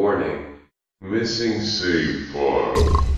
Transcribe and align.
Warning. 0.00 0.46
Missing 1.02 1.60
save 1.60 2.28
file. 2.28 3.09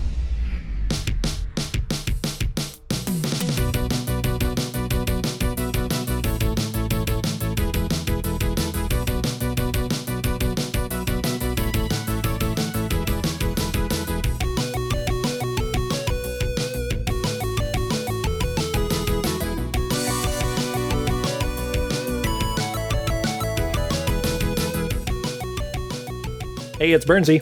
It's 26.93 27.05
Bernsey, 27.05 27.41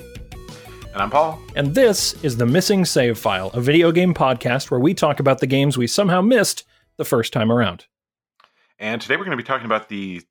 And 0.93 1.01
I'm 1.01 1.09
Paul. 1.09 1.41
and 1.57 1.75
this 1.75 2.13
is 2.23 2.37
the 2.37 2.45
Missing 2.45 2.85
Save 2.85 3.19
File, 3.19 3.49
a 3.53 3.59
video 3.59 3.91
game 3.91 4.13
podcast 4.13 4.71
where 4.71 4.79
we 4.79 4.93
talk 4.93 5.19
about 5.19 5.39
the 5.39 5.47
games 5.47 5.77
we 5.77 5.87
somehow 5.87 6.21
missed 6.21 6.63
the 6.97 7.03
first 7.03 7.33
time 7.33 7.51
around. 7.51 7.85
And 8.79 9.01
today 9.01 9.17
we're 9.17 9.25
going 9.25 9.37
to 9.37 9.43
be 9.43 9.47
talking 9.47 9.65
about 9.65 9.89
the 9.89 10.21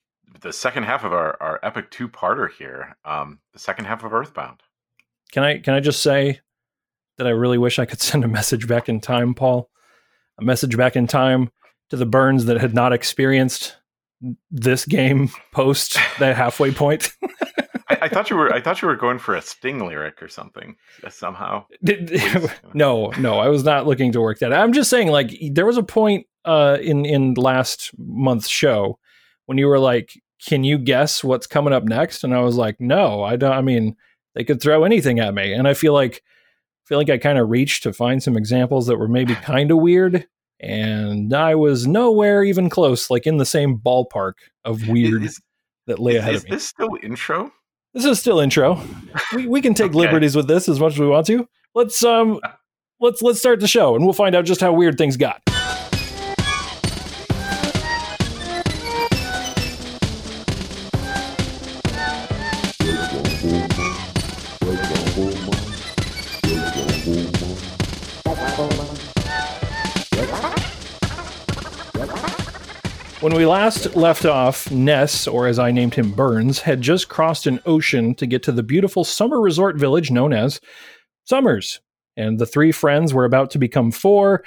the 0.40 0.52
second 0.54 0.84
half 0.84 1.04
of 1.04 1.12
our, 1.12 1.36
our 1.42 1.60
epic 1.62 1.90
two 1.90 2.08
parter 2.08 2.50
here. 2.50 2.96
Um, 3.04 3.40
the 3.52 3.58
second 3.58 3.84
half 3.84 4.04
of 4.04 4.14
Earthbound. 4.14 4.62
Can 5.32 5.42
I 5.42 5.58
can 5.58 5.74
I 5.74 5.80
just 5.80 6.02
say 6.02 6.40
that 7.18 7.26
I 7.26 7.30
really 7.30 7.58
wish 7.58 7.78
I 7.78 7.84
could 7.84 8.00
send 8.00 8.24
a 8.24 8.28
message 8.28 8.66
back 8.66 8.88
in 8.88 9.00
time, 9.00 9.34
Paul? 9.34 9.68
A 10.38 10.44
message 10.44 10.76
back 10.78 10.96
in 10.96 11.06
time 11.06 11.50
to 11.90 11.96
the 11.96 12.06
Burns 12.06 12.46
that 12.46 12.58
had 12.60 12.74
not 12.74 12.94
experienced 12.94 13.76
this 14.50 14.86
game 14.86 15.28
post 15.52 15.98
that 16.18 16.36
halfway 16.36 16.72
point. 16.72 17.12
I, 17.90 17.98
I 18.02 18.08
thought 18.08 18.30
you 18.30 18.36
were 18.36 18.52
I 18.52 18.60
thought 18.60 18.80
you 18.80 18.88
were 18.88 18.96
going 18.96 19.18
for 19.18 19.34
a 19.34 19.42
Sting 19.42 19.84
lyric 19.84 20.22
or 20.22 20.28
something 20.28 20.76
uh, 21.04 21.10
somehow. 21.10 21.66
no, 22.74 23.10
no, 23.18 23.38
I 23.38 23.48
was 23.48 23.64
not 23.64 23.86
looking 23.86 24.12
to 24.12 24.20
work 24.20 24.38
that. 24.38 24.52
I'm 24.52 24.72
just 24.72 24.90
saying, 24.90 25.08
like, 25.08 25.36
there 25.52 25.66
was 25.66 25.76
a 25.76 25.82
point 25.82 26.26
uh, 26.44 26.78
in 26.80 27.04
in 27.04 27.34
last 27.34 27.90
month's 27.98 28.48
show 28.48 28.98
when 29.46 29.58
you 29.58 29.66
were 29.66 29.78
like, 29.78 30.20
"Can 30.46 30.64
you 30.64 30.78
guess 30.78 31.24
what's 31.24 31.46
coming 31.46 31.72
up 31.72 31.84
next?" 31.84 32.24
And 32.24 32.34
I 32.34 32.40
was 32.40 32.56
like, 32.56 32.80
"No, 32.80 33.22
I 33.22 33.36
don't. 33.36 33.52
I 33.52 33.60
mean, 33.60 33.96
they 34.34 34.44
could 34.44 34.62
throw 34.62 34.84
anything 34.84 35.18
at 35.18 35.34
me." 35.34 35.52
And 35.52 35.66
I 35.66 35.74
feel 35.74 35.92
like, 35.92 36.22
feel 36.86 36.98
like 36.98 37.10
I 37.10 37.18
kind 37.18 37.38
of 37.38 37.50
reached 37.50 37.82
to 37.82 37.92
find 37.92 38.22
some 38.22 38.36
examples 38.36 38.86
that 38.86 38.98
were 38.98 39.08
maybe 39.08 39.34
kind 39.34 39.70
of 39.70 39.78
weird, 39.78 40.26
and 40.60 41.34
I 41.34 41.54
was 41.56 41.86
nowhere 41.86 42.44
even 42.44 42.70
close, 42.70 43.10
like 43.10 43.26
in 43.26 43.38
the 43.38 43.46
same 43.46 43.78
ballpark 43.78 44.34
of 44.64 44.86
weird 44.88 45.24
Is, 45.24 45.40
that 45.86 45.98
lay 45.98 46.16
ahead 46.16 46.34
is 46.36 46.44
of 46.44 46.50
me. 46.50 46.56
this 46.56 46.66
still 46.66 46.96
intro? 47.02 47.52
This 47.94 48.04
is 48.04 48.20
still 48.20 48.40
intro. 48.40 48.80
We 49.34 49.46
we 49.48 49.60
can 49.60 49.74
take 49.74 49.90
Okay. 49.90 49.98
liberties 49.98 50.36
with 50.36 50.46
this 50.48 50.68
as 50.68 50.78
much 50.78 50.92
as 50.94 50.98
we 51.00 51.06
want 51.06 51.26
to. 51.26 51.48
Let's 51.74 52.02
um 52.04 52.40
let's 53.00 53.20
let's 53.22 53.38
start 53.40 53.60
the 53.60 53.66
show 53.68 53.94
and 53.96 54.04
we'll 54.04 54.12
find 54.14 54.34
out 54.36 54.44
just 54.44 54.60
how 54.60 54.72
weird 54.72 54.96
things 54.98 55.16
got. 55.16 55.42
When 73.20 73.34
we 73.34 73.44
last 73.44 73.96
left 73.96 74.24
off, 74.24 74.70
Ness, 74.70 75.26
or 75.26 75.46
as 75.46 75.58
I 75.58 75.72
named 75.72 75.94
him, 75.94 76.10
Burns, 76.10 76.60
had 76.60 76.80
just 76.80 77.10
crossed 77.10 77.46
an 77.46 77.60
ocean 77.66 78.14
to 78.14 78.24
get 78.24 78.42
to 78.44 78.52
the 78.52 78.62
beautiful 78.62 79.04
summer 79.04 79.38
resort 79.38 79.76
village 79.76 80.10
known 80.10 80.32
as 80.32 80.58
Summers. 81.26 81.80
And 82.16 82.38
the 82.38 82.46
three 82.46 82.72
friends 82.72 83.12
were 83.12 83.26
about 83.26 83.50
to 83.50 83.58
become 83.58 83.90
four, 83.90 84.42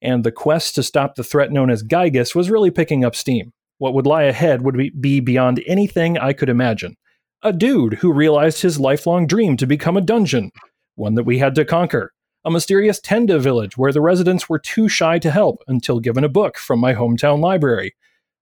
and 0.00 0.24
the 0.24 0.32
quest 0.32 0.74
to 0.76 0.82
stop 0.82 1.16
the 1.16 1.22
threat 1.22 1.52
known 1.52 1.68
as 1.68 1.82
Giygas 1.82 2.34
was 2.34 2.48
really 2.48 2.70
picking 2.70 3.04
up 3.04 3.14
steam. 3.14 3.52
What 3.76 3.92
would 3.92 4.06
lie 4.06 4.22
ahead 4.22 4.62
would 4.62 4.78
be- 4.78 4.88
be 4.88 5.20
beyond 5.20 5.62
anything 5.66 6.16
I 6.16 6.32
could 6.32 6.48
imagine. 6.48 6.96
A 7.42 7.52
dude 7.52 7.94
who 7.94 8.10
realized 8.10 8.62
his 8.62 8.80
lifelong 8.80 9.26
dream 9.26 9.58
to 9.58 9.66
become 9.66 9.98
a 9.98 10.00
dungeon, 10.00 10.50
one 10.94 11.14
that 11.16 11.24
we 11.24 11.40
had 11.40 11.54
to 11.56 11.66
conquer. 11.66 12.14
A 12.42 12.50
mysterious 12.50 13.02
Tenda 13.02 13.38
village 13.38 13.76
where 13.76 13.92
the 13.92 14.00
residents 14.00 14.48
were 14.48 14.58
too 14.58 14.88
shy 14.88 15.18
to 15.18 15.30
help 15.30 15.62
until 15.68 16.00
given 16.00 16.24
a 16.24 16.28
book 16.30 16.56
from 16.56 16.80
my 16.80 16.94
hometown 16.94 17.40
library 17.40 17.94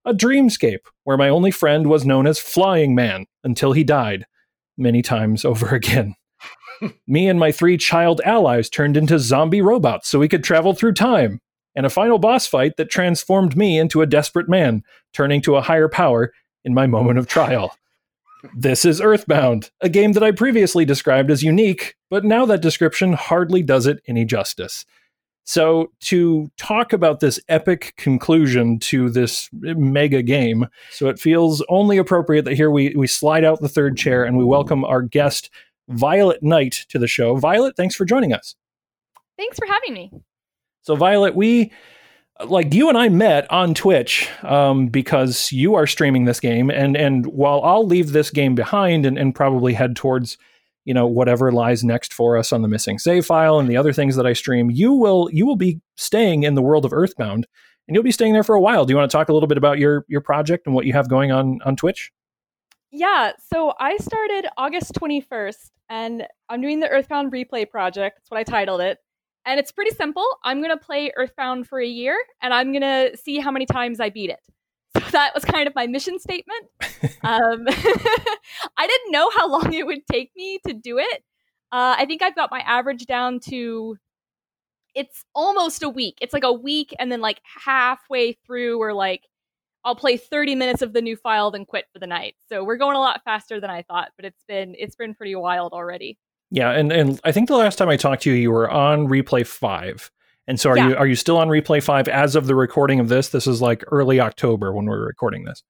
a 0.04 0.14
dreamscape 0.14 0.86
where 1.04 1.16
my 1.16 1.28
only 1.28 1.50
friend 1.50 1.86
was 1.86 2.04
known 2.04 2.26
as 2.26 2.38
Flying 2.38 2.94
Man 2.94 3.26
until 3.44 3.72
he 3.72 3.84
died 3.84 4.26
many 4.76 5.02
times 5.02 5.44
over 5.44 5.74
again. 5.74 6.14
Me 7.06 7.28
and 7.28 7.38
my 7.38 7.52
three 7.52 7.76
child 7.76 8.20
allies 8.24 8.68
turned 8.68 8.96
into 8.96 9.18
zombie 9.18 9.62
robots 9.62 10.08
so 10.08 10.18
we 10.18 10.28
could 10.28 10.42
travel 10.42 10.74
through 10.74 10.94
time, 10.94 11.40
and 11.76 11.86
a 11.86 11.90
final 11.90 12.18
boss 12.18 12.46
fight 12.46 12.76
that 12.76 12.90
transformed 12.90 13.56
me 13.56 13.78
into 13.78 14.02
a 14.02 14.06
desperate 14.06 14.48
man, 14.48 14.82
turning 15.12 15.40
to 15.40 15.54
a 15.54 15.62
higher 15.62 15.88
power 15.88 16.32
in 16.64 16.74
my 16.74 16.86
moment 16.86 17.18
of 17.18 17.28
trial. 17.28 17.76
This 18.56 18.84
is 18.84 19.00
Earthbound, 19.00 19.70
a 19.80 19.88
game 19.88 20.12
that 20.12 20.24
I 20.24 20.32
previously 20.32 20.84
described 20.84 21.30
as 21.30 21.44
unique, 21.44 21.94
but 22.10 22.24
now 22.24 22.44
that 22.46 22.60
description 22.60 23.12
hardly 23.12 23.62
does 23.62 23.86
it 23.86 24.02
any 24.08 24.24
justice. 24.24 24.84
So, 25.44 25.90
to 26.02 26.50
talk 26.56 26.92
about 26.92 27.20
this 27.20 27.40
epic 27.48 27.94
conclusion 27.96 28.78
to 28.80 29.10
this 29.10 29.48
mega 29.52 30.22
game, 30.22 30.68
so 30.90 31.08
it 31.08 31.18
feels 31.18 31.64
only 31.68 31.98
appropriate 31.98 32.44
that 32.44 32.54
here 32.54 32.70
we, 32.70 32.94
we 32.94 33.08
slide 33.08 33.44
out 33.44 33.60
the 33.60 33.68
third 33.68 33.96
chair 33.96 34.24
and 34.24 34.38
we 34.38 34.44
welcome 34.44 34.84
our 34.84 35.02
guest, 35.02 35.50
Violet 35.88 36.42
Nyte, 36.42 36.86
to 36.86 36.98
the 36.98 37.08
show. 37.08 37.34
Violet, 37.36 37.76
thanks 37.76 37.96
for 37.96 38.04
joining 38.04 38.32
us. 38.32 38.54
Thanks 39.36 39.58
for 39.58 39.66
having 39.66 39.94
me. 39.94 40.12
So, 40.82 40.94
Violet, 40.94 41.34
we 41.34 41.72
like 42.46 42.72
you 42.72 42.88
and 42.88 42.96
I 42.96 43.08
met 43.08 43.50
on 43.50 43.74
Twitch 43.74 44.28
um, 44.42 44.88
because 44.88 45.50
you 45.50 45.74
are 45.74 45.86
streaming 45.86 46.24
this 46.24 46.40
game, 46.40 46.70
and 46.70 46.96
and 46.96 47.26
while 47.26 47.62
I'll 47.62 47.86
leave 47.86 48.12
this 48.12 48.30
game 48.30 48.54
behind 48.54 49.06
and, 49.06 49.18
and 49.18 49.34
probably 49.34 49.74
head 49.74 49.96
towards 49.96 50.38
you 50.84 50.94
know 50.94 51.06
whatever 51.06 51.52
lies 51.52 51.84
next 51.84 52.12
for 52.12 52.36
us 52.36 52.52
on 52.52 52.62
the 52.62 52.68
missing 52.68 52.98
save 52.98 53.26
file 53.26 53.58
and 53.58 53.68
the 53.68 53.76
other 53.76 53.92
things 53.92 54.16
that 54.16 54.26
I 54.26 54.32
stream, 54.32 54.70
you 54.70 54.92
will 54.92 55.28
you 55.32 55.46
will 55.46 55.56
be 55.56 55.80
staying 55.96 56.42
in 56.42 56.54
the 56.54 56.62
world 56.62 56.84
of 56.84 56.92
Earthbound, 56.92 57.46
and 57.88 57.94
you'll 57.94 58.04
be 58.04 58.12
staying 58.12 58.32
there 58.32 58.44
for 58.44 58.54
a 58.54 58.60
while. 58.60 58.84
Do 58.84 58.92
you 58.92 58.96
want 58.96 59.10
to 59.10 59.16
talk 59.16 59.28
a 59.28 59.32
little 59.32 59.48
bit 59.48 59.58
about 59.58 59.78
your 59.78 60.04
your 60.08 60.20
project 60.20 60.66
and 60.66 60.74
what 60.74 60.86
you 60.86 60.92
have 60.92 61.08
going 61.08 61.32
on 61.32 61.60
on 61.64 61.76
Twitch? 61.76 62.12
Yeah, 62.94 63.32
so 63.50 63.72
I 63.80 63.96
started 63.96 64.46
August 64.58 64.92
21st 64.92 65.70
and 65.88 66.26
I'm 66.50 66.60
doing 66.60 66.80
the 66.80 66.88
Earthbound 66.88 67.32
replay 67.32 67.68
project. 67.68 68.18
That's 68.18 68.30
what 68.30 68.38
I 68.38 68.44
titled 68.44 68.82
it. 68.82 68.98
And 69.46 69.58
it's 69.58 69.72
pretty 69.72 69.92
simple. 69.92 70.26
I'm 70.44 70.58
going 70.62 70.76
to 70.76 70.84
play 70.84 71.10
Earthbound 71.16 71.66
for 71.66 71.80
a 71.80 71.86
year 71.86 72.16
and 72.42 72.52
I'm 72.52 72.70
going 72.70 72.82
to 72.82 73.16
see 73.16 73.38
how 73.38 73.50
many 73.50 73.64
times 73.64 73.98
I 73.98 74.10
beat 74.10 74.28
it. 74.28 74.40
So 75.12 75.18
that 75.18 75.34
was 75.34 75.44
kind 75.44 75.66
of 75.66 75.74
my 75.74 75.86
mission 75.86 76.18
statement. 76.18 76.66
um, 77.22 77.64
I 78.76 78.86
didn't 78.86 79.12
know 79.12 79.30
how 79.30 79.48
long 79.48 79.72
it 79.72 79.86
would 79.86 80.06
take 80.10 80.30
me 80.36 80.58
to 80.66 80.72
do 80.72 80.98
it. 80.98 81.22
Uh, 81.70 81.96
I 81.98 82.06
think 82.06 82.22
I've 82.22 82.34
got 82.34 82.50
my 82.50 82.60
average 82.60 83.06
down 83.06 83.40
to 83.48 83.96
it's 84.94 85.24
almost 85.34 85.82
a 85.82 85.88
week. 85.88 86.18
It's 86.20 86.32
like 86.32 86.44
a 86.44 86.52
week 86.52 86.94
and 86.98 87.10
then 87.10 87.20
like 87.20 87.40
halfway 87.44 88.32
through 88.32 88.78
or 88.78 88.92
like 88.92 89.26
I'll 89.84 89.96
play 89.96 90.16
30 90.16 90.54
minutes 90.54 90.82
of 90.82 90.92
the 90.92 91.02
new 91.02 91.16
file 91.16 91.50
then 91.50 91.64
quit 91.64 91.86
for 91.92 91.98
the 91.98 92.06
night. 92.06 92.36
So 92.48 92.62
we're 92.62 92.76
going 92.76 92.96
a 92.96 93.00
lot 93.00 93.22
faster 93.24 93.60
than 93.60 93.70
I 93.70 93.82
thought, 93.82 94.10
but 94.16 94.24
it's 94.24 94.44
been 94.46 94.74
it's 94.78 94.96
been 94.96 95.14
pretty 95.14 95.34
wild 95.34 95.72
already. 95.72 96.18
Yeah, 96.50 96.70
and 96.70 96.92
and 96.92 97.20
I 97.24 97.32
think 97.32 97.48
the 97.48 97.56
last 97.56 97.76
time 97.76 97.88
I 97.88 97.96
talked 97.96 98.22
to 98.22 98.30
you, 98.30 98.36
you 98.36 98.50
were 98.50 98.70
on 98.70 99.08
replay 99.08 99.46
five. 99.46 100.10
And 100.48 100.58
so, 100.58 100.70
are 100.70 100.76
Yeah. 100.76 100.88
you 100.88 100.96
are 100.96 101.06
you 101.06 101.14
still 101.14 101.38
on 101.38 101.48
replay 101.48 101.82
five 101.82 102.08
as 102.08 102.34
of 102.34 102.46
the 102.46 102.54
recording 102.54 102.98
of 103.00 103.08
this? 103.08 103.28
This 103.28 103.46
is 103.46 103.62
like 103.62 103.84
early 103.92 104.20
October 104.20 104.72
when 104.72 104.86
we're 104.86 105.06
recording 105.06 105.44
this. 105.44 105.62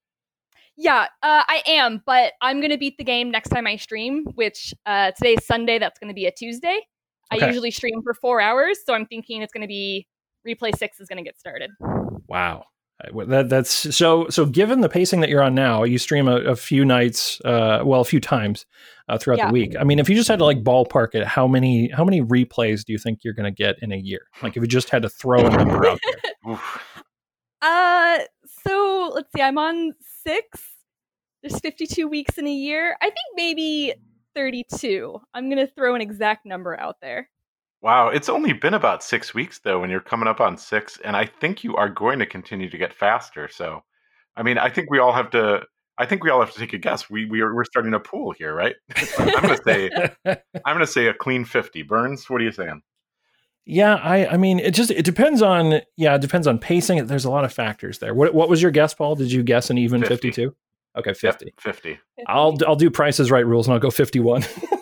Yeah, 0.76 1.06
uh, 1.22 1.42
I 1.46 1.62
am, 1.66 2.02
but 2.06 2.32
I'm 2.40 2.60
gonna 2.62 2.78
beat 2.78 2.96
the 2.96 3.04
game 3.04 3.30
next 3.30 3.50
time 3.50 3.66
I 3.66 3.76
stream, 3.76 4.24
which 4.34 4.72
uh, 4.86 5.12
today's 5.12 5.44
Sunday. 5.44 5.78
That's 5.78 5.98
gonna 5.98 6.14
be 6.14 6.26
a 6.26 6.32
Tuesday. 6.32 6.80
Okay. 7.32 7.44
I 7.44 7.48
usually 7.48 7.70
stream 7.70 8.02
for 8.02 8.14
four 8.14 8.40
hours, 8.40 8.78
so 8.84 8.94
I'm 8.94 9.06
thinking 9.06 9.42
it's 9.42 9.52
gonna 9.52 9.66
be 9.66 10.06
replay 10.48 10.76
six 10.76 11.00
is 11.00 11.08
gonna 11.08 11.22
get 11.22 11.38
started. 11.38 11.70
Wow. 12.26 12.64
That, 13.26 13.48
that's 13.48 13.94
so. 13.96 14.28
So, 14.28 14.46
given 14.46 14.80
the 14.80 14.88
pacing 14.88 15.20
that 15.20 15.28
you're 15.30 15.42
on 15.42 15.54
now, 15.54 15.82
you 15.82 15.98
stream 15.98 16.28
a, 16.28 16.36
a 16.36 16.56
few 16.56 16.84
nights, 16.84 17.40
uh, 17.44 17.82
well, 17.84 18.00
a 18.00 18.04
few 18.04 18.20
times 18.20 18.64
uh, 19.08 19.18
throughout 19.18 19.38
Yeah. 19.38 19.46
the 19.48 19.52
week. 19.52 19.74
I 19.78 19.84
mean, 19.84 19.98
if 19.98 20.08
you 20.08 20.14
just 20.14 20.28
had 20.28 20.38
to 20.38 20.44
like 20.44 20.62
ballpark 20.62 21.14
it, 21.14 21.26
how 21.26 21.46
many 21.48 21.88
how 21.88 22.04
many 22.04 22.22
replays 22.22 22.84
do 22.84 22.92
you 22.92 22.98
think 22.98 23.20
you're 23.24 23.34
going 23.34 23.52
to 23.52 23.56
get 23.56 23.76
in 23.82 23.90
a 23.92 23.96
year? 23.96 24.22
Like, 24.42 24.56
if 24.56 24.62
you 24.62 24.68
just 24.68 24.90
had 24.90 25.02
to 25.02 25.08
throw 25.08 25.44
a 25.46 25.50
number 25.50 25.86
out 25.86 25.98
there. 26.44 26.58
Uh, 27.60 28.18
so 28.64 29.12
let's 29.14 29.28
see. 29.34 29.40
I'm 29.42 29.56
on 29.58 29.92
six. 30.24 30.60
There's 31.42 31.60
52 31.60 32.08
weeks 32.08 32.36
in 32.38 32.46
a 32.46 32.52
year. 32.52 32.96
I 33.00 33.06
think 33.06 33.16
maybe 33.36 33.94
32. 34.34 35.20
I'm 35.34 35.48
gonna 35.48 35.66
throw 35.68 35.94
an 35.94 36.00
exact 36.00 36.44
number 36.46 36.78
out 36.78 36.96
there. 37.00 37.28
Wow, 37.82 38.08
it's 38.08 38.28
only 38.28 38.52
been 38.52 38.74
about 38.74 39.02
six 39.02 39.34
weeks 39.34 39.58
though 39.58 39.80
when 39.80 39.90
you're 39.90 40.00
coming 40.00 40.28
up 40.28 40.40
on 40.40 40.56
six, 40.56 41.00
and 41.04 41.16
I 41.16 41.26
think 41.26 41.64
you 41.64 41.74
are 41.76 41.88
going 41.88 42.20
to 42.20 42.26
continue 42.26 42.70
to 42.70 42.78
get 42.78 42.94
faster. 42.94 43.48
So, 43.48 43.82
I 44.36 44.44
mean, 44.44 44.56
I 44.56 44.70
think 44.70 44.88
we 44.90 45.00
all 45.00 45.12
have 45.12 45.30
to. 45.30 45.62
I 45.98 46.06
think 46.06 46.22
we 46.24 46.30
all 46.30 46.40
have 46.40 46.52
to 46.52 46.58
take 46.58 46.72
a 46.72 46.78
guess. 46.78 47.10
We 47.10 47.26
we 47.26 47.40
are 47.40 47.52
we're 47.52 47.64
starting 47.64 47.92
a 47.92 48.00
pool 48.00 48.32
here, 48.32 48.54
right? 48.54 48.76
I'm 49.18 49.42
gonna 49.42 49.62
say 49.64 49.90
I'm 50.24 50.36
gonna 50.64 50.86
say 50.86 51.08
a 51.08 51.14
clean 51.14 51.44
fifty. 51.44 51.82
Burns, 51.82 52.30
what 52.30 52.40
are 52.40 52.44
you 52.44 52.52
saying? 52.52 52.82
Yeah, 53.64 53.96
I 53.96 54.26
I 54.28 54.36
mean 54.36 54.60
it 54.60 54.72
just 54.74 54.92
it 54.92 55.04
depends 55.04 55.42
on 55.42 55.80
yeah, 55.96 56.14
it 56.14 56.20
depends 56.20 56.46
on 56.46 56.60
pacing. 56.60 57.04
There's 57.06 57.24
a 57.24 57.30
lot 57.30 57.44
of 57.44 57.52
factors 57.52 57.98
there. 57.98 58.14
What 58.14 58.32
what 58.32 58.48
was 58.48 58.62
your 58.62 58.70
guess, 58.70 58.94
Paul? 58.94 59.16
Did 59.16 59.32
you 59.32 59.42
guess 59.42 59.70
an 59.70 59.78
even 59.78 60.04
52? 60.04 60.54
Okay, 60.94 61.10
Yep, 61.10 61.16
50. 61.18 61.54
Fifty. 61.58 61.98
I'll 62.28 62.56
I'll 62.66 62.76
do 62.76 62.90
prices 62.90 63.30
right 63.30 63.46
rules 63.46 63.66
and 63.66 63.74
I'll 63.74 63.80
go 63.80 63.90
51. 63.90 64.44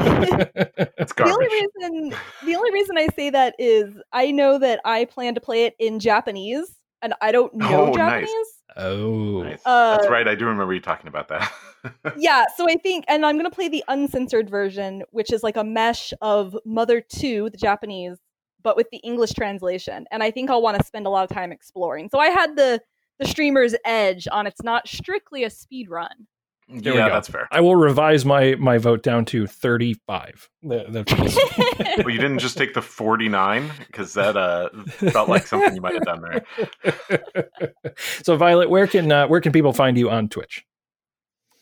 It's 0.98 1.12
The 1.14 1.24
only 1.24 1.46
reason 1.46 2.14
the 2.44 2.56
only 2.56 2.72
reason 2.72 2.98
I 2.98 3.08
say 3.16 3.30
that 3.30 3.54
is 3.58 3.94
I 4.12 4.30
know 4.30 4.58
that 4.58 4.80
I 4.84 5.04
plan 5.06 5.34
to 5.34 5.40
play 5.40 5.64
it 5.64 5.74
in 5.78 5.98
Japanese 5.98 6.76
and 7.02 7.14
I 7.20 7.32
don't 7.32 7.54
know 7.54 7.86
Oh, 7.86 7.92
nice. 7.92 7.96
Japanese. 7.96 8.46
oh. 8.76 9.42
Nice. 9.42 9.60
Uh, 9.64 9.96
That's 9.96 10.08
right. 10.10 10.28
I 10.28 10.34
do 10.34 10.46
remember 10.46 10.74
you 10.74 10.80
talking 10.80 11.08
about 11.08 11.28
that. 11.28 11.50
yeah, 12.18 12.44
so 12.56 12.68
I 12.68 12.74
think 12.76 13.04
and 13.08 13.24
I'm 13.24 13.36
gonna 13.36 13.50
play 13.50 13.68
the 13.68 13.84
uncensored 13.88 14.50
version, 14.50 15.02
which 15.10 15.32
is 15.32 15.42
like 15.42 15.56
a 15.56 15.64
mesh 15.64 16.12
of 16.20 16.56
Mother 16.66 17.00
2, 17.00 17.50
the 17.50 17.56
Japanese, 17.56 18.18
but 18.62 18.76
with 18.76 18.88
the 18.90 18.98
English 18.98 19.32
translation. 19.32 20.06
And 20.10 20.22
I 20.22 20.30
think 20.30 20.50
I'll 20.50 20.62
want 20.62 20.78
to 20.78 20.84
spend 20.84 21.06
a 21.06 21.10
lot 21.10 21.24
of 21.28 21.34
time 21.34 21.52
exploring. 21.52 22.08
So 22.10 22.18
I 22.18 22.28
had 22.28 22.56
the 22.56 22.80
the 23.18 23.26
streamer's 23.26 23.74
edge 23.84 24.26
on 24.32 24.46
it's 24.46 24.62
not 24.62 24.88
strictly 24.88 25.44
a 25.44 25.50
speed 25.50 25.88
run. 25.90 26.26
There 26.72 26.92
we 26.92 26.98
yeah, 26.98 27.08
go. 27.08 27.14
that's 27.14 27.28
fair. 27.28 27.48
I 27.50 27.60
will 27.60 27.76
revise 27.76 28.24
my 28.24 28.54
my 28.56 28.78
vote 28.78 29.02
down 29.02 29.24
to 29.26 29.46
35. 29.46 30.48
The- 30.62 30.84
the- 30.88 31.94
Well, 32.04 32.10
you 32.10 32.20
didn't 32.20 32.38
just 32.38 32.56
take 32.56 32.74
the 32.74 32.82
49 32.82 33.70
because 33.86 34.14
that 34.14 34.36
uh, 34.36 34.70
felt 35.10 35.28
like 35.28 35.46
something 35.46 35.74
you 35.74 35.80
might 35.80 35.94
have 35.94 36.04
done 36.04 36.22
there. 36.22 37.94
so 38.22 38.36
Violet, 38.36 38.70
where 38.70 38.86
can 38.86 39.10
uh, 39.10 39.26
where 39.26 39.40
can 39.40 39.52
people 39.52 39.72
find 39.72 39.98
you 39.98 40.08
on 40.10 40.28
Twitch? 40.28 40.64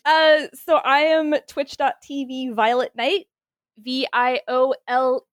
Uh, 0.05 0.47
so 0.65 0.77
I 0.77 0.99
am 0.99 1.35
twitch.tv 1.47 2.53
Violet 2.53 2.91
Nyte, 2.97 3.25
V 3.79 4.07
I 4.13 4.41
O 4.47 4.73
L 4.87 5.25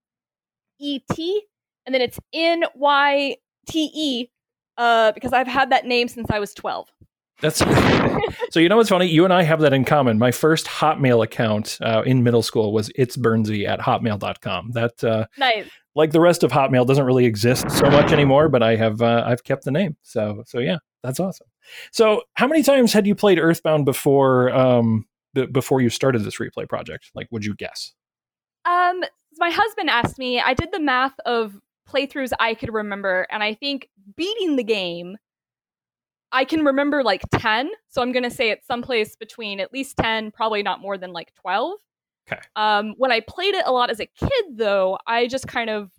E 0.81 1.00
T, 1.12 1.43
and 1.84 1.94
then 1.94 2.02
it's 2.02 2.19
N 2.32 2.64
Y 2.75 3.37
T 3.67 3.90
E, 3.94 4.29
uh, 4.76 5.12
because 5.12 5.32
I've 5.32 5.46
had 5.46 5.70
that 5.70 5.87
name 5.87 6.08
since 6.08 6.31
I 6.31 6.38
was 6.38 6.52
12. 6.55 6.88
That's 7.40 7.58
so. 8.50 8.60
You 8.60 8.68
know 8.68 8.76
what's 8.76 8.88
funny? 8.88 9.06
You 9.06 9.24
and 9.24 9.32
I 9.32 9.42
have 9.42 9.60
that 9.60 9.72
in 9.72 9.84
common. 9.84 10.18
My 10.18 10.30
first 10.30 10.66
Hotmail 10.66 11.22
account 11.24 11.78
uh, 11.82 12.02
in 12.06 12.22
middle 12.22 12.42
school 12.42 12.72
was 12.72 12.90
it's 12.94 13.16
Bernsey 13.16 13.68
at 13.68 13.80
hotmail.com. 13.80 14.70
That, 14.72 15.04
uh, 15.04 15.26
Nice. 15.38 15.68
like 15.94 16.12
the 16.12 16.20
rest 16.20 16.42
of 16.42 16.50
Hotmail, 16.52 16.86
doesn't 16.86 17.04
really 17.04 17.26
exist 17.26 17.70
so 17.70 17.90
much 17.90 18.12
anymore. 18.12 18.48
But 18.48 18.62
I 18.62 18.76
have 18.76 19.02
uh, 19.02 19.22
I've 19.26 19.44
kept 19.44 19.64
the 19.64 19.70
name. 19.70 19.96
So 20.02 20.44
so 20.46 20.58
yeah, 20.60 20.78
that's 21.02 21.20
awesome. 21.20 21.46
So 21.92 22.22
how 22.34 22.46
many 22.46 22.62
times 22.62 22.92
had 22.92 23.06
you 23.06 23.14
played 23.14 23.38
Earthbound 23.38 23.84
before 23.84 24.50
um, 24.54 25.04
b- 25.34 25.46
before 25.46 25.80
you 25.80 25.90
started 25.90 26.22
this 26.22 26.36
replay 26.36 26.68
project? 26.68 27.10
Like, 27.14 27.28
would 27.30 27.44
you 27.44 27.54
guess? 27.54 27.92
Um, 28.64 29.02
my 29.38 29.50
husband 29.50 29.90
asked 29.90 30.18
me, 30.18 30.40
I 30.40 30.54
did 30.54 30.72
the 30.72 30.80
math 30.80 31.14
of 31.26 31.60
playthroughs 31.88 32.32
I 32.40 32.54
could 32.54 32.72
remember, 32.72 33.26
and 33.30 33.42
I 33.42 33.54
think 33.54 33.88
beating 34.16 34.56
the 34.56 34.64
game, 34.64 35.16
I 36.36 36.44
can 36.44 36.66
remember 36.66 37.02
like 37.02 37.22
10. 37.32 37.70
So 37.88 38.02
I'm 38.02 38.12
going 38.12 38.22
to 38.22 38.30
say 38.30 38.50
it's 38.50 38.66
someplace 38.66 39.16
between 39.16 39.58
at 39.58 39.72
least 39.72 39.96
10, 39.96 40.32
probably 40.32 40.62
not 40.62 40.82
more 40.82 40.98
than 40.98 41.14
like 41.14 41.32
12. 41.36 41.78
Okay. 42.30 42.42
Um, 42.56 42.92
when 42.98 43.10
I 43.10 43.20
played 43.20 43.54
it 43.54 43.64
a 43.64 43.72
lot 43.72 43.88
as 43.88 44.00
a 44.00 44.06
kid, 44.06 44.44
though, 44.52 44.98
I 45.06 45.28
just 45.28 45.48
kind 45.48 45.70
of, 45.70 45.90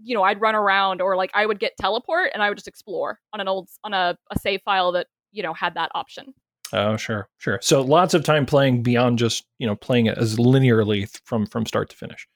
you 0.00 0.14
know, 0.14 0.22
I'd 0.22 0.40
run 0.40 0.54
around 0.54 1.02
or 1.02 1.16
like 1.16 1.32
I 1.34 1.46
would 1.46 1.58
get 1.58 1.76
teleport 1.76 2.30
and 2.32 2.44
I 2.44 2.48
would 2.48 2.58
just 2.58 2.68
explore 2.68 3.18
on 3.32 3.40
an 3.40 3.48
old, 3.48 3.70
on 3.82 3.92
a, 3.92 4.16
a 4.30 4.38
save 4.38 4.62
file 4.62 4.92
that, 4.92 5.08
you 5.32 5.42
know, 5.42 5.52
had 5.52 5.74
that 5.74 5.90
option. 5.96 6.32
Oh, 6.72 6.96
sure, 6.96 7.28
sure. 7.38 7.58
So 7.60 7.82
lots 7.82 8.14
of 8.14 8.22
time 8.22 8.46
playing 8.46 8.84
beyond 8.84 9.18
just 9.18 9.44
you 9.58 9.66
know 9.66 9.76
playing 9.76 10.06
it 10.06 10.16
as 10.16 10.36
linearly 10.36 11.06
from 11.24 11.44
from 11.44 11.66
start 11.66 11.90
to 11.90 11.96
finish. 11.96 12.26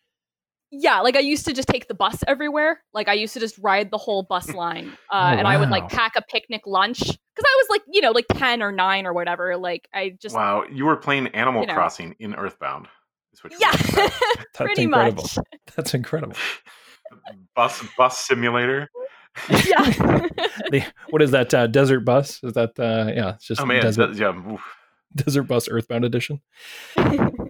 Yeah, 0.73 1.01
like 1.01 1.17
I 1.17 1.21
used 1.21 1.45
to 1.47 1.53
just 1.53 1.69
take 1.69 1.87
the 1.89 1.95
bus 1.95 2.23
everywhere. 2.27 2.83
Like 2.93 3.09
I 3.09 3.13
used 3.15 3.35
to 3.35 3.41
just 3.41 3.57
ride 3.59 3.91
the 3.91 3.99
whole 3.99 4.23
bus 4.25 4.49
line, 4.55 4.89
uh, 5.13 5.33
Oh, 5.35 5.39
and 5.39 5.47
I 5.47 5.57
would 5.57 5.71
like 5.71 5.89
pack 5.89 6.13
a 6.17 6.23
picnic 6.23 6.63
lunch 6.67 6.99
because 6.99 7.45
I 7.45 7.57
was 7.59 7.67
like, 7.71 7.83
you 7.89 8.01
know, 8.01 8.11
like 8.11 8.27
ten 8.29 8.63
or 8.63 8.73
nine 8.73 9.07
or 9.07 9.13
whatever. 9.13 9.57
Like 9.57 9.89
I 9.95 10.17
just, 10.21 10.35
Wow, 10.35 10.65
you 10.73 10.85
were 10.85 10.97
playing 10.97 11.29
Animal 11.29 11.63
You 11.63 11.69
know. 11.69 11.75
Crossing 11.75 12.17
in 12.19 12.35
Earthbound. 12.35 12.89
Is 13.33 13.45
what 13.45 13.53
yeah, 13.61 13.71
saying. 13.73 14.11
That's 14.37 14.57
pretty 14.57 14.83
incredible. 14.83 15.23
much. 15.23 15.39
That's 15.77 15.95
incredible. 15.95 16.37
bus 17.55 17.85
bus 17.97 18.19
simulator. 18.19 18.89
yeah, 19.51 19.91
the, 20.71 20.83
what 21.11 21.21
is 21.23 21.31
that 21.31 21.53
uh, 21.53 21.67
desert 21.67 22.01
bus? 22.01 22.41
Is 22.43 22.55
that 22.55 22.71
uh, 22.79 23.13
yeah? 23.15 23.35
It's 23.35 23.47
just 23.47 23.61
Oh 23.61 23.67
man, 23.67 23.83
desert, 23.83 24.15
that- 24.15 24.19
yeah. 24.19 24.53
oof. 24.53 24.63
desert 25.15 25.43
bus 25.45 25.69
Earthbound 25.69 26.05
edition. 26.07 26.41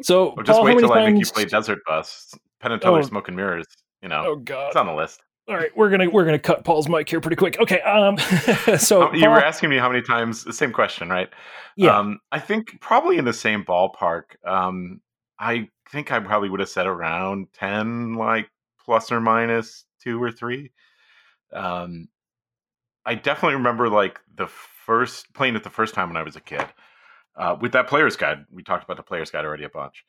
So 0.02 0.34
Oh, 0.36 0.42
just 0.42 0.56
Paul, 0.56 0.64
wait 0.64 0.70
many 0.74 0.80
till 0.82 0.92
I 0.92 1.10
make 1.10 1.20
you 1.24 1.30
play 1.32 1.44
Desert 1.46 1.78
Bus. 1.86 2.34
Penn 2.66 2.72
and 2.72 2.82
Teller 2.82 2.98
Oh. 2.98 3.02
Smoke 3.02 3.28
and 3.28 3.36
Mirrors. 3.36 3.66
You 4.02 4.08
know, 4.08 4.24
Oh 4.26 4.36
god! 4.36 4.66
it's 4.68 4.76
on 4.76 4.86
the 4.86 4.92
list. 4.92 5.20
All 5.48 5.54
right, 5.54 5.70
we're 5.76 5.88
gonna 5.88 6.10
we're 6.10 6.24
gonna 6.24 6.38
cut 6.40 6.64
Paul's 6.64 6.88
mic 6.88 7.08
here 7.08 7.20
pretty 7.20 7.36
quick. 7.36 7.60
Okay, 7.60 7.80
um, 7.82 8.18
so 8.78 9.12
you 9.14 9.30
were 9.30 9.40
asking 9.42 9.70
me 9.70 9.76
how 9.78 9.88
many 9.88 10.02
times. 10.02 10.42
The 10.42 10.52
same 10.52 10.72
question, 10.72 11.08
right? 11.08 11.28
yeah, 11.76 11.96
Um, 11.96 12.18
I 12.32 12.40
think 12.40 12.80
probably 12.80 13.18
in 13.18 13.24
the 13.24 13.32
same 13.32 13.64
ballpark. 13.64 14.22
Um, 14.44 15.00
I 15.38 15.68
think 15.92 16.10
I 16.10 16.18
probably 16.18 16.48
would 16.50 16.58
have 16.58 16.68
said 16.68 16.86
around 16.88 17.46
ten, 17.52 18.14
like 18.14 18.48
plus 18.84 19.12
or 19.12 19.20
minus 19.20 19.84
two 20.02 20.20
or 20.20 20.32
three. 20.32 20.72
Um, 21.52 22.08
I 23.04 23.14
definitely 23.14 23.54
remember 23.54 23.88
like 23.88 24.18
the 24.34 24.48
first 24.48 25.32
playing 25.32 25.54
it 25.54 25.62
the 25.62 25.70
first 25.70 25.94
time 25.94 26.08
when 26.08 26.16
I 26.16 26.22
was 26.24 26.34
a 26.36 26.40
kid 26.40 26.66
uh, 27.36 27.56
with 27.60 27.70
that 27.72 27.86
player's 27.86 28.16
guide. 28.16 28.44
We 28.50 28.64
talked 28.64 28.82
about 28.84 28.96
the 28.96 29.02
player's 29.04 29.30
guide 29.30 29.44
already 29.44 29.64
a 29.64 29.68
bunch. 29.70 30.04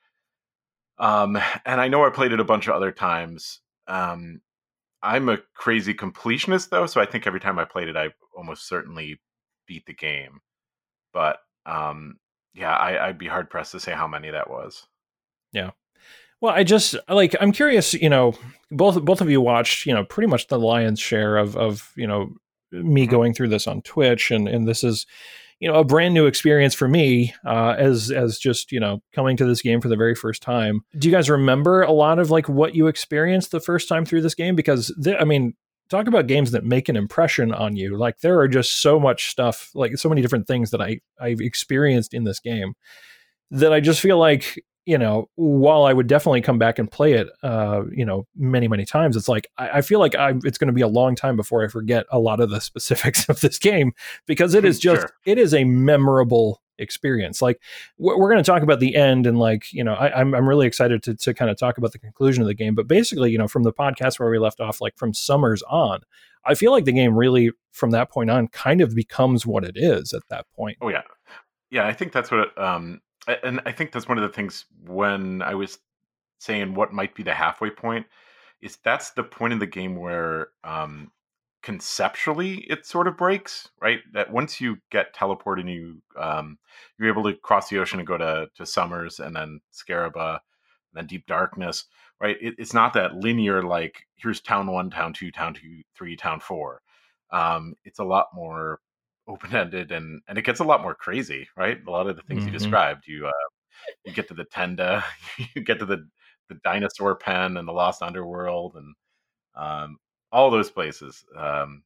Um, 0.99 1.37
and 1.65 1.79
I 1.79 1.87
know 1.87 2.05
I 2.05 2.09
played 2.09 2.31
it 2.31 2.39
a 2.39 2.43
bunch 2.45 2.67
of 2.67 2.73
other 2.75 2.91
times. 2.91 3.59
Um, 3.87 4.41
I'm 5.03 5.29
a 5.29 5.37
crazy 5.53 5.93
completionist 5.93 6.69
though, 6.69 6.87
so 6.87 6.99
I 6.99 7.05
think 7.05 7.27
every 7.27 7.39
time 7.39 7.59
I 7.59 7.65
played 7.65 7.87
it, 7.87 7.95
I 7.95 8.09
almost 8.35 8.67
certainly 8.67 9.19
beat 9.67 9.85
the 9.85 9.93
game. 9.93 10.39
But 11.13 11.37
um, 11.65 12.15
yeah, 12.53 12.75
I, 12.75 13.07
I'd 13.07 13.17
be 13.17 13.27
hard 13.27 13.49
pressed 13.49 13.73
to 13.73 13.79
say 13.79 13.91
how 13.93 14.07
many 14.07 14.31
that 14.31 14.49
was. 14.49 14.87
Yeah. 15.53 15.71
Well, 16.41 16.53
I 16.53 16.63
just 16.63 16.95
like 17.09 17.35
I'm 17.39 17.51
curious. 17.51 17.93
You 17.93 18.09
know, 18.09 18.33
both 18.69 19.03
both 19.03 19.21
of 19.21 19.29
you 19.29 19.41
watched. 19.41 19.85
You 19.85 19.93
know, 19.95 20.03
pretty 20.03 20.27
much 20.27 20.47
the 20.47 20.59
lion's 20.59 20.99
share 20.99 21.37
of 21.37 21.55
of 21.57 21.91
you 21.95 22.05
know 22.05 22.35
me 22.71 23.07
Mhm. 23.07 23.09
going 23.11 23.33
through 23.33 23.47
this 23.49 23.67
on 23.67 23.81
Twitch, 23.81 24.29
and 24.29 24.47
and 24.47 24.67
this 24.67 24.83
is 24.83 25.07
you 25.59 25.71
know 25.71 25.79
a 25.79 25.83
brand 25.83 26.13
new 26.13 26.25
experience 26.25 26.73
for 26.73 26.87
me 26.87 27.33
uh, 27.45 27.75
as 27.77 28.11
as 28.11 28.37
just 28.37 28.71
you 28.71 28.79
know 28.79 29.01
coming 29.13 29.37
to 29.37 29.45
this 29.45 29.61
game 29.61 29.81
for 29.81 29.89
the 29.89 29.95
very 29.95 30.15
first 30.15 30.41
time. 30.41 30.81
Do 30.97 31.07
you 31.07 31.13
guys 31.13 31.29
remember 31.29 31.81
a 31.81 31.91
lot 31.91 32.19
of 32.19 32.31
like 32.31 32.47
what 32.47 32.75
you 32.75 32.87
experienced 32.87 33.51
the 33.51 33.59
first 33.59 33.87
time 33.89 34.05
through 34.05 34.21
this 34.21 34.35
game? 34.35 34.55
Because 34.55 34.93
th- 35.03 35.17
I 35.19 35.23
mean. 35.23 35.53
Talk 35.89 36.07
about 36.07 36.27
games 36.27 36.51
that 36.51 36.65
make 36.65 36.89
an 36.89 36.97
impression 36.97 37.53
on 37.53 37.77
you. 37.77 37.95
Like 37.95 38.19
there 38.19 38.41
are 38.41 38.49
just 38.49 38.81
so 38.81 38.99
much 38.99 39.29
stuff, 39.29 39.71
like 39.73 39.97
so 39.97 40.09
many 40.09 40.21
different 40.21 40.45
things 40.45 40.71
that 40.71 40.81
I 40.81 40.99
I've 41.17 41.39
experienced 41.39 42.13
in 42.13 42.25
this 42.25 42.41
game 42.41 42.73
that 43.51 43.71
I 43.71 43.79
just 43.79 44.01
feel 44.01 44.17
like 44.17 44.61
you 44.87 44.97
know, 44.97 45.29
while 45.35 45.83
I 45.83 45.91
would 45.91 46.07
definitely 46.07 46.39
come 46.39 46.57
back 46.57 46.79
and 46.79 46.89
play 46.89 47.11
it, 47.11 47.27
uh, 47.43 47.83
you 47.91 48.05
know, 48.05 48.25
many 48.37 48.69
many 48.69 48.85
times, 48.85 49.17
it's 49.17 49.27
like 49.27 49.51
I, 49.57 49.69
I 49.69 49.81
feel 49.81 49.99
like 49.99 50.15
I 50.15 50.33
it's 50.45 50.57
going 50.57 50.69
to 50.69 50.73
be 50.73 50.81
a 50.81 50.87
long 50.87 51.13
time 51.13 51.35
before 51.35 51.61
I 51.61 51.67
forget 51.67 52.05
a 52.09 52.19
lot 52.19 52.39
of 52.39 52.49
the 52.49 52.61
specifics 52.71 53.27
of 53.27 53.41
this 53.41 53.59
game 53.59 53.91
because 54.27 54.53
it 54.53 54.63
is 54.71 54.79
just 54.79 55.01
Sure. 55.01 55.11
it 55.25 55.37
is 55.37 55.53
a 55.53 55.65
memorable 55.65 56.61
experience. 56.77 57.41
Like 57.41 57.59
we're, 57.97 58.17
we're 58.17 58.31
going 58.31 58.41
to 58.41 58.49
talk 58.49 58.63
about 58.63 58.79
the 58.79 58.95
end 58.95 59.27
and 59.27 59.37
like 59.37 59.73
you 59.73 59.83
know 59.83 59.93
I, 59.93 60.21
I'm 60.21 60.33
I'm 60.33 60.47
really 60.47 60.65
excited 60.67 61.03
to 61.03 61.15
to 61.15 61.33
kind 61.33 61.51
of 61.51 61.57
talk 61.57 61.77
about 61.77 61.91
the 61.91 61.99
conclusion 61.99 62.41
of 62.41 62.47
the 62.47 62.53
game. 62.53 62.73
But 62.73 62.87
basically, 62.87 63.29
you 63.29 63.37
know, 63.37 63.49
from 63.49 63.63
the 63.63 63.73
podcast 63.73 64.21
where 64.21 64.29
we 64.29 64.39
left 64.39 64.61
off, 64.61 64.79
like 64.79 64.95
from 64.95 65.13
summers 65.13 65.61
on, 65.63 65.99
I 66.45 66.55
feel 66.55 66.71
like 66.71 66.85
the 66.85 66.93
game 66.93 67.13
really 67.13 67.51
from 67.73 67.91
that 67.91 68.09
point 68.09 68.29
on 68.29 68.47
kind 68.47 68.79
of 68.79 68.95
becomes 68.95 69.45
what 69.45 69.65
it 69.65 69.75
is 69.75 70.13
at 70.13 70.23
that 70.29 70.45
point. 70.55 70.77
Oh 70.79 70.87
yeah, 70.87 71.01
yeah. 71.71 71.85
I 71.85 71.91
think 71.91 72.13
that's 72.13 72.31
what. 72.31 72.57
Um, 72.57 73.01
and 73.43 73.61
I 73.65 73.71
think 73.71 73.91
that's 73.91 74.07
one 74.07 74.17
of 74.17 74.23
the 74.23 74.35
things 74.35 74.65
when 74.85 75.41
I 75.41 75.55
was 75.55 75.79
saying 76.39 76.75
what 76.75 76.93
might 76.93 77.15
be 77.15 77.23
the 77.23 77.33
halfway 77.33 77.69
point 77.69 78.05
is 78.61 78.77
that's 78.83 79.11
the 79.11 79.23
point 79.23 79.53
in 79.53 79.59
the 79.59 79.67
game 79.67 79.95
where 79.95 80.49
um, 80.63 81.11
conceptually 81.61 82.59
it 82.69 82.85
sort 82.85 83.07
of 83.07 83.17
breaks, 83.17 83.69
right? 83.81 83.99
That 84.13 84.31
once 84.31 84.61
you 84.61 84.77
get 84.91 85.13
teleported 85.15 85.61
and 85.61 85.69
you 85.69 86.01
um, 86.17 86.57
you're 86.97 87.09
able 87.09 87.23
to 87.23 87.33
cross 87.35 87.69
the 87.69 87.79
ocean 87.79 87.99
and 87.99 88.07
go 88.07 88.17
to 88.17 88.49
to 88.55 88.65
Summers 88.65 89.19
and 89.19 89.35
then 89.35 89.59
Scaraba, 89.73 90.33
and 90.35 90.39
then 90.93 91.07
Deep 91.07 91.25
Darkness, 91.27 91.85
right? 92.19 92.37
It, 92.41 92.55
it's 92.57 92.73
not 92.73 92.93
that 92.93 93.15
linear 93.15 93.61
like 93.63 94.07
here's 94.15 94.41
town 94.41 94.67
one, 94.67 94.89
town 94.89 95.13
two, 95.13 95.31
town 95.31 95.53
two, 95.53 95.81
three, 95.95 96.15
town 96.15 96.39
four. 96.39 96.81
Um, 97.31 97.75
it's 97.83 97.99
a 97.99 98.05
lot 98.05 98.27
more 98.33 98.79
open 99.27 99.55
ended 99.55 99.91
and 99.91 100.21
and 100.27 100.37
it 100.37 100.43
gets 100.43 100.59
a 100.59 100.63
lot 100.63 100.81
more 100.81 100.95
crazy, 100.95 101.47
right? 101.57 101.79
A 101.85 101.91
lot 101.91 102.07
of 102.07 102.15
the 102.15 102.23
things 102.23 102.45
Mhm. 102.45 102.47
you 102.47 102.51
described, 102.51 103.07
you 103.07 103.27
uh, 103.27 103.31
you 104.05 104.13
get 104.13 104.27
to 104.29 104.33
the 104.35 104.45
Tenda, 104.45 105.03
you 105.55 105.63
get 105.63 105.79
to 105.79 105.85
the 105.85 106.09
the 106.49 106.55
dinosaur 106.63 107.15
pen 107.15 107.57
and 107.57 107.67
the 107.67 107.73
Lost 107.73 108.01
Underworld 108.03 108.75
and 108.77 108.95
um, 109.55 109.99
all 110.31 110.51
those 110.51 110.71
places 110.71 111.25
um, 111.37 111.83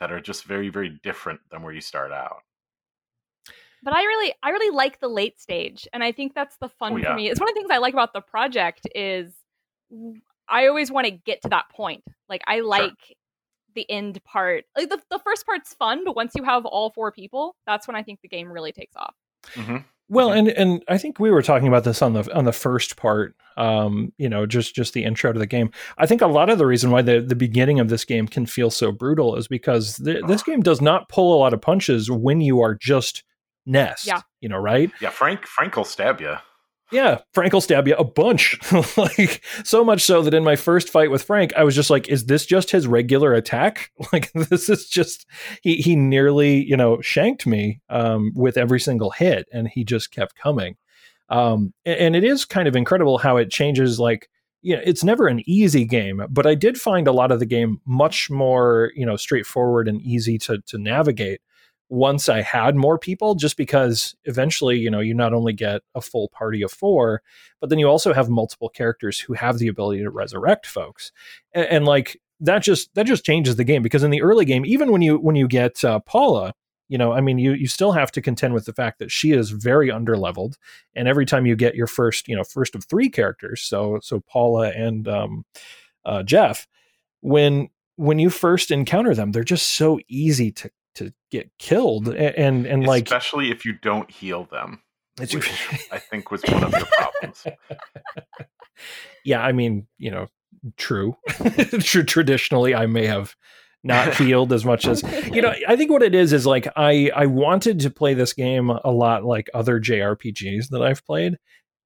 that 0.00 0.12
are 0.12 0.20
just 0.20 0.44
very 0.44 0.70
very 0.70 1.00
different 1.02 1.40
than 1.50 1.62
where 1.62 1.74
you 1.74 1.80
start 1.82 2.12
out. 2.12 2.42
but 3.82 3.92
I 3.94 4.02
really 4.04 4.34
I 4.42 4.50
really 4.50 4.74
like 4.74 5.00
the 5.00 5.08
late 5.08 5.40
stage, 5.40 5.88
and 5.92 6.04
I 6.04 6.12
think 6.12 6.34
that's 6.34 6.56
the 6.58 6.68
fun 6.68 6.96
Oh, 6.96 6.98
for 6.98 7.12
me. 7.12 7.28
It's 7.28 7.40
one 7.40 7.48
of 7.48 7.54
the 7.54 7.60
things 7.60 7.70
I 7.70 7.78
like 7.78 7.94
about 7.94 8.12
the 8.12 8.20
project 8.20 8.86
is 8.94 9.34
I 10.48 10.66
always 10.66 10.90
want 10.90 11.06
to 11.06 11.10
get 11.10 11.42
to 11.42 11.48
that 11.50 11.68
point. 11.70 12.04
Like 12.28 12.42
I 12.46 12.60
like 12.60 13.16
the 13.74 13.88
end 13.90 14.22
part. 14.24 14.64
Like 14.76 14.88
the 14.88 15.00
the 15.10 15.18
first 15.18 15.46
part's 15.46 15.74
fun, 15.74 16.04
but 16.04 16.16
once 16.16 16.32
you 16.34 16.44
have 16.44 16.64
all 16.66 16.90
four 16.90 17.12
people, 17.12 17.56
that's 17.66 17.86
when 17.86 17.96
I 17.96 18.02
think 18.02 18.20
the 18.20 18.28
game 18.28 18.50
really 18.50 18.72
takes 18.72 18.96
off. 18.96 19.14
hmm 19.54 19.78
Well, 20.08 20.32
and 20.32 20.48
and 20.48 20.84
I 20.88 20.98
think 20.98 21.18
we 21.18 21.30
were 21.30 21.42
talking 21.42 21.68
about 21.68 21.84
this 21.84 22.02
on 22.02 22.12
the 22.12 22.34
on 22.34 22.44
the 22.44 22.52
first 22.52 22.96
part. 22.96 23.34
Um, 23.56 24.12
you 24.16 24.28
know, 24.28 24.46
just 24.46 24.74
just 24.74 24.94
the 24.94 25.04
intro 25.04 25.32
to 25.32 25.38
the 25.38 25.46
game. 25.46 25.70
I 25.98 26.06
think 26.06 26.22
a 26.22 26.26
lot 26.26 26.50
of 26.50 26.58
the 26.58 26.66
reason 26.66 26.90
why 26.90 27.02
the 27.02 27.20
the 27.20 27.36
beginning 27.36 27.80
of 27.80 27.88
this 27.88 28.04
game 28.04 28.26
can 28.26 28.46
feel 28.46 28.70
so 28.70 28.92
brutal 28.92 29.36
is 29.36 29.48
because 29.48 29.96
th- 29.96 30.24
this 30.26 30.42
game 30.42 30.60
does 30.60 30.80
not 30.80 31.08
pull 31.08 31.36
a 31.36 31.38
lot 31.38 31.52
of 31.52 31.60
punches 31.60 32.10
when 32.10 32.40
you 32.40 32.60
are 32.60 32.74
just 32.74 33.24
Ness. 33.66 34.06
Yeah. 34.06 34.20
You 34.40 34.48
know, 34.48 34.58
right? 34.58 34.90
Yeah, 35.00 35.10
Frank 35.10 35.46
Frank 35.46 35.76
will 35.76 35.84
stab 35.84 36.20
you. 36.20 36.36
Yeah, 36.92 37.20
Frank 37.32 37.54
will 37.54 37.62
stab 37.62 37.88
you 37.88 37.94
a 37.96 38.04
bunch. 38.04 38.58
like 38.98 39.42
so 39.64 39.82
much 39.82 40.02
so 40.02 40.20
that 40.22 40.34
in 40.34 40.44
my 40.44 40.56
first 40.56 40.90
fight 40.90 41.10
with 41.10 41.22
Frank, 41.22 41.52
I 41.56 41.64
was 41.64 41.74
just 41.74 41.88
like, 41.88 42.08
is 42.08 42.26
this 42.26 42.44
just 42.44 42.70
his 42.70 42.86
regular 42.86 43.32
attack? 43.32 43.90
Like 44.12 44.30
this 44.32 44.68
is 44.68 44.88
just 44.88 45.26
he 45.62 45.76
he 45.76 45.96
nearly, 45.96 46.62
you 46.62 46.76
know, 46.76 47.00
shanked 47.00 47.46
me 47.46 47.80
um 47.88 48.32
with 48.34 48.58
every 48.58 48.78
single 48.78 49.10
hit 49.10 49.48
and 49.52 49.68
he 49.68 49.84
just 49.84 50.10
kept 50.10 50.36
coming. 50.36 50.76
Um 51.30 51.72
a- 51.86 52.00
and 52.00 52.14
it 52.14 52.24
is 52.24 52.44
kind 52.44 52.68
of 52.68 52.76
incredible 52.76 53.16
how 53.18 53.38
it 53.38 53.50
changes 53.50 53.98
like 53.98 54.28
you 54.60 54.76
know, 54.76 54.82
it's 54.84 55.02
never 55.02 55.26
an 55.28 55.42
easy 55.48 55.84
game, 55.84 56.22
but 56.30 56.46
I 56.46 56.54
did 56.54 56.78
find 56.78 57.08
a 57.08 57.12
lot 57.12 57.32
of 57.32 57.40
the 57.40 57.46
game 57.46 57.80
much 57.86 58.30
more, 58.30 58.92
you 58.94 59.06
know, 59.06 59.16
straightforward 59.16 59.88
and 59.88 60.00
easy 60.02 60.36
to 60.38 60.58
to 60.66 60.78
navigate 60.78 61.40
once 61.88 62.28
I 62.28 62.40
had 62.40 62.74
more 62.74 62.98
people, 62.98 63.34
just 63.34 63.56
because 63.56 64.16
eventually, 64.24 64.78
you 64.78 64.90
know, 64.90 65.00
you 65.00 65.14
not 65.14 65.34
only 65.34 65.52
get 65.52 65.82
a 65.94 66.00
full 66.00 66.28
party 66.28 66.62
of 66.62 66.72
four, 66.72 67.22
but 67.60 67.70
then 67.70 67.78
you 67.78 67.86
also 67.86 68.14
have 68.14 68.28
multiple 68.28 68.68
characters 68.68 69.20
who 69.20 69.34
have 69.34 69.58
the 69.58 69.68
ability 69.68 70.02
to 70.02 70.10
resurrect 70.10 70.66
folks, 70.66 71.12
and, 71.52 71.66
and 71.66 71.84
like 71.84 72.20
that 72.40 72.62
just 72.62 72.94
that 72.94 73.06
just 73.06 73.24
changes 73.24 73.56
the 73.56 73.64
game 73.64 73.82
because 73.82 74.02
in 74.02 74.10
the 74.10 74.22
early 74.22 74.44
game, 74.44 74.64
even 74.66 74.90
when 74.90 75.02
you 75.02 75.18
when 75.18 75.36
you 75.36 75.46
get 75.46 75.84
uh, 75.84 76.00
Paula, 76.00 76.54
you 76.88 76.98
know, 76.98 77.12
I 77.12 77.20
mean, 77.20 77.38
you 77.38 77.52
you 77.52 77.68
still 77.68 77.92
have 77.92 78.12
to 78.12 78.20
contend 78.20 78.52
with 78.52 78.66
the 78.66 78.72
fact 78.72 78.98
that 78.98 79.10
she 79.10 79.32
is 79.32 79.50
very 79.50 79.88
underleveled, 79.88 80.56
and 80.94 81.08
every 81.08 81.24
time 81.24 81.46
you 81.46 81.56
get 81.56 81.74
your 81.74 81.86
first, 81.86 82.28
you 82.28 82.36
know, 82.36 82.44
first 82.44 82.74
of 82.74 82.84
three 82.84 83.08
characters, 83.08 83.62
so 83.62 83.98
so 84.02 84.20
Paula 84.20 84.70
and 84.72 85.08
um, 85.08 85.44
uh, 86.04 86.22
Jeff, 86.22 86.66
when 87.20 87.68
when 87.96 88.18
you 88.18 88.28
first 88.28 88.70
encounter 88.70 89.14
them, 89.14 89.32
they're 89.32 89.44
just 89.44 89.70
so 89.70 90.00
easy 90.08 90.50
to 90.52 90.68
to 90.68 90.81
get 91.32 91.50
killed, 91.58 92.08
a- 92.08 92.38
and 92.38 92.66
and 92.66 92.86
like 92.86 93.04
especially 93.06 93.50
if 93.50 93.64
you 93.64 93.72
don't 93.72 94.08
heal 94.10 94.44
them, 94.44 94.82
which 95.18 95.34
I 95.90 95.98
think 95.98 96.30
was 96.30 96.42
one 96.44 96.62
of 96.62 96.72
your 96.72 96.86
problems. 96.86 97.46
yeah, 99.24 99.42
I 99.42 99.50
mean, 99.52 99.86
you 99.98 100.10
know, 100.12 100.28
true. 100.76 101.16
True. 101.80 102.04
Traditionally, 102.04 102.74
I 102.74 102.86
may 102.86 103.06
have 103.06 103.34
not 103.82 104.14
healed 104.14 104.52
as 104.52 104.64
much 104.64 104.86
as 104.86 105.02
you 105.32 105.42
know. 105.42 105.52
I 105.66 105.74
think 105.74 105.90
what 105.90 106.02
it 106.02 106.14
is 106.14 106.32
is 106.32 106.46
like 106.46 106.68
I 106.76 107.10
I 107.16 107.26
wanted 107.26 107.80
to 107.80 107.90
play 107.90 108.14
this 108.14 108.32
game 108.32 108.70
a 108.70 108.90
lot 108.92 109.24
like 109.24 109.50
other 109.54 109.80
JRPGs 109.80 110.68
that 110.68 110.82
I've 110.82 111.04
played, 111.04 111.38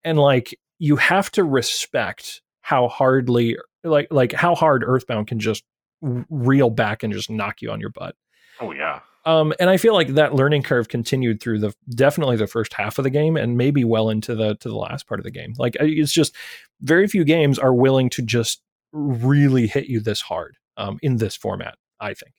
and 0.05 0.19
like 0.19 0.59
you 0.79 0.97
have 0.97 1.31
to 1.33 1.45
respect 1.45 2.43
how 2.61 2.89
hardly 2.89 3.57
like 3.85 4.09
like 4.11 4.33
how 4.33 4.55
hard 4.55 4.85
Earthbound 4.85 5.29
can 5.29 5.39
just 5.39 5.65
reel 6.03 6.69
back 6.69 7.03
and 7.03 7.13
just 7.13 7.31
knock 7.31 7.63
you 7.63 7.71
on 7.71 7.81
your 7.81 7.91
butt. 7.91 8.15
Oh 8.61 8.73
yeah, 8.73 9.01
Um, 9.27 9.53
and 9.61 9.69
I 9.69 9.77
feel 9.77 9.93
like 9.93 10.09
that 10.15 10.35
learning 10.35 10.63
curve 10.63 10.89
continued 10.89 11.43
through 11.43 11.59
the 11.59 11.75
definitely 11.91 12.37
the 12.37 12.47
first 12.47 12.73
half 12.73 12.99
of 12.99 13.03
the 13.03 13.11
game, 13.11 13.37
and 13.37 13.59
maybe 13.59 13.85
well 13.85 14.09
into 14.09 14.35
the 14.35 14.55
to 14.57 14.69
the 14.69 14.77
last 14.77 15.07
part 15.07 15.21
of 15.21 15.25
the 15.25 15.31
game. 15.31 15.53
Like 15.59 15.77
it's 15.81 16.13
just 16.13 16.35
very 16.81 17.07
few 17.09 17.25
games 17.25 17.59
are 17.59 17.75
willing 17.75 18.09
to 18.11 18.23
just 18.23 18.63
really 18.93 19.67
hit 19.67 19.87
you 19.87 20.01
this 20.01 20.23
hard 20.23 20.57
um, 20.77 20.99
in 21.03 21.17
this 21.19 21.37
format. 21.37 21.77
I 22.01 22.15
think. 22.15 22.33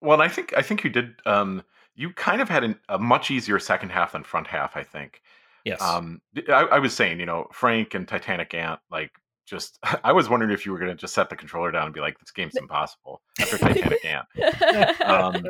Well, 0.00 0.22
I 0.22 0.28
think 0.28 0.54
I 0.56 0.62
think 0.62 0.84
you 0.84 0.90
did. 0.90 1.14
Um, 1.26 1.62
you 1.96 2.10
kind 2.12 2.40
of 2.40 2.48
had 2.48 2.64
an, 2.64 2.78
a 2.88 2.98
much 2.98 3.30
easier 3.30 3.58
second 3.58 3.90
half 3.90 4.12
than 4.12 4.22
front 4.22 4.46
half. 4.46 4.76
I 4.76 4.84
think. 4.84 5.20
Yes. 5.64 5.80
Um, 5.80 6.20
I, 6.48 6.66
I 6.72 6.78
was 6.78 6.94
saying, 6.94 7.20
you 7.20 7.26
know, 7.26 7.48
Frank 7.50 7.94
and 7.94 8.06
Titanic 8.06 8.52
Ant, 8.52 8.80
like, 8.90 9.12
just 9.44 9.78
I 10.04 10.12
was 10.12 10.28
wondering 10.28 10.52
if 10.52 10.66
you 10.66 10.72
were 10.72 10.78
going 10.78 10.90
to 10.90 10.96
just 10.96 11.14
set 11.14 11.30
the 11.30 11.36
controller 11.36 11.70
down 11.70 11.86
and 11.86 11.94
be 11.94 12.00
like, 12.00 12.18
"This 12.18 12.30
game's 12.30 12.56
impossible." 12.60 13.22
After 13.40 13.58
Titanic 13.58 14.04
Ant, 14.04 15.00
um, 15.02 15.44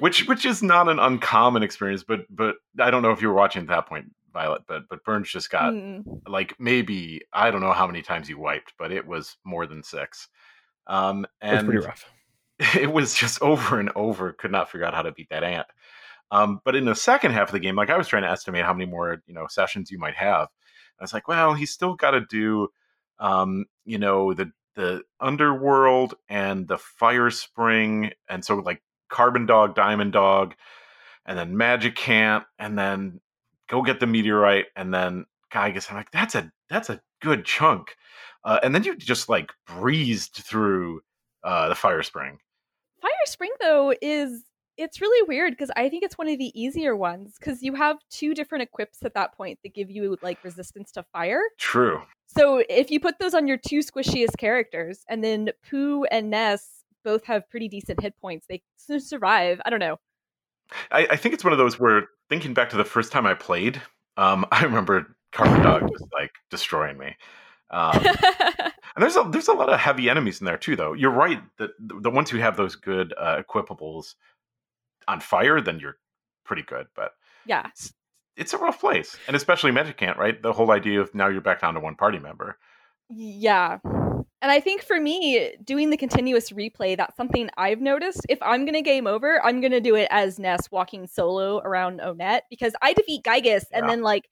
which 0.00 0.26
which 0.26 0.44
is 0.44 0.62
not 0.62 0.88
an 0.88 0.98
uncommon 0.98 1.62
experience, 1.62 2.04
but 2.04 2.20
but 2.30 2.56
I 2.78 2.90
don't 2.90 3.02
know 3.02 3.10
if 3.12 3.22
you 3.22 3.28
were 3.28 3.34
watching 3.34 3.62
at 3.62 3.68
that 3.68 3.86
point, 3.86 4.06
Violet, 4.32 4.62
but 4.66 4.82
but 4.88 5.04
Burns 5.04 5.30
just 5.30 5.50
got 5.50 5.72
Mm. 5.72 6.20
like 6.26 6.54
maybe 6.58 7.22
I 7.32 7.50
don't 7.50 7.60
know 7.60 7.72
how 7.72 7.86
many 7.86 8.02
times 8.02 8.28
he 8.28 8.34
wiped, 8.34 8.74
but 8.78 8.92
it 8.92 9.06
was 9.06 9.36
more 9.44 9.66
than 9.66 9.82
six. 9.82 10.28
Um, 10.86 11.26
it 11.42 11.50
was 11.50 11.58
and 11.60 11.68
pretty 11.68 11.86
rough. 11.86 12.04
it 12.76 12.92
was 12.92 13.14
just 13.14 13.40
over 13.42 13.80
and 13.80 13.90
over. 13.96 14.32
Could 14.32 14.52
not 14.52 14.70
figure 14.70 14.86
out 14.86 14.94
how 14.94 15.02
to 15.02 15.12
beat 15.12 15.28
that 15.30 15.44
ant. 15.44 15.66
Um, 16.30 16.60
but 16.64 16.74
in 16.74 16.84
the 16.84 16.94
second 16.94 17.32
half 17.32 17.48
of 17.48 17.52
the 17.52 17.60
game, 17.60 17.76
like 17.76 17.90
I 17.90 17.96
was 17.98 18.08
trying 18.08 18.22
to 18.22 18.30
estimate 18.30 18.64
how 18.64 18.72
many 18.72 18.90
more 18.90 19.22
you 19.26 19.34
know 19.34 19.46
sessions 19.48 19.90
you 19.90 19.98
might 19.98 20.14
have. 20.16 20.48
I 21.00 21.02
was 21.02 21.12
like, 21.12 21.26
well, 21.26 21.54
he's 21.54 21.72
still 21.72 21.94
got 21.94 22.12
to 22.12 22.20
do, 22.20 22.68
um, 23.18 23.66
you 23.84 23.98
know, 23.98 24.34
the 24.34 24.50
the 24.76 25.02
underworld 25.20 26.14
and 26.28 26.66
the 26.66 26.78
fire 26.78 27.30
spring, 27.30 28.10
and 28.28 28.44
so 28.44 28.56
like 28.56 28.82
Carbon 29.08 29.46
Dog, 29.46 29.74
Diamond 29.74 30.12
Dog, 30.12 30.54
and 31.26 31.38
then 31.38 31.54
Magicant, 31.54 32.44
and 32.58 32.78
then 32.78 33.20
go 33.68 33.82
get 33.82 34.00
the 34.00 34.06
meteorite, 34.06 34.66
and 34.76 34.92
then 34.92 35.26
Giygas. 35.52 35.90
I'm 35.90 35.96
like, 35.96 36.10
that's 36.10 36.34
a 36.34 36.50
that's 36.68 36.90
a 36.90 37.00
good 37.22 37.44
chunk. 37.44 37.96
Uh, 38.44 38.60
and 38.62 38.74
then 38.74 38.84
you 38.84 38.96
just 38.96 39.28
like 39.28 39.52
breezed 39.66 40.34
through 40.34 41.00
uh, 41.42 41.68
the 41.68 41.74
fire 41.74 42.02
spring. 42.02 42.38
Fire 43.00 43.10
Spring 43.26 43.52
though 43.60 43.94
is 44.02 44.42
it's 44.76 45.00
really 45.00 45.26
weird 45.26 45.52
because 45.52 45.70
I 45.76 45.88
think 45.88 46.02
it's 46.02 46.18
one 46.18 46.28
of 46.28 46.38
the 46.38 46.52
easier 46.60 46.96
ones 46.96 47.34
because 47.38 47.62
you 47.62 47.74
have 47.74 47.98
two 48.10 48.34
different 48.34 48.62
equips 48.62 48.98
at 49.04 49.14
that 49.14 49.36
point 49.36 49.58
that 49.62 49.74
give 49.74 49.90
you 49.90 50.16
like 50.22 50.42
resistance 50.42 50.90
to 50.92 51.04
fire. 51.12 51.42
True. 51.58 52.02
So 52.26 52.62
if 52.68 52.90
you 52.90 53.00
put 53.00 53.18
those 53.18 53.34
on 53.34 53.46
your 53.46 53.56
two 53.56 53.80
squishiest 53.80 54.36
characters, 54.38 55.04
and 55.08 55.22
then 55.22 55.50
Pooh 55.68 56.04
and 56.04 56.30
Ness 56.30 56.84
both 57.04 57.24
have 57.24 57.48
pretty 57.48 57.68
decent 57.68 58.00
hit 58.00 58.14
points, 58.20 58.46
they 58.48 58.62
survive. 58.98 59.60
I 59.64 59.70
don't 59.70 59.80
know. 59.80 59.98
I, 60.90 61.06
I 61.10 61.16
think 61.16 61.34
it's 61.34 61.44
one 61.44 61.52
of 61.52 61.58
those 61.58 61.78
where 61.78 62.08
thinking 62.28 62.54
back 62.54 62.70
to 62.70 62.76
the 62.76 62.84
first 62.84 63.12
time 63.12 63.26
I 63.26 63.34
played, 63.34 63.80
um, 64.16 64.46
I 64.52 64.64
remember 64.64 65.16
Carbon 65.32 65.62
Dog 65.62 65.88
just 65.90 66.12
like 66.12 66.32
destroying 66.50 66.98
me. 66.98 67.16
Um, 67.70 68.04
and 68.94 69.02
there's 69.02 69.16
a 69.16 69.28
there's 69.30 69.48
a 69.48 69.52
lot 69.52 69.68
of 69.68 69.80
heavy 69.80 70.08
enemies 70.08 70.40
in 70.40 70.44
there 70.44 70.56
too, 70.56 70.76
though. 70.76 70.92
You're 70.92 71.10
right 71.10 71.40
that 71.58 71.70
the, 71.78 72.00
the 72.00 72.10
ones 72.10 72.30
who 72.30 72.38
have 72.38 72.56
those 72.56 72.76
good 72.76 73.14
uh, 73.18 73.42
equipables 73.42 74.14
on 75.08 75.20
fire, 75.20 75.60
then 75.60 75.78
you're 75.80 75.96
pretty 76.44 76.62
good. 76.62 76.86
But 76.94 77.12
yeah, 77.46 77.68
it's 78.36 78.52
a 78.52 78.58
rough 78.58 78.80
place, 78.80 79.16
and 79.26 79.36
especially 79.36 79.70
Magicant, 79.72 80.16
right? 80.16 80.40
The 80.40 80.52
whole 80.52 80.70
idea 80.70 81.00
of 81.00 81.14
now 81.14 81.28
you're 81.28 81.40
back 81.40 81.60
down 81.60 81.74
to 81.74 81.80
one 81.80 81.94
party 81.96 82.18
member. 82.18 82.58
yeah. 83.08 83.78
And 84.42 84.52
I 84.52 84.60
think 84.60 84.82
for 84.82 85.00
me, 85.00 85.54
doing 85.64 85.88
the 85.88 85.96
continuous 85.96 86.50
replay, 86.50 86.98
that's 86.98 87.16
something 87.16 87.48
I've 87.56 87.80
noticed. 87.80 88.20
If 88.28 88.38
I'm 88.42 88.66
gonna 88.66 88.82
game 88.82 89.06
over, 89.06 89.42
I'm 89.42 89.60
gonna 89.62 89.80
do 89.80 89.94
it 89.94 90.06
as 90.10 90.38
Ness 90.38 90.70
walking 90.70 91.06
solo 91.06 91.58
around 91.60 92.00
Onett 92.00 92.40
because 92.50 92.74
I 92.82 92.92
defeat 92.92 93.24
Giygas, 93.24 93.64
and 93.72 93.84
Yeah. 93.84 93.86
then 93.86 94.02
like 94.02 94.28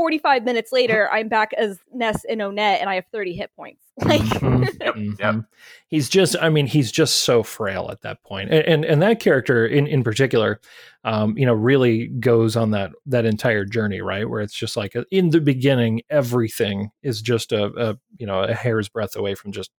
45 0.00 0.44
minutes 0.44 0.72
later, 0.72 1.08
I'm 1.12 1.28
back 1.28 1.52
as 1.58 1.78
Ness 1.92 2.24
in 2.24 2.38
Onett 2.38 2.80
and 2.80 2.88
I 2.88 2.94
have 2.94 3.04
30 3.12 3.34
hit 3.34 3.50
points. 3.54 3.82
Like, 4.02 4.22
Mhm, 4.22 4.66
Yep, 4.80 4.94
yep. 5.20 5.44
He's 5.88 6.08
just, 6.08 6.34
I 6.40 6.48
mean, 6.48 6.66
he's 6.66 6.90
just 6.90 7.18
so 7.18 7.42
frail 7.42 7.90
at 7.90 8.00
that 8.00 8.22
point. 8.24 8.50
And 8.50 8.64
and, 8.64 8.84
and 8.86 9.02
that 9.02 9.20
character 9.20 9.66
in, 9.66 9.86
in 9.86 10.02
particular, 10.02 10.58
um, 11.04 11.36
you 11.36 11.44
know, 11.44 11.52
really 11.52 12.06
goes 12.06 12.56
on 12.56 12.70
that 12.70 12.92
that 13.04 13.26
entire 13.26 13.66
journey, 13.66 14.00
right? 14.00 14.26
Where 14.26 14.40
it's 14.40 14.54
just 14.54 14.74
like 14.74 14.94
in 15.10 15.28
the 15.28 15.40
beginning, 15.42 16.00
everything 16.08 16.90
is 17.02 17.20
just 17.20 17.52
a, 17.52 17.66
a 17.76 17.98
you 18.16 18.26
know, 18.26 18.42
a 18.42 18.54
hair's 18.54 18.88
breadth 18.88 19.16
away 19.16 19.34
from 19.34 19.52
just 19.52 19.70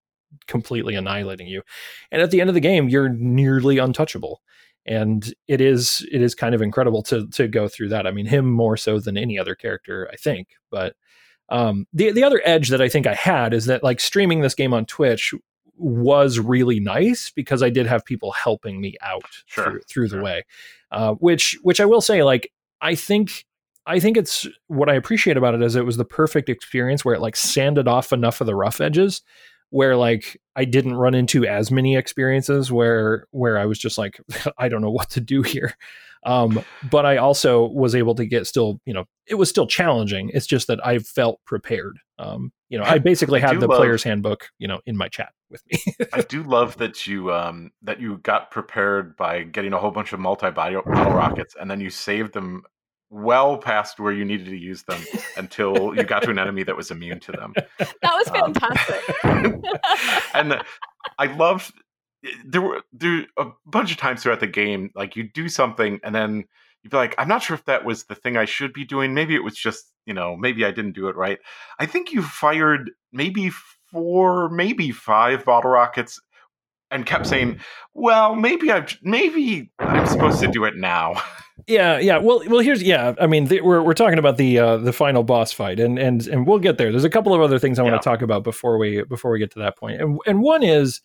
completely 0.46 0.94
annihilating 0.94 1.48
you. 1.48 1.64
And 2.12 2.22
at 2.22 2.30
the 2.30 2.42
end 2.42 2.50
of 2.50 2.54
the 2.54 2.60
game, 2.62 2.90
you're 2.90 3.10
nearly 3.10 3.80
untouchable. 3.80 4.42
And 4.86 5.32
it 5.48 5.62
is 5.62 6.08
it 6.12 6.22
is 6.22 6.34
kind 6.34 6.56
of 6.56 6.62
incredible 6.62 7.04
to 7.04 7.28
to 7.28 7.48
go 7.48 7.68
through 7.68 7.90
that. 7.90 8.08
I 8.08 8.12
mean, 8.12 8.26
him 8.26 8.50
more 8.50 8.78
so 8.78 9.00
than 9.00 9.18
any 9.18 9.38
other 9.38 9.56
character, 9.56 10.10
I 10.12 10.16
think. 10.16 10.50
But 10.70 10.96
um, 11.50 11.86
the 11.94 12.12
the 12.12 12.24
other 12.24 12.42
edge 12.46 12.70
that 12.70 12.82
I 12.82 12.90
think 12.90 13.06
I 13.06 13.14
had 13.14 13.54
is 13.54 13.66
that 13.66 13.84
like 13.84 14.00
streaming 14.00 14.42
this 14.42 14.56
game 14.56 14.74
on 14.74 14.86
Twitch 14.86 15.34
was 15.78 16.40
really 16.40 16.80
nice 16.80 17.32
because 17.32 17.62
I 17.64 17.70
did 17.70 17.88
have 17.88 18.06
people 18.06 18.32
helping 18.32 18.80
me 18.80 18.96
out 19.02 19.24
Sure, 19.46 19.66
through, 19.66 19.82
through 19.82 20.08
the 20.10 20.22
way, 20.22 20.46
uh, 20.92 21.14
which 21.16 21.58
which 21.62 21.80
I 21.80 21.86
will 21.86 22.02
say 22.02 22.24
like 22.24 22.52
I 22.82 22.96
think 22.96 23.46
I 23.86 24.00
think 24.00 24.16
it's 24.18 24.48
what 24.68 24.90
I 24.90 24.94
appreciate 24.94 25.38
about 25.38 25.56
it 25.56 25.62
is 25.62 25.76
it 25.76 25.86
was 25.86 25.98
the 25.98 26.06
perfect 26.06 26.50
experience 26.50 27.04
where 27.04 27.16
it 27.16 27.22
like 27.22 27.36
sanded 27.36 27.88
off 27.88 28.14
enough 28.14 28.42
of 28.42 28.48
the 28.48 28.56
rough 28.56 28.80
edges 28.80 29.22
where 29.72 29.96
like 29.96 30.40
I 30.56 30.66
didn't 30.66 30.96
run 30.96 31.16
into 31.16 31.46
as 31.46 31.72
many 31.72 31.96
experiences 31.96 32.72
where 32.72 33.26
where 33.32 33.58
I 33.58 33.66
was 33.66 33.80
just 33.80 33.98
like 33.98 34.20
I 34.58 34.70
don't 34.70 34.82
know 34.82 34.92
what 34.92 35.10
to 35.12 35.22
do 35.22 35.42
here. 35.42 35.76
Um, 36.24 36.64
but 36.92 37.04
I 37.04 37.18
also 37.18 37.66
was 37.68 37.96
able 37.96 38.14
to 38.14 38.26
get 38.28 38.46
still, 38.46 38.80
you 38.86 38.94
know, 38.94 39.06
it 39.26 39.36
was 39.36 39.50
still 39.50 39.66
challenging. 39.66 40.30
It's 40.36 40.46
just 40.46 40.68
that 40.68 40.86
I 40.86 41.00
felt 41.00 41.40
prepared. 41.46 41.98
Um, 42.20 42.52
you 42.70 42.78
know, 42.78 42.84
I 42.84 42.98
basically 43.00 43.42
I 43.42 43.48
had 43.48 43.60
the 43.60 43.68
love- 43.68 43.80
player's 43.80 44.04
handbook, 44.04 44.50
you 44.60 44.68
know, 44.68 44.82
in 44.86 44.96
my 44.96 45.08
chat 45.08 45.32
with 45.50 45.64
me. 45.72 45.96
I 46.14 46.22
do 46.30 46.44
love 46.44 46.78
that 46.78 47.08
you 47.08 47.34
um 47.34 47.72
that 47.82 48.00
you 48.00 48.18
got 48.20 48.52
prepared 48.52 49.16
by 49.18 49.44
getting 49.44 49.74
a 49.74 49.80
whole 49.80 49.92
bunch 49.92 50.14
of 50.14 50.20
multi 50.20 50.52
bottle 50.52 50.84
rockets 50.84 51.56
and 51.60 51.72
then 51.72 51.82
you 51.82 51.90
saved 51.90 52.34
them 52.34 52.64
well 53.12 53.58
past 53.58 54.00
where 54.00 54.14
you 54.14 54.24
needed 54.26 54.46
to 54.48 54.58
use 54.58 54.84
them 54.84 55.02
until 55.38 55.94
you 55.96 56.04
got 56.04 56.24
to 56.24 56.32
an 56.32 56.40
enemy 56.40 56.64
that 56.64 56.76
was 56.78 56.90
immune 56.90 57.20
to 57.20 57.32
them. 57.34 57.54
That 57.78 57.92
was 58.04 58.28
Um, 58.30 58.54
fantastic. 58.54 59.04
and 60.34 60.64
I 61.20 61.26
loved 61.36 61.74
there 62.46 62.62
were 62.62 62.82
there 62.94 63.26
a 63.38 63.48
bunch 63.66 63.92
of 63.92 63.98
times 63.98 64.24
throughout 64.24 64.40
the 64.40 64.48
game, 64.48 64.92
like 64.96 65.16
you 65.16 65.24
do 65.24 65.50
something 65.50 66.00
and 66.04 66.14
then 66.16 66.46
you'd 66.84 66.92
be 66.92 66.98
like, 66.98 67.16
I'm 67.18 67.28
not 67.28 67.44
sure 67.44 67.56
if 67.56 67.66
that 67.66 67.84
was 67.84 68.06
the 68.06 68.16
thing 68.16 68.38
I 68.38 68.46
should 68.46 68.74
be 68.74 68.86
doing. 68.86 69.14
Maybe 69.14 69.36
it 69.36 69.44
was 69.44 69.56
just, 69.56 69.86
you 70.06 70.14
know, 70.14 70.38
maybe 70.38 70.64
I 70.66 70.72
didn't 70.72 70.94
do 70.94 71.08
it 71.10 71.16
right. 71.16 71.40
I 71.80 71.86
think 71.86 72.12
you 72.14 72.22
fired 72.22 72.92
maybe 73.12 73.52
four, 73.92 74.50
maybe 74.50 74.92
five 74.92 75.44
bottle 75.44 75.72
rockets 75.72 76.20
and 76.92 77.06
kept 77.06 77.26
saying, 77.26 77.60
Well, 77.94 78.36
maybe 78.36 78.72
I've 78.72 78.98
maybe 79.02 79.72
I'm 79.80 80.06
supposed 80.06 80.40
to 80.42 80.48
do 80.48 80.66
it 80.66 80.76
now. 80.76 81.22
Yeah, 81.68 82.00
yeah. 82.00 82.18
Well, 82.18 82.42
well. 82.48 82.60
Here's 82.60 82.82
yeah. 82.84 83.14
I 83.20 83.28
mean, 83.28 83.48
th- 83.48 83.62
we're 83.62 83.82
we're 83.82 83.94
talking 83.94 84.20
about 84.20 84.38
the 84.38 84.60
uh, 84.60 84.78
the 84.78 84.94
final 84.94 85.24
boss 85.24 85.52
fight, 85.52 85.80
and 85.80 85.98
and 86.00 86.26
and 86.28 86.48
we'll 86.48 86.60
get 86.60 86.78
there. 86.78 86.92
There's 86.92 87.04
a 87.04 87.10
couple 87.10 87.34
of 87.34 87.42
other 87.42 87.60
things 87.60 87.80
I 87.80 87.84
want 87.84 88.02
to 88.02 88.04
talk 88.04 88.22
about 88.22 88.44
before 88.44 88.78
we 88.78 89.04
before 89.04 89.32
we 89.32 89.40
get 89.40 89.52
to 89.52 89.60
that 89.60 89.78
point, 89.78 90.02
and 90.02 90.20
and 90.26 90.42
one 90.42 90.64
is 90.64 91.02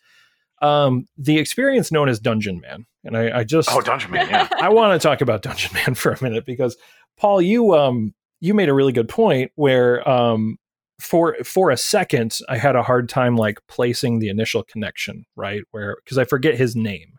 um 0.63 1.07
the 1.19 1.39
experience 1.39 1.93
known 1.93 2.09
as 2.09 2.19
Dungeon 2.19 2.61
Man, 2.61 2.87
and 3.05 3.17
I, 3.17 3.41
I 3.41 3.45
just 3.45 3.69
Oh, 3.71 3.81
Dungeon 3.81 4.11
Man, 4.11 4.29
yeah. 4.29 4.49
I 4.61 4.71
want 4.71 5.01
to 5.01 5.07
talk 5.07 5.21
about 5.21 5.43
Dungeon 5.43 5.73
Man 5.75 5.95
for 5.95 6.13
a 6.13 6.23
minute 6.23 6.47
because 6.47 6.77
Paul, 7.19 7.43
you 7.43 7.75
um 7.75 8.15
you 8.41 8.55
made 8.55 8.69
a 8.69 8.75
really 8.75 8.93
good 8.93 9.09
point 9.09 9.53
where 9.55 10.09
um 10.09 10.57
for 10.99 11.37
for 11.45 11.71
a 11.71 11.77
second 11.77 12.39
I 12.49 12.57
had 12.57 12.75
a 12.75 12.83
hard 12.83 13.09
time 13.11 13.37
like 13.37 13.59
placing 13.69 14.19
the 14.19 14.31
initial 14.31 14.63
connection, 14.63 15.27
right? 15.37 15.63
Where 15.73 15.97
because 16.03 16.17
I 16.17 16.25
forget 16.25 16.57
his 16.57 16.75
name. 16.75 17.13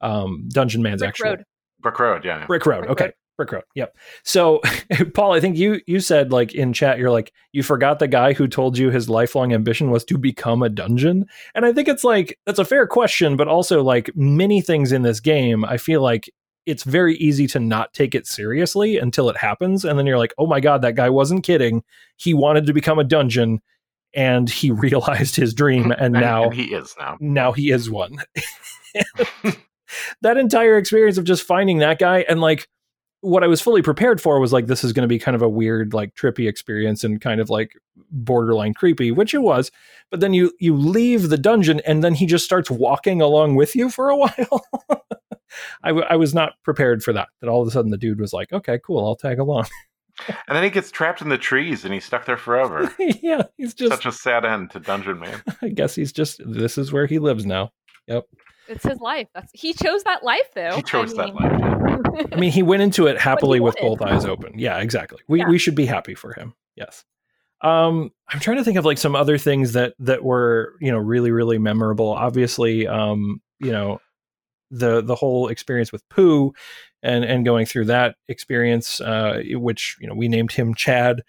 Um 0.00 0.48
Dungeon 0.52 0.82
Man's 0.82 1.00
Brick 1.00 1.08
actual 1.08 1.30
Road. 1.30 1.44
Brick 1.80 1.98
Road, 1.98 2.24
yeah. 2.24 2.46
Brick 2.46 2.66
Road. 2.66 2.80
Brick 2.80 2.90
okay. 2.90 3.04
Road. 3.04 3.14
Brick 3.38 3.52
Road. 3.52 3.62
Yep. 3.76 3.96
So, 4.24 4.60
Paul, 5.14 5.32
I 5.32 5.40
think 5.40 5.56
you 5.56 5.80
you 5.86 6.00
said 6.00 6.32
like 6.32 6.54
in 6.54 6.72
chat, 6.72 6.98
you're 6.98 7.10
like 7.10 7.32
you 7.52 7.62
forgot 7.62 8.00
the 8.00 8.08
guy 8.08 8.32
who 8.32 8.48
told 8.48 8.76
you 8.76 8.90
his 8.90 9.08
lifelong 9.08 9.54
ambition 9.54 9.90
was 9.90 10.04
to 10.06 10.18
become 10.18 10.62
a 10.62 10.68
dungeon, 10.68 11.24
and 11.54 11.64
I 11.64 11.72
think 11.72 11.88
it's 11.88 12.04
like 12.04 12.38
that's 12.44 12.58
a 12.58 12.64
fair 12.64 12.86
question, 12.86 13.36
but 13.36 13.48
also 13.48 13.82
like 13.82 14.10
many 14.14 14.60
things 14.60 14.92
in 14.92 15.02
this 15.02 15.20
game, 15.20 15.64
I 15.64 15.78
feel 15.78 16.02
like 16.02 16.28
it's 16.66 16.82
very 16.82 17.16
easy 17.16 17.46
to 17.46 17.60
not 17.60 17.94
take 17.94 18.14
it 18.14 18.26
seriously 18.26 18.98
until 18.98 19.30
it 19.30 19.36
happens, 19.38 19.84
and 19.84 19.98
then 19.98 20.04
you're 20.04 20.18
like, 20.18 20.34
oh 20.36 20.46
my 20.46 20.60
god, 20.60 20.82
that 20.82 20.96
guy 20.96 21.08
wasn't 21.08 21.44
kidding. 21.44 21.82
He 22.16 22.34
wanted 22.34 22.66
to 22.66 22.72
become 22.72 22.98
a 22.98 23.04
dungeon, 23.04 23.60
and 24.14 24.50
he 24.50 24.70
realized 24.72 25.36
his 25.36 25.54
dream, 25.54 25.92
and 25.92 26.12
now 26.12 26.44
and 26.46 26.54
he 26.54 26.74
is 26.74 26.94
now. 26.98 27.16
now 27.20 27.52
he 27.52 27.70
is 27.70 27.88
one. 27.88 28.18
that 30.22 30.36
entire 30.36 30.76
experience 30.76 31.18
of 31.18 31.24
just 31.24 31.42
finding 31.42 31.78
that 31.78 31.98
guy 31.98 32.24
and 32.28 32.40
like 32.40 32.68
what 33.20 33.42
I 33.42 33.48
was 33.48 33.60
fully 33.60 33.82
prepared 33.82 34.20
for 34.20 34.38
was 34.38 34.52
like 34.52 34.66
this 34.66 34.84
is 34.84 34.92
going 34.92 35.02
to 35.02 35.08
be 35.08 35.18
kind 35.18 35.34
of 35.34 35.42
a 35.42 35.48
weird 35.48 35.92
like 35.92 36.14
trippy 36.14 36.48
experience 36.48 37.02
and 37.02 37.20
kind 37.20 37.40
of 37.40 37.50
like 37.50 37.72
borderline 38.12 38.74
creepy, 38.74 39.10
which 39.10 39.34
it 39.34 39.42
was. 39.42 39.72
But 40.10 40.20
then 40.20 40.34
you 40.34 40.52
you 40.60 40.76
leave 40.76 41.28
the 41.28 41.38
dungeon 41.38 41.80
and 41.86 42.04
then 42.04 42.14
he 42.14 42.26
just 42.26 42.44
starts 42.44 42.70
walking 42.70 43.20
along 43.20 43.56
with 43.56 43.74
you 43.74 43.90
for 43.90 44.08
a 44.08 44.16
while. 44.16 44.64
I, 45.82 45.88
w- 45.88 46.06
I 46.08 46.16
was 46.16 46.32
not 46.34 46.52
prepared 46.62 47.02
for 47.02 47.12
that. 47.12 47.28
That 47.40 47.48
all 47.48 47.60
of 47.62 47.66
a 47.66 47.70
sudden 47.70 47.90
the 47.90 47.96
dude 47.96 48.20
was 48.20 48.32
like, 48.32 48.52
okay, 48.52 48.78
cool, 48.84 49.04
I'll 49.04 49.16
tag 49.16 49.38
along. 49.38 49.66
And 50.48 50.56
then 50.56 50.64
he 50.64 50.70
gets 50.70 50.90
trapped 50.90 51.22
in 51.22 51.28
the 51.28 51.38
trees 51.38 51.84
and 51.84 51.94
he's 51.94 52.04
stuck 52.04 52.24
there 52.24 52.36
forever. 52.36 52.92
yeah, 52.98 53.44
he's 53.56 53.72
just. 53.72 53.92
Such 53.92 54.06
a 54.06 54.10
sad 54.10 54.44
end 54.44 54.72
to 54.72 54.80
Dungeon 54.80 55.20
Man. 55.20 55.40
I 55.62 55.68
guess 55.68 55.94
he's 55.94 56.12
just. 56.12 56.40
This 56.44 56.76
is 56.76 56.92
where 56.92 57.06
he 57.06 57.20
lives 57.20 57.46
now. 57.46 57.70
It's 58.68 58.84
his 58.84 58.98
life. 59.00 59.28
That's 59.34 59.50
he 59.54 59.72
chose 59.72 60.02
that 60.04 60.22
life 60.22 60.48
though. 60.54 60.76
He 60.76 60.82
chose 60.82 61.12
I 61.18 61.26
that 61.26 61.34
mean- 61.34 61.34
life. 61.34 62.28
I 62.32 62.36
mean, 62.36 62.52
he 62.52 62.62
went 62.62 62.82
into 62.82 63.06
it 63.06 63.18
happily 63.18 63.60
with 63.60 63.76
both 63.80 64.00
eyes 64.02 64.24
open. 64.24 64.58
Yeah, 64.58 64.78
exactly. 64.78 65.18
We 65.28 65.40
Yeah. 65.40 65.48
we 65.48 65.58
should 65.58 65.74
be 65.74 65.86
happy 65.86 66.14
for 66.14 66.32
him. 66.32 66.54
Yes. 66.76 67.04
Um, 67.60 68.10
I'm 68.28 68.38
trying 68.40 68.58
to 68.58 68.64
think 68.64 68.76
of 68.78 68.84
like 68.84 68.98
some 68.98 69.16
other 69.16 69.36
things 69.38 69.72
that 69.72 69.94
that 69.98 70.22
were 70.22 70.74
you 70.80 70.92
know 70.92 70.98
really 70.98 71.30
really 71.32 71.58
memorable. 71.58 72.10
Obviously, 72.10 72.86
um, 72.86 73.40
you 73.58 73.72
know, 73.72 74.00
the 74.70 75.00
the 75.02 75.14
whole 75.16 75.48
experience 75.48 75.90
with 75.90 76.08
Pooh, 76.08 76.52
and 77.02 77.24
and 77.24 77.44
going 77.44 77.66
through 77.66 77.86
that 77.86 78.14
experience, 78.28 79.00
uh, 79.00 79.42
which 79.52 79.96
you 80.00 80.06
know 80.06 80.14
we 80.14 80.28
named 80.28 80.52
him 80.52 80.74
Chad, 80.74 81.22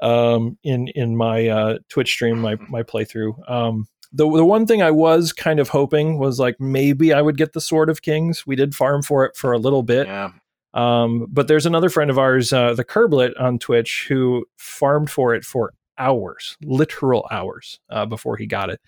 um, 0.00 0.58
in 0.64 0.88
in 0.88 1.16
my 1.16 1.46
uh, 1.48 1.78
Twitch 1.88 2.10
stream, 2.10 2.40
my 2.40 2.56
my 2.68 2.82
playthrough. 2.82 3.48
Um, 3.48 3.86
the 4.12 4.28
the 4.30 4.44
one 4.44 4.66
thing 4.66 4.82
I 4.82 4.90
was 4.90 5.32
kind 5.32 5.60
of 5.60 5.68
hoping 5.68 6.18
was 6.18 6.38
like 6.38 6.60
maybe 6.60 7.12
I 7.12 7.22
would 7.22 7.36
get 7.36 7.52
the 7.52 7.60
Sword 7.60 7.90
of 7.90 8.02
Kings. 8.02 8.46
We 8.46 8.56
did 8.56 8.74
farm 8.74 9.02
for 9.02 9.24
it 9.24 9.36
for 9.36 9.52
a 9.52 9.58
little 9.58 9.82
bit. 9.82 10.06
Yeah. 10.06 10.30
Um, 10.74 11.26
but 11.30 11.48
there's 11.48 11.66
another 11.66 11.88
friend 11.88 12.10
of 12.10 12.18
ours, 12.18 12.52
uh, 12.52 12.74
the 12.74 12.84
Curblet 12.84 13.38
on 13.40 13.58
Twitch, 13.58 14.06
who 14.08 14.44
farmed 14.56 15.10
for 15.10 15.34
it 15.34 15.44
for 15.44 15.72
hours, 15.98 16.56
literal 16.62 17.26
hours, 17.30 17.80
uh, 17.90 18.06
before 18.06 18.36
he 18.36 18.46
got 18.46 18.70
it. 18.70 18.80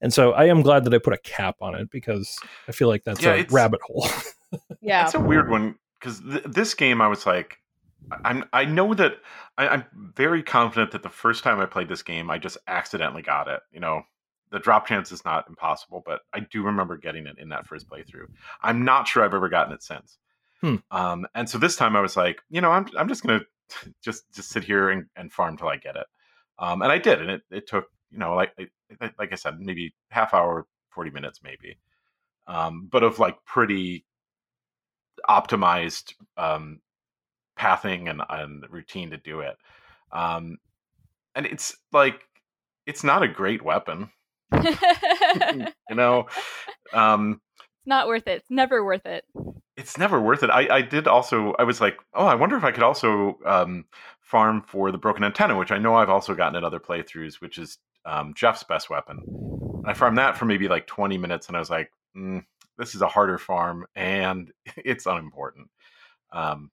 And 0.00 0.12
so 0.12 0.32
I 0.32 0.46
am 0.46 0.62
glad 0.62 0.84
that 0.84 0.94
I 0.94 0.98
put 0.98 1.14
a 1.14 1.18
cap 1.18 1.56
on 1.60 1.74
it 1.74 1.90
because 1.90 2.38
I 2.68 2.72
feel 2.72 2.88
like 2.88 3.04
that's 3.04 3.22
Yeah, 3.22 3.34
a 3.34 3.44
rabbit 3.50 3.80
hole. 3.82 4.06
yeah. 4.80 5.04
It's 5.04 5.14
a 5.14 5.20
weird 5.20 5.48
one 5.48 5.76
because 5.98 6.20
th- 6.20 6.44
this 6.44 6.74
game, 6.74 7.00
I 7.00 7.08
was 7.08 7.24
like, 7.24 7.58
I'm. 8.24 8.44
I 8.52 8.64
know 8.64 8.94
that 8.94 9.18
I, 9.56 9.68
I'm 9.68 9.84
very 9.94 10.42
confident 10.42 10.90
that 10.90 11.04
the 11.04 11.08
first 11.08 11.44
time 11.44 11.60
I 11.60 11.66
played 11.66 11.88
this 11.88 12.02
game, 12.02 12.30
I 12.30 12.38
just 12.38 12.58
accidentally 12.66 13.22
got 13.22 13.46
it. 13.46 13.60
You 13.70 13.78
know, 13.78 14.02
the 14.52 14.58
drop 14.58 14.86
chance 14.86 15.10
is 15.10 15.24
not 15.24 15.48
impossible, 15.48 16.02
but 16.04 16.20
I 16.32 16.40
do 16.40 16.62
remember 16.62 16.96
getting 16.96 17.26
it 17.26 17.38
in 17.38 17.48
that 17.48 17.66
first 17.66 17.88
playthrough. 17.88 18.26
I'm 18.62 18.84
not 18.84 19.08
sure 19.08 19.24
I've 19.24 19.34
ever 19.34 19.48
gotten 19.48 19.72
it 19.72 19.82
since. 19.82 20.18
Hmm. 20.60 20.76
Um, 20.90 21.26
and 21.34 21.48
so 21.48 21.58
this 21.58 21.74
time 21.74 21.96
I 21.96 22.00
was 22.00 22.16
like, 22.16 22.40
you 22.50 22.60
know, 22.60 22.70
I'm 22.70 22.86
I'm 22.96 23.08
just 23.08 23.22
gonna 23.22 23.40
just 24.02 24.30
just 24.32 24.50
sit 24.50 24.62
here 24.62 24.90
and, 24.90 25.06
and 25.16 25.32
farm 25.32 25.56
till 25.56 25.68
I 25.68 25.76
get 25.76 25.96
it. 25.96 26.06
Um, 26.58 26.82
and 26.82 26.92
I 26.92 26.98
did, 26.98 27.20
and 27.20 27.30
it, 27.30 27.42
it 27.50 27.66
took 27.66 27.86
you 28.10 28.18
know 28.18 28.34
like 28.34 28.52
like 29.18 29.32
I 29.32 29.36
said, 29.36 29.58
maybe 29.58 29.94
half 30.10 30.34
hour, 30.34 30.66
forty 30.90 31.10
minutes, 31.10 31.40
maybe. 31.42 31.78
Um, 32.46 32.88
but 32.90 33.02
of 33.02 33.18
like 33.18 33.44
pretty 33.44 34.04
optimized 35.28 36.14
um, 36.36 36.80
pathing 37.56 38.08
and, 38.08 38.20
and 38.28 38.64
routine 38.70 39.10
to 39.10 39.16
do 39.16 39.40
it. 39.40 39.56
Um, 40.10 40.58
and 41.34 41.46
it's 41.46 41.76
like 41.92 42.20
it's 42.86 43.04
not 43.04 43.22
a 43.22 43.28
great 43.28 43.62
weapon, 43.62 44.10
you 45.90 45.96
know. 45.96 46.26
Um, 46.92 47.40
not 47.86 48.06
worth 48.06 48.26
it. 48.28 48.38
It's 48.38 48.50
never 48.50 48.84
worth 48.84 49.06
it. 49.06 49.24
it's 49.76 49.98
never 49.98 50.20
worth 50.20 50.42
it. 50.42 50.50
I, 50.50 50.68
I 50.76 50.82
did 50.82 51.06
also. 51.08 51.54
I 51.58 51.64
was 51.64 51.80
like, 51.80 51.98
oh, 52.14 52.26
I 52.26 52.34
wonder 52.34 52.56
if 52.56 52.64
I 52.64 52.70
could 52.70 52.82
also 52.84 53.38
um, 53.44 53.84
farm 54.20 54.62
for 54.66 54.90
the 54.92 54.98
broken 54.98 55.24
antenna, 55.24 55.56
which 55.58 55.72
I 55.72 55.78
know 55.78 55.94
I've 55.94 56.10
also 56.10 56.34
gotten 56.34 56.56
in 56.56 56.64
other 56.64 56.80
playthroughs, 56.80 57.40
which 57.40 57.58
is 57.58 57.78
um, 58.04 58.34
Jeff's 58.34 58.62
best 58.62 58.90
weapon. 58.90 59.22
I 59.84 59.94
farmed 59.94 60.18
that 60.18 60.36
for 60.36 60.44
maybe 60.44 60.68
like 60.68 60.86
twenty 60.86 61.18
minutes, 61.18 61.48
and 61.48 61.56
I 61.56 61.60
was 61.60 61.70
like, 61.70 61.90
mm, 62.16 62.44
this 62.78 62.94
is 62.94 63.02
a 63.02 63.08
harder 63.08 63.38
farm, 63.38 63.86
and 63.96 64.52
it's 64.76 65.06
unimportant. 65.06 65.68
Um, 66.32 66.70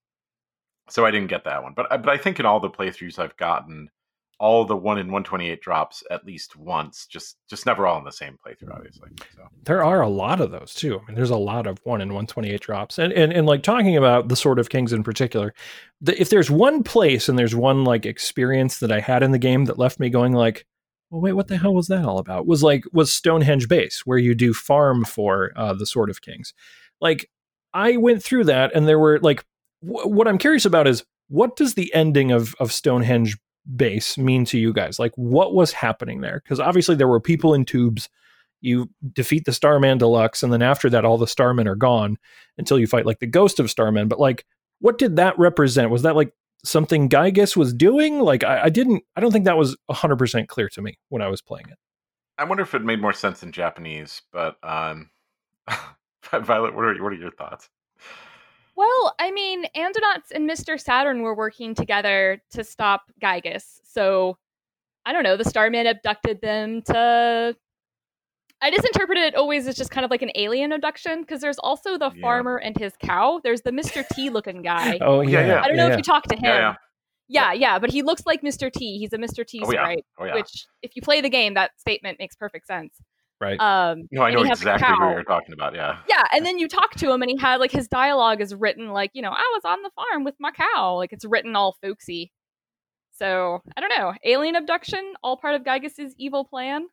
so 0.89 1.05
I 1.05 1.11
didn't 1.11 1.29
get 1.29 1.45
that 1.45 1.63
one, 1.63 1.73
but 1.75 1.87
but 1.89 2.09
I 2.09 2.17
think 2.17 2.39
in 2.39 2.45
all 2.45 2.59
the 2.59 2.69
playthroughs 2.69 3.19
I've 3.19 3.37
gotten, 3.37 3.89
all 4.39 4.65
the 4.65 4.75
one 4.75 4.97
in 4.97 5.11
one 5.11 5.23
twenty 5.23 5.49
eight 5.49 5.61
drops 5.61 6.03
at 6.09 6.25
least 6.25 6.55
once, 6.55 7.05
just 7.05 7.37
just 7.49 7.65
never 7.65 7.85
all 7.85 7.97
in 7.97 8.05
the 8.05 8.11
same 8.11 8.37
playthrough, 8.45 8.73
obviously. 8.73 9.09
So 9.35 9.43
there 9.63 9.83
are 9.83 10.01
a 10.01 10.09
lot 10.09 10.41
of 10.41 10.51
those 10.51 10.73
too. 10.73 10.99
I 10.99 11.05
mean, 11.07 11.15
there's 11.15 11.29
a 11.29 11.37
lot 11.37 11.67
of 11.67 11.79
one 11.83 12.01
in 12.01 12.09
128 12.09 12.61
drops. 12.61 12.97
And, 12.97 13.11
and, 13.13 13.33
and 13.33 13.45
like 13.45 13.63
talking 13.63 13.97
about 13.97 14.29
the 14.29 14.35
Sword 14.35 14.59
of 14.59 14.69
Kings 14.69 14.93
in 14.93 15.03
particular, 15.03 15.53
the, 16.01 16.19
if 16.19 16.29
there's 16.29 16.49
one 16.49 16.83
place 16.83 17.27
and 17.27 17.37
there's 17.37 17.55
one 17.55 17.83
like 17.83 18.05
experience 18.05 18.79
that 18.79 18.91
I 18.91 18.99
had 18.99 19.23
in 19.23 19.31
the 19.31 19.37
game 19.37 19.65
that 19.65 19.77
left 19.77 19.99
me 19.99 20.09
going 20.09 20.33
like, 20.33 20.65
well, 21.09 21.21
wait, 21.21 21.33
what 21.33 21.47
the 21.47 21.57
hell 21.57 21.73
was 21.73 21.87
that 21.87 22.05
all 22.05 22.19
about? 22.19 22.45
Was 22.45 22.63
like 22.63 22.83
was 22.93 23.11
Stonehenge 23.11 23.67
Base, 23.67 24.05
where 24.05 24.17
you 24.17 24.35
do 24.35 24.53
farm 24.53 25.03
for 25.03 25.51
uh, 25.55 25.73
the 25.73 25.85
Sword 25.85 26.09
of 26.09 26.21
Kings. 26.21 26.53
Like 27.01 27.29
I 27.73 27.97
went 27.97 28.23
through 28.23 28.45
that, 28.45 28.75
and 28.75 28.87
there 28.87 28.99
were 28.99 29.19
like 29.19 29.43
wh- 29.81 30.05
what 30.05 30.27
I'm 30.27 30.37
curious 30.37 30.65
about 30.65 30.87
is 30.87 31.03
what 31.27 31.55
does 31.55 31.73
the 31.73 31.93
ending 31.93 32.31
of 32.31 32.55
of 32.59 32.71
Stonehenge 32.71 33.37
Base 33.75 34.17
mean 34.17 34.45
to 34.45 34.57
you 34.57 34.73
guys? 34.73 34.99
Like 34.99 35.13
what 35.15 35.53
was 35.53 35.71
happening 35.71 36.21
there? 36.21 36.41
Because 36.43 36.59
obviously 36.59 36.95
there 36.95 37.07
were 37.07 37.19
people 37.19 37.53
in 37.53 37.65
tubes. 37.65 38.09
You 38.61 38.89
defeat 39.13 39.45
the 39.45 39.53
Starman 39.53 39.99
Deluxe, 39.99 40.43
and 40.43 40.51
then 40.51 40.61
after 40.61 40.89
that, 40.89 41.05
all 41.05 41.17
the 41.17 41.25
Starmen 41.25 41.65
are 41.65 41.75
gone 41.75 42.17
until 42.57 42.77
you 42.77 42.87
fight 42.87 43.05
like 43.05 43.19
the 43.19 43.27
Ghost 43.27 43.59
of 43.59 43.69
Starman. 43.69 44.07
But 44.07 44.19
like, 44.19 44.45
what 44.79 44.97
did 44.97 45.15
that 45.15 45.37
represent? 45.39 45.91
Was 45.91 46.01
that 46.01 46.15
like 46.15 46.33
something 46.65 47.07
Giygas 47.07 47.55
was 47.55 47.73
doing? 47.73 48.19
Like, 48.19 48.43
I, 48.43 48.63
I 48.63 48.69
didn't, 48.69 49.03
I 49.15 49.21
don't 49.21 49.31
think 49.31 49.45
that 49.45 49.57
was 49.57 49.77
100% 49.89 50.47
clear 50.47 50.67
to 50.69 50.81
me 50.81 50.97
when 51.07 51.21
I 51.21 51.29
was 51.29 51.41
playing 51.41 51.67
it. 51.69 51.77
I 52.37 52.43
wonder 52.43 52.63
if 52.63 52.73
it 52.73 52.83
made 52.83 53.01
more 53.01 53.13
sense 53.13 53.43
in 53.43 53.51
Japanese, 53.51 54.21
but 54.31 54.57
um, 54.63 55.09
Violet, 56.31 56.75
what 56.75 56.85
are 56.85 57.03
what 57.03 57.13
are 57.13 57.17
your 57.17 57.31
thoughts? 57.31 57.69
Well, 58.79 59.13
I 59.19 59.29
mean, 59.31 59.65
Andonuts 59.75 60.31
and 60.33 60.49
Mr. 60.49 60.79
Saturn 60.79 61.21
were 61.21 61.35
working 61.35 61.75
together 61.75 62.41
to 62.51 62.63
stop 62.63 63.01
Giygas. 63.21 63.63
So, 63.83 64.37
I 65.05 65.11
don't 65.11 65.23
know, 65.23 65.35
the 65.35 65.43
Starman 65.43 65.85
abducted 65.85 66.39
them 66.39 66.81
to. 66.83 67.57
I 68.61 68.71
just 68.71 68.85
interpreted 68.85 69.23
it 69.25 69.35
always 69.35 69.67
as 69.67 69.75
just 69.75 69.91
kind 69.91 70.05
of 70.05 70.11
like 70.11 70.21
an 70.21 70.31
alien 70.35 70.71
abduction 70.71 71.19
because 71.21 71.41
there's 71.41 71.59
also 71.59 71.97
the 71.97 72.09
Yeah. 72.15 72.21
farmer 72.21 72.55
and 72.55 72.77
his 72.77 72.93
cow. 73.01 73.41
There's 73.43 73.61
the 73.63 73.71
Mr. 73.71 74.05
T 74.13 74.29
looking 74.29 74.61
guy. 74.61 74.97
Oh 75.01 75.19
Yeah, 75.19 75.41
yeah, 75.41 75.47
yeah. 75.47 75.61
I 75.61 75.67
don't 75.67 75.75
know 75.75 75.87
yeah, 75.87 75.93
if 75.93 75.97
you 75.97 76.03
talked 76.03 76.29
to 76.29 76.35
him. 76.35 76.43
Yeah, 76.45 76.75
yeah. 77.27 77.51
yeah, 77.51 77.53
yeah, 77.53 77.79
but 77.79 77.89
he 77.91 78.01
looks 78.01 78.25
like 78.25 78.41
Mr. 78.43 78.71
T. 78.71 78.97
He's 78.97 79.11
a 79.11 79.17
Mr. 79.17 79.45
T 79.45 79.61
Oh, 79.61 79.71
yeah. 79.73 79.79
sprite, 79.83 80.05
Oh 80.19 80.23
yeah. 80.25 80.35
which, 80.35 80.67
if 80.83 80.95
you 80.95 81.01
play 81.01 81.19
the 81.19 81.29
game, 81.29 81.53
that 81.55 81.71
statement 81.77 82.17
makes 82.17 82.37
perfect 82.37 82.65
sense. 82.65 82.95
Right. 83.41 83.59
Um, 83.59 84.03
no, 84.11 84.23
I 84.23 84.31
know 84.31 84.43
he 84.43 84.49
has 84.49 84.59
a 84.59 84.73
exactly 84.73 84.97
who 84.97 85.11
you're 85.11 85.23
talking 85.23 85.53
about. 85.53 85.73
Yeah. 85.73 85.99
Yeah, 86.09 86.23
and 86.33 86.45
then 86.45 86.59
you 86.59 86.67
talk 86.67 86.91
to 86.95 87.11
him, 87.11 87.21
and 87.21 87.31
he 87.31 87.37
had 87.37 87.59
like 87.59 87.71
his 87.71 87.87
dialogue 87.87 88.41
is 88.41 88.53
written 88.53 88.89
like, 88.89 89.11
you 89.13 89.21
know, 89.21 89.31
I 89.31 89.51
was 89.53 89.61
on 89.65 89.81
the 89.81 89.91
farm 89.95 90.23
with 90.25 90.35
my 90.39 90.51
cow. 90.51 90.95
Like 90.95 91.13
it's 91.13 91.25
written 91.25 91.55
all 91.55 91.77
folksy. 91.81 92.31
So 93.13 93.61
I 93.75 93.81
don't 93.81 93.97
know. 93.97 94.13
Alien 94.25 94.55
abduction, 94.55 95.13
all 95.23 95.37
part 95.37 95.55
of 95.55 95.63
Giygas's 95.63 96.15
evil 96.17 96.45
plan. 96.45 96.87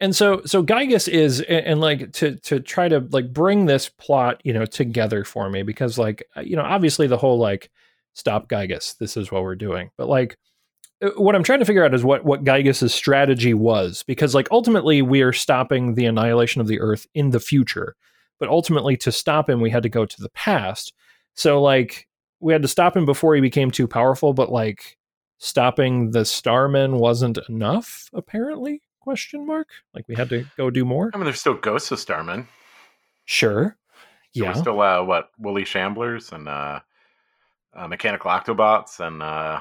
and 0.00 0.14
so 0.14 0.42
so 0.44 0.62
Giygas 0.62 1.08
is 1.08 1.40
and, 1.40 1.66
and 1.66 1.80
like 1.80 2.12
to 2.14 2.36
to 2.36 2.60
try 2.60 2.88
to 2.88 3.00
like 3.10 3.32
bring 3.32 3.66
this 3.66 3.88
plot 3.88 4.40
you 4.44 4.52
know 4.52 4.66
together 4.66 5.24
for 5.24 5.48
me 5.48 5.62
because 5.62 5.96
like 5.96 6.24
uh, 6.36 6.40
you 6.40 6.56
know 6.56 6.62
obviously 6.62 7.06
the 7.06 7.16
whole 7.16 7.38
like 7.38 7.70
stop 8.14 8.48
Giygas 8.48 8.98
this 8.98 9.16
is 9.16 9.30
what 9.30 9.42
we're 9.42 9.54
doing 9.54 9.90
but 9.96 10.08
like 10.08 10.36
what 11.16 11.34
I'm 11.34 11.42
trying 11.42 11.58
to 11.58 11.64
figure 11.64 11.84
out 11.84 11.94
is 11.94 12.04
what 12.04 12.24
what 12.24 12.44
Giygas's 12.44 12.94
strategy 12.94 13.54
was 13.54 14.02
because 14.04 14.34
like 14.34 14.48
ultimately 14.50 15.02
we 15.02 15.22
are 15.22 15.32
stopping 15.32 15.94
the 15.94 16.06
annihilation 16.06 16.60
of 16.60 16.68
the 16.68 16.80
earth 16.80 17.06
in 17.14 17.30
the 17.30 17.40
future 17.40 17.96
but 18.38 18.48
ultimately 18.48 18.96
to 18.98 19.12
stop 19.12 19.48
him 19.48 19.60
we 19.60 19.70
had 19.70 19.82
to 19.82 19.88
go 19.88 20.06
to 20.06 20.22
the 20.22 20.30
past. 20.30 20.92
So 21.34 21.60
like 21.60 22.08
we 22.40 22.52
had 22.52 22.62
to 22.62 22.68
stop 22.68 22.96
him 22.96 23.04
before 23.04 23.34
he 23.34 23.40
became 23.40 23.70
too 23.70 23.88
powerful 23.88 24.32
but 24.32 24.50
like 24.50 24.96
stopping 25.38 26.12
the 26.12 26.24
starmen 26.24 26.98
wasn't 26.98 27.38
enough 27.48 28.08
apparently? 28.12 28.82
Question 29.00 29.44
mark? 29.44 29.68
Like 29.94 30.06
we 30.06 30.14
had 30.14 30.28
to 30.28 30.44
go 30.56 30.70
do 30.70 30.84
more? 30.84 31.10
I 31.12 31.16
mean, 31.16 31.24
there's 31.24 31.40
still 31.40 31.54
ghosts 31.54 31.90
of 31.90 31.98
Starman. 31.98 32.46
sure. 33.24 33.76
There 34.34 34.44
yeah. 34.44 34.52
still 34.54 34.80
uh, 34.80 35.02
what 35.02 35.30
woolly 35.38 35.64
shamblers 35.64 36.32
and 36.32 36.48
uh, 36.48 36.80
uh, 37.74 37.88
mechanical 37.88 38.30
octobots 38.30 39.00
and 39.00 39.22
uh, 39.22 39.60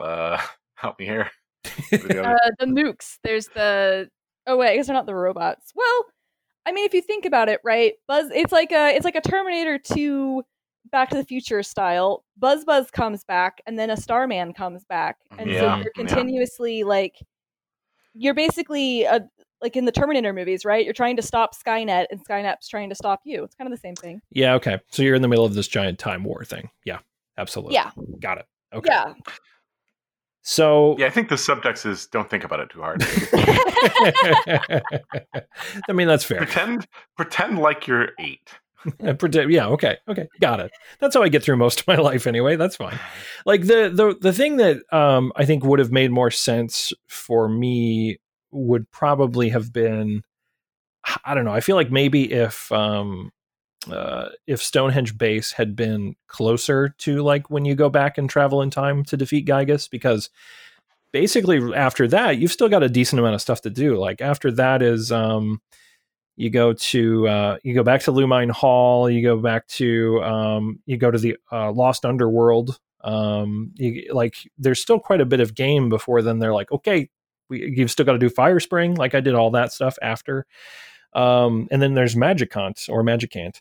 uh, 0.00 0.40
help 0.82 0.98
me 0.98 1.06
here. 1.06 1.30
The 1.90 2.22
Uh, 2.28 2.50
the 2.58 2.66
mooks. 2.66 3.18
There's 3.22 3.46
the. 3.48 4.08
Oh 4.46 4.56
wait, 4.56 4.72
I 4.72 4.76
guess 4.76 4.86
they're 4.88 4.94
not 4.94 5.06
the 5.06 5.14
robots. 5.14 5.72
Well, 5.76 6.04
I 6.66 6.72
mean, 6.72 6.84
if 6.84 6.92
you 6.92 7.00
think 7.00 7.24
about 7.24 7.48
it, 7.48 7.60
right? 7.64 7.92
Buzz. 8.08 8.30
It's 8.34 8.52
like 8.52 8.72
a. 8.72 8.94
It's 8.94 9.04
like 9.04 9.14
a 9.14 9.20
Terminator 9.20 9.78
2 9.78 10.42
Back 10.90 11.10
to 11.10 11.16
the 11.16 11.24
Future 11.24 11.62
style. 11.62 12.24
Buzz 12.36 12.64
Buzz 12.64 12.90
comes 12.90 13.22
back, 13.24 13.60
and 13.66 13.78
then 13.78 13.90
a 13.90 13.96
Starman 13.96 14.52
comes 14.52 14.84
back, 14.84 15.18
and 15.38 15.48
Yeah, 15.50 15.60
so 15.76 15.82
you're 15.82 15.92
continuously 15.94 16.82
like. 16.82 17.14
You're 18.14 18.34
basically 18.34 19.04
a, 19.04 19.20
like 19.62 19.76
in 19.76 19.84
the 19.84 19.92
Terminator 19.92 20.32
movies, 20.32 20.64
right? 20.64 20.84
You're 20.84 20.92
trying 20.92 21.16
to 21.16 21.22
stop 21.22 21.52
Skynet, 21.54 22.06
and 22.10 22.22
Skynet's 22.26 22.68
trying 22.68 22.88
to 22.88 22.94
stop 22.96 23.20
you. 23.24 23.44
It's 23.44 23.54
kind 23.54 23.72
of 23.72 23.78
the 23.78 23.80
same 23.80 23.94
thing. 23.94 24.20
yeah 24.32 24.54
okay 24.54 24.78
so 24.90 25.02
you're 25.02 25.14
in 25.14 25.22
the 25.22 25.28
middle 25.28 25.44
of 25.44 25.54
this 25.54 25.68
giant 25.68 25.98
time 26.00 26.24
war 26.24 26.44
thing 26.44 26.68
yeah 26.84 26.98
absolutely 27.38 27.74
Yeah, 27.74 27.90
got 28.20 28.38
it 28.38 28.46
okay 28.74 28.90
yeah. 28.90 29.14
So 30.42 30.96
yeah, 30.98 31.06
I 31.06 31.10
think 31.10 31.28
the 31.28 31.36
subtext 31.36 31.86
is 31.86 32.06
don't 32.06 32.28
think 32.28 32.44
about 32.44 32.60
it 32.60 32.70
too 32.70 32.82
hard. 32.82 33.02
I 35.88 35.92
mean 35.92 36.08
that's 36.08 36.24
fair. 36.24 36.38
pretend 36.38 36.86
pretend 37.16 37.58
like 37.58 37.86
you're 37.86 38.10
eight. 38.18 38.50
Pretend, 39.18 39.52
yeah, 39.52 39.68
okay, 39.68 39.98
okay, 40.08 40.26
got 40.40 40.58
it. 40.58 40.72
That's 40.98 41.14
how 41.14 41.22
I 41.22 41.28
get 41.28 41.44
through 41.44 41.56
most 41.56 41.80
of 41.80 41.86
my 41.86 41.94
life 41.94 42.26
anyway. 42.26 42.56
That's 42.56 42.74
fine. 42.74 42.98
Like 43.46 43.62
the 43.62 43.92
the 43.94 44.16
the 44.20 44.32
thing 44.32 44.56
that 44.56 44.78
um 44.92 45.32
I 45.36 45.44
think 45.44 45.64
would 45.64 45.78
have 45.78 45.92
made 45.92 46.10
more 46.10 46.32
sense 46.32 46.92
for 47.06 47.48
me 47.48 48.18
would 48.50 48.90
probably 48.90 49.50
have 49.50 49.72
been 49.72 50.22
I 51.24 51.34
don't 51.34 51.44
know. 51.44 51.52
I 51.52 51.60
feel 51.60 51.76
like 51.76 51.92
maybe 51.92 52.32
if 52.32 52.72
um 52.72 53.30
uh, 53.90 54.30
if 54.46 54.62
Stonehenge 54.62 55.16
base 55.18 55.52
had 55.52 55.74
been 55.76 56.16
closer 56.26 56.90
to 56.98 57.22
like 57.22 57.50
when 57.50 57.64
you 57.64 57.74
go 57.74 57.88
back 57.88 58.18
and 58.18 58.28
travel 58.28 58.62
in 58.62 58.70
time 58.70 59.04
to 59.04 59.16
defeat 59.16 59.46
Giygas, 59.46 59.90
because 59.90 60.30
basically 61.12 61.74
after 61.74 62.08
that 62.08 62.38
you've 62.38 62.52
still 62.52 62.68
got 62.68 62.82
a 62.82 62.88
decent 62.88 63.20
amount 63.20 63.34
of 63.34 63.40
stuff 63.40 63.60
to 63.62 63.70
do. 63.70 63.96
Like 63.96 64.20
after 64.20 64.50
that 64.52 64.82
is 64.82 65.12
um 65.12 65.60
you 66.36 66.50
go 66.50 66.72
to 66.72 67.28
uh, 67.28 67.58
you 67.62 67.74
go 67.74 67.82
back 67.82 68.02
to 68.02 68.12
Lumine 68.12 68.50
Hall. 68.50 69.10
You 69.10 69.22
go 69.22 69.36
back 69.36 69.66
to 69.68 70.22
um, 70.22 70.80
you 70.86 70.96
go 70.96 71.10
to 71.10 71.18
the 71.18 71.36
uh, 71.50 71.70
Lost 71.72 72.04
Underworld. 72.04 72.78
Um, 73.04 73.72
you, 73.74 74.12
like 74.12 74.36
there's 74.58 74.80
still 74.80 74.98
quite 74.98 75.20
a 75.20 75.26
bit 75.26 75.40
of 75.40 75.54
game 75.54 75.88
before 75.88 76.22
then. 76.22 76.38
They're 76.38 76.54
like, 76.54 76.72
okay, 76.72 77.10
we, 77.48 77.72
you've 77.76 77.90
still 77.90 78.06
got 78.06 78.12
to 78.12 78.18
do 78.18 78.30
Fire 78.30 78.60
Spring. 78.60 78.94
Like 78.94 79.14
I 79.14 79.20
did 79.20 79.34
all 79.34 79.50
that 79.52 79.72
stuff 79.72 79.98
after. 80.00 80.46
Um, 81.14 81.68
and 81.70 81.82
then 81.82 81.94
there's 81.94 82.14
Magicant 82.14 82.88
or 82.88 83.02
Magicant 83.02 83.60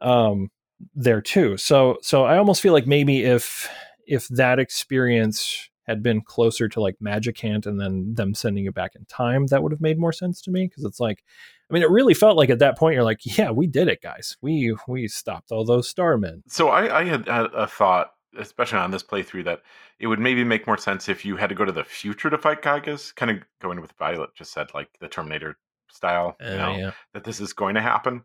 um, 0.00 0.50
there 0.94 1.20
too. 1.20 1.56
So 1.56 1.98
so 2.02 2.24
I 2.24 2.38
almost 2.38 2.60
feel 2.60 2.72
like 2.72 2.86
maybe 2.86 3.24
if 3.24 3.68
if 4.06 4.28
that 4.28 4.58
experience 4.58 5.68
had 5.84 6.02
been 6.02 6.20
closer 6.20 6.68
to 6.68 6.80
like 6.80 6.96
Magicant 7.02 7.66
and 7.66 7.80
then 7.80 8.14
them 8.14 8.34
sending 8.34 8.64
you 8.64 8.72
back 8.72 8.94
in 8.94 9.04
time, 9.06 9.46
that 9.48 9.62
would 9.62 9.72
have 9.72 9.80
made 9.80 9.98
more 9.98 10.12
sense 10.12 10.40
to 10.42 10.50
me 10.50 10.66
because 10.66 10.84
it's 10.84 11.00
like 11.00 11.24
I 11.70 11.74
mean, 11.74 11.82
it 11.82 11.90
really 11.90 12.14
felt 12.14 12.36
like 12.36 12.50
at 12.50 12.58
that 12.58 12.76
point 12.76 12.94
you're 12.94 13.04
like, 13.04 13.20
yeah, 13.38 13.50
we 13.50 13.66
did 13.66 13.88
it, 13.88 14.02
guys. 14.02 14.36
We 14.40 14.76
we 14.88 15.08
stopped 15.08 15.52
all 15.52 15.64
those 15.64 15.88
starmen. 15.88 16.42
So 16.48 16.68
I, 16.68 17.00
I 17.00 17.04
had, 17.04 17.28
a 17.28 17.66
thought, 17.66 18.12
especially 18.36 18.78
on 18.78 18.90
this 18.90 19.04
playthrough, 19.04 19.44
that 19.44 19.62
it 20.00 20.08
would 20.08 20.18
maybe 20.18 20.42
make 20.42 20.66
more 20.66 20.78
sense 20.78 21.08
if 21.08 21.24
you 21.24 21.36
had 21.36 21.48
to 21.48 21.54
go 21.54 21.64
to 21.64 21.72
the 21.72 21.84
future 21.84 22.30
to 22.30 22.38
fight 22.38 22.62
Giygas. 22.62 23.14
Kind 23.14 23.30
of 23.30 23.38
going 23.60 23.80
with 23.80 23.92
Violet 23.92 24.30
just 24.34 24.52
said, 24.52 24.68
like 24.74 24.88
the 25.00 25.08
Terminator 25.08 25.56
style, 25.92 26.38
you 26.46 26.56
Uh, 26.56 26.56
know, 26.56 26.78
yeah. 26.78 26.92
that 27.14 27.24
this 27.24 27.40
is 27.40 27.52
going 27.52 27.74
to 27.76 27.80
happen. 27.82 28.22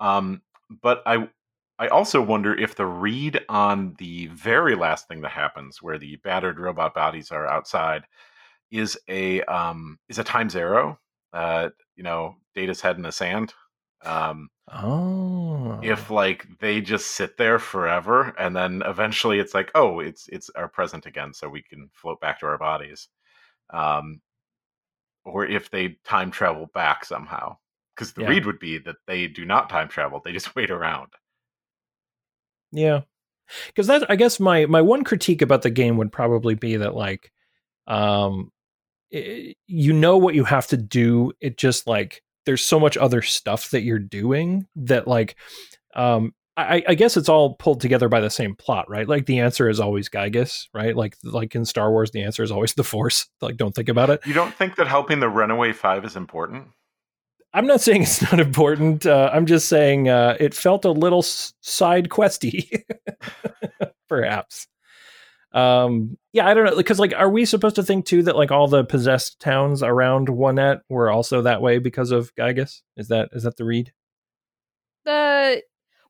Um, 0.00 0.42
but 0.82 1.02
I 1.06 1.28
I 1.78 1.88
also 1.88 2.22
wonder 2.22 2.54
if 2.58 2.76
the 2.76 2.86
read 2.86 3.44
on 3.48 3.94
the 3.98 4.26
very 4.28 4.74
last 4.76 5.08
thing 5.08 5.22
that 5.22 5.30
happens, 5.32 5.82
where 5.82 5.98
the 5.98 6.16
battered 6.16 6.58
robot 6.60 6.94
bodies 6.94 7.30
are 7.32 7.46
outside, 7.46 8.04
is 8.70 8.98
a 9.08 9.42
um, 9.44 9.98
is 10.08 10.18
a 10.18 10.24
times 10.24 10.56
arrow. 10.56 10.98
Uh, 11.32 11.70
you 11.96 12.02
know, 12.04 12.36
Data's 12.54 12.80
head 12.82 12.96
in 12.96 13.02
the 13.02 13.12
sand. 13.12 13.54
Um, 14.04 14.50
Oh, 14.66 15.78
if 15.80 16.10
like 16.10 16.46
they 16.60 16.80
just 16.80 17.12
sit 17.12 17.36
there 17.36 17.58
forever 17.58 18.34
and 18.38 18.54
then 18.54 18.82
eventually 18.86 19.38
it's 19.40 19.54
like 19.54 19.70
oh 19.74 19.98
it's 20.00 20.28
it's 20.28 20.48
our 20.50 20.68
present 20.68 21.06
again 21.06 21.32
so 21.34 21.48
we 21.48 21.62
can 21.62 21.88
float 21.92 22.20
back 22.20 22.38
to 22.38 22.46
our 22.46 22.58
bodies 22.58 23.08
um 23.70 24.20
or 25.24 25.46
if 25.46 25.70
they 25.70 25.96
time 26.04 26.30
travel 26.30 26.68
back 26.74 27.04
somehow 27.04 27.56
because 27.94 28.12
the 28.12 28.22
Yeah. 28.22 28.28
read 28.28 28.46
would 28.46 28.58
be 28.58 28.78
that 28.78 28.96
they 29.06 29.26
do 29.28 29.44
not 29.44 29.68
time 29.70 29.88
travel 29.88 30.20
they 30.24 30.32
just 30.32 30.54
wait 30.56 30.70
around 30.70 31.08
yeah, 32.72 33.02
because 33.68 33.86
that 33.88 34.10
I 34.10 34.16
guess 34.16 34.40
my 34.40 34.66
my 34.66 34.80
one 34.82 35.04
critique 35.04 35.42
about 35.42 35.62
the 35.62 35.70
game 35.70 35.96
would 35.98 36.12
probably 36.12 36.54
be 36.54 36.76
that 36.76 36.94
like, 36.94 37.32
um, 37.86 38.50
i 39.14 39.54
you 39.68 39.92
know 39.94 40.18
what 40.18 40.34
you 40.34 40.44
have 40.44 40.68
to 40.68 40.76
do. 40.76 41.32
It 41.40 41.58
just 41.58 41.86
like 41.86 42.22
there's 42.46 42.64
so 42.64 42.80
much 42.80 42.96
other 42.98 43.22
stuff 43.22 43.70
that 43.70 43.82
you're 43.82 43.98
doing 44.00 44.66
that 44.76 45.08
like, 45.08 45.36
um. 45.94 46.34
I, 46.54 46.82
I 46.86 46.94
guess 46.94 47.16
it's 47.16 47.30
all 47.30 47.54
pulled 47.54 47.80
together 47.80 48.10
by 48.10 48.20
the 48.20 48.28
same 48.28 48.54
plot, 48.54 48.90
right? 48.90 49.08
Like 49.08 49.24
the 49.24 49.40
answer 49.40 49.70
is 49.70 49.80
always 49.80 50.10
Giygas, 50.10 50.68
right? 50.74 50.94
Like 50.94 51.16
like 51.24 51.54
in 51.54 51.64
Star 51.64 51.90
Wars, 51.90 52.10
the 52.10 52.22
answer 52.22 52.42
is 52.42 52.50
always 52.50 52.74
the 52.74 52.84
Force. 52.84 53.26
Like 53.40 53.56
don't 53.56 53.74
think 53.74 53.88
about 53.88 54.10
it. 54.10 54.20
you 54.26 54.34
don't 54.34 54.54
think 54.54 54.76
that 54.76 54.86
helping 54.86 55.20
the 55.20 55.28
runaway 55.28 55.72
five 55.72 56.04
is 56.04 56.16
important 56.16 56.68
I'm 57.54 57.66
not 57.66 57.80
saying 57.82 58.02
it's 58.02 58.22
not 58.22 58.40
important. 58.40 59.06
Uh, 59.06 59.30
I'm 59.32 59.46
just 59.46 59.68
saying 59.68 60.08
uh, 60.08 60.36
it 60.40 60.54
felt 60.54 60.84
a 60.84 60.90
little 60.90 61.22
side 61.22 62.08
questy, 62.08 62.82
perhaps. 64.08 64.66
Um, 65.52 66.16
yeah, 66.32 66.46
I 66.48 66.54
don't 66.54 66.64
know 66.64 66.76
because 66.76 66.98
like, 66.98 67.12
are 67.14 67.28
we 67.28 67.44
supposed 67.44 67.76
to 67.76 67.82
think 67.82 68.06
too 68.06 68.22
that 68.22 68.36
like 68.36 68.50
all 68.50 68.68
the 68.68 68.84
possessed 68.84 69.38
towns 69.38 69.82
around 69.82 70.28
Onett 70.28 70.80
were 70.88 71.10
also 71.10 71.42
that 71.42 71.60
way 71.60 71.78
because 71.78 72.10
of 72.10 72.34
Giygas? 72.34 72.80
Is 72.96 73.08
that 73.08 73.28
is 73.32 73.42
that 73.42 73.56
the 73.58 73.64
read? 73.64 73.92
The 75.04 75.62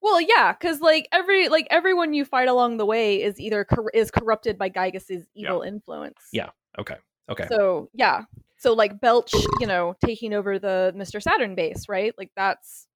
well, 0.02 0.20
yeah, 0.20 0.52
because 0.52 0.80
like 0.80 1.08
every 1.12 1.48
like 1.48 1.66
everyone 1.70 2.12
you 2.12 2.24
fight 2.24 2.48
along 2.48 2.76
the 2.76 2.86
way 2.86 3.22
is 3.22 3.40
either 3.40 3.64
cor- 3.64 3.90
is 3.94 4.10
corrupted 4.10 4.58
by 4.58 4.68
Giygas's 4.68 5.24
evil 5.34 5.62
influence. 5.62 6.18
Yeah. 6.32 6.50
Okay. 6.78 6.96
Okay. 7.30 7.46
So 7.48 7.88
yeah, 7.94 8.24
so 8.58 8.72
like 8.72 9.00
Belch, 9.00 9.32
you 9.60 9.66
know, 9.66 9.94
taking 10.04 10.34
over 10.34 10.58
the 10.58 10.92
Mister 10.96 11.20
Saturn 11.20 11.54
base, 11.54 11.88
right? 11.88 12.12
Like 12.18 12.32
that's 12.36 12.88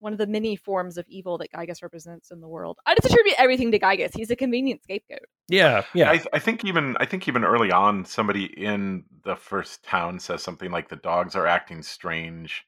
one 0.00 0.12
of 0.12 0.18
the 0.18 0.26
many 0.26 0.54
forms 0.54 0.96
of 0.96 1.04
evil 1.08 1.38
that 1.38 1.52
Giygas 1.52 1.82
represents 1.82 2.30
in 2.30 2.40
the 2.40 2.46
world. 2.46 2.78
I 2.86 2.94
just 2.94 3.12
attribute 3.12 3.34
everything 3.38 3.72
to 3.72 3.78
Giygas. 3.78 4.16
He's 4.16 4.30
a 4.30 4.36
convenient 4.36 4.82
scapegoat. 4.82 5.26
Yeah, 5.48 5.82
yeah. 5.92 6.10
I, 6.10 6.22
I 6.32 6.38
think 6.38 6.64
even 6.64 6.96
I 7.00 7.04
think 7.06 7.26
even 7.26 7.44
early 7.44 7.72
on, 7.72 8.04
somebody 8.04 8.44
in 8.44 9.04
the 9.24 9.34
first 9.36 9.84
town 9.84 10.20
says 10.20 10.42
something 10.42 10.70
like 10.70 10.88
the 10.88 10.96
dogs 10.96 11.34
are 11.34 11.46
acting 11.46 11.82
strange. 11.82 12.64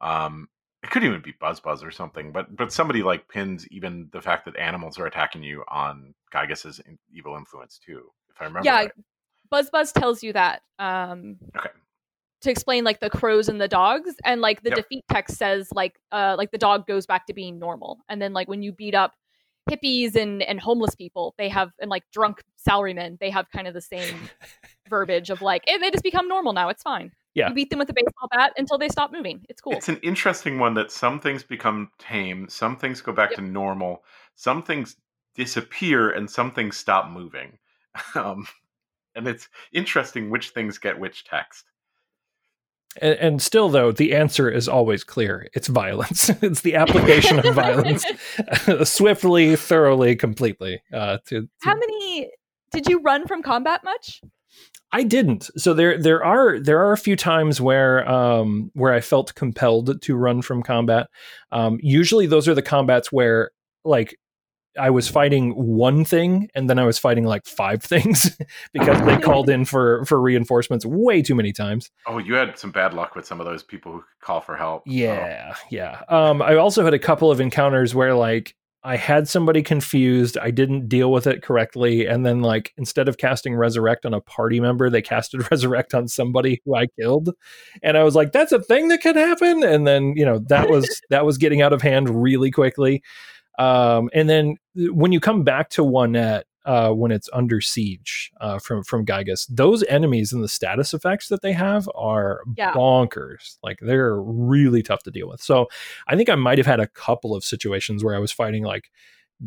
Um, 0.00 0.48
it 0.84 0.90
could 0.90 1.02
even 1.02 1.22
be 1.22 1.32
Buzz 1.40 1.60
Buzz 1.60 1.82
or 1.82 1.90
something, 1.90 2.30
but 2.30 2.54
but 2.54 2.70
somebody 2.70 3.02
like 3.02 3.26
pins 3.26 3.66
even 3.70 4.08
the 4.12 4.20
fact 4.20 4.44
that 4.44 4.54
animals 4.56 4.98
are 4.98 5.06
attacking 5.06 5.42
you 5.42 5.64
on 5.68 6.14
Giygas's 6.32 6.78
evil 7.10 7.36
influence 7.36 7.80
too. 7.84 8.10
If 8.30 8.40
I 8.42 8.44
remember, 8.44 8.66
Yeah, 8.66 8.74
right. 8.76 8.92
Buzz 9.50 9.70
Buzz 9.70 9.92
tells 9.92 10.22
you 10.22 10.34
that. 10.34 10.60
Um, 10.78 11.38
Okay. 11.56 11.70
To 12.42 12.50
explain 12.50 12.84
like 12.84 13.00
the 13.00 13.08
crows 13.08 13.48
and 13.48 13.58
the 13.58 13.66
dogs, 13.66 14.14
and 14.26 14.42
like 14.42 14.62
the 14.62 14.68
Yep. 14.68 14.76
defeat 14.76 15.04
text 15.10 15.38
says 15.38 15.70
like 15.72 15.98
uh 16.12 16.34
like 16.36 16.50
the 16.50 16.58
dog 16.58 16.86
goes 16.86 17.06
back 17.06 17.26
to 17.28 17.32
being 17.32 17.58
normal, 17.58 18.00
and 18.10 18.20
then 18.20 18.34
like 18.34 18.46
when 18.48 18.62
you 18.62 18.70
beat 18.70 18.94
up 18.94 19.14
hippies 19.70 20.14
and 20.16 20.42
and 20.42 20.60
homeless 20.60 20.94
people, 20.94 21.34
they 21.38 21.48
have 21.48 21.70
and 21.80 21.90
like 21.90 22.02
drunk 22.12 22.42
salarymen, 22.68 23.18
they 23.20 23.30
have 23.30 23.50
kind 23.50 23.66
of 23.66 23.72
the 23.72 23.80
same 23.80 24.14
verbiage 24.90 25.30
of 25.30 25.40
like 25.40 25.62
eh, 25.66 25.78
they 25.78 25.90
just 25.90 26.04
become 26.04 26.28
normal 26.28 26.52
now. 26.52 26.68
It's 26.68 26.82
fine. 26.82 27.10
Yeah. 27.34 27.48
You 27.48 27.54
beat 27.54 27.70
them 27.70 27.78
with 27.80 27.90
a 27.90 27.94
baseball 27.94 28.28
bat 28.30 28.52
until 28.56 28.78
they 28.78 28.88
stop 28.88 29.12
moving. 29.12 29.44
It's 29.48 29.60
cool. 29.60 29.72
It's 29.72 29.88
an 29.88 29.98
interesting 30.02 30.58
one 30.58 30.74
that 30.74 30.92
some 30.92 31.18
things 31.20 31.42
become 31.42 31.90
tame, 31.98 32.48
some 32.48 32.76
things 32.76 33.00
go 33.00 33.12
back 33.12 33.30
Yep. 33.30 33.38
to 33.40 33.44
normal, 33.44 34.04
some 34.36 34.62
things 34.62 34.96
disappear, 35.34 36.10
and 36.10 36.30
some 36.30 36.52
things 36.52 36.76
stop 36.76 37.10
moving. 37.10 37.58
Um, 38.16 38.46
and 39.14 39.28
it's 39.28 39.48
interesting 39.72 40.28
which 40.30 40.50
things 40.50 40.78
get 40.78 40.98
which 40.98 41.22
text. 41.24 41.64
And, 43.00 43.14
and 43.18 43.42
still, 43.42 43.68
though, 43.68 43.92
the 43.92 44.14
answer 44.14 44.50
is 44.50 44.68
always 44.68 45.04
clear. 45.04 45.46
It's 45.54 45.68
violence. 45.68 46.28
it's 46.42 46.62
the 46.62 46.74
application 46.74 47.38
of 47.38 47.54
violence 47.54 48.04
swiftly, 48.84 49.54
thoroughly, 49.54 50.16
completely. 50.16 50.82
Uh, 50.92 51.18
to, 51.26 51.42
to- 51.42 51.48
How 51.62 51.74
many 51.76 52.30
did 52.72 52.88
you 52.88 53.00
run 53.00 53.26
from 53.28 53.42
combat 53.42 53.82
much? 53.84 54.20
I 54.94 55.02
didn't. 55.02 55.50
So 55.56 55.74
there, 55.74 55.98
there 55.98 56.24
are 56.24 56.60
there 56.60 56.78
are 56.86 56.92
a 56.92 56.96
few 56.96 57.16
times 57.16 57.60
where 57.60 58.08
um, 58.08 58.70
where 58.74 58.92
I 58.94 59.00
felt 59.00 59.34
compelled 59.34 60.00
to 60.00 60.14
run 60.16 60.40
from 60.40 60.62
combat. 60.62 61.08
Um, 61.50 61.78
usually, 61.82 62.26
those 62.26 62.46
are 62.46 62.54
the 62.54 62.62
combats 62.62 63.10
where 63.10 63.50
like 63.84 64.16
I 64.78 64.90
was 64.90 65.08
fighting 65.08 65.50
one 65.52 66.04
thing 66.04 66.48
and 66.54 66.70
then 66.70 66.78
I 66.78 66.84
was 66.84 66.98
fighting 66.98 67.24
like 67.24 67.44
five 67.44 67.82
things 67.92 68.36
because 68.72 69.04
they 69.04 69.16
called 69.22 69.50
in 69.50 69.64
for 69.64 70.04
for 70.04 70.20
reinforcements 70.20 70.86
way 70.86 71.22
too 71.22 71.34
many 71.34 71.52
times. 71.52 71.90
Oh, 72.06 72.18
you 72.18 72.34
had 72.34 72.56
some 72.58 72.70
bad 72.70 72.94
luck 72.94 73.16
with 73.16 73.26
some 73.26 73.40
of 73.40 73.46
those 73.46 73.62
people 73.64 73.92
who 73.92 74.04
call 74.20 74.40
for 74.40 74.56
help. 74.56 74.82
so- 74.86 74.92
Yeah, 74.92 75.54
yeah. 75.70 76.02
Um, 76.08 76.40
I 76.40 76.54
also 76.54 76.84
had 76.84 76.94
a 76.94 76.98
couple 77.00 77.30
of 77.32 77.40
encounters 77.40 77.94
where 77.96 78.14
like 78.14 78.54
I 78.86 78.96
had 78.96 79.26
somebody 79.28 79.62
confused, 79.62 80.36
I 80.36 80.50
didn't 80.50 80.90
deal 80.90 81.10
with 81.10 81.26
it 81.26 81.42
correctly, 81.42 82.06
and 82.06 82.24
then 82.26 82.42
like 82.42 82.74
instead 82.76 83.08
of 83.08 83.16
casting 83.16 83.54
resurrect 83.54 84.04
on 84.04 84.12
a 84.12 84.20
party 84.20 84.60
member, 84.60 84.90
they 84.90 85.00
casted 85.00 85.46
resurrect 85.50 85.94
on 85.94 86.06
somebody 86.06 86.60
who 86.64 86.76
I 86.76 86.86
killed, 87.00 87.30
and 87.82 87.96
I 87.96 88.04
was 88.04 88.14
like, 88.14 88.32
"That's 88.32 88.52
a 88.52 88.62
thing 88.62 88.88
that 88.88 89.02
could 89.02 89.16
happen," 89.16 89.64
and 89.64 89.86
then 89.86 90.12
you 90.16 90.24
know 90.26 90.38
that 90.48 90.68
was 90.68 91.00
that 91.10 91.24
was 91.24 91.38
getting 91.38 91.62
out 91.62 91.72
of 91.72 91.80
hand 91.80 92.22
really 92.22 92.50
quickly. 92.50 93.02
Um, 93.58 94.10
and 94.12 94.28
then 94.28 94.56
when 94.74 95.12
you 95.12 95.20
come 95.20 95.44
back 95.44 95.70
to 95.70 95.82
Onett, 95.82 96.42
uh, 96.64 96.90
when 96.90 97.10
it's 97.12 97.28
under 97.32 97.60
siege 97.60 98.32
uh, 98.40 98.58
from 98.58 98.82
from 98.82 99.04
Giygas, 99.04 99.46
those 99.48 99.82
enemies 99.84 100.32
and 100.32 100.42
the 100.42 100.48
status 100.48 100.94
effects 100.94 101.28
that 101.28 101.42
they 101.42 101.52
have 101.52 101.88
are 101.94 102.40
Yeah. 102.56 102.72
bonkers. 102.72 103.56
Like 103.62 103.78
they're 103.80 104.20
really 104.20 104.82
tough 104.82 105.02
to 105.04 105.10
deal 105.10 105.28
with. 105.28 105.42
So 105.42 105.68
I 106.06 106.16
think 106.16 106.28
I 106.28 106.34
might 106.34 106.58
have 106.58 106.66
had 106.66 106.80
a 106.80 106.86
couple 106.88 107.34
of 107.34 107.44
situations 107.44 108.02
where 108.04 108.14
I 108.14 108.18
was 108.18 108.32
fighting 108.32 108.64
like 108.64 108.90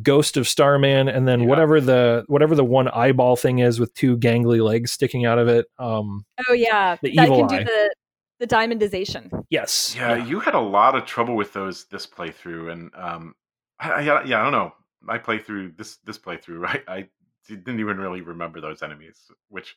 Ghost 0.01 0.35
of 0.37 0.47
Starman, 0.47 1.07
and 1.07 1.27
then 1.27 1.41
Yeah. 1.41 1.45
whatever 1.47 1.79
the 1.81 2.25
whatever 2.27 2.55
the 2.55 2.65
one 2.65 2.87
eyeball 2.89 3.35
thing 3.35 3.59
is 3.59 3.79
with 3.79 3.93
two 3.93 4.17
gangly 4.17 4.61
legs 4.63 4.91
sticking 4.91 5.25
out 5.25 5.39
of 5.39 5.47
it. 5.47 5.65
Um, 5.79 6.25
Oh 6.49 6.53
yeah, 6.53 6.97
The 7.01 7.15
that 7.15 7.23
evil 7.23 7.47
can 7.47 7.55
eye. 7.55 7.59
do 7.59 7.65
the 7.65 7.93
the 8.39 8.47
diamondization. 8.47 9.43
yes, 9.49 9.95
Yeah, 9.97 10.15
you 10.23 10.39
had 10.39 10.53
a 10.53 10.59
lot 10.59 10.93
of 10.93 11.05
trouble 11.05 11.35
with 11.35 11.53
those 11.53 11.85
this 11.85 12.05
playthrough, 12.05 12.71
and 12.71 12.91
um, 12.95 13.33
I, 13.79 13.89
I, 13.91 14.01
yeah, 14.01 14.39
I 14.39 14.43
don't 14.43 14.51
know. 14.51 14.73
My 15.07 15.17
playthrough 15.17 15.77
this 15.77 15.97
this 16.05 16.19
playthrough, 16.19 16.65
I, 16.87 16.93
I 16.95 17.09
didn't 17.47 17.79
even 17.79 17.97
really 17.97 18.21
remember 18.21 18.61
those 18.61 18.83
enemies, 18.83 19.31
which 19.49 19.75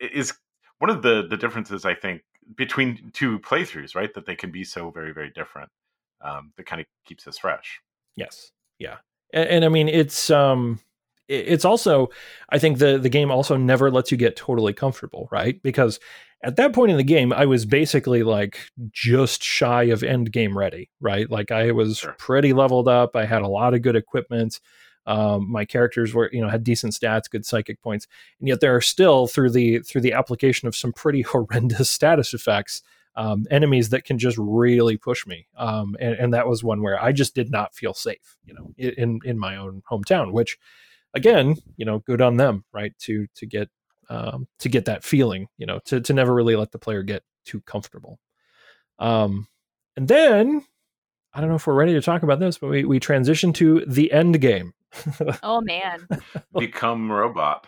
is 0.00 0.32
one 0.78 0.90
of 0.90 1.02
the 1.02 1.26
the 1.28 1.36
differences 1.36 1.84
I 1.84 1.94
think 1.94 2.22
between 2.56 3.10
two 3.12 3.38
playthroughs, 3.38 3.94
right? 3.94 4.12
That 4.12 4.26
they 4.26 4.36
can 4.36 4.50
be 4.50 4.64
so 4.64 4.90
very 4.90 5.12
very 5.12 5.30
different. 5.30 5.70
Um, 6.20 6.52
that 6.56 6.66
kind 6.66 6.80
of 6.80 6.86
keeps 7.04 7.26
us 7.28 7.38
fresh. 7.38 7.80
Yes. 8.16 8.50
Yeah. 8.78 8.96
And, 9.32 9.48
and 9.48 9.64
I 9.64 9.68
mean, 9.68 9.88
it's 9.88 10.30
um, 10.30 10.80
it's 11.28 11.64
also, 11.64 12.10
I 12.50 12.58
think 12.58 12.78
the 12.78 12.98
the 12.98 13.08
game 13.08 13.30
also 13.30 13.56
never 13.56 13.90
lets 13.90 14.10
you 14.10 14.16
get 14.16 14.36
totally 14.36 14.72
comfortable, 14.72 15.28
right? 15.30 15.60
Because 15.62 15.98
at 16.46 16.56
that 16.56 16.72
point 16.72 16.92
in 16.92 16.96
the 16.96 17.02
game, 17.02 17.32
I 17.32 17.44
was 17.44 17.66
basically 17.66 18.22
like 18.22 18.58
just 18.92 19.42
shy 19.42 19.84
of 19.84 20.04
end 20.04 20.30
game 20.32 20.56
ready, 20.56 20.90
right? 21.00 21.28
Like 21.28 21.50
I 21.50 21.72
was 21.72 21.98
Sure. 21.98 22.14
pretty 22.18 22.52
leveled 22.52 22.86
up. 22.86 23.16
I 23.16 23.24
had 23.26 23.42
a 23.42 23.48
lot 23.48 23.74
of 23.74 23.82
good 23.82 23.96
equipment. 23.96 24.60
Um, 25.06 25.50
my 25.50 25.64
characters 25.64 26.14
were, 26.14 26.30
you 26.32 26.40
know, 26.40 26.48
had 26.48 26.62
decent 26.64 26.92
stats, 26.92 27.28
good 27.30 27.44
psychic 27.44 27.80
points, 27.82 28.06
and 28.38 28.48
yet 28.48 28.60
there 28.60 28.74
are 28.76 28.80
still 28.80 29.26
through 29.26 29.50
the 29.50 29.80
through 29.80 30.00
the 30.02 30.12
application 30.12 30.68
of 30.68 30.76
some 30.76 30.92
pretty 30.92 31.22
horrendous 31.32 31.90
status 31.90 32.32
effects 32.32 32.82
um, 33.16 33.44
enemies 33.50 33.88
that 33.90 34.04
can 34.04 34.18
just 34.18 34.36
really 34.38 34.96
push 34.96 35.26
me. 35.26 35.46
Um, 35.56 35.96
and, 35.98 36.14
and 36.14 36.34
that 36.34 36.46
was 36.46 36.62
one 36.62 36.82
where 36.82 37.02
I 37.02 37.12
just 37.12 37.34
did 37.34 37.50
not 37.50 37.74
feel 37.74 37.94
safe, 37.94 38.36
you 38.44 38.54
know, 38.54 38.72
in 38.76 39.20
in 39.24 39.38
my 39.38 39.56
own 39.56 39.82
hometown. 39.90 40.32
Which, 40.32 40.58
again, 41.14 41.56
you 41.76 41.84
know, 41.84 42.00
good 42.00 42.20
on 42.20 42.36
them, 42.36 42.64
right? 42.72 42.92
To 43.00 43.26
to 43.36 43.46
get 43.46 43.68
um, 44.08 44.46
to 44.60 44.68
get 44.68 44.86
that 44.86 45.04
feeling, 45.04 45.48
you 45.58 45.66
know, 45.66 45.80
to 45.86 46.00
to 46.00 46.12
never 46.12 46.34
really 46.34 46.56
let 46.56 46.72
the 46.72 46.78
player 46.78 47.02
get 47.02 47.22
too 47.44 47.60
comfortable. 47.62 48.18
Um, 48.98 49.46
and 49.96 50.08
then 50.08 50.64
I 51.32 51.40
don't 51.40 51.50
know 51.50 51.56
if 51.56 51.66
we're 51.66 51.74
ready 51.74 51.92
to 51.92 52.00
talk 52.00 52.22
about 52.22 52.40
this, 52.40 52.58
but 52.58 52.68
we 52.68 52.84
we 52.84 53.00
transition 53.00 53.52
to 53.54 53.84
the 53.86 54.10
end 54.12 54.40
game. 54.40 54.72
Oh 55.42 55.60
man, 55.60 56.06
Become 56.58 57.12
robot. 57.12 57.66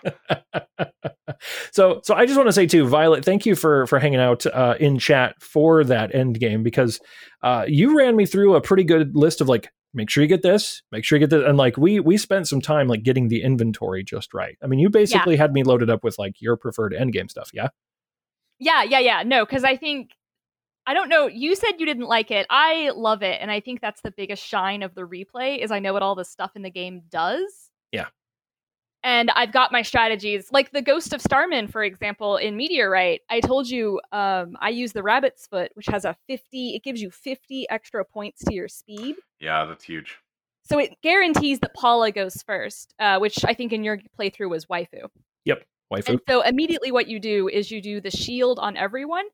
so 1.73 2.01
so 2.03 2.15
I 2.15 2.25
just 2.25 2.37
want 2.37 2.49
to 2.49 2.53
say 2.53 2.67
too, 2.67 2.87
Violet, 2.87 3.25
thank 3.25 3.45
you 3.45 3.55
for 3.55 3.87
for 3.87 3.99
hanging 3.99 4.21
out 4.21 4.47
uh, 4.47 4.77
in 4.81 4.99
chat 4.99 5.35
for 5.43 5.85
that 5.85 6.15
end 6.15 6.41
game 6.41 6.63
because 6.63 7.01
uh, 7.43 7.67
you 7.69 7.97
ran 7.97 8.17
me 8.17 8.25
through 8.25 8.55
a 8.55 8.61
pretty 8.63 8.85
good 8.85 9.15
list 9.15 9.43
of 9.43 9.49
like 9.49 9.71
make 9.95 10.11
sure 10.11 10.23
you 10.23 10.29
get 10.29 10.43
this, 10.43 10.83
make 10.93 11.05
sure 11.05 11.19
you 11.19 11.27
get 11.27 11.31
this, 11.31 11.47
and 11.47 11.57
like 11.57 11.77
we 11.77 12.01
we 12.01 12.17
spent 12.17 12.49
some 12.49 12.61
time 12.61 12.89
like 12.89 13.03
getting 13.03 13.29
the 13.29 13.43
inventory 13.43 14.05
just 14.05 14.35
right. 14.35 14.57
I 14.63 14.67
mean, 14.67 14.79
you 14.79 14.91
basically 14.91 15.37
had 15.37 15.53
me 15.53 15.63
loaded 15.63 15.91
up 15.91 16.05
with 16.05 16.19
like 16.19 16.41
your 16.41 16.57
preferred 16.57 16.95
end 16.95 17.13
game 17.13 17.29
stuff, 17.29 17.51
yeah. 17.53 17.69
yeah, 18.59 18.83
yeah, 18.83 19.01
yeah. 19.01 19.23
No, 19.25 19.45
because 19.45 19.65
I 19.65 19.77
think 19.77 20.11
I 20.87 20.95
don't 20.95 21.09
know. 21.09 21.27
You 21.27 21.55
said 21.55 21.73
you 21.79 21.87
didn't 21.87 22.07
like 22.07 22.31
it. 22.31 22.47
I 22.49 22.91
love 22.95 23.23
it, 23.23 23.39
and 23.41 23.51
I 23.51 23.61
think 23.61 23.81
that's 23.81 24.01
the 24.01 24.11
biggest 24.11 24.43
shine 24.43 24.83
of 24.83 24.95
the 24.95 25.03
replay 25.03 25.63
is 25.63 25.71
I 25.71 25.81
know 25.81 25.93
what 25.93 26.03
all 26.03 26.15
the 26.15 26.25
stuff 26.25 26.53
in 26.57 26.63
the 26.63 26.71
game 26.71 27.03
does. 27.11 27.71
Yeah. 27.93 28.07
And 29.05 29.31
I've 29.31 29.53
got 29.53 29.71
my 29.71 29.83
strategies, 29.83 30.49
like 30.51 30.73
the 30.73 30.83
Ghost 30.83 31.13
of 31.13 31.23
Starman, 31.23 31.69
for 31.69 31.85
example, 31.85 32.37
in 32.37 32.57
Meteorite. 32.57 33.21
I 33.31 33.41
told 33.41 33.69
you 33.69 34.01
um, 34.13 34.57
I 34.61 34.71
use 34.71 34.93
the 34.93 35.03
Rabbit's 35.03 35.47
Foot, 35.47 35.71
which 35.75 35.87
has 35.87 36.05
a 36.05 36.17
fifty. 36.27 36.75
It 36.75 36.83
gives 36.83 37.01
you 37.01 37.11
fifty 37.11 37.69
extra 37.71 38.05
points 38.05 38.43
to 38.45 38.55
your 38.55 38.67
speed. 38.69 39.17
Yeah, 39.41 39.65
that's 39.65 39.85
huge. 39.85 40.19
So 40.65 40.79
it 40.79 41.01
guarantees 41.03 41.61
that 41.61 41.73
Paula 41.75 42.13
goes 42.13 42.43
first, 42.43 42.95
uh, 42.99 43.19
which 43.19 43.45
I 43.45 43.55
think 43.55 43.73
in 43.73 43.85
your 43.85 43.99
playthrough 44.19 44.51
was 44.51 44.67
waifu. 44.67 45.09
Yep, 45.45 45.65
waifu. 45.93 46.09
And 46.09 46.21
so 46.29 46.43
immediately 46.43 46.93
what 46.93 47.09
you 47.09 47.19
do 47.19 47.49
is 47.49 47.71
you 47.71 47.81
do 47.81 48.01
the 48.01 48.11
shield 48.11 48.59
on 48.59 48.77
everyone 48.77 49.25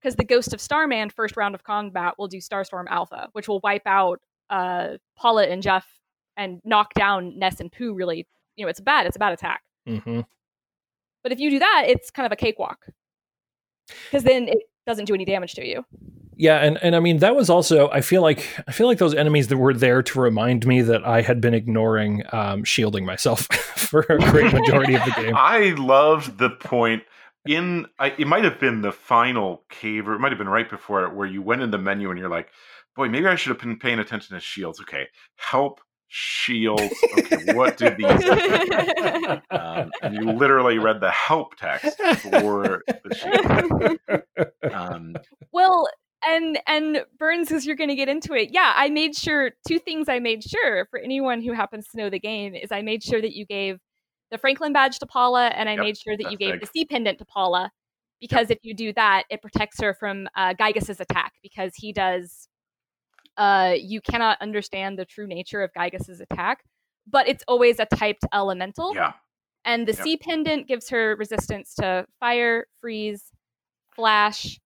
because 0.00 0.16
the 0.16 0.24
Ghost 0.24 0.52
of 0.52 0.60
Starman 0.60 1.08
first 1.08 1.36
round 1.36 1.54
of 1.54 1.64
combat 1.64 2.14
will 2.18 2.28
do 2.28 2.36
Starstorm 2.38 2.84
Alpha, 2.88 3.28
which 3.32 3.48
will 3.48 3.60
wipe 3.60 3.86
out 3.86 4.20
uh, 4.50 4.98
Paula 5.16 5.46
and 5.46 5.62
Jeff 5.62 5.86
and 6.36 6.60
knock 6.64 6.92
down 6.94 7.38
Ness 7.38 7.60
and 7.60 7.72
Pooh. 7.72 7.94
Really, 7.94 8.26
you 8.56 8.64
know, 8.66 8.68
it's 8.68 8.80
bad. 8.80 9.06
It's 9.06 9.16
a 9.16 9.20
bad 9.20 9.32
attack. 9.32 9.62
hmm 9.86 10.20
But 11.22 11.32
if 11.32 11.40
you 11.40 11.48
do 11.50 11.60
that, 11.60 11.84
it's 11.88 12.10
kind 12.10 12.26
of 12.26 12.32
a 12.32 12.36
cakewalk 12.36 12.84
because 14.10 14.24
then 14.24 14.48
it 14.48 14.58
doesn't 14.86 15.06
do 15.06 15.14
any 15.14 15.24
damage 15.24 15.54
to 15.54 15.66
you. 15.66 15.84
Yeah, 16.36 16.58
and 16.58 16.78
and 16.82 16.96
I 16.96 17.00
mean 17.00 17.18
that 17.18 17.36
was 17.36 17.48
also 17.50 17.88
I 17.90 18.00
feel 18.00 18.22
like 18.22 18.46
I 18.66 18.72
feel 18.72 18.86
like 18.86 18.98
those 18.98 19.14
enemies 19.14 19.48
that 19.48 19.56
were 19.56 19.74
there 19.74 20.02
to 20.02 20.20
remind 20.20 20.66
me 20.66 20.82
that 20.82 21.04
I 21.06 21.22
had 21.22 21.40
been 21.40 21.54
ignoring 21.54 22.22
um, 22.32 22.64
shielding 22.64 23.04
myself 23.04 23.42
for 23.76 24.00
a 24.08 24.18
great 24.18 24.52
majority 24.52 24.94
of 24.94 25.04
the 25.04 25.10
game. 25.16 25.34
I 25.36 25.74
loved 25.78 26.38
the 26.38 26.50
point 26.50 27.02
in. 27.46 27.86
I, 27.98 28.14
it 28.18 28.26
might 28.26 28.44
have 28.44 28.58
been 28.60 28.82
the 28.82 28.92
final 28.92 29.64
cave, 29.70 30.08
or 30.08 30.14
it 30.14 30.18
might 30.20 30.32
have 30.32 30.38
been 30.38 30.48
right 30.48 30.68
before 30.68 31.04
it, 31.04 31.14
where 31.14 31.26
you 31.26 31.42
went 31.42 31.62
in 31.62 31.70
the 31.70 31.78
menu 31.78 32.10
and 32.10 32.18
you're 32.18 32.28
like, 32.30 32.48
"Boy, 32.96 33.08
maybe 33.08 33.26
I 33.26 33.36
should 33.36 33.50
have 33.50 33.60
been 33.60 33.78
paying 33.78 33.98
attention 33.98 34.34
to 34.34 34.40
shields." 34.40 34.80
Okay, 34.80 35.06
help 35.36 35.80
shields. 36.08 36.94
Okay, 37.18 37.54
what 37.54 37.76
do 37.76 37.90
these? 37.90 38.20
do? 38.20 39.40
Um, 39.50 39.90
and 40.02 40.14
you 40.14 40.30
literally 40.32 40.78
read 40.78 41.00
the 41.00 41.10
help 41.10 41.56
text 41.56 41.96
for 42.18 42.82
the 42.86 43.98
shield. 44.10 44.72
Um, 44.72 45.16
Well, 45.52 45.88
and 46.26 46.58
and 46.66 47.04
Burns, 47.18 47.50
as 47.52 47.66
you're 47.66 47.76
going 47.76 47.88
to 47.90 47.94
get 47.96 48.08
into 48.08 48.34
it, 48.34 48.50
yeah, 48.52 48.72
I 48.76 48.88
made 48.90 49.14
sure 49.16 49.52
two 49.66 49.78
things. 49.78 50.08
I 50.08 50.18
made 50.18 50.42
sure 50.44 50.86
for 50.90 50.98
anyone 50.98 51.42
who 51.42 51.52
happens 51.52 51.86
to 51.88 51.96
know 51.98 52.10
the 52.10 52.18
game 52.20 52.54
is 52.54 52.70
I 52.72 52.82
made 52.82 53.02
sure 53.02 53.20
that 53.20 53.32
you 53.34 53.44
gave 53.46 53.78
the 54.30 54.38
Franklin 54.38 54.72
badge 54.72 54.98
to 55.00 55.06
Paula, 55.06 55.48
and 55.48 55.68
I 55.68 55.72
Yep, 55.74 55.80
made 55.80 55.96
sure 55.98 56.16
that 56.16 56.30
you 56.30 56.36
gave 56.36 56.52
big. 56.54 56.60
the 56.62 56.66
Sea 56.66 56.84
pendant 56.84 57.18
to 57.18 57.24
Paula 57.24 57.70
because 58.20 58.50
if 58.50 58.58
you 58.62 58.74
do 58.74 58.92
that, 58.94 59.24
it 59.30 59.42
protects 59.42 59.80
her 59.80 59.94
from 59.94 60.28
uh, 60.34 60.54
Giygas's 60.54 61.00
attack 61.00 61.32
because 61.42 61.72
he 61.76 61.92
does. 61.92 62.48
Uh, 63.36 63.74
you 63.76 64.00
cannot 64.00 64.40
understand 64.40 64.98
the 64.98 65.04
true 65.04 65.26
nature 65.26 65.62
of 65.62 65.70
Giygas's 65.76 66.20
attack, 66.20 66.64
but 67.06 67.28
it's 67.28 67.42
always 67.48 67.80
a 67.80 67.86
typed 67.86 68.24
elemental. 68.32 68.94
Yeah. 68.94 69.12
And 69.64 69.88
the 69.88 69.92
Yep. 69.92 70.02
Sea 70.02 70.16
pendant 70.18 70.68
gives 70.68 70.88
her 70.90 71.16
resistance 71.16 71.74
to 71.76 72.06
fire, 72.20 72.66
freeze, 72.80 73.24
flash, 73.94 74.58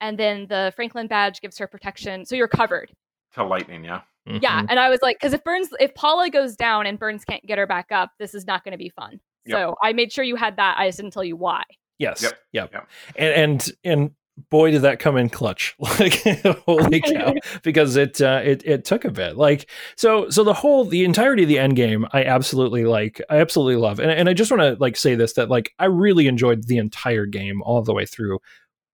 and 0.00 0.18
then 0.18 0.46
the 0.48 0.72
Franklin 0.76 1.06
badge 1.06 1.40
gives 1.40 1.58
her 1.58 1.66
protection. 1.66 2.24
So 2.24 2.36
you're 2.36 2.48
covered. 2.48 2.90
To 3.34 3.44
lightning, 3.44 3.84
yeah. 3.84 4.02
Yeah. 4.26 4.62
Mhm. 4.62 4.66
And 4.70 4.78
I 4.78 4.88
was 4.90 5.00
like, 5.02 5.16
because 5.18 5.32
if 5.32 5.42
Burns, 5.44 5.68
if 5.80 5.94
Paula 5.94 6.28
goes 6.30 6.54
down 6.56 6.86
and 6.86 6.98
Burns 6.98 7.24
can't 7.24 7.44
get 7.46 7.58
her 7.58 7.66
back 7.66 7.86
up, 7.90 8.10
this 8.18 8.34
is 8.34 8.46
not 8.46 8.62
going 8.64 8.72
to 8.72 8.78
be 8.78 8.90
fun. 8.90 9.20
Yep. 9.46 9.56
So 9.56 9.74
I 9.82 9.92
made 9.94 10.12
sure 10.12 10.24
you 10.24 10.36
had 10.36 10.56
that. 10.56 10.76
I 10.78 10.86
just 10.88 10.98
didn't 10.98 11.12
tell 11.14 11.24
you 11.24 11.36
why. 11.36 11.62
Yes. 11.98 12.22
Yep, 12.22 12.38
Yep. 12.52 12.72
yep. 12.72 12.88
And 13.16 13.32
and 13.34 13.72
and 13.84 14.10
boy 14.50 14.70
did 14.70 14.82
that 14.82 14.98
come 15.00 15.16
in 15.16 15.28
clutch. 15.30 15.74
Like 15.98 16.22
holy 16.66 17.00
cow. 17.00 17.34
because 17.62 17.96
it 17.96 18.20
uh, 18.20 18.40
it 18.44 18.62
it 18.66 18.84
took 18.84 19.04
a 19.06 19.10
bit. 19.10 19.36
Like 19.36 19.68
so 19.96 20.28
so 20.28 20.44
the 20.44 20.54
whole 20.54 20.84
the 20.84 21.04
entirety 21.04 21.42
of 21.44 21.48
the 21.48 21.58
end 21.58 21.76
game 21.76 22.06
I 22.12 22.24
absolutely 22.24 22.84
like 22.84 23.20
I 23.30 23.38
absolutely 23.38 23.76
love. 23.76 23.98
And 23.98 24.10
and 24.10 24.28
I 24.28 24.34
just 24.34 24.50
want 24.50 24.60
to 24.60 24.76
like 24.78 24.96
say 24.96 25.14
this 25.14 25.32
that 25.34 25.48
like 25.48 25.72
I 25.78 25.86
really 25.86 26.26
enjoyed 26.28 26.64
the 26.66 26.76
entire 26.78 27.26
game 27.26 27.62
all 27.62 27.82
the 27.82 27.94
way 27.94 28.04
through. 28.06 28.38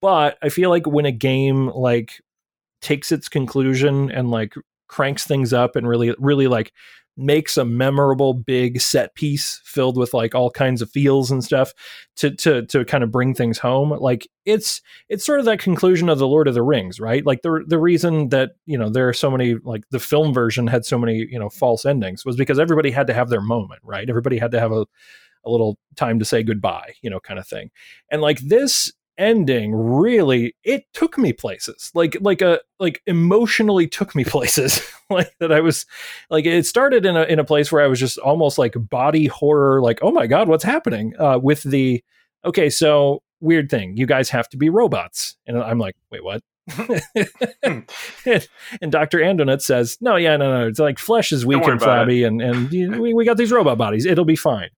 But 0.00 0.38
I 0.42 0.48
feel 0.48 0.70
like 0.70 0.87
when 0.87 1.07
a 1.07 1.12
game 1.12 1.68
like 1.68 2.20
takes 2.80 3.11
its 3.11 3.28
conclusion 3.28 4.11
and 4.11 4.30
like 4.30 4.54
cranks 4.88 5.24
things 5.24 5.52
up 5.52 5.76
and 5.76 5.88
really 5.88 6.14
really 6.18 6.46
like 6.46 6.72
makes 7.16 7.57
a 7.57 7.64
memorable 7.64 8.35
big 8.35 8.80
set 8.80 9.14
piece 9.14 9.61
filled 9.64 9.96
with 9.96 10.12
like 10.12 10.35
all 10.35 10.50
kinds 10.50 10.83
of 10.83 10.90
feels 10.90 11.30
and 11.30 11.44
stuff 11.44 11.72
to 12.16 12.30
to 12.35 12.66
to 12.66 12.85
kind 12.85 13.04
of 13.04 13.11
bring 13.11 13.35
things 13.35 13.59
home 13.59 13.90
like 14.00 14.28
it's 14.44 14.83
it's 15.09 15.24
sort 15.24 15.38
of 15.38 15.46
that 15.46 15.61
conclusion 15.61 16.09
of 16.09 16.18
the 16.18 16.26
lord 16.26 16.48
of 16.48 16.54
the 16.54 16.62
rings 16.62 16.98
right? 16.98 17.24
Like 17.24 17.42
the 17.42 17.64
the 17.66 17.78
reason 17.78 18.30
that 18.30 18.52
you 18.66 18.76
know 18.76 18.90
there 18.90 19.09
are 19.09 19.12
so 19.12 19.30
many 19.30 19.54
like 19.62 19.85
the 19.90 20.00
film 20.00 20.35
version 20.35 20.66
had 20.66 20.85
so 20.85 20.98
many 20.98 21.26
you 21.30 21.38
know 21.38 21.48
false 21.48 21.85
endings 21.87 22.24
was 22.24 22.37
because 22.37 22.59
everybody 22.59 22.90
had 22.90 23.07
to 23.07 23.14
have 23.14 23.28
their 23.28 23.40
moment 23.40 23.80
right? 23.85 24.09
Everybody 24.09 24.38
had 24.38 24.50
to 24.50 24.61
have 24.61 24.72
a 24.72 24.85
a 25.46 25.50
little 25.50 25.78
time 25.96 26.18
to 26.18 26.24
say 26.24 26.42
goodbye 26.42 26.94
you 27.02 27.11
know 27.11 27.20
kind 27.20 27.38
of 27.38 27.46
thing. 27.46 27.70
And 28.11 28.20
like 28.22 28.40
this 28.40 28.92
ending 29.16 29.74
really 29.74 30.55
it 30.64 30.85
took 30.92 31.16
me 31.16 31.33
places 31.33 31.90
like 31.94 32.16
like 32.20 32.42
a 32.42 32.61
like 32.81 33.00
emotionally 33.07 33.87
took 33.87 34.14
me 34.14 34.24
places 34.24 34.81
like 35.11 35.33
that 35.38 35.53
i 35.53 35.61
was 35.61 35.87
like 36.31 36.44
it 36.44 36.66
started 36.66 37.07
in 37.07 37.16
a 37.16 37.22
in 37.24 37.38
a 37.38 37.44
place 37.44 37.70
where 37.70 37.83
i 37.83 37.87
was 37.87 38.00
just 38.00 38.18
almost 38.18 38.59
like 38.59 38.74
body 38.77 39.27
horror 39.27 39.81
like 39.81 39.98
oh 40.03 40.11
my 40.11 40.27
god 40.27 40.48
what's 40.48 40.64
happening 40.64 41.14
uh 41.20 41.38
with 41.40 41.62
the 41.62 42.03
okay 42.44 42.68
so 42.68 43.22
weird 43.40 43.70
thing 43.70 43.96
you 43.96 44.07
guys 44.07 44.31
have 44.31 44.48
to 44.48 44.57
be 44.57 44.68
robots 44.68 45.37
and 45.46 45.59
i'm 45.59 45.79
like 45.79 45.94
wait 46.11 46.24
what 46.24 46.42
and, 47.62 47.87
and 48.81 48.90
Dr. 48.90 49.18
Andonut 49.18 49.61
says, 49.61 49.98
"No, 50.00 50.16
yeah, 50.16 50.38
no, 50.38 50.61
no. 50.61 50.66
It's 50.66 50.79
like 50.79 50.98
flesh 50.98 51.31
is 51.31 51.44
weak 51.44 51.62
and 51.62 51.74
about 51.74 51.77
it." 51.77 51.85
flabby, 51.85 52.24
and 52.24 52.40
and 52.40 52.72
you 52.72 52.88
know, 52.88 53.03
we, 53.03 53.12
we 53.12 53.27
got 53.27 53.37
these 53.37 53.53
robot 53.53 53.77
bodies. 53.77 54.07
It'll 54.07 54.24
be 54.24 54.35
fine." 54.35 54.70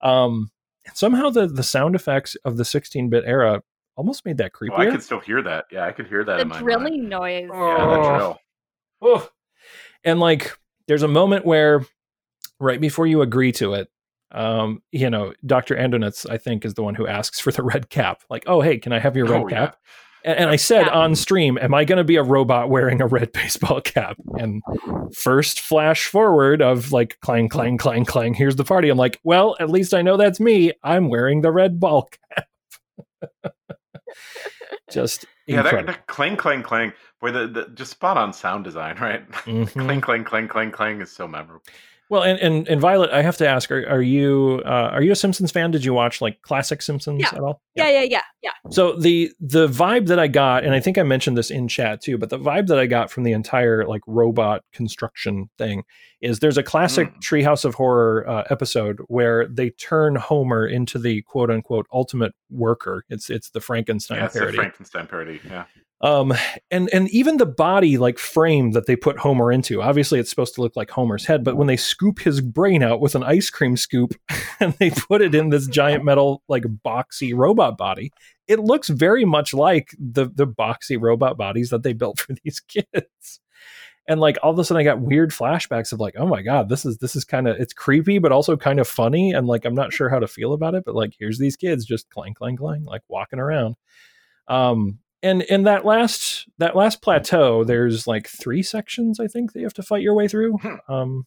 Um, 0.00 0.50
somehow 0.94 1.28
the 1.28 1.46
the 1.46 1.62
sound 1.62 1.94
effects 1.94 2.36
of 2.46 2.56
the 2.56 2.62
16-bit 2.62 3.24
era 3.26 3.62
almost 3.96 4.24
made 4.24 4.36
that 4.38 4.52
creepier. 4.52 4.72
Oh, 4.72 4.76
I 4.82 4.90
could 4.90 5.02
still 5.02 5.20
hear 5.20 5.42
that. 5.42 5.64
Yeah, 5.70 5.84
I 5.84 5.92
could 5.92 6.06
hear 6.06 6.24
that 6.24 6.36
The 6.36 6.42
in 6.42 6.48
my 6.48 6.54
mind. 6.56 6.64
drilling 6.64 7.08
noise. 7.08 7.48
Yeah, 7.52 7.76
the 7.76 7.98
Oh. 8.00 8.16
drill. 8.16 8.38
Oh. 9.02 9.28
And 10.04 10.20
like, 10.20 10.56
there's 10.86 11.02
a 11.02 11.08
moment 11.08 11.44
where, 11.44 11.84
right 12.60 12.80
before 12.80 13.06
you 13.06 13.22
agree 13.22 13.52
to 13.52 13.74
it, 13.74 13.88
um, 14.32 14.82
you 14.92 15.08
know, 15.10 15.32
Dr. 15.44 15.76
Andonuts, 15.76 16.28
I 16.28 16.36
think, 16.38 16.64
is 16.64 16.74
the 16.74 16.82
one 16.82 16.94
who 16.94 17.06
asks 17.06 17.40
for 17.40 17.50
the 17.52 17.62
red 17.62 17.90
cap. 17.90 18.22
Like, 18.30 18.44
oh, 18.46 18.60
hey, 18.60 18.78
can 18.78 18.92
I 18.92 18.98
have 18.98 19.16
your 19.16 19.26
red 19.26 19.42
Oh, 19.42 19.48
yeah. 19.48 19.56
cap? 19.66 19.76
And, 20.24 20.38
and 20.40 20.50
I 20.50 20.56
said 20.56 20.86
Yeah. 20.86 20.92
on 20.98 21.14
stream, 21.14 21.56
am 21.58 21.72
I 21.74 21.84
going 21.84 21.98
to 21.98 22.04
be 22.04 22.16
a 22.16 22.22
robot 22.22 22.68
wearing 22.68 23.00
a 23.00 23.06
red 23.06 23.32
baseball 23.32 23.80
cap? 23.80 24.16
And 24.38 24.62
first 25.14 25.60
flash 25.60 26.06
forward 26.06 26.60
of 26.60 26.92
like 26.92 27.18
clang, 27.20 27.48
clang, 27.48 27.78
clang, 27.78 28.04
clang, 28.04 28.34
here's 28.34 28.56
the 28.56 28.64
party. 28.64 28.88
I'm 28.88 28.98
like, 28.98 29.20
well, 29.24 29.56
at 29.60 29.70
least 29.70 29.94
I 29.94 30.02
know 30.02 30.16
that's 30.16 30.40
me. 30.40 30.72
I'm 30.82 31.08
wearing 31.08 31.40
the 31.42 31.52
red 31.52 31.78
ball 31.80 32.08
cap. 32.34 32.46
Just 34.90 35.24
Yeah, 35.46 35.62
that, 35.62 35.66
incredible. 35.66 35.92
that 35.92 36.06
clang, 36.06 36.36
clang, 36.36 36.62
clang. 36.62 36.92
Boy, 37.20 37.32
the, 37.32 37.46
the 37.48 37.68
just 37.74 37.90
spot 37.92 38.16
on 38.16 38.32
sound 38.32 38.64
design, 38.64 38.96
right? 39.00 39.28
Mhm. 39.30 39.70
clang, 39.72 40.00
clang, 40.00 40.24
clang, 40.24 40.48
clang, 40.48 40.70
clang 40.70 41.00
is 41.00 41.10
so 41.10 41.26
memorable. 41.26 41.62
Well, 42.08 42.22
and, 42.22 42.38
and 42.38 42.68
and 42.68 42.80
Violet, 42.80 43.10
I 43.10 43.22
have 43.22 43.36
to 43.38 43.48
ask: 43.48 43.68
Are, 43.72 43.84
are 43.88 44.00
you 44.02 44.62
uh, 44.64 44.90
are 44.92 45.02
you 45.02 45.10
a 45.10 45.16
Simpsons 45.16 45.50
fan? 45.50 45.72
Did 45.72 45.84
you 45.84 45.92
watch 45.92 46.20
like 46.20 46.40
classic 46.42 46.80
Simpsons 46.82 47.20
Yeah. 47.20 47.30
at 47.32 47.40
all? 47.40 47.60
Yeah, 47.76 47.88
yeah, 47.90 48.02
yeah, 48.02 48.20
yeah. 48.42 48.50
So 48.70 48.96
the 48.98 49.30
the 49.40 49.68
vibe 49.68 50.06
that 50.06 50.18
I 50.18 50.28
got, 50.28 50.64
and 50.64 50.74
I 50.74 50.80
think 50.80 50.98
I 50.98 51.02
mentioned 51.02 51.36
this 51.36 51.50
in 51.50 51.68
chat 51.68 52.00
too, 52.00 52.16
but 52.18 52.30
the 52.30 52.38
vibe 52.38 52.66
that 52.68 52.78
I 52.78 52.86
got 52.86 53.10
from 53.10 53.24
the 53.24 53.32
entire 53.32 53.86
like 53.86 54.02
robot 54.06 54.62
construction 54.72 55.50
thing 55.58 55.82
is 56.20 56.38
there's 56.38 56.56
a 56.58 56.62
classic 56.62 57.08
Mm. 57.14 57.20
Treehouse 57.20 57.64
of 57.64 57.74
Horror 57.74 58.26
uh, 58.28 58.44
episode 58.50 59.00
where 59.08 59.46
they 59.48 59.70
turn 59.70 60.16
Homer 60.16 60.66
into 60.66 60.98
the 60.98 61.22
quote 61.22 61.50
unquote 61.50 61.86
ultimate 61.92 62.32
worker. 62.50 63.04
It's 63.10 63.28
it's 63.30 63.50
the 63.50 63.60
Frankenstein 63.60 64.18
Yeah, 64.18 64.28
parody. 64.28 64.56
Frankenstein 64.56 65.06
parody. 65.06 65.40
Yeah. 65.46 65.64
Um, 66.02 66.34
and 66.70 66.90
and 66.92 67.08
even 67.08 67.38
the 67.38 67.46
body 67.46 67.96
like 67.96 68.18
frame 68.18 68.72
that 68.72 68.84
they 68.86 68.96
put 68.96 69.18
Homer 69.18 69.50
into, 69.50 69.80
obviously 69.80 70.20
it's 70.20 70.28
supposed 70.28 70.54
to 70.56 70.60
look 70.60 70.76
like 70.76 70.90
Homer's 70.90 71.24
head, 71.24 71.42
but 71.42 71.56
when 71.56 71.68
they 71.68 71.76
scoop 71.78 72.18
his 72.18 72.42
brain 72.42 72.82
out 72.82 73.00
with 73.00 73.14
an 73.14 73.22
ice 73.22 73.48
cream 73.48 73.78
scoop 73.78 74.12
and 74.60 74.74
they 74.74 74.90
put 74.90 75.22
it 75.22 75.34
in 75.34 75.48
this 75.48 75.66
giant 75.66 76.04
metal 76.04 76.42
like 76.48 76.64
boxy 76.84 77.34
robot 77.34 77.65
body, 77.72 78.12
it 78.46 78.60
looks 78.60 78.88
very 78.88 79.24
much 79.24 79.52
like 79.54 79.94
the 79.98 80.26
the 80.34 80.46
boxy 80.46 81.00
robot 81.00 81.36
bodies 81.36 81.70
that 81.70 81.82
they 81.82 81.92
built 81.92 82.18
for 82.20 82.34
these 82.44 82.60
kids. 82.60 83.40
And 84.08 84.20
like 84.20 84.36
all 84.42 84.52
of 84.52 84.58
a 84.58 84.64
sudden 84.64 84.80
I 84.80 84.84
got 84.84 85.00
weird 85.00 85.30
flashbacks 85.32 85.92
of 85.92 85.98
like, 85.98 86.14
oh 86.16 86.26
my 86.26 86.42
god, 86.42 86.68
this 86.68 86.84
is 86.84 86.98
this 86.98 87.16
is 87.16 87.24
kind 87.24 87.48
of 87.48 87.56
it's 87.58 87.72
creepy 87.72 88.18
but 88.18 88.30
also 88.32 88.56
kind 88.56 88.78
of 88.78 88.86
funny 88.86 89.32
and 89.32 89.46
like 89.48 89.64
I'm 89.64 89.74
not 89.74 89.92
sure 89.92 90.08
how 90.08 90.20
to 90.20 90.28
feel 90.28 90.52
about 90.52 90.74
it, 90.76 90.84
but 90.84 90.94
like 90.94 91.14
here's 91.18 91.38
these 91.38 91.56
kids 91.56 91.84
just 91.84 92.08
clang 92.10 92.34
clang 92.34 92.56
clang 92.56 92.84
like 92.84 93.02
walking 93.08 93.40
around. 93.40 93.74
Um 94.48 94.98
and 95.22 95.42
in 95.42 95.64
that 95.64 95.84
last 95.84 96.46
that 96.58 96.76
last 96.76 97.02
plateau 97.02 97.64
there's 97.64 98.06
like 98.06 98.28
three 98.28 98.62
sections 98.62 99.18
i 99.18 99.26
think 99.26 99.52
that 99.52 99.60
you 99.60 99.64
have 99.64 99.72
to 99.74 99.82
fight 99.82 100.02
your 100.02 100.14
way 100.14 100.28
through 100.28 100.52
Hmm. 100.58 100.74
um. 100.92 101.26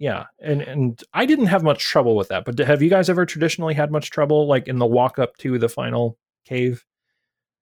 Yeah 0.00 0.24
and 0.40 0.62
and 0.62 1.04
i 1.14 1.24
didn't 1.26 1.46
have 1.46 1.62
much 1.62 1.84
trouble 1.84 2.16
with 2.16 2.28
that 2.28 2.44
but 2.44 2.58
have 2.58 2.82
you 2.82 2.90
guys 2.90 3.08
ever 3.08 3.24
traditionally 3.26 3.74
had 3.74 3.92
much 3.92 4.10
trouble 4.10 4.48
like 4.48 4.66
in 4.66 4.78
the 4.78 4.86
walk 4.86 5.18
up 5.20 5.36
to 5.36 5.58
the 5.58 5.68
final 5.68 6.18
cave 6.44 6.84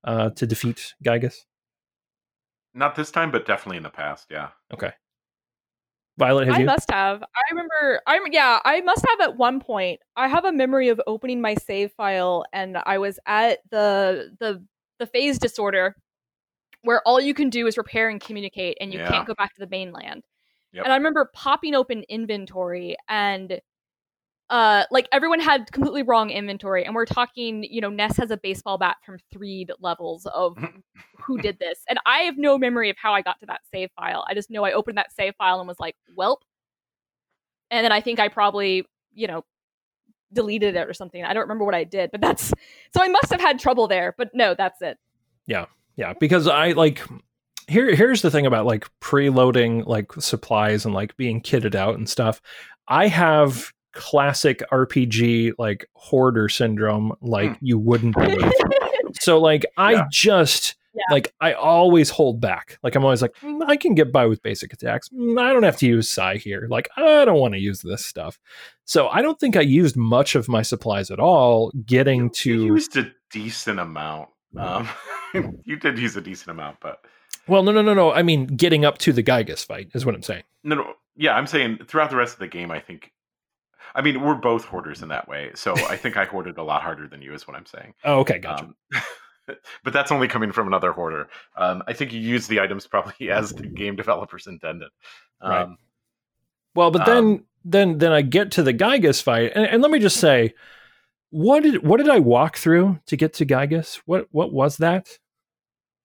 uh 0.04 0.30
to 0.30 0.46
defeat 0.46 0.94
Giygas 1.04 1.34
Not 2.74 2.94
this 2.94 3.10
time, 3.10 3.30
but 3.32 3.44
definitely 3.44 3.78
in 3.78 3.82
the 3.82 3.90
past. 3.90 4.28
Yeah. 4.30 4.50
Okay. 4.72 4.92
Violet 6.16 6.46
have 6.46 6.56
I 6.56 6.60
you 6.60 6.66
must 6.66 6.90
have. 6.90 7.22
I 7.22 7.42
remember. 7.50 8.00
I 8.06 8.18
rem- 8.18 8.32
yeah. 8.32 8.58
I 8.64 8.80
must 8.82 9.04
have 9.08 9.20
at 9.20 9.36
one 9.36 9.58
point. 9.60 10.00
I 10.16 10.28
have 10.28 10.44
a 10.44 10.52
memory 10.52 10.88
of 10.88 11.00
opening 11.06 11.40
my 11.40 11.54
save 11.54 11.92
file, 11.92 12.44
and 12.52 12.76
I 12.86 12.98
was 12.98 13.18
at 13.26 13.58
the 13.70 14.30
the 14.40 14.64
the 14.98 15.06
Phase 15.06 15.38
Distorter, 15.38 15.94
where 16.82 17.00
all 17.06 17.20
you 17.20 17.34
can 17.34 17.50
do 17.50 17.66
is 17.66 17.76
repair 17.76 18.08
and 18.08 18.20
communicate, 18.20 18.76
and 18.80 18.92
you 18.92 18.98
Yeah. 19.00 19.08
can't 19.10 19.26
go 19.26 19.34
back 19.34 19.54
to 19.54 19.60
the 19.60 19.68
mainland. 19.68 20.24
Yep. 20.72 20.84
And 20.84 20.92
I 20.92 20.96
remember 20.96 21.30
popping 21.32 21.74
open 21.74 22.04
inventory, 22.08 22.96
and 23.08 23.60
uh, 24.50 24.84
like 24.90 25.08
everyone 25.12 25.40
had 25.40 25.70
completely 25.72 26.02
wrong 26.02 26.30
inventory, 26.30 26.84
and 26.84 26.94
we're 26.94 27.06
talking. 27.06 27.64
You 27.64 27.80
know, 27.80 27.90
Ness 27.90 28.16
has 28.16 28.30
a 28.30 28.36
baseball 28.36 28.78
bat 28.78 28.96
from 29.04 29.18
three 29.32 29.66
levels 29.80 30.26
of 30.26 30.56
who 31.20 31.38
did 31.42 31.58
this. 31.58 31.78
And 31.88 31.98
I 32.06 32.20
have 32.20 32.38
no 32.38 32.58
memory 32.58 32.90
of 32.90 32.96
how 33.00 33.12
I 33.12 33.22
got 33.22 33.38
to 33.40 33.46
that 33.46 33.60
save 33.72 33.90
file. 33.96 34.24
I 34.28 34.34
just 34.34 34.50
know 34.50 34.64
I 34.64 34.72
opened 34.72 34.98
that 34.98 35.12
save 35.12 35.34
file 35.36 35.58
and 35.60 35.68
was 35.68 35.80
like, 35.80 35.96
welp. 36.18 36.38
And 37.70 37.84
then 37.84 37.92
I 37.92 38.00
think 38.00 38.18
I 38.18 38.28
probably, 38.28 38.86
you 39.14 39.26
know, 39.26 39.44
deleted 40.32 40.76
it 40.76 40.88
or 40.88 40.94
something. 40.94 41.22
I 41.24 41.32
don't 41.32 41.42
remember 41.42 41.64
what 41.64 41.74
I 41.74 41.84
did, 41.84 42.10
but 42.10 42.20
that's 42.20 42.52
so 42.94 43.02
I 43.02 43.08
must 43.08 43.30
have 43.30 43.40
had 43.40 43.58
trouble 43.58 43.88
there. 43.88 44.14
But 44.16 44.30
no, 44.34 44.54
that's 44.54 44.80
it. 44.82 44.98
yeah 45.46 45.66
Yeah, 45.96 46.14
because 46.18 46.46
i 46.46 46.72
like 46.72 47.02
here 47.68 47.94
here's 47.94 48.22
the 48.22 48.30
thing 48.30 48.46
about 48.46 48.66
like 48.66 48.86
preloading 49.00 49.86
like 49.86 50.12
supplies 50.14 50.84
and 50.84 50.94
like 50.94 51.16
being 51.16 51.40
kitted 51.40 51.74
out 51.74 51.96
and 51.96 52.08
stuff 52.08 52.40
i 52.88 53.06
have 53.06 53.72
classic 53.92 54.62
rpg 54.72 55.52
like 55.58 55.86
hoarder 55.94 56.48
syndrome 56.48 57.12
like 57.20 57.50
Hmm. 57.58 57.64
you 57.66 57.78
wouldn't 57.78 58.14
believe 58.14 58.52
so 59.20 59.38
like 59.40 59.66
i 59.76 59.92
Yeah. 59.92 60.04
just 60.10 60.76
Yeah. 60.94 61.02
like 61.10 61.34
i 61.40 61.52
always 61.52 62.10
hold 62.10 62.40
back 62.40 62.78
like 62.82 62.94
i'm 62.94 63.04
always 63.04 63.22
like 63.22 63.34
"Mm, 63.42 63.62
i 63.68 63.76
can 63.76 63.94
get 63.94 64.12
by 64.12 64.26
with 64.26 64.42
basic 64.42 64.72
attacks 64.72 65.08
Mm, 65.10 65.40
i 65.40 65.52
don't 65.52 65.62
have 65.64 65.76
to 65.78 65.86
use 65.86 66.08
psi 66.08 66.36
here 66.36 66.66
like 66.70 66.88
i 66.96 67.24
don't 67.24 67.38
want 67.38 67.54
to 67.54 67.60
use 67.60 67.82
this 67.82 68.04
stuff 68.06 68.38
so 68.84 69.08
i 69.08 69.20
don't 69.20 69.38
think 69.40 69.56
i 69.56 69.60
used 69.60 69.96
much 69.96 70.34
of 70.34 70.48
my 70.48 70.62
supplies 70.62 71.10
at 71.10 71.20
all 71.20 71.70
getting 71.84 72.24
You 72.24 72.30
to 72.30 72.64
used 72.66 72.96
a 72.96 73.10
decent 73.30 73.78
amount. 73.78 74.30
Um, 74.56 74.88
you 75.64 75.76
did 75.76 75.98
use 75.98 76.16
a 76.16 76.22
decent 76.22 76.48
amount, 76.48 76.78
but 76.80 77.00
Well, 77.48 77.62
no, 77.62 77.72
no, 77.72 77.82
no, 77.82 77.94
no. 77.94 78.12
I 78.12 78.22
mean, 78.22 78.46
getting 78.46 78.84
up 78.84 78.98
to 78.98 79.12
the 79.12 79.22
Giygas 79.22 79.64
fight 79.64 79.90
is 79.94 80.04
what 80.06 80.14
I'm 80.14 80.22
saying. 80.22 80.44
no, 80.64 80.76
no. 80.76 80.94
Yeah, 81.20 81.34
I'm 81.34 81.48
saying 81.48 81.78
throughout 81.88 82.10
the 82.10 82.16
rest 82.16 82.34
of 82.34 82.38
the 82.38 82.46
game, 82.46 82.70
I 82.70 82.78
think. 82.78 83.10
I 83.94 84.02
mean, 84.02 84.20
we're 84.20 84.34
both 84.34 84.64
hoarders 84.64 85.02
in 85.02 85.08
that 85.08 85.26
way, 85.28 85.50
so 85.54 85.74
I 85.88 85.96
think 85.96 86.16
I 86.16 86.24
hoarded 86.26 86.58
a 86.58 86.62
lot 86.62 86.82
harder 86.82 87.08
than 87.08 87.22
you, 87.22 87.32
is 87.34 87.48
what 87.48 87.56
I'm 87.56 87.66
saying. 87.66 87.94
Oh, 88.04 88.20
okay, 88.20 88.38
gotcha. 88.38 88.66
Um, 88.66 88.74
but 89.82 89.92
that's 89.92 90.12
only 90.12 90.28
coming 90.28 90.52
from 90.52 90.68
another 90.68 90.92
hoarder. 90.92 91.28
Um, 91.56 91.82
I 91.88 91.92
think 91.94 92.12
you 92.12 92.20
use 92.20 92.46
the 92.46 92.60
items 92.60 92.86
probably 92.86 93.30
as 93.30 93.50
the 93.50 93.66
game 93.66 93.96
developers 93.96 94.46
intended. 94.46 94.90
Um, 95.40 95.50
Right. 95.50 95.68
well, 96.74 96.90
but 96.90 97.06
then, 97.06 97.16
um, 97.16 97.44
then, 97.64 97.98
then 97.98 98.12
I 98.12 98.22
get 98.22 98.52
to 98.52 98.62
the 98.62 98.74
Giygas 98.74 99.22
fight, 99.22 99.52
and, 99.54 99.66
and 99.66 99.82
let 99.82 99.90
me 99.90 99.98
just 99.98 100.18
say, 100.18 100.54
what 101.30 101.62
did 101.62 101.84
what 101.84 101.96
did 101.96 102.08
I 102.08 102.20
walk 102.20 102.56
through 102.56 103.00
to 103.06 103.16
get 103.16 103.32
to 103.34 103.46
Giygas? 103.46 104.00
What 104.06 104.28
what 104.30 104.52
was 104.52 104.76
that? 104.78 105.08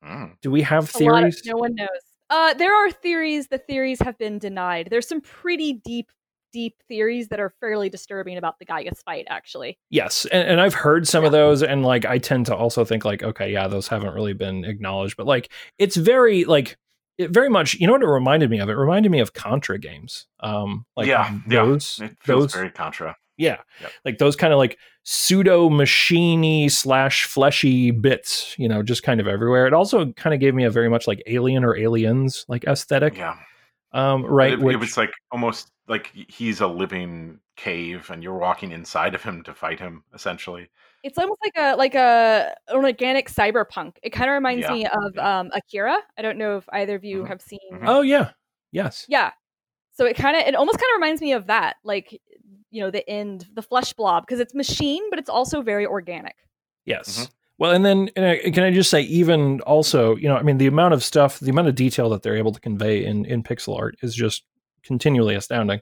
Mm. 0.05 0.33
Do 0.41 0.51
we 0.51 0.61
have 0.63 0.93
A 0.95 1.03
lot 1.03 1.23
of- 1.23 1.33
theories? 1.33 1.41
no 1.45 1.57
one 1.57 1.75
knows. 1.75 1.87
Uh, 2.29 2.53
there 2.55 2.73
are 2.75 2.89
theories. 2.91 3.47
The 3.47 3.57
theories 3.59 3.99
have 4.01 4.17
been 4.17 4.39
denied. 4.39 4.87
There's 4.89 5.07
some 5.07 5.21
pretty 5.21 5.73
deep, 5.85 6.09
deep 6.51 6.75
theories 6.87 7.27
that 7.29 7.39
are 7.39 7.53
fairly 7.59 7.89
disturbing 7.89 8.37
about 8.37 8.57
the 8.59 8.65
Giygas 8.65 9.03
fight. 9.03 9.25
Actually, 9.29 9.77
Yes, 9.89 10.25
and, 10.25 10.47
and 10.47 10.61
I've 10.61 10.73
heard 10.73 11.07
some 11.07 11.25
of 11.25 11.31
those, 11.31 11.61
and 11.61 11.83
like 11.83 12.05
I 12.05 12.17
tend 12.17 12.47
to 12.47 12.55
also 12.55 12.85
think 12.85 13.05
like, 13.05 13.21
okay, 13.23 13.51
yeah, 13.51 13.67
those 13.67 13.87
haven't 13.87 14.13
really 14.15 14.33
been 14.33 14.65
acknowledged, 14.65 15.15
but 15.17 15.27
like 15.27 15.51
it's 15.77 15.95
very 15.95 16.45
like 16.45 16.77
it 17.19 17.29
very 17.29 17.49
much. 17.49 17.75
You 17.75 17.85
know 17.85 17.93
what 17.93 18.01
it 18.01 18.07
reminded 18.07 18.49
me 18.49 18.59
of? 18.59 18.69
It 18.69 18.73
reminded 18.73 19.11
me 19.11 19.19
of 19.19 19.33
Contra 19.33 19.77
games. 19.77 20.25
Um, 20.39 20.85
like 20.97 21.07
yeah, 21.07 21.31
yeah. 21.47 21.63
those, 21.65 21.99
It 22.01 22.17
feels 22.21 22.43
those, 22.45 22.53
very 22.55 22.71
Contra. 22.71 23.15
yeah, 23.37 23.57
Yep. 23.81 23.91
like 24.05 24.17
those 24.17 24.35
kind 24.35 24.51
of 24.53 24.57
like 24.57 24.79
pseudo 25.03 25.69
machiney 25.69 26.69
slash 26.71 27.25
fleshy 27.25 27.91
bits. 27.91 28.55
You 28.57 28.67
know, 28.67 28.81
just 28.83 29.03
kind 29.03 29.19
of 29.19 29.27
everywhere. 29.27 29.67
It 29.67 29.73
also 29.73 30.11
kind 30.13 30.33
of 30.33 30.39
gave 30.39 30.53
me 30.55 30.63
a 30.63 30.69
very 30.69 30.89
much 30.89 31.07
like 31.07 31.21
Alien 31.27 31.63
or 31.63 31.75
Aliens 31.77 32.45
like 32.47 32.63
aesthetic. 32.65 33.17
Yeah, 33.17 33.35
Um, 33.91 34.25
right. 34.25 34.53
It, 34.53 34.59
it 34.61 34.77
was 34.79 34.97
like 34.97 35.11
almost 35.31 35.71
like 35.87 36.11
he's 36.13 36.61
a 36.61 36.67
living 36.67 37.39
cave, 37.55 38.09
and 38.09 38.23
you're 38.23 38.37
walking 38.37 38.71
inside 38.71 39.13
of 39.13 39.21
him 39.21 39.43
to 39.43 39.53
fight 39.53 39.79
him, 39.79 40.03
essentially. 40.13 40.69
it's 41.03 41.17
almost 41.17 41.39
like 41.43 41.53
a 41.57 41.75
like 41.75 41.93
a 41.95 42.55
an 42.69 42.85
organic 42.85 43.29
cyberpunk. 43.29 43.97
It 44.01 44.11
kind 44.11 44.29
of 44.29 44.33
reminds 44.35 44.61
Yeah. 44.63 44.71
me 44.73 44.85
of 44.87 45.17
um, 45.17 45.51
Akira. 45.53 45.97
I 46.17 46.21
don't 46.21 46.37
know 46.37 46.55
if 46.57 46.65
either 46.71 46.95
of 46.95 47.03
you 47.03 47.23
Mhm. 47.23 47.27
have 47.27 47.41
seen. 47.41 47.59
Mhm. 47.73 47.83
oh 47.85 48.01
yeah, 48.01 48.31
yes. 48.71 49.05
Yeah. 49.09 49.31
So 49.91 50.05
it 50.05 50.15
kind 50.15 50.35
of 50.37 50.43
it 50.47 50.55
almost 50.55 50.77
kind 50.79 50.89
of 50.95 51.01
reminds 51.01 51.21
me 51.21 51.33
of 51.33 51.47
that, 51.47 51.75
like 51.83 52.19
you 52.73 52.81
know 52.81 52.91
the 52.91 53.07
end, 53.09 53.47
the 53.53 53.61
flesh 53.61 53.93
blob, 53.93 54.25
because 54.25 54.39
it's 54.39 54.53
machine, 54.53 55.03
but 55.09 55.19
it's 55.19 55.29
also 55.29 55.61
very 55.61 55.85
organic. 55.85 56.35
Yes. 56.85 57.19
Mhm. 57.27 57.31
Well, 57.59 57.71
and 57.71 57.85
then 57.85 58.09
and 58.15 58.25
I- 58.25 58.49
can 58.51 58.63
I 58.63 58.71
just 58.71 58.89
say, 58.89 59.01
even 59.01 59.61
also, 59.61 60.15
you 60.15 60.27
know, 60.27 60.35
I 60.35 60.41
mean, 60.43 60.57
the 60.57 60.67
amount 60.67 60.93
of 60.95 61.03
stuff, 61.03 61.39
the 61.39 61.51
amount 61.51 61.67
of 61.69 61.75
detail 61.75 62.09
that 62.09 62.23
they're 62.23 62.35
able 62.35 62.51
to 62.51 62.59
convey 62.59 63.05
in 63.05 63.25
in 63.25 63.43
pixel 63.43 63.77
art 63.79 63.95
is 64.01 64.15
just 64.15 64.43
continually 64.83 65.35
astounding 65.35 65.79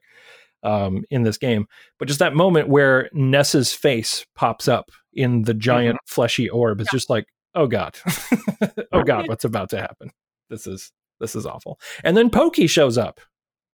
um, 0.63 1.03
in 1.09 1.23
this 1.23 1.37
game. 1.37 1.65
But 1.97 2.07
just 2.07 2.19
that 2.19 2.35
moment 2.35 2.67
where 2.67 3.09
Ness's 3.13 3.73
face 3.73 4.25
pops 4.35 4.67
up 4.67 4.91
in 5.13 5.43
the 5.43 5.53
giant 5.55 5.97
fleshy 6.05 6.49
orb 6.49 6.81
is 6.81 6.87
just 6.91 7.09
like, 7.09 7.25
oh 7.55 7.67
god, 7.67 7.97
oh 8.91 9.03
god, 9.03 9.27
what's 9.27 9.45
about 9.45 9.69
to 9.71 9.79
happen? 9.79 10.11
This 10.49 10.67
is 10.67 10.91
this 11.21 11.35
is 11.35 11.45
awful. 11.45 11.79
And 12.03 12.15
then 12.17 12.29
Pokey 12.29 12.67
shows 12.67 12.97
up, 12.97 13.19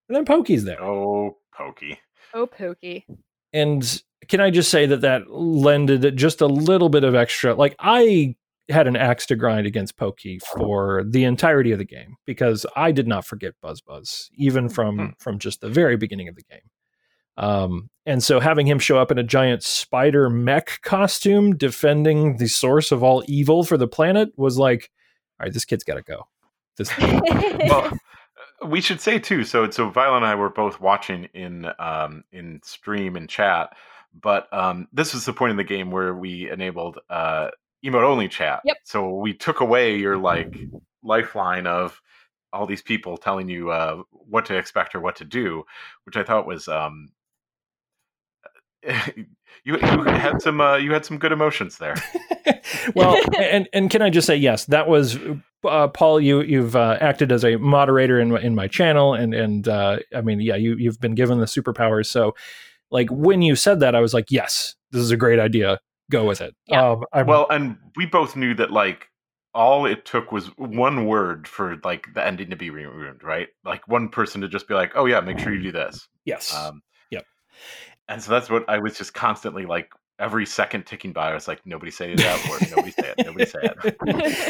and 0.07 0.15
then 0.15 0.24
Pokey's 0.26 0.63
there. 0.65 0.82
Oh, 0.84 1.38
Pokey. 1.51 1.99
Oh, 2.38 2.46
pokey. 2.48 3.06
and 3.54 4.02
can 4.28 4.42
I 4.42 4.50
just 4.52 4.70
say 4.70 4.86
that 4.88 5.02
that 5.02 5.30
lended 5.32 6.16
just 6.18 6.42
a 6.42 6.48
little 6.48 6.90
bit 6.90 7.04
of 7.04 7.16
extra? 7.16 7.54
Like 7.56 7.76
I 7.80 8.36
had 8.70 8.86
an 8.88 8.96
axe 8.98 9.26
to 9.28 9.36
grind 9.36 9.66
against 9.66 9.96
Pokey 9.98 10.40
for 10.54 11.04
the 11.08 11.24
entirety 11.24 11.72
of 11.72 11.78
the 11.80 11.86
game 11.86 12.18
because 12.26 12.66
I 12.76 12.92
did 12.92 13.08
not 13.08 13.26
forget 13.26 13.54
Buzz 13.62 13.80
Buzz, 13.82 14.30
even 14.36 14.68
from 14.70 14.98
Hmm. 15.00 15.06
from 15.20 15.40
just 15.40 15.62
the 15.62 15.70
very 15.70 15.96
beginning 15.98 16.28
of 16.28 16.36
the 16.36 16.44
game. 16.44 16.70
Um, 17.38 17.90
and 18.06 18.24
so 18.24 18.40
having 18.40 18.68
him 18.68 18.80
show 18.80 18.98
up 18.98 19.12
in 19.12 19.18
a 19.20 19.24
giant 19.24 19.64
spider 19.64 20.30
mech 20.30 20.80
costume 20.82 21.56
defending 21.56 22.38
the 22.38 22.48
source 22.48 22.92
of 22.92 23.04
all 23.04 23.24
evil 23.28 23.64
for 23.64 23.78
the 23.78 23.88
planet 23.88 24.30
was 24.38 24.58
like, 24.58 24.90
all 25.40 25.46
right, 25.46 25.54
this 25.54 25.64
kid's 25.66 25.84
got 25.84 25.96
to 25.96 26.02
go. 26.02 26.24
This 26.78 26.92
well, 27.70 27.98
we 28.66 28.82
should 28.82 29.01
say 29.01 29.20
too. 29.20 29.43
So, 29.43 29.70
so 29.70 29.89
Violet 29.89 30.18
and 30.18 30.26
I 30.26 30.36
were 30.36 30.49
both 30.49 30.80
watching 30.80 31.26
in 31.34 31.68
um, 31.80 32.24
in 32.32 32.60
stream 32.64 33.16
and 33.16 33.30
chat, 33.30 33.76
but 34.20 34.51
um, 34.53 34.88
this 34.91 35.14
was 35.14 35.26
the 35.26 35.34
point 35.34 35.51
in 35.51 35.58
the 35.58 35.64
game 35.64 35.91
where 35.91 36.14
we 36.14 36.49
enabled 36.49 36.99
uh, 37.10 37.49
emote 37.86 38.03
only 38.03 38.28
chat. 38.28 38.62
Yep. 38.66 38.78
So 38.84 39.16
we 39.16 39.34
took 39.34 39.60
away 39.60 39.97
your 39.97 40.18
like 40.18 40.58
lifeline 41.03 41.68
of 41.68 42.01
all 42.53 42.66
these 42.66 42.82
people 42.82 43.18
telling 43.18 43.49
you 43.49 43.70
uh, 43.70 44.01
what 44.12 44.45
to 44.45 44.58
expect 44.58 44.95
or 44.95 45.01
what 45.01 45.18
to 45.18 45.26
do, 45.26 45.64
which 46.05 46.18
I 46.18 46.24
thought 46.24 46.47
was 46.47 46.68
um, 46.68 47.10
you 49.16 49.28
you 49.66 50.04
had 50.04 50.42
some 50.42 50.62
uh, 50.62 50.78
you 50.78 50.94
had 50.94 51.06
some 51.06 51.18
good 51.18 51.32
emotions 51.32 51.78
there. 51.78 51.96
well, 52.96 53.18
and 53.38 53.68
and 53.74 53.90
can 53.90 54.02
I 54.02 54.10
just 54.10 54.28
say 54.28 54.36
yes, 54.36 54.66
that 54.66 54.88
was 54.88 55.18
uh, 55.64 55.88
Paul. 55.90 56.22
You 56.22 56.42
you've 56.42 56.76
uh, 56.76 56.98
acted 57.02 57.32
as 57.32 57.44
a 57.44 57.58
moderator 57.58 58.20
in 58.20 58.32
my- 58.32 58.42
in 58.42 58.56
my 58.56 58.68
channel, 58.68 59.14
and 59.14 59.34
and 59.34 59.68
uh, 59.68 60.00
I 60.16 60.22
mean, 60.22 60.40
yeah, 60.42 60.56
you 60.56 60.76
you've 60.78 61.00
been 61.00 61.16
given 61.16 61.40
the 61.40 61.46
superpowers. 61.46 62.06
So, 62.06 62.36
like 62.92 63.10
when 63.10 63.42
you 63.42 63.56
said 63.56 63.80
that, 63.82 63.96
I 63.96 64.00
was 64.00 64.14
like, 64.14 64.32
yes, 64.32 64.76
this 64.92 65.02
is 65.02 65.12
a 65.12 65.18
great 65.18 65.40
idea. 65.40 65.80
Go 66.10 66.26
with 66.26 66.40
it. 66.40 66.56
Yeah. 66.68 66.92
Um, 66.92 67.04
I'm- 67.12 67.28
well 67.28 67.48
and 67.50 67.78
we 67.98 68.06
both 68.06 68.36
knew 68.38 68.54
that 68.54 68.72
like 68.72 69.10
all 69.54 69.86
it 69.86 70.06
took 70.06 70.32
was 70.32 70.48
one 70.58 71.06
word 71.06 71.48
for 71.48 71.78
like 71.84 72.14
the 72.14 72.26
ending 72.26 72.50
to 72.52 72.56
be 72.56 72.70
ruined 72.70 73.24
right 73.24 73.48
like 73.66 73.86
one 73.88 74.08
person 74.08 74.40
to 74.42 74.48
just 74.48 74.68
be 74.68 74.74
like 74.76 74.92
oh 74.96 75.06
yeah 75.06 75.20
make 75.20 75.40
sure 75.40 75.52
you 75.54 75.62
do 75.64 75.72
this 75.72 76.08
yes, 76.26 76.54
um 76.54 76.82
Yep. 77.10 77.26
And 78.08 78.22
so 78.22 78.32
that's 78.32 78.49
what 78.49 78.68
i 78.70 78.78
was 78.80 78.97
just 78.97 79.14
constantly 79.14 79.66
like 79.66 79.89
every 80.20 80.45
second 80.45 80.86
ticking 80.86 81.14
by 81.14 81.32
i 81.32 81.34
was 81.34 81.47
like 81.47 81.66
nobody 81.66 81.91
say 81.91 82.16
that 82.16 82.49
word 82.49 82.70
nobody 82.76 82.91
say 82.91 83.14
it 83.16 83.26
nobody 83.26 83.45
say 83.45 83.60
it 83.62 83.68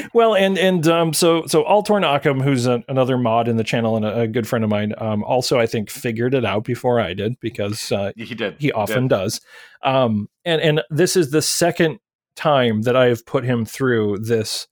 well, 0.14 0.36
and 0.36 0.58
and 0.58 0.88
um, 0.88 1.14
so 1.14 1.46
so 1.46 1.64
Altorn 1.64 2.04
Akam, 2.04 2.42
who's 2.42 2.66
a, 2.66 2.84
another 2.88 3.18
mod 3.18 3.48
in 3.48 3.58
the 3.58 3.64
channel 3.64 3.96
and 3.96 4.06
a, 4.06 4.22
a 4.22 4.28
good 4.28 4.48
friend 4.48 4.64
of 4.64 4.70
mine, 4.70 4.94
um, 4.98 5.24
also 5.24 5.60
I 5.60 5.66
think 5.66 5.90
figured 5.90 6.34
it 6.34 6.46
out 6.46 6.64
before 6.64 7.00
I 7.00 7.14
did 7.14 7.40
because 7.40 7.92
uh, 7.92 8.12
he 8.16 8.36
did 8.36 8.56
he 8.60 8.72
often 8.72 9.04
did. 9.04 9.16
does. 9.16 9.42
Um, 9.84 10.30
and 10.46 10.62
and 10.62 10.82
this 10.90 11.16
is 11.16 11.32
the 11.32 11.42
second 11.42 12.00
time 12.36 12.84
that 12.84 12.96
I 12.96 13.08
have 13.08 13.26
put 13.26 13.44
him 13.44 13.66
through 13.66 14.20
this. 14.20 14.68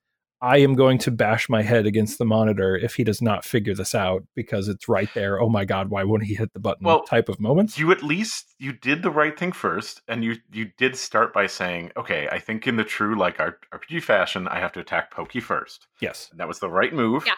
I 0.45 0.57
am 0.57 0.75
going 0.75 0.99
to 0.99 1.11
bash 1.11 1.49
my 1.49 1.63
head 1.63 1.87
against 1.87 2.19
the 2.19 2.25
monitor 2.25 2.77
if 2.77 2.93
he 2.93 3.03
does 3.03 3.19
not 3.19 3.43
figure 3.43 3.73
this 3.73 3.95
out 3.95 4.23
because 4.35 4.67
it's 4.67 4.87
right 4.87 5.09
there. 5.15 5.41
Oh 5.41 5.49
my 5.49 5.65
god, 5.65 5.89
why 5.89 6.03
wouldn't 6.03 6.27
he 6.27 6.35
hit 6.35 6.53
the 6.53 6.59
button? 6.59 6.85
Well, 6.85 7.01
type 7.01 7.29
of 7.29 7.39
moments. 7.39 7.79
you 7.79 7.91
at 7.91 8.03
least 8.03 8.53
you 8.59 8.71
did 8.71 9.01
the 9.01 9.09
right 9.09 9.37
thing 9.37 9.51
first 9.51 10.03
and 10.07 10.23
you 10.23 10.35
you 10.51 10.69
did 10.77 10.95
start 10.95 11.33
by 11.33 11.47
saying 11.47 11.91
okay 11.97 12.27
i 12.31 12.39
think 12.39 12.67
in 12.67 12.75
the 12.75 12.83
true 12.83 13.17
like 13.17 13.37
rpg 13.37 14.01
fashion 14.03 14.47
i 14.47 14.59
have 14.59 14.71
to 14.71 14.79
attack 14.79 15.11
pokey 15.11 15.39
first 15.39 15.87
Yes, 15.99 16.27
and 16.31 16.39
that 16.39 16.47
was 16.47 16.59
the 16.59 16.69
right 16.69 16.93
move 16.93 17.23
Yeah. 17.25 17.33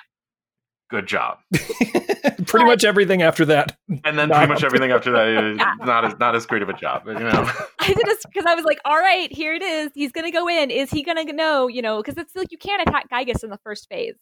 Good 0.90 1.06
job 1.08 1.40
pretty 2.46 2.66
much 2.66 2.86
everything 2.86 3.22
after 3.22 3.44
that. 3.46 3.76
and 4.06 4.18
then 4.18 4.30
pretty 4.30 4.48
much 4.48 4.64
everything 4.64 4.92
after 4.92 5.12
that 5.12 5.28
is 5.28 5.58
Yeah. 5.60 5.74
not 5.82 6.06
as 6.06 6.18
not 6.20 6.36
as 6.36 6.46
great 6.46 6.62
of 6.62 6.70
a 6.70 6.74
job 6.74 7.04
but, 7.06 7.18
you 7.20 7.26
know 7.26 7.50
I 7.80 7.88
did 7.88 8.06
this 8.06 8.24
because 8.26 8.46
I 8.46 8.56
was 8.56 8.64
like, 8.66 8.80
all 8.86 8.98
right, 8.98 9.32
here 9.32 9.54
it 9.54 9.62
is. 9.62 9.92
He's 9.96 10.12
gonna 10.14 10.32
go 10.32 10.48
in. 10.48 10.72
Is 10.72 10.90
he 10.90 11.04
gonna 11.04 11.26
know? 11.26 11.68
You 11.68 11.82
know, 11.82 11.98
because 12.02 12.18
it's 12.18 12.36
like 12.36 12.52
you 12.52 12.58
can't 12.58 12.82
attack 12.88 13.10
Giygas 13.10 13.44
in 13.44 13.50
the 13.50 13.60
first 13.64 13.88
phase, 13.90 14.16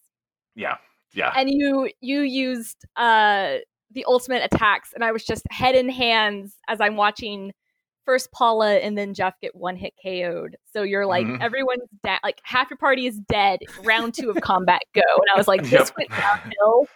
yeah 0.55 0.77
yeah 1.13 1.31
and 1.35 1.49
you 1.51 1.89
you 2.01 2.21
used 2.21 2.85
uh 2.95 3.57
the 3.91 4.03
ultimate 4.07 4.43
attacks, 4.51 4.91
and 4.93 5.03
I 5.03 5.11
was 5.11 5.23
just 5.23 5.43
head 5.51 5.75
in 5.75 5.87
hands 5.89 6.55
as 6.67 6.81
I'm 6.81 6.95
watching 6.97 7.53
first 8.05 8.31
Paula 8.31 8.75
and 8.75 8.97
then 8.97 9.13
Jeff 9.13 9.33
get 9.41 9.55
one 9.55 9.75
hit 9.75 9.93
KO'd. 10.03 10.55
So 10.71 10.83
you're 10.83 11.05
like, 11.05 11.25
Mhm. 11.25 11.41
everyone's 11.41 11.81
dead. 12.03 12.19
Like 12.23 12.39
half 12.43 12.69
your 12.69 12.77
party 12.77 13.07
is 13.07 13.17
dead. 13.29 13.59
Round 13.83 14.13
two 14.13 14.29
of 14.29 14.39
combat 14.41 14.81
go, 14.93 15.01
and 15.01 15.25
I 15.33 15.37
was 15.37 15.47
like, 15.47 15.63
this 15.63 15.71
Yep. 15.71 15.91
went 15.97 16.09
downhill 16.09 16.87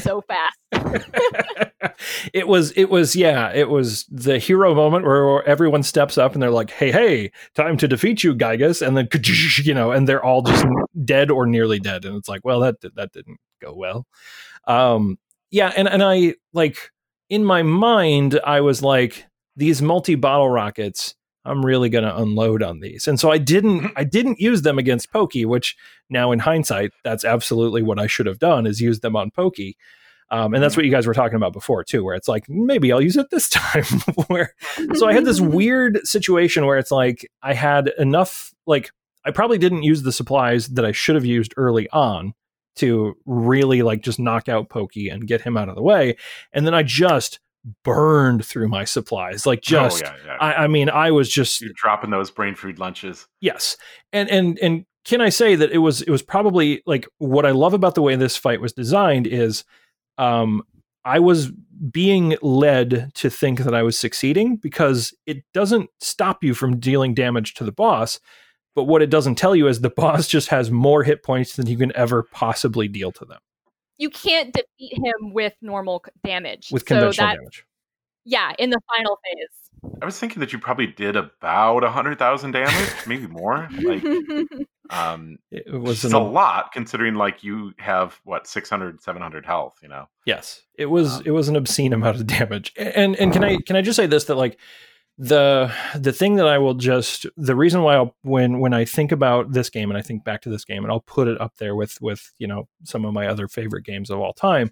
so 0.00 0.22
fast. 0.22 0.58
it 2.32 2.48
was 2.48 2.72
it 2.72 2.86
was 2.90 3.14
yeah 3.16 3.52
it 3.52 3.68
was 3.68 4.04
the 4.10 4.38
hero 4.38 4.74
moment 4.74 5.04
where 5.04 5.42
everyone 5.48 5.82
steps 5.82 6.18
up 6.18 6.34
and 6.34 6.42
they're 6.42 6.50
like 6.50 6.70
hey 6.70 6.90
hey 6.90 7.30
time 7.54 7.76
to 7.76 7.86
defeat 7.88 8.22
you 8.24 8.34
Giygas 8.34 8.86
and 8.86 8.96
then 8.96 9.08
you 9.64 9.72
know 9.74 9.92
and 9.92 10.08
they're 10.08 10.24
all 10.24 10.42
just 10.42 10.66
dead 11.04 11.30
or 11.30 11.46
nearly 11.46 11.78
dead 11.78 12.04
and 12.04 12.16
it's 12.16 12.28
like 12.28 12.44
well 12.44 12.60
that 12.60 12.76
that 12.96 13.12
didn't 13.12 13.38
go 13.60 13.72
well 13.74 14.06
um 14.66 15.16
yeah 15.50 15.72
and 15.76 15.88
and 15.88 16.02
I 16.02 16.34
like 16.52 16.90
in 17.30 17.44
my 17.44 17.62
mind 17.62 18.38
I 18.44 18.60
was 18.60 18.82
like 18.82 19.26
these 19.56 19.82
multi 19.82 20.14
bottle 20.14 20.50
rockets 20.50 21.14
I'm 21.44 21.64
really 21.64 21.88
going 21.88 22.04
to 22.04 22.16
unload 22.16 22.62
on 22.62 22.80
these 22.80 23.06
and 23.06 23.20
so 23.20 23.30
I 23.30 23.38
didn't 23.38 23.92
I 23.96 24.04
didn't 24.04 24.40
use 24.40 24.62
them 24.62 24.78
against 24.78 25.12
Pokey 25.12 25.44
which 25.44 25.76
now 26.10 26.32
in 26.32 26.40
hindsight 26.40 26.92
that's 27.04 27.24
absolutely 27.24 27.82
what 27.82 27.98
I 27.98 28.06
should 28.06 28.26
have 28.26 28.38
done 28.38 28.66
is 28.66 28.80
use 28.80 29.00
them 29.00 29.16
on 29.16 29.30
Pokey 29.30 29.76
um, 30.30 30.54
and 30.54 30.62
that's 30.62 30.76
what 30.76 30.84
you 30.84 30.90
guys 30.90 31.06
were 31.06 31.14
talking 31.14 31.36
about 31.36 31.52
before 31.52 31.84
too, 31.84 32.02
where 32.02 32.16
it's 32.16 32.28
like 32.28 32.48
maybe 32.48 32.92
I'll 32.92 33.00
use 33.00 33.16
it 33.16 33.30
this 33.30 33.48
time. 33.50 33.84
where 34.26 34.54
so 34.94 35.06
I 35.06 35.12
had 35.12 35.24
this 35.24 35.40
weird 35.40 36.00
situation 36.06 36.66
where 36.66 36.78
it's 36.78 36.90
like 36.90 37.30
I 37.42 37.54
had 37.54 37.92
enough, 37.98 38.52
like 38.66 38.90
I 39.24 39.30
probably 39.30 39.58
didn't 39.58 39.84
use 39.84 40.02
the 40.02 40.12
supplies 40.12 40.68
that 40.68 40.84
I 40.84 40.92
should 40.92 41.14
have 41.14 41.24
used 41.24 41.54
early 41.56 41.88
on 41.90 42.34
to 42.76 43.16
really 43.24 43.82
like 43.82 44.02
just 44.02 44.18
knock 44.18 44.48
out 44.48 44.68
Pokey 44.68 45.08
and 45.08 45.26
get 45.26 45.40
him 45.40 45.56
out 45.56 45.68
of 45.68 45.76
the 45.76 45.82
way. 45.82 46.16
And 46.52 46.66
then 46.66 46.74
I 46.74 46.82
just 46.82 47.40
burned 47.84 48.44
through 48.44 48.68
my 48.68 48.84
supplies. 48.84 49.46
Like 49.46 49.60
just 49.60 50.04
oh, 50.04 50.06
yeah, 50.06 50.14
yeah. 50.24 50.36
I, 50.40 50.64
I 50.64 50.66
mean, 50.66 50.88
I 50.88 51.10
was 51.10 51.28
just 51.28 51.60
You're 51.60 51.72
dropping 51.74 52.10
those 52.10 52.30
brain 52.30 52.54
food 52.54 52.78
lunches. 52.78 53.26
Yes. 53.40 53.76
And 54.12 54.30
and 54.30 54.58
and 54.60 54.86
can 55.04 55.20
I 55.20 55.28
say 55.28 55.56
that 55.56 55.70
it 55.70 55.78
was 55.78 56.02
it 56.02 56.10
was 56.10 56.22
probably 56.22 56.82
like 56.86 57.06
what 57.18 57.46
I 57.46 57.50
love 57.50 57.74
about 57.74 57.94
the 57.94 58.02
way 58.02 58.16
this 58.16 58.36
fight 58.36 58.60
was 58.60 58.72
designed 58.72 59.26
is 59.26 59.64
um 60.18 60.62
I 61.04 61.20
was 61.20 61.52
being 61.90 62.36
led 62.42 63.12
to 63.14 63.30
think 63.30 63.60
that 63.60 63.74
I 63.74 63.82
was 63.82 63.98
succeeding 63.98 64.56
because 64.56 65.14
it 65.26 65.44
doesn't 65.54 65.90
stop 66.00 66.42
you 66.42 66.54
from 66.54 66.80
dealing 66.80 67.14
damage 67.14 67.54
to 67.54 67.64
the 67.64 67.72
boss. 67.72 68.18
But 68.74 68.84
what 68.84 69.02
it 69.02 69.10
doesn't 69.10 69.36
tell 69.36 69.54
you 69.54 69.68
is 69.68 69.80
the 69.80 69.90
boss 69.96 70.26
just 70.26 70.48
has 70.48 70.70
more 70.70 71.04
hit 71.04 71.22
points 71.22 71.56
than 71.56 71.66
you 71.66 71.78
can 71.78 71.94
ever 71.96 72.24
possibly 72.24 72.88
deal 72.88 73.12
to 73.12 73.24
them 73.24 73.38
You 73.98 74.10
can't 74.10 74.52
defeat 74.52 74.96
him 74.98 75.32
with 75.32 75.54
normal 75.62 76.04
damage. 76.24 76.70
with 76.70 76.82
So 76.82 76.86
conventional 76.86 77.28
that- 77.28 77.36
damage. 77.36 77.64
Yeah, 78.28 78.52
in 78.58 78.70
the 78.70 78.80
final 78.92 79.18
phase. 79.24 79.92
I 80.02 80.04
was 80.04 80.18
thinking 80.18 80.40
that 80.40 80.52
you 80.52 80.58
probably 80.58 80.88
did 80.88 81.14
about 81.14 81.84
a 81.84 81.90
hundred 81.90 82.18
thousand 82.18 82.50
damage, 82.52 82.90
maybe 83.06 83.28
more. 83.28 83.68
Like, 83.80 84.02
um, 84.90 85.38
It 85.52 85.62
it 85.68 85.78
was 85.80 86.04
an, 86.04 86.12
a 86.12 86.18
lot 86.18 86.72
considering 86.72 87.14
like 87.14 87.44
you 87.44 87.72
have 87.78 88.18
what 88.24 88.48
600, 88.48 89.00
700 89.00 89.46
health. 89.46 89.78
You 89.80 89.88
know, 89.88 90.08
Yes, 90.24 90.62
it 90.74 90.86
was 90.86 91.18
Um, 91.18 91.22
it 91.26 91.30
was 91.30 91.48
an 91.48 91.54
obscene 91.54 91.92
amount 91.92 92.16
of 92.16 92.26
damage. 92.26 92.72
And 92.76 93.14
and 93.16 93.32
can 93.32 93.44
I 93.44 93.58
can 93.64 93.76
I 93.76 93.82
just 93.82 93.94
say 93.96 94.06
this 94.06 94.24
that 94.24 94.34
like 94.34 94.58
the 95.18 95.72
the 95.94 96.12
thing 96.12 96.36
that 96.36 96.46
I 96.46 96.58
will 96.58 96.74
just 96.74 97.26
the 97.36 97.56
reason 97.56 97.82
why 97.82 97.94
I'll 97.94 98.14
when 98.22 98.60
when 98.60 98.74
I 98.74 98.84
think 98.84 99.12
about 99.12 99.52
this 99.52 99.70
game 99.70 99.90
and 99.90 99.96
I 99.96 100.02
think 100.02 100.24
back 100.24 100.42
to 100.42 100.50
this 100.50 100.64
game 100.64 100.84
and 100.84 100.92
I'll 100.92 101.00
put 101.00 101.26
it 101.26 101.40
up 101.40 101.56
there 101.56 101.74
with 101.74 101.98
with 102.02 102.32
you 102.38 102.46
know 102.46 102.68
some 102.84 103.04
of 103.04 103.14
my 103.14 103.26
other 103.26 103.48
favorite 103.48 103.84
games 103.84 104.10
of 104.10 104.20
all 104.20 104.34
time 104.34 104.70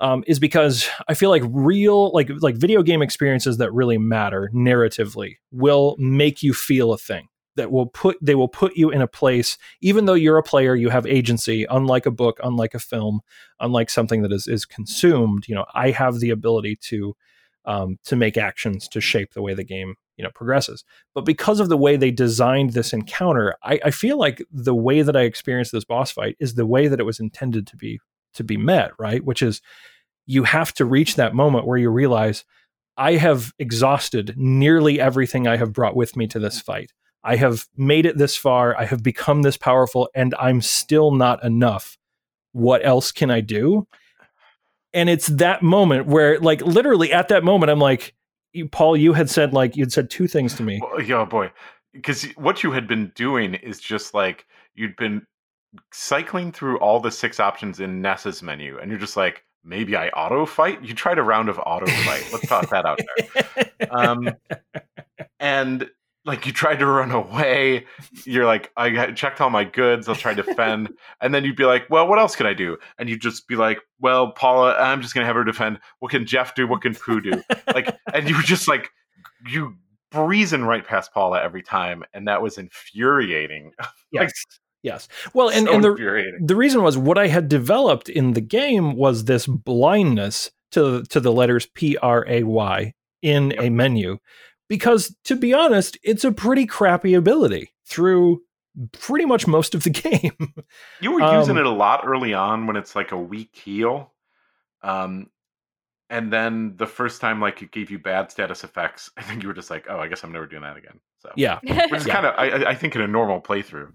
um, 0.00 0.22
is 0.26 0.38
because 0.38 0.86
I 1.08 1.14
feel 1.14 1.30
like 1.30 1.42
real 1.46 2.12
like 2.12 2.30
like 2.40 2.56
video 2.56 2.82
game 2.82 3.00
experiences 3.00 3.56
that 3.56 3.72
really 3.72 3.96
matter 3.96 4.50
narratively 4.54 5.36
will 5.50 5.96
make 5.98 6.42
you 6.42 6.52
feel 6.52 6.92
a 6.92 6.98
thing 6.98 7.28
that 7.56 7.70
will 7.70 7.86
put 7.86 8.18
they 8.20 8.34
will 8.34 8.48
put 8.48 8.76
you 8.76 8.90
in 8.90 9.00
a 9.00 9.06
place 9.06 9.56
even 9.80 10.04
though 10.04 10.14
you're 10.14 10.36
a 10.36 10.42
player 10.42 10.74
you 10.74 10.90
have 10.90 11.06
agency 11.06 11.64
unlike 11.70 12.04
a 12.04 12.10
book 12.10 12.38
unlike 12.42 12.74
a 12.74 12.78
film 12.78 13.20
unlike 13.60 13.88
something 13.88 14.22
that 14.22 14.32
is 14.32 14.46
is 14.46 14.64
consumed 14.64 15.46
you 15.46 15.54
know 15.54 15.64
i 15.72 15.90
have 15.90 16.18
the 16.18 16.30
ability 16.30 16.76
to 16.76 17.14
um, 17.66 17.98
to 18.04 18.16
make 18.16 18.36
actions 18.36 18.88
to 18.88 19.00
shape 19.00 19.32
the 19.32 19.42
way 19.42 19.54
the 19.54 19.64
game 19.64 19.94
you 20.16 20.24
know 20.24 20.30
progresses. 20.34 20.84
But 21.14 21.24
because 21.24 21.60
of 21.60 21.68
the 21.68 21.76
way 21.76 21.96
they 21.96 22.10
designed 22.10 22.70
this 22.70 22.92
encounter 22.92 23.56
I, 23.62 23.80
I 23.84 23.90
feel 23.90 24.18
like 24.18 24.42
the 24.50 24.74
way 24.74 25.02
that 25.02 25.16
i 25.16 25.22
experienced 25.22 25.72
this 25.72 25.84
boss 25.84 26.10
fight 26.10 26.36
is 26.38 26.54
the 26.54 26.66
way 26.66 26.88
that 26.88 27.00
it 27.00 27.04
was 27.04 27.20
intended 27.20 27.66
to 27.68 27.76
be 27.76 28.00
to 28.34 28.44
be 28.44 28.56
met 28.56 28.92
right? 28.98 29.24
Which 29.24 29.42
is 29.42 29.60
you 30.26 30.44
have 30.44 30.72
to 30.74 30.84
reach 30.84 31.16
that 31.16 31.34
moment 31.34 31.66
where 31.66 31.78
you 31.78 31.90
realize 31.90 32.44
i 32.96 33.12
have 33.12 33.52
exhausted 33.58 34.34
nearly 34.36 35.00
everything 35.00 35.46
i 35.46 35.56
have 35.56 35.72
brought 35.72 35.96
with 35.96 36.16
me 36.16 36.26
to 36.28 36.38
this 36.38 36.60
fight. 36.60 36.92
I 37.26 37.36
have 37.36 37.64
made 37.76 38.04
it 38.04 38.18
this 38.18 38.36
far. 38.36 38.78
I 38.78 38.84
have 38.84 39.02
become 39.02 39.42
this 39.42 39.56
powerful 39.56 40.08
and 40.14 40.34
i'm 40.38 40.60
still 40.60 41.10
not 41.10 41.42
enough. 41.42 41.96
What 42.52 42.84
else 42.86 43.10
can 43.10 43.30
I 43.30 43.40
do? 43.40 43.88
And 44.94 45.10
it's 45.10 45.26
that 45.26 45.62
moment 45.62 46.06
where, 46.06 46.38
like, 46.38 46.62
literally 46.62 47.12
at 47.12 47.28
that 47.28 47.44
moment, 47.44 47.70
I'm 47.70 47.80
like, 47.80 48.14
Paul, 48.70 48.96
you 48.96 49.12
had 49.12 49.28
said, 49.28 49.52
like, 49.52 49.76
you'd 49.76 49.92
said 49.92 50.08
two 50.08 50.28
things 50.28 50.54
to 50.54 50.62
me. 50.62 50.80
Oh 50.82 51.26
boy, 51.26 51.50
because 51.92 52.24
what 52.36 52.62
you 52.62 52.70
had 52.70 52.86
been 52.86 53.10
doing 53.16 53.54
is 53.54 53.80
just 53.80 54.14
like 54.14 54.46
you'd 54.76 54.94
been 54.94 55.26
cycling 55.92 56.52
through 56.52 56.78
all 56.78 57.00
the 57.00 57.10
six 57.10 57.40
options 57.40 57.80
in 57.80 58.00
Ness's 58.00 58.42
menu, 58.42 58.78
and 58.78 58.90
you're 58.90 59.00
just 59.00 59.16
like, 59.16 59.44
maybe 59.64 59.96
I 59.96 60.08
auto 60.10 60.46
fight. 60.46 60.80
You 60.84 60.94
tried 60.94 61.18
a 61.18 61.22
round 61.22 61.48
of 61.48 61.58
auto 61.58 61.86
fight. 61.86 62.28
Let's 62.32 62.46
toss 62.46 62.70
that 62.70 62.86
out 62.86 63.00
there. 63.24 63.88
Um, 63.90 64.30
and 65.40 65.90
like 66.24 66.46
you 66.46 66.52
tried 66.52 66.78
to 66.78 66.86
run 66.86 67.10
away. 67.10 67.86
You're 68.24 68.46
like, 68.46 68.70
I 68.76 69.12
checked 69.12 69.40
all 69.40 69.50
my 69.50 69.64
goods. 69.64 70.08
I'll 70.08 70.14
try 70.14 70.32
to 70.34 70.42
defend. 70.42 70.90
and 71.20 71.34
then 71.34 71.44
you'd 71.44 71.56
be 71.56 71.64
like, 71.64 71.88
well, 71.90 72.06
what 72.06 72.18
else 72.18 72.34
can 72.34 72.46
I 72.46 72.54
do? 72.54 72.78
And 72.98 73.08
you'd 73.08 73.20
just 73.20 73.46
be 73.46 73.56
like, 73.56 73.80
well, 74.00 74.32
Paula, 74.32 74.76
I'm 74.78 75.02
just 75.02 75.14
gonna 75.14 75.26
have 75.26 75.36
her 75.36 75.44
defend. 75.44 75.80
What 75.98 76.10
can 76.10 76.26
Jeff 76.26 76.54
do? 76.54 76.66
What 76.66 76.82
can 76.82 76.94
Poo 76.94 77.20
do? 77.20 77.42
Like, 77.74 77.96
and 78.12 78.28
you 78.28 78.36
were 78.36 78.42
just 78.42 78.68
like, 78.68 78.90
you 79.48 79.74
breezing 80.12 80.62
right 80.62 80.86
past 80.86 81.12
Paula 81.12 81.42
every 81.42 81.62
time, 81.62 82.04
and 82.14 82.28
that 82.28 82.40
was 82.40 82.56
infuriating. 82.56 83.72
yes. 84.12 84.32
Yes. 84.82 85.08
Well, 85.32 85.48
and, 85.48 85.66
so 85.66 85.74
and 85.74 85.82
the, 85.82 86.38
the 86.44 86.54
reason 86.54 86.82
was 86.82 86.96
what 86.96 87.16
I 87.18 87.26
had 87.26 87.48
developed 87.48 88.08
in 88.08 88.34
the 88.34 88.42
game 88.42 88.96
was 88.96 89.24
this 89.24 89.46
blindness 89.46 90.50
to 90.72 91.02
to 91.04 91.20
the 91.20 91.32
letters 91.32 91.66
P 91.66 91.96
R 91.96 92.24
A 92.28 92.42
Y 92.42 92.92
in 93.22 93.54
a 93.58 93.70
menu, 93.70 94.18
because 94.68 95.14
to 95.24 95.36
be 95.36 95.52
honest, 95.52 95.98
it's 96.02 96.24
a 96.24 96.32
pretty 96.32 96.66
crappy 96.66 97.14
ability 97.14 97.72
through 97.86 98.42
pretty 98.92 99.24
much 99.24 99.46
most 99.46 99.74
of 99.74 99.84
the 99.84 99.90
game. 99.90 100.54
You 101.00 101.12
were 101.12 101.36
using 101.38 101.56
Um, 101.56 101.58
it 101.58 101.66
a 101.66 101.70
lot 101.70 102.02
early 102.06 102.34
on 102.34 102.66
when 102.66 102.76
it's 102.76 102.96
like 102.96 103.12
a 103.12 103.18
weak 103.18 103.54
heal. 103.54 104.12
Um, 104.82 105.30
and 106.10 106.32
then 106.32 106.74
the 106.76 106.86
first 106.86 107.20
time, 107.20 107.40
like 107.40 107.62
it 107.62 107.70
gave 107.70 107.90
you 107.90 107.98
bad 107.98 108.30
status 108.30 108.64
effects, 108.64 109.10
I 109.16 109.22
think 109.22 109.42
you 109.42 109.48
were 109.48 109.54
just 109.54 109.70
like, 109.70 109.86
"Oh, 109.88 109.98
I 109.98 110.08
guess 110.08 110.22
I'm 110.22 110.32
never 110.32 110.46
doing 110.46 110.62
that 110.62 110.76
again." 110.76 111.00
So, 111.20 111.30
yeah, 111.36 111.58
which 111.62 111.92
is 112.00 112.06
Yeah. 112.06 112.14
kind 112.14 112.26
of, 112.26 112.34
I, 112.36 112.50
I- 112.50 112.70
I 112.70 112.74
think, 112.74 112.94
in 112.94 113.00
a 113.00 113.06
normal 113.08 113.40
playthrough, 113.40 113.92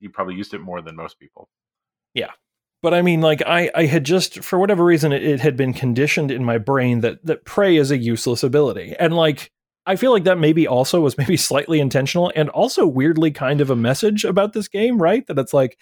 you 0.00 0.10
probably 0.10 0.34
used 0.34 0.54
it 0.54 0.58
more 0.60 0.82
than 0.82 0.96
most 0.96 1.18
people. 1.20 1.48
Yeah, 2.14 2.30
but 2.82 2.94
I 2.94 3.02
mean, 3.02 3.20
like 3.20 3.42
I 3.46 3.70
I 3.74 3.84
had 3.86 4.04
just 4.04 4.42
for 4.42 4.58
whatever 4.58 4.84
reason 4.84 5.12
it, 5.12 5.22
it 5.22 5.40
had 5.40 5.56
been 5.56 5.72
conditioned 5.72 6.30
in 6.30 6.44
my 6.44 6.58
brain 6.58 7.00
that 7.02 7.24
that 7.24 7.44
pray 7.44 7.76
is 7.76 7.90
a 7.90 7.96
useless 7.98 8.42
ability, 8.42 8.94
and 8.98 9.14
like. 9.14 9.52
I 9.86 9.96
feel 9.96 10.12
like 10.12 10.24
that 10.24 10.38
maybe 10.38 10.66
also 10.66 11.00
was 11.00 11.16
maybe 11.18 11.36
slightly 11.36 11.80
intentional 11.80 12.32
and 12.34 12.48
also 12.50 12.86
weirdly 12.86 13.30
kind 13.30 13.60
of 13.60 13.70
a 13.70 13.76
message 13.76 14.24
about 14.24 14.52
this 14.52 14.68
game, 14.68 15.00
right? 15.00 15.26
That 15.26 15.38
it's 15.38 15.54
like 15.54 15.78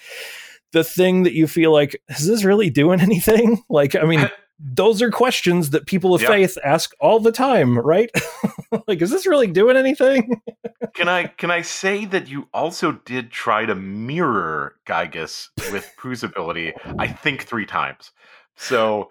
the 0.72 0.84
thing 0.84 1.22
that 1.22 1.32
you 1.34 1.46
feel 1.46 1.72
like, 1.72 2.00
is 2.08 2.26
this 2.26 2.44
really 2.44 2.70
doing 2.70 3.00
anything? 3.08 3.62
Like, 3.68 3.94
I 3.96 4.04
mean, 4.04 4.28
those 4.60 5.02
are 5.02 5.10
questions 5.10 5.70
that 5.70 5.86
people 5.86 6.14
of 6.14 6.22
Yeah. 6.22 6.28
faith 6.28 6.58
ask 6.64 6.92
all 7.00 7.18
the 7.18 7.32
time, 7.32 7.78
right? 7.78 8.10
like, 8.86 9.02
is 9.02 9.10
this 9.10 9.26
really 9.26 9.46
doing 9.48 9.76
anything? 9.76 10.40
Can 10.94 11.08
I 11.08 11.24
can 11.26 11.50
I 11.50 11.62
say 11.62 12.04
that 12.04 12.28
you 12.28 12.46
also 12.54 12.92
did 13.04 13.32
try 13.32 13.66
to 13.66 13.74
mirror 13.74 14.76
Giygas 14.86 15.48
with 15.72 15.90
Poo's 15.98 16.22
ability? 16.22 16.72
I 17.00 17.08
think 17.08 17.42
three 17.42 17.66
times. 17.66 18.12
So 18.54 19.10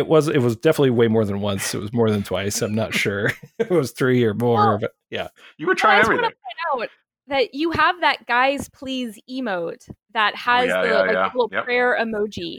It 0.00 0.06
was 0.08 0.28
it 0.28 0.38
was 0.38 0.56
definitely 0.56 0.90
way 0.90 1.08
more 1.08 1.24
than 1.24 1.40
once. 1.40 1.74
It 1.74 1.78
was 1.78 1.92
more 1.92 2.10
than 2.10 2.22
twice. 2.22 2.62
I'm 2.62 2.74
not 2.74 2.94
sure. 2.94 3.30
it 3.58 3.70
was 3.70 3.92
three 3.92 4.24
or 4.24 4.32
more, 4.34 4.54
Well, 4.70 4.78
but 4.80 4.92
yeah. 5.10 5.28
you 5.58 5.66
were 5.66 5.72
Well, 5.82 5.92
I 5.92 6.00
trying 6.00 6.00
just 6.00 6.08
want 6.08 6.20
everything. 6.20 6.36
to 6.70 6.74
point 6.74 6.84
out 6.84 6.90
that 7.28 7.54
you 7.54 7.70
have 7.72 8.00
that 8.00 8.26
guys 8.26 8.68
please 8.70 9.18
emote 9.30 9.88
that 10.14 10.34
has 10.34 10.64
Oh, 10.64 10.66
yeah, 10.66 10.82
the 10.82 10.88
yeah, 10.88 10.98
like, 11.00 11.10
yeah. 11.12 11.24
little 11.26 11.48
Yep. 11.52 11.64
prayer 11.64 11.98
emoji. 12.00 12.58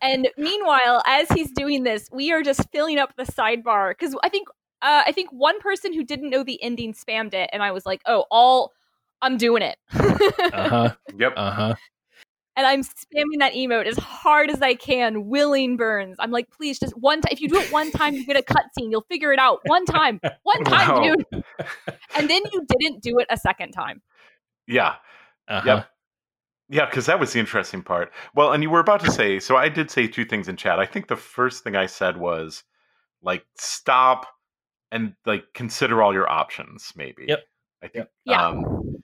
and 0.00 0.28
meanwhile, 0.38 1.02
as 1.06 1.28
he's 1.30 1.50
doing 1.52 1.82
this, 1.82 2.08
we 2.12 2.32
are 2.32 2.42
just 2.42 2.66
filling 2.72 2.98
up 2.98 3.14
the 3.16 3.24
sidebar 3.24 3.90
because 3.90 4.16
I 4.22 4.28
think 4.28 4.48
uh, 4.82 5.02
I 5.04 5.12
think 5.12 5.30
one 5.32 5.60
person 5.60 5.92
who 5.92 6.02
didn't 6.04 6.30
know 6.30 6.42
the 6.44 6.62
ending 6.62 6.94
spammed 6.94 7.34
it, 7.34 7.50
and 7.52 7.62
I 7.62 7.72
was 7.72 7.84
like, 7.84 8.00
"Oh, 8.06 8.24
all 8.30 8.72
I'm 9.20 9.36
doing 9.36 9.62
it," 9.62 9.76
Uh-huh. 9.92 10.94
Yep. 11.18 11.34
Uh-huh. 11.36 11.74
And 12.56 12.66
I'm 12.66 12.82
spamming 12.82 13.38
that 13.38 13.52
emote 13.54 13.86
as 13.86 13.96
hard 13.96 14.50
as 14.50 14.60
I 14.62 14.74
can. 14.74 15.26
Willing 15.28 15.76
burns. 15.76 16.16
I'm 16.18 16.30
like, 16.30 16.50
please, 16.50 16.78
just 16.78 16.96
one 16.96 17.20
time. 17.20 17.32
If 17.32 17.40
you 17.40 17.48
do 17.48 17.58
it 17.58 17.72
one 17.72 17.90
time, 17.90 18.14
you 18.14 18.26
get 18.26 18.36
a 18.36 18.42
cutscene. 18.42 18.90
You'll 18.90 19.06
figure 19.08 19.32
it 19.32 19.38
out. 19.38 19.60
One 19.64 19.84
time, 19.84 20.20
one 20.42 20.64
time, 20.64 20.88
Wow. 20.88 21.02
dude. 21.02 21.44
And 22.16 22.28
then 22.28 22.42
you 22.52 22.66
didn't 22.78 23.02
do 23.02 23.18
it 23.18 23.26
a 23.30 23.36
second 23.36 23.72
time. 23.72 24.02
Yeah. 24.66 24.96
Uh-huh. 25.48 25.62
Yep. 25.66 25.86
Yeah, 26.72 26.86
because 26.86 27.06
that 27.06 27.18
was 27.18 27.32
the 27.32 27.40
interesting 27.40 27.82
part. 27.82 28.12
Well, 28.34 28.52
and 28.52 28.62
you 28.62 28.70
were 28.70 28.78
about 28.78 29.00
to 29.00 29.10
say, 29.10 29.40
so 29.40 29.56
I 29.56 29.68
did 29.68 29.90
say 29.90 30.06
two 30.06 30.24
things 30.24 30.48
in 30.48 30.56
chat. 30.56 30.78
I 30.78 30.86
think 30.86 31.08
the 31.08 31.16
first 31.16 31.64
thing 31.64 31.74
I 31.74 31.86
said 31.86 32.16
was 32.16 32.62
like 33.22 33.44
stop 33.56 34.26
and 34.92 35.14
like 35.26 35.44
consider 35.54 36.00
all 36.02 36.12
your 36.12 36.30
options, 36.30 36.92
maybe. 36.94 37.24
Yep. 37.26 37.40
I 37.82 37.88
think. 37.88 38.08
Yeah. 38.24 38.46
Um, 38.46 38.99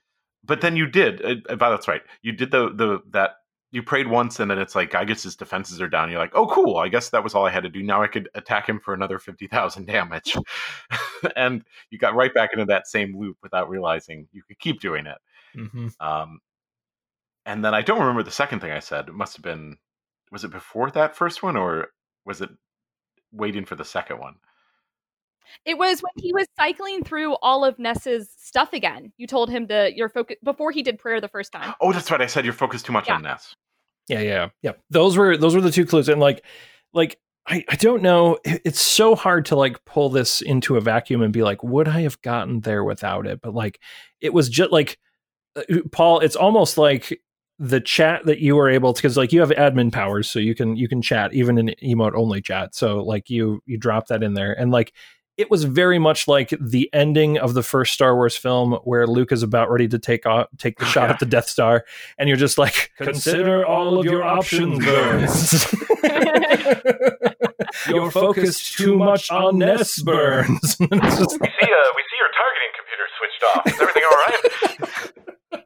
but 0.47 0.61
then 0.61 0.75
you 0.75 0.87
did. 0.87 1.23
Uh, 1.23 1.35
uh, 1.49 1.55
that's 1.69 1.87
right. 1.87 2.01
You 2.21 2.31
did 2.31 2.51
the 2.51 2.69
the 2.73 2.99
that 3.11 3.35
you 3.71 3.83
prayed 3.83 4.07
once, 4.07 4.39
and 4.39 4.49
then 4.49 4.59
it's 4.59 4.75
like 4.75 4.95
I 4.95 5.03
guess 5.05 5.23
his 5.23 5.35
defenses 5.35 5.81
are 5.81 5.89
down. 5.89 6.09
You're 6.09 6.19
like, 6.19 6.35
oh, 6.35 6.47
cool. 6.47 6.77
I 6.77 6.87
guess 6.87 7.09
that 7.09 7.23
was 7.23 7.35
all 7.35 7.45
I 7.45 7.51
had 7.51 7.63
to 7.63 7.69
do. 7.69 7.83
Now 7.83 8.01
I 8.01 8.07
could 8.07 8.29
attack 8.33 8.67
him 8.67 8.79
for 8.79 8.93
another 8.93 9.19
fifty 9.19 9.47
thousand 9.47 9.85
damage, 9.85 10.35
and 11.35 11.63
you 11.89 11.99
got 11.99 12.15
right 12.15 12.33
back 12.33 12.51
into 12.53 12.65
that 12.65 12.87
same 12.87 13.17
loop 13.19 13.37
without 13.43 13.69
realizing 13.69 14.27
you 14.31 14.41
could 14.47 14.59
keep 14.59 14.79
doing 14.79 15.05
it. 15.05 15.17
Mhm. 15.55 15.91
Um, 15.99 16.39
and 17.45 17.63
then 17.63 17.73
I 17.73 17.81
don't 17.81 17.99
remember 17.99 18.23
the 18.23 18.31
second 18.31 18.59
thing 18.59 18.71
I 18.71 18.79
said. 18.79 19.07
It 19.07 19.13
must 19.13 19.37
have 19.37 19.43
been, 19.43 19.77
was 20.31 20.43
it 20.43 20.51
before 20.51 20.91
that 20.91 21.15
first 21.15 21.41
one 21.41 21.55
or 21.55 21.87
was 22.25 22.41
it 22.41 22.49
waiting 23.31 23.63
for 23.65 23.75
the 23.75 23.85
second 23.85 24.19
one? 24.19 24.35
It 25.65 25.77
was 25.77 26.01
when 26.01 26.11
he 26.17 26.33
was 26.33 26.47
cycling 26.57 27.03
through 27.03 27.35
all 27.41 27.65
of 27.65 27.77
Ness's 27.79 28.29
stuff 28.37 28.73
again. 28.73 29.11
You 29.17 29.27
told 29.27 29.49
him 29.49 29.67
to 29.67 29.91
your 29.95 30.09
focus 30.09 30.37
before 30.43 30.71
he 30.71 30.83
did 30.83 30.99
prayer 30.99 31.19
the 31.21 31.27
first 31.27 31.51
time. 31.51 31.73
Oh, 31.81 31.91
that's 31.91 32.09
right. 32.11 32.21
I 32.21 32.25
said 32.27 32.45
you're 32.45 32.53
focused 32.53 32.85
too 32.85 32.93
much 32.93 33.07
Yeah. 33.07 33.15
on 33.15 33.23
Ness. 33.23 33.55
Yeah, 34.07 34.21
yeah, 34.21 34.49
yeah. 34.61 34.71
Those 34.89 35.17
were 35.17 35.35
those 35.35 35.53
were 35.53 35.61
the 35.61 35.71
two 35.71 35.85
clues, 35.85 36.07
and 36.07 36.21
like, 36.21 36.43
like 36.93 37.19
I, 37.45 37.65
I 37.69 37.75
don't 37.75 38.01
know. 38.01 38.37
It's 38.45 38.81
so 38.81 39.15
hard 39.15 39.45
to 39.47 39.55
like 39.55 39.83
pull 39.85 40.09
this 40.09 40.41
into 40.41 40.77
a 40.77 40.81
vacuum 40.81 41.21
and 41.21 41.33
be 41.33 41.43
like, 41.43 41.63
would 41.63 41.87
I 41.87 42.01
have 42.01 42.21
gotten 42.21 42.61
there 42.61 42.83
without 42.83 43.27
it? 43.27 43.41
But 43.41 43.53
like, 43.53 43.81
it 44.21 44.33
was 44.33 44.47
just 44.49 44.71
like 44.71 44.97
uh, 45.57 45.63
Paul. 45.91 46.19
It's 46.19 46.35
almost 46.37 46.77
like 46.77 47.21
the 47.59 47.81
chat 47.81 48.25
that 48.25 48.39
you 48.39 48.55
were 48.55 48.69
able 48.69 48.93
to 48.93 49.01
because 49.01 49.17
like 49.17 49.33
you 49.33 49.39
have 49.41 49.49
admin 49.49 49.91
powers, 49.91 50.29
so 50.29 50.39
you 50.39 50.55
can 50.55 50.75
you 50.77 50.87
can 50.87 51.01
chat 51.01 51.33
even 51.33 51.57
in 51.57 51.75
emote 51.83 52.15
only 52.15 52.41
chat. 52.41 52.75
So 52.75 53.03
like 53.03 53.29
you 53.29 53.61
you 53.65 53.77
drop 53.77 54.07
that 54.07 54.23
in 54.23 54.35
there, 54.35 54.53
and 54.53 54.71
like 54.71 54.93
it 55.37 55.51
was 55.51 55.63
very 55.65 55.99
much 55.99 56.27
like 56.27 56.53
the 56.59 56.89
ending 56.93 57.37
of 57.37 57.53
the 57.53 57.61
first 57.63 57.93
Star 57.93 58.15
Wars 58.15 58.35
film 58.35 58.73
where 58.83 59.05
Luke 59.05 59.31
is 59.31 59.43
about 59.43 59.69
ready 59.69 59.87
to 59.87 59.99
take 59.99 60.25
off, 60.25 60.47
take 60.57 60.79
the 60.79 60.85
shot 60.85 61.03
Yeah. 61.09 61.13
at 61.13 61.19
the 61.19 61.25
Death 61.27 61.47
Star, 61.47 61.85
and 62.17 62.27
you're 62.27 62.37
just 62.37 62.57
like, 62.57 62.91
consider 62.97 63.65
all 63.65 63.99
of 63.99 64.05
your 64.05 64.23
options, 64.23 64.83
Burns. 64.83 65.73
you're 67.87 68.11
focused 68.11 68.77
too 68.77 68.97
much 68.97 69.29
on 69.31 69.59
Ness, 69.59 70.01
Burns. 70.01 70.61
Just- 70.77 70.79
We 70.79 70.87
see, 70.87 70.91
uh, 70.91 71.37
we 71.39 72.03
see 72.03 72.17
your 72.19 72.31
targeting 72.33 72.73
computer 72.75 73.07
switched 73.17 73.43
off. 73.55 73.67
Is 73.67 73.79
everything 73.81 74.03
all 74.03 74.17
right? 74.17 75.63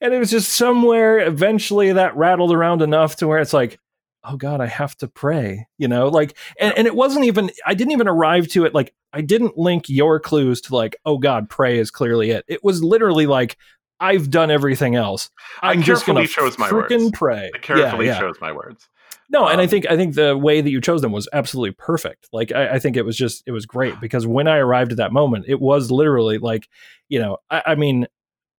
and 0.00 0.12
it 0.14 0.18
was 0.18 0.30
just 0.30 0.52
somewhere 0.54 1.20
eventually 1.20 1.92
that 1.92 2.16
rattled 2.16 2.52
around 2.52 2.82
enough 2.82 3.16
to 3.16 3.26
where 3.28 3.38
it's 3.38 3.52
like 3.52 3.78
oh 4.24 4.36
god 4.36 4.60
i 4.60 4.66
have 4.66 4.96
to 4.96 5.08
pray 5.08 5.66
you 5.78 5.88
know 5.88 6.08
like 6.08 6.36
and, 6.60 6.76
and 6.76 6.86
it 6.86 6.94
wasn't 6.94 7.24
even 7.24 7.50
i 7.66 7.74
didn't 7.74 7.92
even 7.92 8.08
arrive 8.08 8.46
to 8.48 8.64
it 8.64 8.74
like 8.74 8.94
i 9.12 9.20
didn't 9.20 9.56
link 9.58 9.88
your 9.88 10.20
clues 10.20 10.60
to 10.60 10.74
like 10.74 10.96
oh 11.04 11.18
god 11.18 11.48
pray 11.50 11.78
is 11.78 11.90
clearly 11.90 12.30
it 12.30 12.44
it 12.48 12.62
was 12.62 12.82
literally 12.84 13.26
like 13.26 13.56
i've 14.00 14.30
done 14.30 14.50
everything 14.50 14.94
else 14.96 15.30
I 15.60 15.70
i'm 15.72 15.82
just 15.82 16.06
gonna 16.06 16.20
carefully 16.26 16.50
chose 16.50 16.58
my 16.58 16.68
freaking 16.68 17.04
words. 17.06 17.18
pray 17.18 17.50
I 17.54 17.58
carefully 17.58 18.06
yeah, 18.06 18.14
yeah. 18.14 18.20
chose 18.20 18.36
my 18.40 18.52
words. 18.52 18.88
no 19.30 19.46
and 19.48 19.60
i 19.60 19.64
Um, 19.64 19.70
think 19.70 19.86
i 19.90 19.96
think 19.96 20.14
the 20.14 20.36
way 20.36 20.60
that 20.60 20.70
you 20.70 20.80
chose 20.80 21.02
them 21.02 21.12
was 21.12 21.28
absolutely 21.32 21.72
perfect 21.72 22.28
like 22.32 22.52
I, 22.52 22.74
I 22.74 22.78
think 22.78 22.96
it 22.96 23.04
was 23.04 23.16
just 23.16 23.42
it 23.46 23.52
was 23.52 23.66
great 23.66 24.00
because 24.00 24.26
when 24.26 24.46
i 24.48 24.56
arrived 24.58 24.92
at 24.92 24.98
that 24.98 25.12
moment 25.12 25.46
it 25.48 25.60
was 25.60 25.90
literally 25.90 26.38
like 26.38 26.68
you 27.08 27.18
know 27.20 27.38
i, 27.50 27.62
I 27.66 27.74
mean 27.74 28.06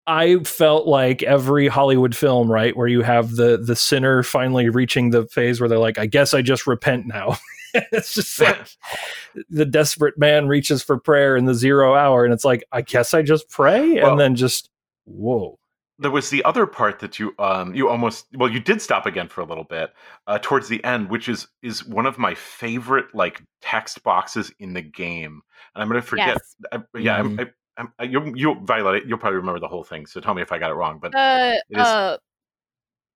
I 0.05 0.39
felt 0.43 0.85
like 0.87 1.23
every 1.23 1.67
Hollywood 1.67 2.15
film, 2.15 2.51
right, 2.51 2.75
where 2.75 2.87
you 2.87 3.01
have 3.01 3.35
the 3.35 3.57
the 3.57 3.75
sinner 3.75 4.23
finally 4.23 4.69
reaching 4.69 5.11
the 5.11 5.25
phase 5.27 5.59
where 5.59 5.69
they're 5.69 5.79
like, 5.79 5.97
"I 5.97 6.05
guess 6.05 6.33
I 6.33 6.41
just 6.41 6.67
repent 6.67 7.05
now." 7.07 7.37
it's 7.73 8.13
just 8.13 8.39
like 8.39 8.67
the 9.49 9.65
desperate 9.65 10.17
man 10.17 10.47
reaches 10.47 10.83
for 10.83 10.97
prayer 10.99 11.35
in 11.37 11.45
the 11.45 11.55
zero 11.55 11.95
hour, 11.95 12.25
and 12.25 12.33
it's 12.33 12.45
like, 12.45 12.63
"I 12.71 12.81
guess 12.81 13.13
I 13.13 13.21
just 13.21 13.49
pray," 13.49 13.93
Well- 14.01 14.11
and 14.11 14.19
then 14.19 14.35
just 14.35 14.69
whoa, 15.05 15.57
there 15.99 16.11
was 16.11 16.29
the 16.29 16.43
other 16.43 16.65
part 16.67 16.99
that 16.99 17.17
you 17.17 17.33
um 17.39 17.73
you 17.73 17.87
almost 17.89 18.27
well 18.35 18.49
you 18.49 18.59
did 18.59 18.81
stop 18.81 19.05
again 19.05 19.27
for 19.29 19.41
a 19.41 19.45
little 19.45 19.63
bit 19.63 19.93
uh 20.27 20.39
towards 20.41 20.67
the 20.67 20.83
end 20.83 21.09
which 21.09 21.29
is 21.29 21.47
is 21.61 21.85
one 21.85 22.05
of 22.05 22.17
my 22.17 22.33
favorite 22.35 23.05
like 23.13 23.41
text 23.61 24.01
boxes 24.03 24.51
in 24.59 24.73
the 24.73 24.81
game 24.81 25.41
and 25.75 25.81
i'm 25.83 25.87
gonna 25.89 26.01
forget 26.01 26.29
Yes. 26.29 26.55
I, 26.71 26.99
yeah 26.99 27.17
Mhm. 27.17 27.19
I'm, 27.19 27.39
I, 27.39 27.41
I'm, 27.41 27.47
I, 27.47 27.51
you'll, 28.01 28.37
you'll 28.37 28.55
Violet 28.61 29.05
you'll 29.05 29.17
probably 29.17 29.37
remember 29.37 29.59
the 29.59 29.67
whole 29.67 29.83
thing 29.83 30.05
so 30.05 30.19
tell 30.21 30.33
me 30.33 30.41
if 30.41 30.51
i 30.51 30.57
got 30.59 30.71
it 30.71 30.75
wrong 30.75 30.99
but 31.01 31.13
Uh, 31.15 31.55
It 31.69 31.77
is- 31.79 31.85
uh, 31.85 32.17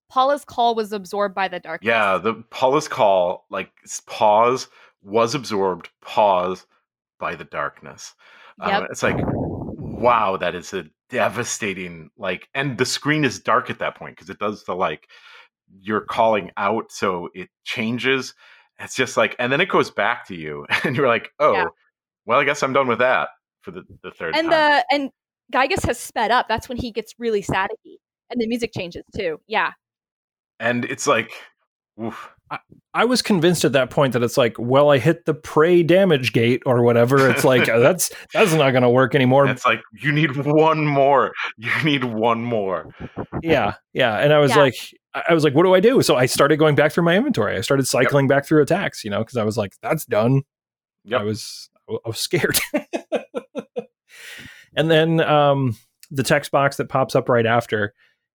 Paula's 0.09 0.45
call 0.45 0.73
was 0.73 0.93
absorbed 0.93 1.35
by 1.35 1.47
the 1.49 1.59
darkness. 1.59 1.85
yeah 1.87 2.17
the 2.17 2.35
paula's 2.49 2.87
call 2.87 3.45
like 3.49 3.71
pause 4.05 4.67
was 5.03 5.35
absorbed 5.35 5.89
pause 6.01 6.65
by 7.19 7.35
the 7.35 7.43
darkness 7.43 8.13
Um, 8.59 8.87
it's 8.89 9.03
like 9.03 9.17
wow 9.27 10.37
that 10.37 10.55
is 10.55 10.73
a 10.73 10.85
devastating 11.09 12.09
like 12.17 12.47
and 12.53 12.77
the 12.77 12.85
screen 12.85 13.23
is 13.25 13.39
dark 13.39 13.69
at 13.69 13.79
that 13.79 13.95
point 13.95 14.15
because 14.15 14.29
it 14.29 14.39
does 14.39 14.63
the 14.63 14.75
like 14.75 15.07
you're 15.81 16.01
calling 16.01 16.51
out 16.57 16.91
so 16.91 17.29
it 17.33 17.49
changes 17.63 18.33
it's 18.79 18.95
just 18.95 19.17
like 19.17 19.35
and 19.39 19.51
then 19.51 19.59
it 19.61 19.69
goes 19.69 19.91
back 19.91 20.25
to 20.27 20.35
you 20.35 20.65
and 20.83 20.95
you're 20.95 21.07
like 21.07 21.29
oh 21.39 21.53
Yeah. 21.53 21.65
well 22.25 22.39
i 22.39 22.43
guess 22.45 22.63
i'm 22.63 22.73
done 22.73 22.87
with 22.87 22.99
that 22.99 23.29
for 23.61 23.71
the, 23.71 23.83
the 24.03 24.11
third 24.11 24.35
and 24.35 24.49
time 24.49 24.81
the 24.81 24.85
and 24.95 25.09
Gygus 25.53 25.85
has 25.85 25.99
sped 25.99 26.31
up. 26.31 26.47
That's 26.47 26.67
when 26.69 26.77
he 26.77 26.91
gets 26.91 27.13
really 27.19 27.41
staticky, 27.41 27.97
and 28.29 28.39
the 28.41 28.47
music 28.47 28.71
changes 28.73 29.03
too. 29.15 29.39
Yeah, 29.47 29.71
and 30.59 30.85
it's 30.85 31.07
like 31.07 31.31
oof. 32.01 32.29
I 32.93 33.03
was 33.03 33.21
convinced 33.21 33.65
at 33.65 33.73
that 33.73 33.89
point 33.89 34.13
that 34.13 34.23
it's 34.23 34.37
like, 34.37 34.55
well, 34.57 34.89
I 34.89 34.99
hit 34.99 35.25
the 35.25 35.33
pray 35.33 35.83
damage 35.83 36.31
gate 36.31 36.63
or 36.65 36.81
whatever. 36.81 37.29
It's 37.29 37.43
like 37.43 37.65
that's 37.65 38.09
that's 38.33 38.53
not 38.53 38.71
going 38.71 38.83
to 38.83 38.89
work 38.89 39.15
anymore. 39.15 39.47
it's 39.47 39.65
like 39.65 39.81
you 40.01 40.13
need 40.13 40.33
one 40.37 40.85
more 40.85 41.33
you 41.57 41.69
need 41.83 42.05
one 42.05 42.41
more 42.43 42.95
yeah 43.43 43.73
yeah 43.93 44.15
and 44.19 44.31
i 44.31 44.37
was 44.39 44.51
Yeah. 44.51 44.61
like 44.61 44.75
i 45.13 45.23
I 45.29 45.33
was 45.33 45.43
like 45.43 45.53
what 45.55 45.63
do 45.63 45.73
i 45.75 45.79
do 45.81 46.01
so 46.01 46.15
i 46.15 46.25
started 46.25 46.57
going 46.57 46.75
back 46.75 46.91
through 46.93 47.03
my 47.03 47.15
inventory 47.17 47.57
i 47.57 47.61
started 47.61 47.85
cycling 47.87 48.27
back 48.27 48.45
through 48.45 48.61
attacks 48.61 49.03
you 49.03 49.09
know 49.09 49.19
because 49.19 49.35
i 49.37 49.43
was 49.43 49.57
like 49.57 49.73
that's 49.81 50.05
done 50.05 50.43
Yep. 51.03 51.21
i 51.21 51.23
was 51.23 51.69
i 51.89 51.97
was 52.05 52.17
scared 52.19 52.57
and 54.75 54.89
then 54.89 55.19
um 55.21 55.77
the 56.11 56.23
text 56.23 56.51
box 56.51 56.77
that 56.77 56.89
pops 56.89 57.15
up 57.15 57.29
right 57.29 57.45
after 57.45 57.93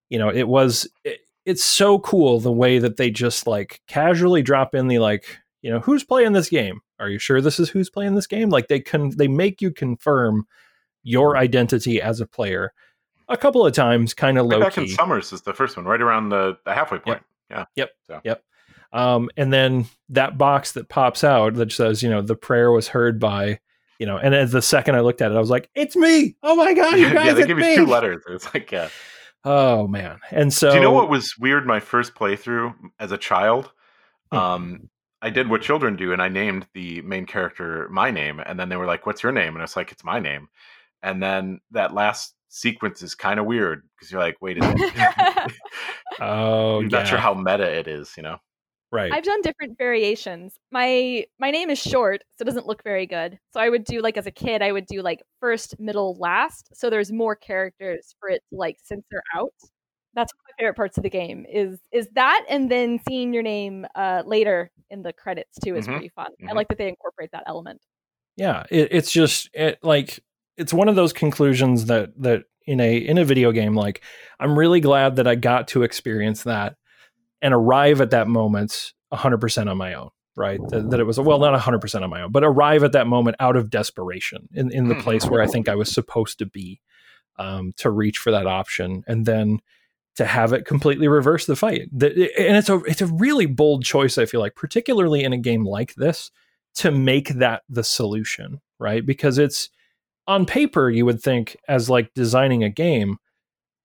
you 0.09 0.19
know 0.19 0.29
it 0.29 0.47
was 0.47 0.87
it, 1.03 1.19
it's 1.45 1.63
so 1.63 1.99
cool 1.99 2.39
the 2.39 2.51
way 2.51 2.79
that 2.79 2.97
they 2.97 3.09
just 3.09 3.47
like 3.47 3.81
casually 3.87 4.41
drop 4.41 4.73
in 4.75 4.87
the 4.87 4.99
like 4.99 5.39
you 5.61 5.71
know 5.71 5.79
who's 5.79 6.03
playing 6.03 6.33
this 6.33 6.49
game? 6.49 6.81
Are 6.99 7.09
you 7.09 7.19
sure 7.19 7.41
this 7.41 7.59
is 7.59 7.69
who's 7.69 7.89
playing 7.89 8.15
this 8.15 8.27
game? 8.27 8.49
Like 8.49 8.67
they 8.67 8.79
can 8.79 9.15
they 9.17 9.27
make 9.27 9.61
you 9.61 9.71
confirm 9.71 10.45
your 11.03 11.35
identity 11.37 12.01
as 12.01 12.21
a 12.21 12.27
player 12.27 12.73
a 13.29 13.37
couple 13.37 13.65
of 13.65 13.73
times 13.73 14.13
kind 14.13 14.37
of 14.37 14.45
low 14.45 14.59
back 14.59 14.77
in 14.77 14.85
key 14.85 14.91
summers 14.91 15.33
is 15.33 15.41
the 15.41 15.53
first 15.53 15.77
one 15.77 15.85
right 15.85 16.01
around 16.01 16.29
the, 16.29 16.57
the 16.65 16.73
halfway 16.73 16.99
point. 16.99 17.21
Yep. 17.49 17.57
yeah. 17.57 17.65
Yep. 17.75 17.89
So. 18.07 18.21
yep. 18.23 18.43
Um, 18.91 19.29
and 19.37 19.51
then 19.51 19.85
that 20.09 20.37
box 20.37 20.73
that 20.73 20.89
pops 20.89 21.23
out 21.23 21.55
that 21.55 21.71
says, 21.71 22.03
you 22.03 22.09
know, 22.09 22.21
the 22.21 22.35
prayer 22.35 22.71
was 22.71 22.89
heard 22.89 23.19
by, 23.19 23.59
you 23.99 24.05
know, 24.05 24.17
and 24.17 24.33
as 24.33 24.51
the 24.51 24.61
second 24.61 24.95
I 24.95 25.01
looked 25.01 25.21
at 25.21 25.31
it, 25.31 25.35
I 25.35 25.39
was 25.39 25.49
like, 25.49 25.69
it's 25.75 25.95
me. 25.95 26.35
Oh 26.43 26.55
my 26.55 26.73
God, 26.73 26.97
you 26.97 27.09
guys, 27.13 27.25
yeah 27.25 27.33
they 27.33 27.41
it's 27.41 27.47
give 27.47 27.57
me. 27.57 27.71
you 27.71 27.77
two 27.77 27.85
letters 27.85 28.23
it's 28.29 28.53
like 28.53 28.71
yeah 28.71 28.89
Oh 29.45 29.87
man. 29.87 30.19
And 30.31 30.53
so, 30.53 30.69
Do 30.69 30.75
you 30.75 30.81
know 30.81 30.91
what 30.91 31.09
was 31.09 31.37
weird 31.37 31.65
my 31.65 31.79
first 31.79 32.15
playthrough 32.15 32.73
as 32.99 33.11
a 33.11 33.17
child? 33.17 33.71
Hmm. 34.31 34.37
Um, 34.37 34.89
I 35.21 35.29
did 35.29 35.49
what 35.49 35.61
children 35.61 35.95
do 35.95 36.11
and 36.11 36.21
I 36.21 36.27
named 36.29 36.67
the 36.73 37.01
main 37.01 37.25
character 37.25 37.87
my 37.89 38.11
name. 38.11 38.41
And 38.45 38.59
then 38.59 38.69
they 38.69 38.75
were 38.75 38.85
like, 38.85 39.05
What's 39.05 39.23
your 39.23 39.31
name? 39.31 39.49
And 39.49 39.59
I 39.59 39.63
was 39.63 39.75
like, 39.75 39.91
It's 39.91 40.03
my 40.03 40.19
name. 40.19 40.47
And 41.01 41.21
then 41.21 41.59
that 41.71 41.93
last 41.93 42.35
sequence 42.49 43.01
is 43.01 43.15
kind 43.15 43.39
of 43.39 43.45
weird 43.45 43.83
because 43.95 44.11
you're 44.11 44.21
like, 44.21 44.37
Wait, 44.41 44.57
a 44.57 44.61
minute." 44.61 44.93
oh, 46.19 46.79
you're 46.79 46.89
yeah. 46.89 46.97
not 46.99 47.07
sure 47.07 47.17
how 47.17 47.33
meta 47.33 47.69
it 47.69 47.87
is, 47.87 48.13
you 48.15 48.23
know? 48.23 48.37
Right. 48.93 49.11
I've 49.11 49.23
done 49.23 49.41
different 49.41 49.77
variations. 49.77 50.55
My 50.71 51.25
my 51.39 51.51
name 51.51 51.69
is 51.69 51.79
short, 51.79 52.23
so 52.37 52.43
it 52.43 52.45
doesn't 52.45 52.67
look 52.67 52.83
very 52.83 53.05
good. 53.05 53.37
So 53.51 53.59
I 53.59 53.69
would 53.69 53.83
do 53.83 54.01
like 54.01 54.15
as 54.17 54.25
a 54.27 54.31
kid, 54.31 54.61
I 54.61 54.71
would 54.71 54.85
do 54.85 55.01
like 55.01 55.21
first, 55.41 55.79
middle, 55.79 56.15
last. 56.19 56.69
So 56.73 56.89
there's 56.89 57.11
more 57.11 57.35
characters 57.35 58.15
for 58.19 58.29
it 58.29 58.41
to 58.51 58.55
like 58.57 58.77
censor 58.83 59.21
out. 59.35 59.53
That's 60.15 60.31
one 60.33 60.41
of 60.41 60.53
my 60.57 60.61
favorite 60.63 60.75
parts 60.75 60.97
of 60.97 61.03
the 61.03 61.09
game 61.09 61.45
is 61.51 61.79
is 61.91 62.07
that, 62.13 62.45
and 62.47 62.69
then 62.71 62.99
seeing 63.09 63.33
your 63.33 63.43
name 63.43 63.85
uh, 63.95 64.21
later 64.25 64.69
in 64.91 65.01
the 65.01 65.11
credits 65.11 65.57
too 65.63 65.75
is 65.75 65.87
Mhm. 65.87 65.91
pretty 65.93 66.09
fun. 66.09 66.31
I 66.47 66.51
Mhm. 66.51 66.55
like 66.55 66.67
that 66.69 66.77
they 66.77 66.87
incorporate 66.87 67.31
that 67.31 67.43
element. 67.47 67.81
yeah. 68.37 68.63
It, 68.71 68.89
it's 68.91 69.11
just 69.11 69.49
it, 69.53 69.79
like, 69.83 70.19
it's 70.57 70.73
one 70.73 70.87
of 70.87 70.95
those 70.95 71.13
conclusions 71.13 71.85
that, 71.85 72.11
that 72.21 72.43
in 72.67 72.79
a, 72.79 72.97
in 72.97 73.17
a 73.17 73.25
video 73.25 73.51
game, 73.51 73.75
like 73.75 74.01
I'm 74.39 74.57
really 74.57 74.79
glad 74.81 75.15
that 75.17 75.27
I 75.27 75.35
got 75.35 75.67
to 75.69 75.83
experience 75.83 76.43
that 76.43 76.75
and 77.43 77.53
arrive 77.53 78.01
at 78.01 78.09
that 78.09 78.27
moment 78.27 78.93
100% 79.13 79.69
on 79.69 79.77
my 79.77 79.93
own 79.93 80.09
right? 80.35 80.59
That, 80.69 80.89
that 80.89 80.99
it 80.99 81.03
was 81.03 81.19
well 81.19 81.37
not 81.37 81.59
100% 81.59 82.01
on 82.01 82.09
my 82.09 82.23
own 82.23 82.31
but 82.31 82.43
arrive 82.43 82.83
at 82.83 82.93
that 82.93 83.05
moment 83.05 83.37
out 83.39 83.55
of 83.55 83.69
desperation 83.69 84.49
in, 84.51 84.71
in 84.71 84.87
the 84.87 84.95
place 84.95 85.25
where 85.25 85.43
i 85.43 85.47
think 85.47 85.69
i 85.69 85.75
was 85.75 85.91
supposed 85.91 86.39
to 86.39 86.47
be 86.47 86.81
um, 87.37 87.73
to 87.77 87.91
reach 87.91 88.17
for 88.17 88.31
that 88.31 88.47
option 88.47 89.03
and 89.07 89.27
then 89.27 89.59
to 90.15 90.25
have 90.25 90.53
it 90.53 90.65
completely 90.65 91.07
reverse 91.07 91.47
the 91.47 91.55
fight. 91.55 91.89
And 91.91 92.57
it's 92.57 92.69
a 92.69 92.77
it's 92.85 93.01
a 93.01 93.07
really 93.07 93.47
bold 93.47 93.83
choice 93.83 94.17
i 94.17 94.25
feel 94.25 94.39
like 94.39 94.55
particularly 94.55 95.23
in 95.23 95.33
a 95.33 95.37
game 95.37 95.65
like 95.65 95.95
this 95.95 96.31
to 96.75 96.91
make 96.91 97.29
that 97.29 97.63
the 97.69 97.83
solution 97.83 98.59
right? 98.83 99.05
Because 99.05 99.37
it's 99.37 99.69
on 100.27 100.45
paper 100.45 100.89
you 100.89 101.05
would 101.05 101.21
think 101.21 101.57
as 101.67 101.89
like 101.89 102.13
designing 102.13 102.63
a 102.63 102.69
game 102.69 103.17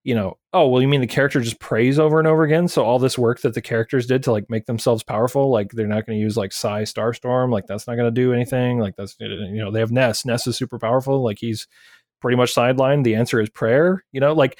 you 0.04 0.14
know, 0.14 0.38
oh, 0.52 0.68
well, 0.68 0.80
you 0.80 0.88
mean 0.88 1.00
the 1.00 1.06
character 1.06 1.40
just 1.40 1.60
prays 1.60 1.98
over 1.98 2.18
and 2.18 2.26
over 2.26 2.42
again? 2.42 2.68
So 2.68 2.84
all 2.84 2.98
this 2.98 3.18
work 3.18 3.40
that 3.42 3.54
the 3.54 3.60
characters 3.60 4.06
did 4.06 4.22
to 4.22 4.32
like 4.32 4.48
make 4.48 4.66
themselves 4.66 5.02
powerful, 5.02 5.50
like 5.50 5.72
they're 5.72 5.86
not 5.86 6.06
going 6.06 6.18
to 6.18 6.22
use 6.22 6.36
like 6.36 6.52
PSI 6.52 6.82
Starstorm, 6.82 7.52
like 7.52 7.66
that's 7.66 7.86
not 7.86 7.96
going 7.96 8.12
to 8.12 8.20
do 8.20 8.32
anything. 8.32 8.78
Like 8.78 8.96
that's, 8.96 9.16
you 9.18 9.62
know, 9.62 9.70
they 9.70 9.80
have 9.80 9.92
Ness. 9.92 10.24
Ness 10.24 10.46
is 10.46 10.56
super 10.56 10.78
powerful. 10.78 11.22
Like 11.22 11.38
he's 11.40 11.66
pretty 12.20 12.36
much 12.36 12.54
sidelined. 12.54 13.04
The 13.04 13.16
answer 13.16 13.40
is 13.40 13.50
prayer. 13.50 14.04
You 14.12 14.20
know, 14.20 14.32
like 14.32 14.58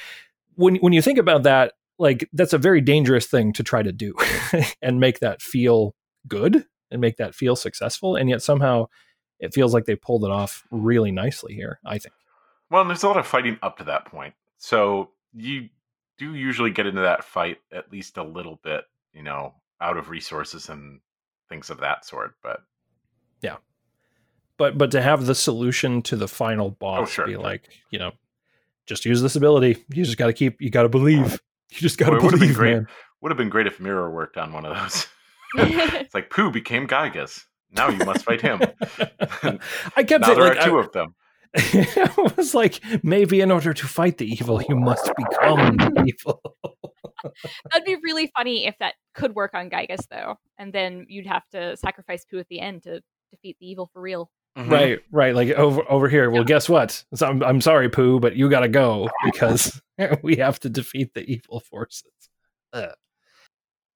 when 0.55 0.76
when 0.76 0.93
you 0.93 1.03
think 1.03 1.18
about 1.18 1.45
that, 1.45 1.74
like 1.99 2.28
that's 2.32 2.53
a 2.53 2.59
very 2.59 2.80
dangerous 2.80 3.26
thing 3.26 3.53
to 3.55 3.62
try 3.62 3.82
to 3.82 3.93
do 3.93 4.14
and 4.82 5.01
make 5.01 5.20
that 5.20 5.43
feel 5.43 5.95
good 6.26 6.64
and 6.91 7.01
make 7.01 7.16
that 7.16 7.34
feel 7.34 7.57
successful. 7.57 8.16
And 8.16 8.28
yet 8.28 8.43
somehow 8.43 8.86
it 9.41 9.55
feels 9.55 9.72
like 9.72 9.84
they 9.84 9.97
pulled 9.97 10.24
it 10.24 10.30
off 10.30 10.64
really 10.70 11.12
nicely 11.12 11.55
here. 11.55 11.80
I 11.84 11.99
think. 11.99 12.14
Well, 12.70 12.82
and 12.82 12.91
there's 12.91 13.03
a 13.03 13.09
lot 13.09 13.16
of 13.16 13.26
fighting 13.26 13.59
up 13.62 13.78
to 13.78 13.84
that 13.84 14.05
point, 14.05 14.34
so 14.59 15.11
you 15.35 15.68
do 16.18 16.35
usually 16.35 16.70
get 16.70 16.87
into 16.87 17.03
that 17.03 17.24
fight 17.24 17.59
at 17.72 17.91
least 17.93 18.16
a 18.16 18.22
little 18.22 18.61
bit, 18.62 18.85
you 19.12 19.22
know, 19.22 19.55
out 19.81 19.97
of 19.97 20.11
resources 20.11 20.68
and 20.68 21.01
things 21.49 21.70
of 21.70 21.81
that 21.81 22.05
sort. 22.05 22.35
But 22.43 22.61
yeah, 23.41 23.57
But 24.57 24.76
but 24.76 24.91
to 24.93 25.03
have 25.03 25.26
the 25.26 25.35
solution 25.35 26.03
to 26.03 26.16
the 26.16 26.29
final 26.29 26.66
oh, 26.66 26.76
boss 26.79 27.11
sure, 27.11 27.26
be 27.26 27.37
like, 27.37 27.68
you 27.91 27.99
know, 27.99 28.12
just 28.87 29.05
use 29.05 29.22
this 29.22 29.37
ability. 29.37 29.85
You 29.93 30.05
just 30.05 30.18
got 30.18 30.26
to 30.26 30.33
keep. 30.33 30.61
You 30.61 30.70
got 30.70 30.83
to 30.83 30.89
believe. 30.89 31.41
You 31.70 31.81
just 31.81 31.99
got 31.99 32.07
to 32.07 32.12
Boy, 32.12 32.16
it 32.16 32.22
would've 32.22 32.41
been 32.41 32.55
great. 32.55 32.74
man. 32.76 32.87
would 33.20 33.31
have 33.31 33.37
been 33.37 33.51
great 33.51 33.66
if 33.66 33.79
Mirror 33.79 34.11
worked 34.11 34.39
on 34.39 34.55
one 34.55 34.64
of 34.64 34.74
those. 34.74 35.07
it's 35.59 36.14
like 36.14 36.31
Poo 36.31 36.51
became 36.51 36.87
Giygas. 36.89 37.45
Now 37.70 37.91
you 37.91 37.99
must 38.07 38.24
fight 38.24 38.41
him. 38.41 38.62
I 39.95 40.03
kept 40.03 40.22
now 40.22 40.33
it 40.33 40.35
there 40.37 40.37
like 40.37 40.57
are 40.57 40.64
two 40.64 40.79
I, 40.79 40.81
of 40.81 40.93
them. 40.93 41.14
it 41.55 42.36
was 42.36 42.55
like 42.55 42.80
maybe 43.03 43.40
in 43.40 43.51
order 43.51 43.72
to 43.72 43.86
fight 43.86 44.18
the 44.18 44.26
evil, 44.26 44.62
you 44.68 44.76
must 44.76 45.11
become 45.16 45.76
the 45.76 46.05
evil. 46.07 46.40
That'd 47.70 47.84
be 47.86 47.96
really 48.03 48.30
funny 48.36 48.66
if 48.66 48.76
that 48.80 48.94
could 49.14 49.34
work 49.34 49.53
on 49.55 49.70
Giygas, 49.70 50.07
though, 50.11 50.36
and 50.59 50.72
then 50.72 51.07
you'd 51.09 51.26
have 51.26 51.42
to 51.53 51.76
sacrifice 51.76 52.24
Poo 52.24 52.38
at 52.38 52.49
the 52.49 52.61
end 52.61 52.84
to 52.84 53.01
defeat 53.30 53.57
the 53.61 53.70
evil 53.70 53.90
for 53.92 54.01
real. 54.01 54.30
Mhm. 54.57 54.70
Right, 54.70 55.01
right. 55.11 55.34
Like 55.34 55.51
over 55.51 55.82
over 55.90 56.09
here. 56.09 56.30
Well, 56.30 56.44
guess 56.44 56.68
what? 56.68 57.05
So 57.14 57.26
I'm, 57.26 57.42
I'm 57.42 57.61
sorry, 57.61 57.88
Poo, 57.88 58.18
but 58.18 58.34
you 58.36 58.49
got 58.51 58.61
to 58.61 58.68
go 58.68 59.09
because 59.24 59.80
we 60.22 60.36
have 60.36 60.59
to 60.61 60.68
defeat 60.68 61.14
the 61.14 61.24
evil 61.30 61.61
forces. 61.61 62.11
Ugh. 62.72 62.94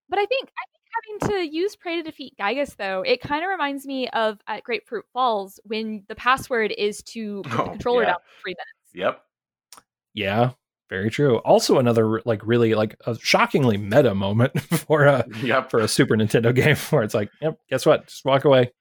But 0.09 0.19
I 0.19 0.27
think 0.27 0.51
I 0.51 0.65
think 0.73 0.82
having 0.95 1.31
to 1.35 1.55
use 1.57 1.77
Pray 1.77 1.97
to 1.97 2.03
defeat 2.03 2.35
Giygas, 2.41 2.77
though, 2.77 3.03
it 3.03 3.21
kind 3.21 3.45
of 3.45 3.51
reminds 3.51 3.87
me 3.87 4.09
of 4.11 4.39
at 4.47 4.63
Grapefruit 4.65 5.05
Falls 5.13 5.59
when 5.65 6.05
the 6.09 6.15
password 6.15 6.73
is 6.77 7.03
to 7.05 7.43
put 7.47 7.53
the 7.57 7.63
Oh, 7.63 7.69
controller 7.71 8.03
yeah. 8.03 8.09
down 8.11 8.19
for 8.19 8.43
three 8.43 8.53
minutes. 8.53 8.95
Yep. 8.95 9.23
Yeah, 10.15 10.51
very 10.91 11.11
true. 11.11 11.39
Also, 11.39 11.79
another 11.79 12.21
like 12.25 12.41
really 12.45 12.75
like 12.75 12.97
a 13.07 13.19
shockingly 13.19 13.79
meta 13.79 14.15
moment 14.15 14.61
for 14.87 15.05
a 15.05 15.25
Yep. 15.43 15.71
for 15.71 15.81
a 15.81 15.89
Super 15.89 16.17
Nintendo 16.17 16.55
game 16.55 16.77
where 16.91 17.03
it's 17.03 17.15
like, 17.15 17.31
yep, 17.41 17.59
guess 17.71 17.87
what? 17.87 18.07
Just 18.09 18.25
walk 18.25 18.45
away, 18.45 18.73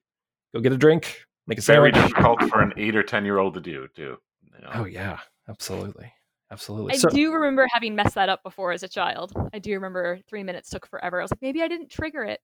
go 0.54 0.60
get 0.60 0.74
a 0.74 0.78
drink, 0.78 1.24
make 1.48 1.58
a 1.58 1.62
Very 1.62 1.92
sandwich. 1.94 2.12
difficult 2.12 2.44
for 2.50 2.62
an 2.62 2.74
eight 2.78 2.96
or 2.96 3.04
ten 3.04 3.24
year 3.24 3.38
old 3.38 3.54
to 3.54 3.62
do, 3.62 3.88
too. 3.96 4.18
You 4.54 4.62
know? 4.62 4.72
Oh 4.74 4.86
yeah, 4.86 5.20
absolutely, 5.48 6.12
absolutely. 6.52 6.94
I 6.94 6.98
So 6.98 7.10
do 7.10 7.34
remember 7.34 7.68
having 7.74 7.96
messed 7.96 8.16
that 8.16 8.30
up 8.30 8.44
before 8.44 8.72
as 8.72 8.84
a 8.84 8.88
child. 8.88 9.34
I 9.54 9.60
do 9.60 9.74
remember 9.74 10.20
three 10.30 10.44
minutes 10.44 10.70
took 10.70 10.86
forever. 10.88 11.20
I 11.20 11.24
was 11.24 11.32
like, 11.32 11.42
maybe 11.42 11.62
I 11.64 11.68
didn't 11.68 11.90
trigger 11.90 12.24
it. 12.24 12.40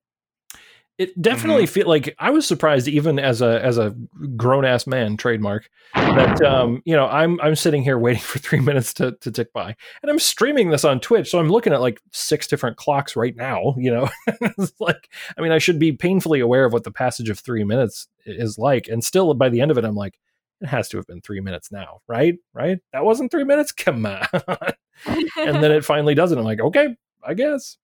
it 0.98 1.20
definitely 1.22 1.66
Mm-hmm. 1.66 1.72
feel 1.72 1.88
like 1.88 2.16
I 2.18 2.32
was 2.32 2.48
surprised 2.48 2.88
even 2.88 3.20
as 3.20 3.42
a 3.42 3.64
as 3.64 3.78
a 3.78 3.96
grown 4.36 4.66
ass 4.66 4.88
man 4.88 5.16
trademark 5.16 5.70
that 5.94 6.42
um 6.42 6.82
you 6.86 6.96
know 6.96 7.06
I'm 7.08 7.40
I'm 7.42 7.56
sitting 7.56 7.84
here 7.84 8.00
waiting 8.00 8.22
for 8.32 8.40
three 8.40 8.60
minutes 8.60 8.94
to 8.96 9.12
to 9.22 9.32
tick 9.32 9.54
by 9.54 9.76
and 10.02 10.10
I'm 10.10 10.18
streaming 10.20 10.70
this 10.72 10.84
on 10.84 11.00
Twitch 11.00 11.30
so 11.30 11.38
I'm 11.40 11.50
looking 11.50 11.72
at 11.74 11.82
like 11.82 12.02
six 12.12 12.48
different 12.48 12.78
clocks 12.78 13.16
right 13.16 13.36
now 13.36 13.76
you 13.78 13.92
know 13.92 14.10
it's 14.28 14.74
like 14.80 15.10
I 15.38 15.42
mean 15.42 15.52
I 15.52 15.60
should 15.60 15.78
be 15.78 15.92
painfully 15.92 16.40
aware 16.40 16.66
of 16.66 16.74
what 16.74 16.84
the 16.84 16.92
passage 16.92 17.30
of 17.30 17.38
three 17.40 17.64
minutes 17.64 18.08
is 18.26 18.58
like 18.58 18.88
and 18.88 19.04
still 19.04 19.32
by 19.36 19.50
the 19.50 19.62
end 19.62 19.70
of 19.70 19.78
it 19.78 19.86
I'm 19.86 19.96
like 19.96 20.18
it 20.62 20.68
has 20.68 20.90
to 20.90 20.98
have 20.98 21.08
been 21.08 21.22
three 21.22 21.40
minutes 21.40 21.72
now 21.72 22.00
right 22.08 22.36
right 22.54 22.80
that 22.94 23.06
wasn't 23.06 23.32
three 23.32 23.44
minutes 23.44 23.72
come 23.72 24.06
on 24.06 24.28
and 25.06 25.64
then 25.64 25.72
it 25.72 25.86
finally 25.86 26.16
does 26.16 26.32
it. 26.32 26.38
I'm 26.38 26.44
like, 26.44 26.60
okay, 26.60 26.96
I 27.24 27.34
guess. 27.34 27.78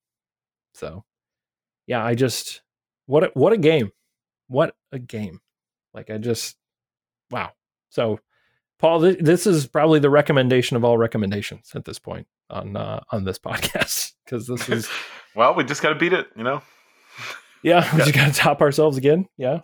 So, 0.73 1.03
yeah, 1.85 2.03
I 2.03 2.15
just 2.15 2.61
what 3.05 3.23
a, 3.23 3.31
what 3.33 3.53
a 3.53 3.57
game, 3.57 3.91
what 4.47 4.75
a 4.91 4.99
game. 4.99 5.41
Like 5.93 6.09
I 6.09 6.17
just 6.17 6.57
wow. 7.29 7.51
So, 7.89 8.19
Paul, 8.79 9.01
th- 9.01 9.19
this 9.19 9.45
is 9.45 9.67
probably 9.67 9.99
the 9.99 10.09
recommendation 10.09 10.75
of 10.75 10.83
all 10.83 10.97
recommendations 10.97 11.71
at 11.75 11.85
this 11.85 11.99
point 11.99 12.27
on 12.49 12.75
uh, 12.75 13.01
on 13.11 13.23
this 13.23 13.39
podcast 13.45 14.13
because 14.25 14.47
this 14.47 14.69
is 14.69 14.89
well, 15.35 15.53
we 15.53 15.63
just 15.63 15.81
got 15.81 15.89
to 15.89 15.95
beat 15.95 16.13
it, 16.13 16.27
you 16.35 16.43
know? 16.43 16.61
yeah, 17.61 17.87
we 17.93 17.99
just 17.99 18.13
got 18.13 18.33
to 18.33 18.39
top 18.39 18.61
ourselves 18.61 18.97
again. 18.97 19.27
Yeah. 19.37 19.59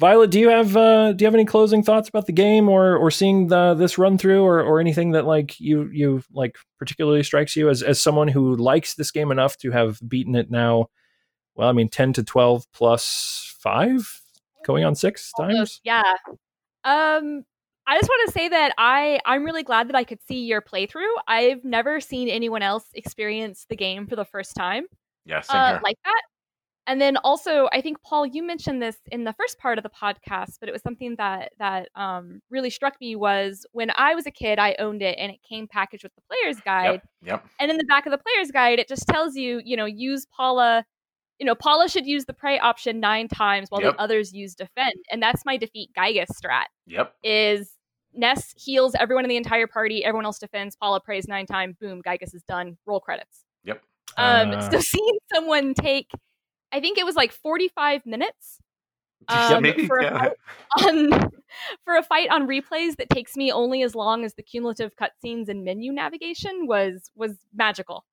Violet, 0.00 0.30
do 0.30 0.38
you 0.38 0.48
have 0.48 0.76
uh, 0.76 1.12
do 1.12 1.22
you 1.22 1.26
have 1.26 1.34
any 1.34 1.44
closing 1.44 1.82
thoughts 1.82 2.08
about 2.08 2.26
the 2.26 2.32
game 2.32 2.68
or 2.68 2.96
or 2.96 3.10
seeing 3.10 3.48
the 3.48 3.74
this 3.74 3.98
run 3.98 4.16
through 4.16 4.44
or, 4.44 4.60
or 4.62 4.78
anything 4.78 5.10
that 5.10 5.26
like 5.26 5.58
you 5.58 5.90
you 5.92 6.22
like 6.32 6.56
particularly 6.78 7.24
strikes 7.24 7.56
you 7.56 7.68
as 7.68 7.82
as 7.82 8.00
someone 8.00 8.28
who 8.28 8.54
likes 8.54 8.94
this 8.94 9.10
game 9.10 9.32
enough 9.32 9.56
to 9.58 9.72
have 9.72 10.00
beaten 10.08 10.36
it 10.36 10.50
now? 10.52 10.86
Well, 11.56 11.68
I 11.68 11.72
mean, 11.72 11.88
ten 11.88 12.12
to 12.12 12.22
twelve 12.22 12.64
plus 12.72 13.56
five, 13.58 14.20
going 14.64 14.84
on 14.84 14.94
six 14.94 15.32
times. 15.36 15.80
Yeah. 15.82 16.02
Um, 16.84 17.44
I 17.88 17.98
just 17.98 18.08
want 18.08 18.28
to 18.28 18.32
say 18.32 18.48
that 18.50 18.74
I 18.78 19.18
I'm 19.24 19.44
really 19.44 19.64
glad 19.64 19.88
that 19.88 19.96
I 19.96 20.04
could 20.04 20.22
see 20.28 20.44
your 20.44 20.62
playthrough. 20.62 21.12
I've 21.26 21.64
never 21.64 22.00
seen 22.00 22.28
anyone 22.28 22.62
else 22.62 22.84
experience 22.94 23.66
the 23.68 23.76
game 23.76 24.06
for 24.06 24.14
the 24.14 24.24
first 24.24 24.54
time 24.54 24.84
Yeah, 25.24 25.42
uh, 25.48 25.80
like 25.82 25.98
that. 26.04 26.22
And 26.88 27.00
then 27.00 27.18
also, 27.18 27.68
I 27.70 27.80
think 27.82 28.02
Paul, 28.02 28.26
you 28.26 28.42
mentioned 28.42 28.82
this 28.82 28.96
in 29.12 29.24
the 29.24 29.34
first 29.34 29.58
part 29.58 29.78
of 29.78 29.84
the 29.84 29.90
podcast, 29.90 30.54
but 30.58 30.68
it 30.68 30.72
was 30.72 30.82
something 30.82 31.14
that 31.16 31.52
that 31.58 31.90
um, 31.94 32.40
really 32.50 32.70
struck 32.70 32.94
me 33.00 33.14
was 33.14 33.64
when 33.72 33.92
I 33.96 34.14
was 34.14 34.26
a 34.26 34.30
kid, 34.30 34.58
I 34.58 34.74
owned 34.78 35.02
it, 35.02 35.16
and 35.18 35.30
it 35.30 35.38
came 35.46 35.68
packaged 35.68 36.02
with 36.02 36.14
the 36.14 36.22
player's 36.22 36.58
guide. 36.60 37.02
Yep. 37.02 37.02
Yep. 37.22 37.46
And 37.60 37.70
in 37.70 37.76
the 37.76 37.84
back 37.84 38.06
of 38.06 38.10
the 38.10 38.18
player's 38.18 38.50
guide, 38.50 38.78
it 38.78 38.88
just 38.88 39.06
tells 39.06 39.36
you, 39.36 39.60
you 39.64 39.76
know, 39.76 39.84
use 39.84 40.26
Paula. 40.34 40.84
You 41.38 41.46
know, 41.46 41.54
Paula 41.54 41.88
should 41.88 42.06
use 42.06 42.24
the 42.24 42.32
pray 42.32 42.58
option 42.58 42.98
nine 42.98 43.28
times 43.28 43.68
while 43.70 43.80
Yep. 43.82 43.94
the 43.96 44.02
others 44.02 44.32
use 44.32 44.54
defend, 44.56 44.94
and 45.12 45.22
that's 45.22 45.44
my 45.44 45.56
defeat 45.56 45.90
Giygas 45.96 46.26
strat. 46.42 46.64
Yep. 46.86 47.14
Is 47.22 47.70
Ness 48.14 48.54
heals 48.56 48.94
everyone 48.98 49.24
in 49.24 49.28
the 49.28 49.36
entire 49.36 49.66
party, 49.66 50.04
everyone 50.04 50.24
else 50.24 50.38
defends. 50.38 50.74
Paula 50.74 51.00
prays 51.00 51.28
nine 51.28 51.46
times, 51.46 51.76
boom, 51.78 52.02
Giygas 52.02 52.34
is 52.34 52.42
done. 52.48 52.76
Roll 52.86 52.98
credits. 52.98 53.44
Yep. 53.64 53.82
Um, 54.16 54.50
Uh, 54.52 54.70
so 54.70 54.80
seeing 54.80 55.18
someone 55.32 55.74
take, 55.74 56.10
I 56.72 56.80
think 56.80 56.98
it 56.98 57.04
was 57.04 57.16
like 57.16 57.32
forty-five 57.32 58.04
minutes 58.06 58.58
um, 59.28 59.62
maybe. 59.62 59.86
for 59.86 59.98
a 59.98 60.10
fight 60.10 60.32
on 60.84 61.30
for 61.84 61.96
a 61.96 62.02
fight 62.02 62.30
on 62.30 62.46
replays 62.46 62.96
that 62.96 63.10
takes 63.10 63.36
me 63.36 63.50
only 63.50 63.82
as 63.82 63.94
long 63.94 64.24
as 64.24 64.34
the 64.34 64.42
cumulative 64.42 64.92
cutscenes 64.96 65.48
and 65.48 65.64
menu 65.64 65.92
navigation 65.92 66.66
was 66.66 67.10
was 67.14 67.36
magical. 67.54 68.04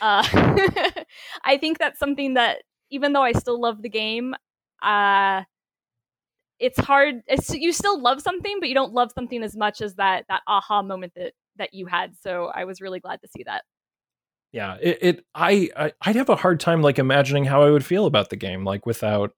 Uh, 0.00 0.22
I 1.44 1.56
think 1.58 1.78
that's 1.78 1.98
something 1.98 2.34
that 2.34 2.62
even 2.90 3.12
though 3.12 3.22
I 3.22 3.32
still 3.32 3.60
love 3.60 3.82
the 3.82 3.88
game, 3.88 4.34
uh, 4.82 5.42
it's 6.58 6.78
hard. 6.78 7.22
It's, 7.26 7.54
you 7.54 7.72
still 7.72 8.00
love 8.00 8.20
something, 8.20 8.58
but 8.60 8.68
you 8.68 8.74
don't 8.74 8.92
love 8.92 9.12
something 9.14 9.42
as 9.42 9.56
much 9.56 9.80
as 9.80 9.94
that 9.94 10.24
that 10.28 10.42
aha 10.46 10.82
moment 10.82 11.12
that 11.16 11.32
that 11.56 11.74
you 11.74 11.86
had. 11.86 12.14
So 12.20 12.50
I 12.54 12.64
was 12.64 12.80
really 12.80 13.00
glad 13.00 13.20
to 13.22 13.28
see 13.28 13.44
that. 13.44 13.64
Yeah 14.52 14.76
it, 14.80 14.98
it 15.00 15.24
I, 15.34 15.70
I 15.76 15.92
i'd 16.02 16.16
have 16.16 16.28
a 16.28 16.36
hard 16.36 16.60
time 16.60 16.82
like 16.82 16.98
imagining 16.98 17.44
how 17.44 17.62
i 17.62 17.70
would 17.70 17.84
feel 17.84 18.06
about 18.06 18.30
the 18.30 18.36
game 18.36 18.64
like 18.64 18.86
without 18.86 19.32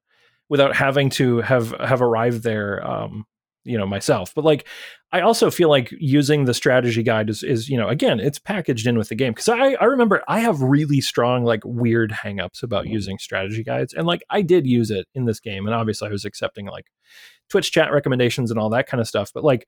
without 0.48 0.74
having 0.74 1.10
to 1.10 1.40
have 1.40 1.70
have 1.80 2.02
arrived 2.02 2.42
there 2.42 2.86
um 2.86 3.26
you 3.64 3.76
know 3.76 3.86
myself. 3.86 4.34
But 4.34 4.44
like 4.44 4.66
i 5.12 5.20
also 5.20 5.50
feel 5.50 5.68
like 5.68 5.92
using 5.98 6.44
the 6.44 6.54
strategy 6.54 7.02
guide 7.02 7.28
is 7.28 7.42
is 7.42 7.68
you 7.68 7.76
know 7.76 7.88
again 7.88 8.20
it's 8.20 8.38
packaged 8.38 8.86
in 8.86 8.96
with 8.96 9.08
the 9.08 9.14
game. 9.14 9.32
Because 9.32 9.48
i 9.48 9.72
i 9.74 9.84
remember 9.84 10.22
i 10.28 10.40
have 10.40 10.62
really 10.62 11.00
strong 11.00 11.44
like 11.44 11.62
weird 11.64 12.10
hangups 12.10 12.62
about 12.62 12.86
using 12.86 13.18
strategy 13.18 13.62
guides 13.62 13.92
and 13.92 14.06
like 14.06 14.22
i 14.30 14.42
did 14.42 14.66
use 14.66 14.90
it 14.90 15.06
in 15.14 15.24
this 15.24 15.40
game 15.40 15.66
and 15.66 15.74
obviously 15.74 16.08
i 16.08 16.12
was 16.12 16.24
accepting 16.24 16.66
like 16.66 16.86
twitch 17.48 17.72
chat 17.72 17.92
recommendations 17.92 18.50
and 18.50 18.58
all 18.58 18.70
that 18.70 18.86
kind 18.86 19.00
of 19.00 19.08
stuff 19.08 19.30
but 19.34 19.44
like 19.44 19.66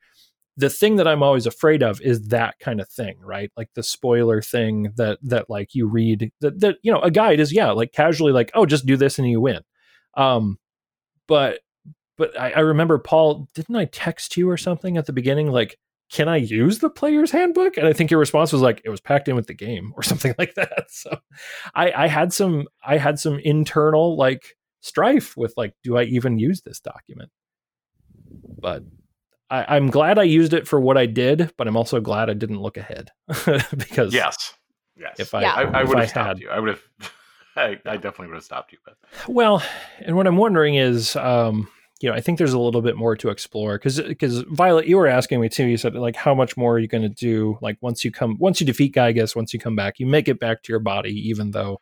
the 0.57 0.71
thing 0.71 0.97
that 0.97 1.09
I'm 1.09 1.23
always 1.23 1.47
afraid 1.47 1.83
of 1.83 2.01
is 2.01 2.29
that 2.29 2.59
kind 2.59 2.81
of 2.81 2.89
thing, 2.89 3.17
right? 3.21 3.51
Like 3.57 3.71
the 3.75 3.83
spoiler 3.83 4.43
thing 4.43 4.93
that 4.97 5.19
that 5.23 5.49
like 5.49 5.75
you 5.75 5.87
read 5.87 6.31
that 6.41 6.61
that 6.61 6.77
you 6.83 6.93
know 6.93 7.01
a 7.01 7.11
guide 7.11 7.41
is 7.41 7.53
yeah 7.53 7.71
like 7.71 7.93
casually 7.93 8.33
like 8.33 8.51
oh 8.55 8.67
just 8.67 8.87
do 8.87 8.97
this 8.97 9.19
and 9.19 9.29
you 9.29 9.41
win, 9.41 9.61
um, 10.15 10.59
but 11.27 11.61
but 12.19 12.39
I, 12.39 12.53
I 12.53 12.61
remember 12.61 12.99
Paul 12.99 13.49
didn't 13.55 13.77
I 13.77 13.87
text 13.87 14.37
you 14.37 14.51
or 14.51 14.57
something 14.57 14.97
at 14.97 15.07
the 15.07 15.13
beginning 15.13 15.51
like 15.51 15.79
can 16.11 16.29
I 16.29 16.37
use 16.37 16.81
the 16.81 16.91
player's 16.91 17.31
handbook? 17.31 17.79
And 17.79 17.87
I 17.87 17.95
think 17.95 18.11
your 18.11 18.21
response 18.21 18.53
was 18.53 18.61
like 18.61 18.83
it 18.85 18.91
was 18.91 19.01
packed 19.01 19.29
in 19.29 19.37
with 19.37 19.47
the 19.47 19.55
game 19.55 19.95
or 19.97 20.03
something 20.03 20.35
like 20.39 20.55
that. 20.55 20.91
So 20.91 21.17
I 21.75 21.93
I 21.93 22.07
had 22.09 22.33
some 22.33 22.67
I 22.85 22.99
had 22.99 23.19
some 23.19 23.39
internal 23.39 24.17
like 24.17 24.57
strife 24.81 25.37
with 25.37 25.55
like 25.57 25.73
do 25.83 25.97
I 25.97 26.03
even 26.05 26.39
use 26.39 26.61
this 26.61 26.81
document? 26.81 27.31
But 28.61 28.85
I, 29.53 29.77
I'm 29.77 29.91
glad 29.91 30.19
I 30.19 30.23
used 30.23 30.53
it 30.55 30.67
for 30.67 30.81
what 30.81 30.97
I 30.97 31.07
did, 31.07 31.53
but 31.59 31.69
I'm 31.69 31.77
also 31.77 32.01
glad 32.01 32.31
I 32.31 32.35
didn't 32.35 32.61
look 32.61 32.77
ahead 32.77 33.11
because 33.77 34.15
Yes. 34.15 34.55
Yes. 34.97 35.21
if 35.21 35.35
I, 35.35 35.43
Yeah. 35.43 35.53
I, 35.53 35.63
I 35.81 35.85
would 35.85 35.99
have 35.99 36.09
stopped 36.09 36.27
had- 36.29 36.39
you. 36.41 36.49
I 36.51 36.59
would 36.59 36.71
have. 36.71 36.83
I, 37.57 37.79
I 37.85 37.97
definitely 37.97 38.29
would 38.29 38.37
have 38.37 38.45
stopped 38.45 38.73
you. 38.73 38.79
But 38.85 38.97
well, 39.29 39.63
and 40.01 40.17
what 40.17 40.27
I'm 40.27 40.39
wondering 40.39 40.77
is, 40.77 41.17
um, 41.17 41.69
you 42.01 42.09
know, 42.09 42.15
I 42.17 42.21
think 42.23 42.39
there's 42.39 42.55
a 42.55 42.59
little 42.59 42.81
bit 42.81 42.97
more 42.97 43.15
to 43.17 43.29
explore 43.29 43.75
because 43.77 44.01
because 44.01 44.39
Violet, 44.51 44.87
you 44.87 44.97
were 44.97 45.07
asking 45.07 45.39
me 45.41 45.49
too. 45.51 45.67
You 45.67 45.77
said 45.77 45.95
like, 45.95 46.17
how 46.17 46.35
much 46.35 46.57
more 46.57 46.75
are 46.75 46.79
you 46.79 46.89
going 46.89 47.03
to 47.03 47.09
do? 47.11 47.59
Like 47.61 47.77
once 47.83 48.05
you 48.07 48.11
come, 48.11 48.37
once 48.41 48.59
you 48.61 48.67
defeat 48.67 48.95
Giygas, 48.95 49.37
once 49.37 49.53
you 49.53 49.61
come 49.61 49.77
back, 49.77 50.01
you 50.01 50.07
make 50.07 50.29
it 50.29 50.41
back 50.41 50.63
to 50.63 50.73
your 50.73 50.81
body, 50.81 51.13
even 51.29 51.51
though. 51.51 51.81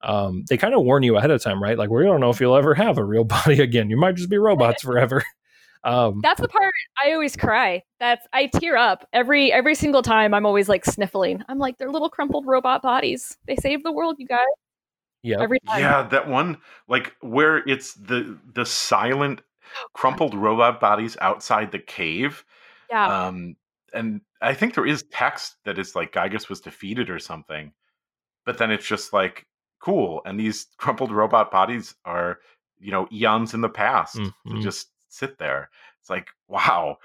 Um, 0.00 0.44
they 0.48 0.56
kind 0.56 0.74
of 0.74 0.84
warn 0.84 1.02
you 1.02 1.16
ahead 1.16 1.32
of 1.32 1.42
time, 1.42 1.60
right? 1.60 1.76
Like 1.76 1.90
we 1.90 2.04
don't 2.04 2.20
know 2.20 2.30
if 2.30 2.40
you'll 2.40 2.54
ever 2.56 2.72
have 2.76 2.98
a 2.98 3.04
real 3.04 3.24
body 3.36 3.60
again. 3.60 3.90
You 3.90 3.96
might 3.96 4.14
just 4.14 4.30
be 4.30 4.38
robots 4.38 4.82
forever. 4.82 5.24
Um, 5.84 6.20
That's 6.22 6.40
the 6.40 6.48
part 6.48 6.72
I 7.04 7.12
always 7.12 7.36
cry. 7.36 7.82
That's 8.00 8.26
I 8.32 8.46
tear 8.46 8.76
up 8.76 9.06
every 9.12 9.52
every 9.52 9.74
single 9.74 10.02
time. 10.02 10.34
I'm 10.34 10.44
always 10.46 10.68
like 10.68 10.84
sniffling. 10.84 11.42
I'm 11.48 11.58
like 11.58 11.78
they're 11.78 11.90
little 11.90 12.10
crumpled 12.10 12.46
robot 12.46 12.82
bodies. 12.82 13.36
They 13.46 13.56
save 13.56 13.82
the 13.84 13.92
world, 13.92 14.16
you 14.18 14.26
guys. 14.26 14.46
yeah. 15.22 15.36
Every 15.40 15.60
time. 15.60 15.80
Yeah, 15.80 16.02
that 16.08 16.28
one 16.28 16.58
like 16.88 17.14
where 17.20 17.58
it's 17.68 17.94
the 17.94 18.38
the 18.54 18.66
silent 18.66 19.42
crumpled 19.92 20.34
robot 20.34 20.80
bodies 20.80 21.16
outside 21.20 21.70
the 21.72 21.78
cave. 21.78 22.44
yeah. 22.90 23.26
Um 23.26 23.56
and 23.94 24.20
I 24.42 24.54
think 24.54 24.74
there 24.74 24.86
is 24.86 25.04
text 25.10 25.56
that 25.64 25.78
is 25.78 25.94
like 25.94 26.12
Giygas 26.12 26.48
was 26.48 26.60
defeated 26.60 27.08
or 27.10 27.18
something. 27.18 27.72
But 28.44 28.58
then 28.58 28.70
it's 28.70 28.86
just 28.86 29.12
like 29.12 29.46
cool 29.80 30.22
and 30.24 30.38
these 30.40 30.66
crumpled 30.76 31.12
robot 31.12 31.50
bodies 31.50 31.94
are, 32.04 32.38
you 32.80 32.90
know, 32.90 33.06
eons 33.12 33.54
in 33.54 33.60
the 33.60 33.68
past 33.68 34.14
to 34.14 34.32
Mhm. 34.46 34.62
just 34.62 34.88
sit 35.08 35.38
there. 35.38 35.70
It's 36.00 36.10
like, 36.10 36.28
wow. 36.48 36.98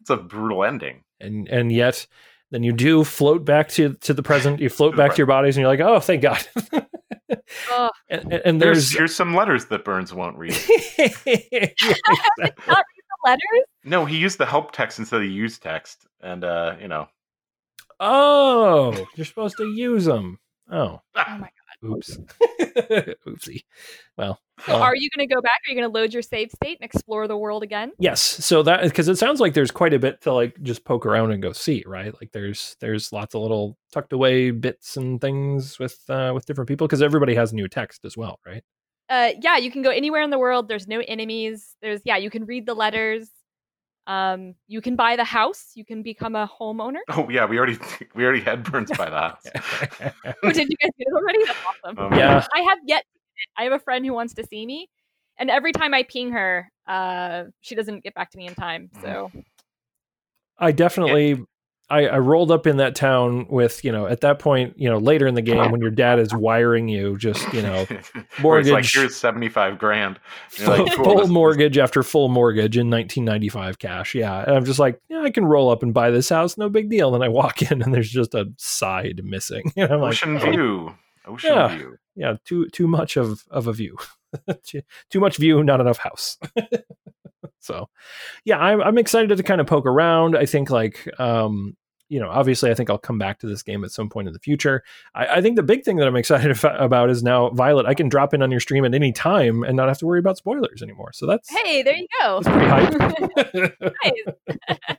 It's 0.00 0.10
a 0.10 0.16
brutal 0.16 0.64
ending. 0.64 1.04
and 1.20 1.46
and 1.48 1.70
yet 1.70 2.06
then 2.50 2.62
you 2.62 2.72
do 2.72 3.04
float 3.04 3.44
back 3.44 3.68
to 3.70 3.94
to 3.94 4.14
the 4.14 4.22
present. 4.22 4.60
You 4.60 4.68
float 4.70 4.92
To 4.92 4.96
the 4.96 5.02
back 5.02 5.12
to 5.12 5.18
your 5.18 5.26
bodies, 5.26 5.56
and 5.56 5.60
you're 5.62 5.68
like, 5.70 5.80
oh, 5.80 6.00
thank 6.00 6.22
God. 6.22 6.44
Ugh. 6.72 6.82
and, 8.08 8.32
and- 8.32 8.32
and 8.32 8.60
There's 8.62 8.90
there's 8.90 8.96
here's 8.96 9.14
some 9.14 9.34
letters 9.34 9.66
that 9.66 9.84
Burns 9.84 10.12
won't 10.14 10.36
read. 10.38 10.56
Yeah, 10.98 11.08
exactly. 11.26 11.94
Not 12.38 12.52
read 12.56 12.56
the 12.66 12.84
letters. 13.24 13.64
No, 13.84 14.04
he 14.06 14.16
used 14.16 14.38
the 14.38 14.46
help 14.46 14.72
text 14.72 14.98
instead 14.98 15.20
of 15.22 15.28
use 15.28 15.58
text. 15.58 16.06
And 16.22 16.42
uh, 16.44 16.76
you 16.80 16.88
know, 16.88 17.08
oh, 18.00 19.06
you're 19.16 19.24
supposed 19.26 19.56
to 19.58 19.64
use 19.72 20.04
them. 20.06 20.38
Oh, 20.70 21.00
Oh 21.16 21.38
my 21.38 21.50
oops, 21.84 22.18
oopsie. 23.26 23.62
Well, 24.16 24.40
So 24.66 24.72
well, 24.74 24.82
are 24.82 24.94
you 24.94 25.08
going 25.16 25.26
to 25.26 25.34
go 25.34 25.40
back? 25.40 25.60
Are 25.66 25.70
you 25.70 25.76
going 25.80 25.90
to 25.90 25.98
load 25.98 26.12
your 26.12 26.22
save 26.22 26.50
state 26.50 26.78
and 26.80 26.84
explore 26.84 27.26
the 27.28 27.36
world 27.36 27.62
again? 27.62 27.92
yes. 27.98 28.20
So 28.20 28.62
that 28.64 28.82
because 28.82 29.08
it 29.08 29.16
sounds 29.16 29.40
like 29.40 29.54
there's 29.54 29.70
quite 29.70 29.94
a 29.94 29.98
bit 29.98 30.20
to 30.22 30.32
like 30.32 30.60
just 30.62 30.84
poke 30.84 31.06
around 31.06 31.32
and 31.32 31.42
go 31.42 31.52
see, 31.52 31.82
right? 31.86 32.12
Like 32.20 32.32
there's 32.32 32.76
there's 32.80 33.12
lots 33.12 33.34
of 33.34 33.42
little 33.42 33.78
tucked 33.92 34.12
away 34.12 34.50
bits 34.50 34.96
and 34.96 35.20
things 35.20 35.78
with 35.78 35.98
uh, 36.08 36.32
with 36.34 36.46
different 36.46 36.68
people 36.68 36.86
because 36.86 37.02
everybody 37.02 37.34
has 37.34 37.52
new 37.52 37.68
text 37.68 38.04
as 38.04 38.16
well, 38.16 38.38
right? 38.46 38.62
Uh, 39.08 39.32
yeah, 39.40 39.56
you 39.56 39.72
can 39.72 39.82
go 39.82 39.90
anywhere 39.90 40.22
in 40.22 40.30
the 40.30 40.38
world. 40.38 40.68
There's 40.68 40.86
no 40.86 41.00
enemies. 41.00 41.74
There's 41.82 42.00
yeah, 42.04 42.16
you 42.16 42.30
can 42.30 42.44
read 42.44 42.66
the 42.66 42.74
letters. 42.74 43.28
Um, 44.10 44.56
you 44.66 44.80
can 44.80 44.96
buy 44.96 45.14
the 45.14 45.22
house. 45.22 45.70
You 45.76 45.84
can 45.84 46.02
become 46.02 46.34
a 46.34 46.50
homeowner. 46.60 46.98
oh 47.10 47.28
yeah, 47.30 47.46
we 47.46 47.58
already 47.58 47.78
we 48.16 48.24
already 48.24 48.40
had 48.40 48.64
Burns 48.64 48.90
by 48.90 49.08
that. 49.08 50.14
Oh, 50.42 50.50
did 50.50 50.68
you 50.68 50.76
guys 50.82 50.90
do 50.98 51.04
it 51.06 51.14
already? 51.14 51.44
That's 51.44 51.58
awesome. 51.84 51.98
Um, 51.98 52.18
yeah, 52.18 52.44
I 52.54 52.60
have 52.62 52.78
yet. 52.84 53.02
to 53.02 53.04
do 53.14 53.20
it. 53.36 53.60
I 53.60 53.64
have 53.64 53.72
a 53.72 53.78
friend 53.78 54.04
who 54.04 54.12
wants 54.12 54.34
to 54.34 54.44
see 54.44 54.66
me, 54.66 54.88
and 55.38 55.48
every 55.48 55.70
time 55.70 55.94
I 55.94 56.02
ping 56.02 56.32
her, 56.32 56.70
uh, 56.88 57.44
she 57.60 57.76
doesn't 57.76 58.02
get 58.02 58.14
back 58.14 58.30
to 58.32 58.38
me 58.38 58.48
in 58.48 58.54
time. 58.54 58.90
So 59.00 59.30
I 60.58 60.72
definitely 60.72 61.44
I, 61.90 62.06
I 62.06 62.18
rolled 62.18 62.52
up 62.52 62.68
in 62.68 62.76
that 62.76 62.94
town 62.94 63.46
with, 63.48 63.84
you 63.84 63.90
know, 63.90 64.06
at 64.06 64.20
that 64.20 64.38
point, 64.38 64.78
you 64.78 64.88
know, 64.88 64.98
later 64.98 65.26
in 65.26 65.34
the 65.34 65.42
game 65.42 65.72
when 65.72 65.80
your 65.80 65.90
dad 65.90 66.20
is 66.20 66.32
wiring 66.32 66.88
you 66.88 67.18
just, 67.18 67.52
you 67.52 67.62
know, 67.62 67.84
it's 67.90 68.14
like 68.14 68.40
mortgage- 68.40 68.94
here's 68.94 69.16
seventy 69.16 69.48
five 69.48 69.76
grand. 69.78 70.20
Full, 70.50 70.84
like, 70.84 70.92
full 70.94 71.26
mortgage 71.26 71.78
after 71.78 72.02
full 72.04 72.28
mortgage 72.28 72.76
in 72.76 72.88
1995 72.90 73.78
cash. 73.80 74.14
Yeah. 74.14 74.42
And 74.44 74.54
I'm 74.56 74.64
just 74.64 74.78
like, 74.78 75.00
yeah, 75.08 75.22
I 75.22 75.30
can 75.30 75.44
roll 75.44 75.68
up 75.68 75.82
and 75.82 75.92
buy 75.92 76.10
this 76.10 76.28
house. 76.28 76.56
No 76.56 76.68
big 76.68 76.88
deal. 76.88 77.14
And 77.14 77.24
I 77.24 77.28
walk 77.28 77.60
in 77.70 77.82
and 77.82 77.92
there's 77.92 78.10
just 78.10 78.34
a 78.34 78.46
side 78.56 79.22
missing. 79.24 79.72
And 79.76 79.90
I'm 79.92 80.00
like, 80.00 80.10
Ocean 80.12 80.36
oh, 80.36 80.50
view. 80.50 80.94
Ocean 81.26 81.50
Yeah. 81.52 81.76
view. 81.76 81.96
yeah, 82.14 82.36
too, 82.44 82.68
too 82.68 82.86
much 82.86 83.16
of, 83.16 83.44
of 83.50 83.66
a 83.66 83.72
view, 83.72 83.96
too, 84.64 84.82
too 85.10 85.20
much 85.20 85.38
view, 85.38 85.64
not 85.64 85.80
enough 85.80 85.98
house. 85.98 86.38
so 87.58 87.88
yeah, 88.44 88.58
I'm, 88.58 88.80
I'm 88.80 88.98
excited 88.98 89.36
to 89.36 89.42
kind 89.42 89.60
of 89.60 89.66
poke 89.66 89.86
around. 89.86 90.36
I 90.36 90.46
think 90.46 90.70
like, 90.70 91.08
um, 91.18 91.76
you 92.10 92.20
know, 92.20 92.28
obviously, 92.28 92.70
I 92.70 92.74
think 92.74 92.90
I'll 92.90 92.98
come 92.98 93.16
back 93.18 93.38
to 93.38 93.46
this 93.46 93.62
game 93.62 93.84
at 93.84 93.90
some 93.92 94.10
point 94.10 94.26
in 94.28 94.34
the 94.34 94.38
future. 94.40 94.82
I, 95.14 95.36
I 95.36 95.40
think 95.40 95.56
the 95.56 95.62
big 95.62 95.84
thing 95.84 95.96
that 95.96 96.06
I'm 96.06 96.16
excited 96.16 96.50
af- 96.50 96.64
about 96.64 97.08
is 97.08 97.22
now 97.22 97.48
Violet. 97.50 97.86
I 97.86 97.94
can 97.94 98.08
drop 98.08 98.34
in 98.34 98.42
on 98.42 98.50
your 98.50 98.60
stream 98.60 98.84
at 98.84 98.92
any 98.94 99.12
time 99.12 99.62
and 99.62 99.76
not 99.76 99.88
have 99.88 99.98
to 99.98 100.06
worry 100.06 100.18
about 100.18 100.36
spoilers 100.36 100.82
anymore. 100.82 101.12
So 101.14 101.24
that's 101.26 101.48
hey, 101.48 101.82
there 101.82 101.94
you 101.96 102.06
go. 102.20 102.40
that's 102.42 102.48
pretty 103.48 103.74
hype. 104.02 104.98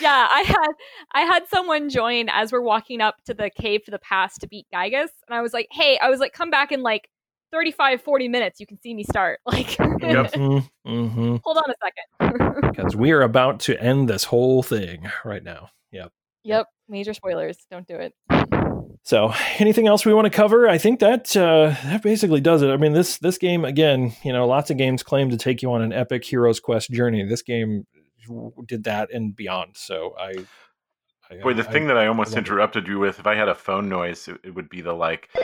Yeah, 0.00 0.26
I 0.30 0.40
had 0.42 0.68
I 1.12 1.20
had 1.22 1.48
someone 1.48 1.88
join 1.88 2.28
as 2.28 2.52
we're 2.52 2.60
walking 2.60 3.00
up 3.00 3.16
to 3.26 3.34
the 3.34 3.50
cave 3.50 3.84
to 3.84 3.90
the 3.90 3.98
past 3.98 4.40
to 4.40 4.48
beat 4.48 4.66
Giygas, 4.74 5.08
and 5.28 5.32
I 5.36 5.40
was 5.40 5.52
like, 5.52 5.68
"Hey, 5.70 5.98
I 6.00 6.10
was 6.10 6.20
like, 6.20 6.32
come 6.32 6.50
back 6.50 6.72
in 6.72 6.82
like 6.82 7.08
35, 7.52 8.02
40 8.02 8.28
minutes. 8.28 8.60
You 8.60 8.66
can 8.66 8.78
see 8.80 8.92
me 8.94 9.04
start. 9.04 9.40
Like, 9.46 9.78
Yep. 9.78 10.34
hmm 10.34 10.58
hold 10.84 11.56
on 11.58 11.64
a 11.70 11.74
second. 11.82 12.70
Because 12.70 12.94
we 12.96 13.12
are 13.12 13.22
about 13.22 13.60
to 13.60 13.80
end 13.82 14.08
this 14.08 14.24
whole 14.24 14.62
thing 14.62 15.10
right 15.24 15.42
now. 15.42 15.70
Yep. 15.92 16.12
yep, 16.44 16.66
major 16.88 17.14
spoilers. 17.14 17.56
Don't 17.70 17.86
do 17.86 17.96
it. 17.96 18.12
So, 19.02 19.32
anything 19.58 19.86
else 19.86 20.04
we 20.04 20.12
want 20.12 20.26
to 20.26 20.30
cover? 20.30 20.68
I 20.68 20.76
think 20.78 20.98
that 21.00 21.34
uh, 21.36 21.74
that 21.84 22.02
basically 22.02 22.40
does 22.40 22.62
it. 22.62 22.70
I 22.70 22.76
mean, 22.76 22.92
this 22.92 23.18
this 23.18 23.38
game 23.38 23.64
again, 23.64 24.12
you 24.24 24.32
know, 24.32 24.46
lots 24.48 24.68
of 24.70 24.76
games 24.78 25.04
claim 25.04 25.30
to 25.30 25.36
take 25.36 25.62
you 25.62 25.70
on 25.72 25.80
an 25.82 25.92
epic 25.92 26.24
hero's 26.24 26.58
quest 26.58 26.90
journey. 26.90 27.22
This 27.24 27.42
game 27.42 27.86
did 28.66 28.82
that 28.84 29.12
and 29.12 29.36
beyond. 29.36 29.76
So, 29.76 30.14
I, 30.18 30.44
I 31.30 31.36
Boy, 31.40 31.54
the 31.54 31.68
I- 31.68 31.72
thing 31.72 31.86
that 31.86 31.96
I 31.96 32.08
almost 32.08 32.30
love 32.32 32.38
interrupted 32.38 32.88
you 32.88 32.98
with, 32.98 33.20
if 33.20 33.26
I 33.28 33.36
had 33.36 33.48
a 33.48 33.54
phone 33.54 33.88
noise, 33.88 34.26
it, 34.26 34.38
it 34.42 34.54
would 34.56 34.68
be 34.68 34.80
the 34.80 34.92
like. 34.92 35.28
Hey, 35.32 35.42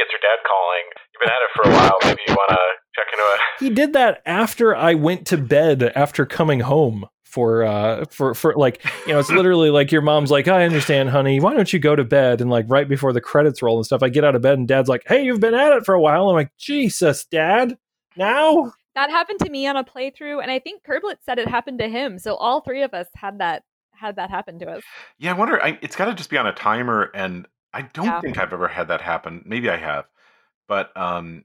it's 0.00 0.12
your 0.12 0.20
dad 0.22 0.40
calling. 0.48 0.86
You've 1.12 1.20
been 1.20 1.28
at 1.28 1.42
it 1.44 1.50
for 1.54 1.62
a 1.68 1.72
while. 1.72 1.98
Maybe 2.04 2.22
you 2.26 2.34
want 2.34 2.50
to 2.50 2.58
check 2.96 3.06
into 3.12 3.24
it. 3.34 3.40
he 3.60 3.70
did 3.70 3.92
that 3.94 4.22
after 4.26 4.74
I 4.74 4.94
went 4.94 5.26
to 5.28 5.38
bed 5.38 5.82
after 5.94 6.26
coming 6.26 6.60
home 6.60 7.06
for 7.24 7.64
uh 7.64 8.04
for 8.10 8.32
for 8.34 8.54
like 8.54 8.84
you 9.06 9.12
know 9.12 9.18
it's 9.18 9.30
literally 9.32 9.70
like 9.70 9.90
your 9.90 10.02
mom's 10.02 10.30
like 10.30 10.46
I 10.46 10.64
understand 10.64 11.10
honey 11.10 11.40
why 11.40 11.52
don't 11.54 11.72
you 11.72 11.80
go 11.80 11.96
to 11.96 12.04
bed 12.04 12.40
and 12.40 12.48
like 12.48 12.64
right 12.68 12.88
before 12.88 13.12
the 13.12 13.20
credits 13.20 13.60
roll 13.60 13.76
and 13.76 13.84
stuff 13.84 14.04
I 14.04 14.08
get 14.08 14.24
out 14.24 14.36
of 14.36 14.42
bed 14.42 14.56
and 14.56 14.68
dad's 14.68 14.88
like 14.88 15.02
hey 15.06 15.24
you've 15.24 15.40
been 15.40 15.54
at 15.54 15.72
it 15.72 15.84
for 15.84 15.94
a 15.94 16.00
while 16.00 16.28
I'm 16.28 16.34
like 16.36 16.52
Jesus 16.58 17.24
dad 17.24 17.76
now 18.14 18.72
That 18.94 19.10
happened 19.10 19.40
to 19.40 19.50
me 19.50 19.66
on 19.66 19.76
a 19.76 19.82
playthrough, 19.84 20.40
and 20.40 20.50
I 20.50 20.60
think 20.60 20.84
Kerblet 20.84 21.16
said 21.24 21.38
it 21.38 21.48
happened 21.48 21.80
to 21.80 21.88
him. 21.88 22.18
So 22.18 22.36
all 22.36 22.60
three 22.60 22.82
of 22.82 22.94
us 22.94 23.08
had 23.16 23.38
that 23.38 23.64
had 23.92 24.16
that 24.16 24.30
happen 24.30 24.58
to 24.60 24.66
us. 24.70 24.84
Yeah, 25.18 25.32
I 25.32 25.34
wonder. 25.34 25.62
I, 25.62 25.78
it's 25.82 25.96
got 25.96 26.06
to 26.06 26.14
just 26.14 26.30
be 26.30 26.38
on 26.38 26.46
a 26.46 26.52
timer, 26.54 27.10
and 27.14 27.46
I 27.72 27.82
don't 27.82 28.04
Yeah. 28.04 28.20
think 28.20 28.38
I've 28.38 28.52
ever 28.52 28.68
had 28.68 28.88
that 28.88 29.00
happen. 29.00 29.42
Maybe 29.46 29.68
I 29.68 29.76
have, 29.76 30.04
but 30.68 30.96
um, 30.96 31.44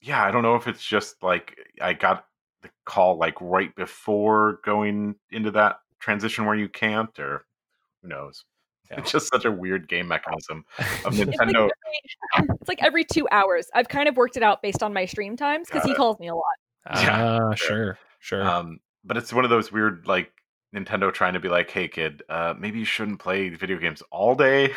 yeah, 0.00 0.24
I 0.24 0.30
don't 0.30 0.42
know 0.42 0.56
if 0.56 0.66
it's 0.66 0.84
just 0.84 1.22
like 1.22 1.56
I 1.80 1.92
got 1.92 2.24
the 2.62 2.70
call 2.84 3.16
like 3.18 3.34
right 3.40 3.74
before 3.74 4.60
going 4.64 5.14
into 5.30 5.50
that 5.52 5.80
transition 5.98 6.44
where 6.46 6.56
you 6.56 6.68
can't, 6.68 7.16
or 7.18 7.44
who 8.02 8.08
knows. 8.08 8.44
Yeah. 8.90 8.98
It's 8.98 9.12
just 9.12 9.28
such 9.28 9.44
a 9.44 9.52
weird 9.52 9.88
game 9.88 10.08
mechanism 10.08 10.64
of 11.04 11.16
It's 11.16 11.18
like, 11.18 11.28
Nintendo. 11.28 11.68
every, 12.36 12.48
it's 12.60 12.68
like 12.68 12.82
every 12.82 13.04
two 13.04 13.28
hours. 13.30 13.68
I've 13.72 13.86
kind 13.86 14.08
of 14.08 14.16
worked 14.16 14.36
it 14.36 14.42
out 14.42 14.62
based 14.62 14.82
on 14.82 14.92
my 14.92 15.04
stream 15.04 15.36
times 15.36 15.68
because 15.68 15.84
he 15.84 15.94
calls 15.94 16.18
me 16.18 16.26
a 16.26 16.34
lot. 16.34 16.42
Yeah, 16.94 17.38
ah 17.40 17.54
sure. 17.54 17.76
sure 17.76 17.98
sure 18.18 18.42
Um, 18.42 18.80
but 19.04 19.16
it's 19.16 19.32
one 19.32 19.44
of 19.44 19.50
those 19.50 19.70
weird 19.70 20.08
like 20.08 20.32
Nintendo 20.74 21.14
trying 21.14 21.34
to 21.34 21.38
be 21.38 21.48
like, 21.48 21.70
"Hey, 21.70 21.86
kid, 21.86 22.24
uh, 22.28 22.54
maybe 22.58 22.80
you 22.80 22.84
shouldn't 22.84 23.20
play 23.20 23.50
video 23.50 23.78
games 23.78 24.02
all 24.10 24.34
day." 24.34 24.72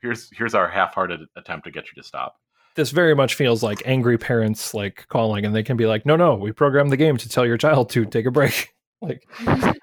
Here's 0.00 0.30
here's 0.34 0.54
our 0.54 0.66
half-hearted 0.66 1.20
attempt 1.36 1.66
to 1.66 1.70
get 1.70 1.84
you 1.94 2.00
to 2.00 2.06
stop. 2.08 2.36
This 2.78 2.90
very 2.92 3.14
much 3.14 3.34
feels 3.34 3.62
like 3.62 3.82
angry 3.84 4.16
parents 4.16 4.72
like 4.72 5.06
calling 5.08 5.44
and 5.44 5.54
they 5.54 5.62
can 5.62 5.76
be 5.76 5.84
like 5.84 6.06
no 6.06 6.16
no 6.16 6.34
we 6.36 6.52
programmed 6.52 6.90
the 6.90 6.96
game 6.96 7.16
to 7.18 7.28
tell 7.28 7.44
your 7.44 7.58
child 7.58 7.90
to 7.90 8.06
take 8.06 8.24
a 8.24 8.30
break 8.30 8.72
like 9.02 9.28
your 9.44 9.74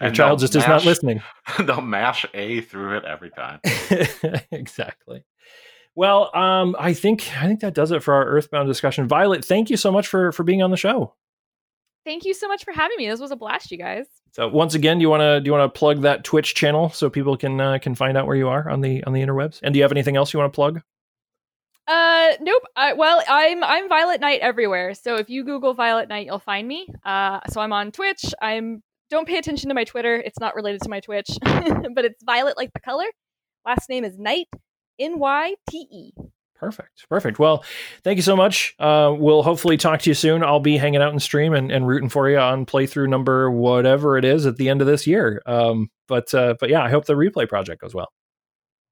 And 0.00 0.14
child 0.14 0.38
they'll 0.38 0.48
just 0.48 0.56
is 0.56 0.66
not 0.66 0.84
listening 0.84 1.20
They'll 1.60 1.80
mash 1.82 2.24
A 2.34 2.60
through 2.62 2.98
it 2.98 3.04
every 3.04 3.30
time. 3.30 3.60
exactly. 4.50 5.24
Well, 5.94 6.30
um, 6.36 6.76
I 6.78 6.92
think 6.92 7.30
I 7.36 7.46
think 7.46 7.60
that 7.60 7.74
does 7.74 7.90
it 7.90 8.02
for 8.02 8.14
our 8.14 8.26
Earthbound 8.26 8.68
discussion. 8.68 9.08
Violet, 9.08 9.44
thank 9.44 9.70
you 9.70 9.76
so 9.76 9.90
much 9.90 10.06
for 10.06 10.30
for 10.32 10.42
being 10.44 10.62
on 10.62 10.70
the 10.70 10.76
show. 10.76 11.14
Thank 12.04 12.24
you 12.24 12.34
so 12.34 12.46
much 12.48 12.64
for 12.64 12.72
having 12.72 12.98
me. 12.98 13.08
This 13.08 13.18
was 13.18 13.30
a 13.30 13.36
blast, 13.36 13.72
you 13.72 13.78
guys. 13.78 14.06
So 14.32 14.46
once 14.48 14.74
again, 14.74 14.98
do 14.98 15.02
you 15.02 15.08
want 15.08 15.22
to 15.22 15.40
do 15.40 15.48
you 15.48 15.52
want 15.52 15.72
to 15.72 15.78
plug 15.78 16.02
that 16.02 16.22
Twitch 16.22 16.54
channel 16.54 16.90
so 16.90 17.08
people 17.08 17.36
can 17.36 17.60
uh, 17.60 17.78
can 17.78 17.94
find 17.94 18.16
out 18.18 18.26
where 18.26 18.36
you 18.36 18.48
are 18.48 18.68
on 18.68 18.82
the 18.82 19.02
on 19.04 19.12
the 19.14 19.22
interwebs? 19.22 19.60
And 19.62 19.72
do 19.72 19.78
you 19.78 19.84
have 19.84 19.92
anything 19.92 20.16
else 20.16 20.32
you 20.34 20.38
want 20.38 20.52
to 20.52 20.54
plug? 20.54 20.82
Uh, 21.86 22.32
nope. 22.40 22.62
Well, 22.96 23.22
I'm 23.28 23.62
I'm 23.62 23.88
Violet 23.88 24.20
Nyte 24.20 24.40
everywhere. 24.40 24.94
So 24.94 25.16
if 25.16 25.30
you 25.30 25.44
Google 25.44 25.74
Violet 25.74 26.08
Nyte, 26.08 26.26
you'll 26.26 26.38
find 26.38 26.66
me. 26.66 26.88
Uh, 27.04 27.40
so 27.48 27.60
I'm 27.60 27.72
on 27.72 27.92
Twitch. 27.92 28.24
I'm 28.42 28.82
don't 29.08 29.28
pay 29.28 29.38
attention 29.38 29.68
to 29.68 29.74
my 29.74 29.84
Twitter. 29.84 30.16
It's 30.16 30.40
not 30.40 30.54
related 30.56 30.82
to 30.82 30.88
my 30.88 31.00
Twitch, 31.00 31.30
but 31.42 32.04
it's 32.04 32.22
Violet 32.24 32.56
like 32.56 32.72
the 32.72 32.80
color. 32.80 33.06
Last 33.64 33.88
name 33.88 34.04
is 34.04 34.16
Nyte, 34.16 34.46
N 34.98 35.18
Y 35.18 35.54
T 35.70 35.86
E. 35.90 36.12
Perfect. 36.58 37.06
Perfect. 37.08 37.38
Well, 37.38 37.64
thank 38.02 38.16
you 38.16 38.22
so 38.22 38.34
much. 38.34 38.74
Uh, 38.78 39.14
we'll 39.16 39.42
hopefully 39.42 39.76
talk 39.76 40.00
to 40.00 40.10
you 40.10 40.14
soon. 40.14 40.42
I'll 40.42 40.58
be 40.58 40.78
hanging 40.78 41.02
out 41.02 41.12
in 41.12 41.20
stream 41.20 41.52
and, 41.52 41.70
and 41.70 41.86
rooting 41.86 42.08
for 42.08 42.30
you 42.30 42.38
on 42.38 42.64
playthrough 42.64 43.08
number 43.08 43.50
whatever 43.50 44.16
it 44.16 44.24
is 44.24 44.46
at 44.46 44.56
the 44.56 44.70
end 44.70 44.80
of 44.80 44.86
this 44.86 45.06
year. 45.06 45.42
Um, 45.44 45.90
but 46.08 46.32
uh, 46.34 46.54
but 46.58 46.70
yeah, 46.70 46.82
I 46.82 46.88
hope 46.88 47.04
the 47.04 47.14
replay 47.14 47.48
project 47.48 47.82
goes 47.82 47.94
well. 47.94 48.08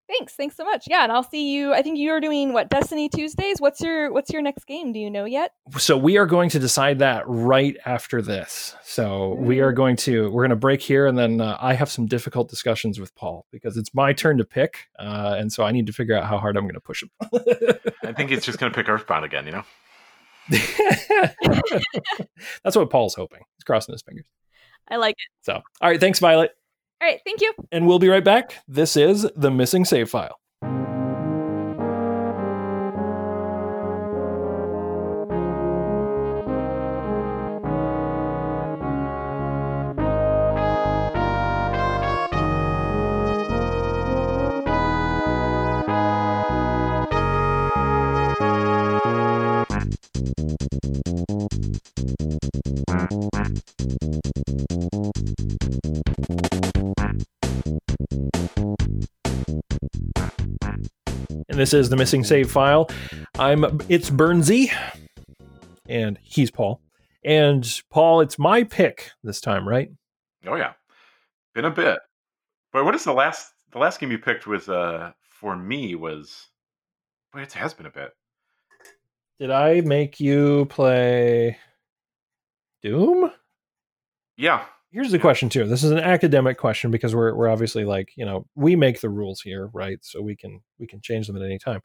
Thanks, 0.06 0.34
thanks 0.34 0.54
so 0.54 0.64
much. 0.64 0.84
Yeah, 0.86 1.02
and 1.02 1.10
I'll 1.10 1.22
see 1.22 1.54
you. 1.54 1.72
I 1.72 1.80
think 1.80 1.98
you 1.98 2.10
are 2.10 2.20
doing 2.20 2.52
what 2.52 2.68
Destiny 2.68 3.08
Tuesdays. 3.08 3.58
What's 3.58 3.80
your 3.80 4.12
What's 4.12 4.30
your 4.30 4.42
next 4.42 4.66
game? 4.66 4.92
Do 4.92 4.98
you 4.98 5.10
know 5.10 5.24
yet? 5.24 5.52
So 5.78 5.96
we 5.96 6.18
are 6.18 6.26
going 6.26 6.50
to 6.50 6.58
decide 6.58 6.98
that 6.98 7.22
right 7.26 7.76
after 7.86 8.20
this. 8.20 8.76
So 8.82 9.34
we 9.38 9.60
are 9.60 9.72
going 9.72 9.96
to 9.96 10.30
we're 10.30 10.42
going 10.42 10.50
to 10.50 10.56
break 10.56 10.82
here, 10.82 11.06
and 11.06 11.16
then 11.16 11.40
uh, 11.40 11.56
I 11.58 11.72
have 11.72 11.90
some 11.90 12.06
difficult 12.06 12.50
discussions 12.50 13.00
with 13.00 13.14
Paul 13.14 13.46
because 13.50 13.78
it's 13.78 13.94
my 13.94 14.12
turn 14.12 14.36
to 14.38 14.44
pick, 14.44 14.88
uh, 14.98 15.36
and 15.38 15.50
so 15.50 15.64
I 15.64 15.72
need 15.72 15.86
to 15.86 15.92
figure 15.92 16.16
out 16.16 16.24
how 16.24 16.36
hard 16.36 16.58
I'm 16.58 16.64
going 16.64 16.74
to 16.74 16.80
push 16.80 17.02
him. 17.02 17.10
I 18.04 18.12
think 18.12 18.28
he's 18.28 18.44
just 18.44 18.58
going 18.58 18.70
to 18.70 18.76
pick 18.76 18.88
Earthbound 18.88 19.24
again. 19.24 19.46
You 19.46 19.52
know. 19.52 19.64
That's 22.62 22.76
what 22.76 22.90
Paul's 22.90 23.14
hoping. 23.14 23.40
He's 23.56 23.64
crossing 23.64 23.94
his 23.94 24.02
fingers. 24.02 24.26
I 24.88 24.96
like 24.96 25.14
it. 25.14 25.44
So, 25.46 25.54
all 25.54 25.88
right, 25.88 25.98
thanks, 25.98 26.18
Violet. 26.18 26.54
All 27.04 27.10
right, 27.10 27.20
thank 27.22 27.42
you. 27.42 27.52
And 27.70 27.86
we'll 27.86 27.98
be 27.98 28.08
right 28.08 28.24
back. 28.24 28.62
This 28.66 28.96
is 28.96 29.30
the 29.36 29.50
missing 29.50 29.84
save 29.84 30.08
file. 30.08 30.38
And 61.54 61.60
this 61.60 61.72
is 61.72 61.88
the 61.88 61.96
missing 61.96 62.24
save 62.24 62.50
file. 62.50 62.90
I'm 63.38 63.64
it's 63.88 64.10
Burnsy, 64.10 64.72
and 65.88 66.18
he's 66.20 66.50
Paul. 66.50 66.80
And 67.24 67.80
Paul, 67.90 68.22
it's 68.22 68.40
my 68.40 68.64
pick 68.64 69.12
this 69.22 69.40
time, 69.40 69.68
right? 69.68 69.88
Oh 70.48 70.56
yeah, 70.56 70.72
been 71.54 71.64
a 71.64 71.70
bit. 71.70 72.00
But 72.72 72.84
what 72.84 72.96
is 72.96 73.04
the 73.04 73.12
last? 73.12 73.52
The 73.70 73.78
last 73.78 74.00
game 74.00 74.10
you 74.10 74.18
picked 74.18 74.48
was 74.48 74.68
uh 74.68 75.12
for 75.22 75.56
me 75.56 75.94
was. 75.94 76.48
But 77.32 77.42
it 77.42 77.52
has 77.52 77.72
been 77.72 77.86
a 77.86 77.90
bit. 77.90 78.10
Did 79.38 79.52
I 79.52 79.80
make 79.82 80.18
you 80.18 80.66
play 80.66 81.56
Doom? 82.82 83.30
Yeah, 84.36 84.64
Here's 84.94 85.10
the 85.10 85.18
question 85.18 85.48
too. 85.48 85.66
This 85.66 85.82
is 85.82 85.90
an 85.90 85.98
academic 85.98 86.56
question 86.56 86.92
because 86.92 87.16
we're 87.16 87.34
we're 87.34 87.48
obviously 87.48 87.84
like, 87.84 88.12
you 88.14 88.24
know, 88.24 88.46
we 88.54 88.76
make 88.76 89.00
the 89.00 89.10
rules 89.10 89.40
here, 89.40 89.68
right? 89.74 89.98
So 90.02 90.22
we 90.22 90.36
can 90.36 90.60
we 90.78 90.86
can 90.86 91.00
change 91.00 91.26
them 91.26 91.34
at 91.34 91.42
any 91.42 91.58
time. 91.58 91.80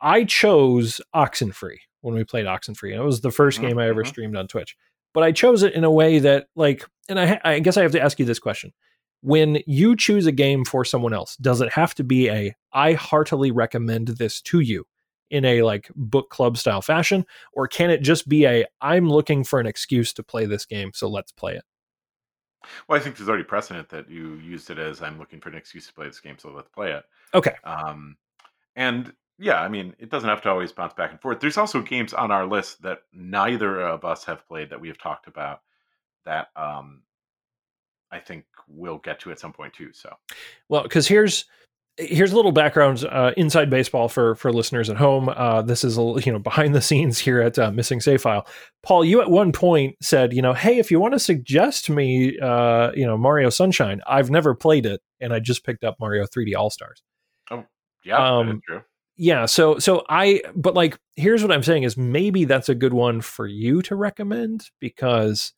I 0.00 0.24
chose 0.24 1.00
Oxenfree 1.14 1.78
when 2.00 2.16
we 2.16 2.24
played 2.24 2.46
Oxenfree, 2.46 2.90
and 2.92 3.00
it 3.00 3.04
was 3.04 3.20
the 3.20 3.30
1st 3.30 3.60
Mhm, 3.60 3.68
game 3.68 3.78
I 3.78 3.86
ever 3.86 4.02
mhm. 4.02 4.08
streamed 4.08 4.34
on 4.36 4.48
Twitch. 4.48 4.76
But 5.14 5.22
I 5.22 5.30
chose 5.30 5.62
it 5.62 5.74
in 5.74 5.84
a 5.84 5.92
way 5.92 6.18
that, 6.18 6.48
like, 6.56 6.84
and 7.08 7.20
I, 7.20 7.40
I 7.44 7.60
guess 7.60 7.76
I 7.76 7.82
have 7.82 7.92
to 7.92 8.00
ask 8.02 8.18
you 8.18 8.24
this 8.26 8.40
question: 8.40 8.72
When 9.22 9.62
you 9.68 9.94
choose 9.94 10.26
a 10.26 10.32
game 10.32 10.64
for 10.64 10.84
someone 10.84 11.14
else, 11.14 11.36
does 11.36 11.60
it 11.60 11.72
have 11.72 11.94
to 11.96 12.04
be 12.04 12.28
a 12.30 12.52
I 12.72 12.94
heartily 12.94 13.52
recommend 13.52 14.08
this 14.08 14.40
to 14.42 14.58
you" 14.58 14.86
in 15.30 15.44
a 15.44 15.62
like 15.62 15.88
book 15.94 16.30
club 16.30 16.58
style 16.58 16.82
fashion, 16.82 17.24
or 17.52 17.68
can 17.68 17.90
it 17.90 18.02
just 18.02 18.28
be 18.28 18.44
a 18.44 18.64
"I'm 18.80 19.08
looking 19.08 19.44
for 19.44 19.60
an 19.60 19.66
excuse 19.68 20.12
to 20.14 20.24
play 20.24 20.46
this 20.46 20.66
game, 20.66 20.90
so 20.94 21.08
let's 21.08 21.30
play 21.30 21.54
it"? 21.54 21.62
Well, 22.88 22.98
I 22.98 23.02
think 23.02 23.16
there's 23.16 23.28
already 23.28 23.44
precedent 23.44 23.88
that 23.90 24.10
you 24.10 24.34
used 24.34 24.70
it 24.70 24.78
as 24.78 25.02
I'm 25.02 25.18
looking 25.18 25.40
for 25.40 25.48
an 25.48 25.54
excuse 25.56 25.86
to 25.86 25.94
play 25.94 26.06
this 26.06 26.20
game, 26.20 26.36
so 26.38 26.50
let's 26.50 26.68
play 26.68 26.92
it. 26.92 27.04
Okay, 27.34 27.54
Um, 27.64 28.16
and 28.76 29.12
yeah, 29.38 29.62
I 29.62 29.68
mean, 29.68 29.94
it 29.98 30.10
doesn't 30.10 30.28
have 30.28 30.42
to 30.42 30.50
always 30.50 30.70
bounce 30.70 30.92
back 30.92 31.10
and 31.10 31.20
forth. 31.20 31.40
There's 31.40 31.56
also 31.56 31.80
games 31.80 32.12
on 32.12 32.30
our 32.30 32.46
list 32.46 32.82
that 32.82 33.02
neither 33.12 33.80
of 33.80 34.04
us 34.04 34.24
have 34.24 34.46
played 34.46 34.70
that 34.70 34.80
we 34.80 34.88
have 34.88 34.98
talked 34.98 35.26
about 35.26 35.62
that 36.26 36.48
um, 36.56 37.02
I 38.10 38.18
think 38.18 38.44
we'll 38.68 38.98
get 38.98 39.20
to 39.20 39.30
at 39.30 39.38
some 39.38 39.52
point 39.52 39.72
too. 39.72 39.92
So 39.92 40.14
Well, 40.68 40.82
because 40.82 41.08
here's 41.08 41.46
here's 41.96 42.32
a 42.32 42.36
little 42.36 42.52
background 42.52 43.04
uh, 43.10 43.32
inside 43.36 43.70
baseball 43.70 44.08
for 44.08 44.34
for 44.36 44.52
listeners 44.52 44.88
at 44.90 44.96
home. 44.96 45.28
Uh, 45.28 45.62
this 45.62 45.84
is 45.84 45.98
a 45.98 46.02
you 46.24 46.32
know 46.32 46.38
behind 46.38 46.74
the 46.74 46.80
scenes 46.80 47.18
here 47.18 47.40
at 47.40 47.58
uh, 47.58 47.70
Missing 47.70 48.00
Save 48.00 48.22
File. 48.22 48.46
Paul, 48.82 49.04
you 49.04 49.20
at 49.20 49.30
one 49.30 49.52
point 49.52 49.96
said, 50.00 50.32
you 50.32 50.42
know, 50.42 50.54
hey, 50.54 50.78
if 50.78 50.90
you 50.90 51.00
want 51.00 51.14
to 51.14 51.18
suggest 51.18 51.90
me, 51.90 52.38
uh, 52.38 52.90
you 52.94 53.06
know, 53.06 53.16
Mario 53.16 53.50
Sunshine, 53.50 54.00
I've 54.06 54.30
never 54.30 54.54
played 54.54 54.86
it, 54.86 55.00
and 55.20 55.32
I 55.32 55.40
just 55.40 55.64
picked 55.64 55.84
up 55.84 55.96
Mario 56.00 56.24
3D 56.24 56.54
All 56.56 56.70
Stars. 56.70 57.02
Oh, 57.50 57.64
yeah, 58.04 58.16
Um, 58.16 58.60
true. 58.66 58.82
Yeah, 59.16 59.44
so 59.44 59.78
so 59.78 60.02
I, 60.08 60.40
but 60.56 60.72
like, 60.72 60.98
here's 61.16 61.42
what 61.42 61.52
I'm 61.52 61.62
saying 61.62 61.82
is 61.82 61.94
maybe 61.98 62.46
that's 62.46 62.70
a 62.70 62.74
good 62.74 62.94
one 62.94 63.20
for 63.20 63.46
you 63.46 63.82
to 63.82 63.94
recommend 63.94 64.70
because 64.80 65.52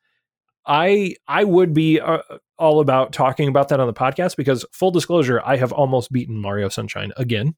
I 0.67 1.17
I 1.27 1.45
would 1.45 1.75
be 1.75 2.01
uh, 2.01 2.19
all 2.59 2.81
about 2.81 3.13
talking 3.13 3.49
about 3.49 3.69
that 3.69 3.81
on 3.81 3.87
the 3.87 3.93
podcast 3.93 4.37
because 4.37 4.65
full 4.73 4.91
disclosure, 4.91 5.43
I 5.45 5.57
have 5.57 5.73
almost 5.73 6.13
beaten 6.13 6.39
Mario 6.39 6.69
Sunshine 6.69 7.13
again. 7.17 7.55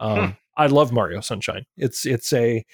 Um, 0.00 0.18
Hmm. 0.18 0.30
I 0.56 0.66
love 0.66 0.92
Mario 0.92 1.20
Sunshine. 1.20 1.64
It's 1.76 2.04
it's 2.06 2.32
a 2.32 2.64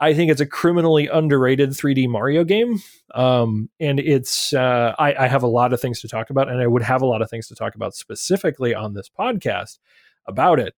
I 0.00 0.12
think 0.14 0.30
it's 0.30 0.40
a 0.40 0.46
criminally 0.46 1.08
underrated 1.08 1.70
3D 1.70 2.08
Mario 2.08 2.44
game. 2.44 2.80
Um, 3.14 3.70
and 3.80 3.98
it's 3.98 4.52
uh, 4.52 4.94
I, 4.98 5.24
I 5.24 5.26
have 5.26 5.42
a 5.42 5.48
lot 5.48 5.72
of 5.72 5.80
things 5.80 6.00
to 6.02 6.08
talk 6.08 6.30
about, 6.30 6.48
and 6.48 6.60
I 6.60 6.66
would 6.66 6.82
have 6.82 7.02
a 7.02 7.06
lot 7.06 7.22
of 7.22 7.30
things 7.30 7.48
to 7.48 7.54
talk 7.54 7.74
about 7.74 7.94
specifically 7.94 8.74
on 8.74 8.94
this 8.94 9.08
podcast 9.08 9.78
about 10.26 10.60
it. 10.60 10.74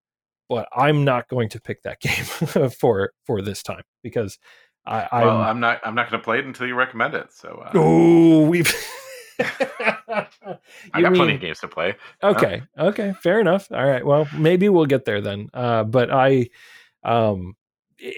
But 0.50 0.70
I'm 0.72 1.04
not 1.04 1.28
going 1.28 1.50
to 1.50 1.62
pick 1.62 1.82
that 1.84 2.00
game 2.02 2.70
for 2.70 3.12
for 3.26 3.42
this 3.42 3.64
time 3.64 3.84
because 4.04 4.38
I, 4.88 5.08
I'm, 5.12 5.28
well, 5.28 5.38
I'm 5.38 5.60
not. 5.60 5.82
I'm 5.84 5.96
not 5.96 6.10
going 6.10 6.20
to 6.20 6.24
play 6.24 6.40
it 6.40 6.46
until 6.46 6.66
you 6.66 6.76
recommend 6.76 7.14
it. 7.14 7.34
So 7.34 7.64
uh, 7.66 7.72
Oh, 7.76 8.42
we've. 8.48 8.74
I 9.40 11.02
got 11.02 11.14
plenty 11.14 11.36
of 11.36 11.42
games 11.42 11.60
to 11.60 11.68
play. 11.68 11.96
Okay. 12.24 12.64
Okay. 12.78 13.14
Fair 13.22 13.40
enough. 13.40 13.72
All 13.72 13.86
right. 13.86 14.06
Well, 14.06 14.28
maybe 14.36 14.70
we'll 14.70 14.86
get 14.86 15.06
there 15.06 15.22
then. 15.22 15.50
Uh, 15.54 15.84
but 15.84 16.10
I, 16.12 16.50
um, 17.04 17.56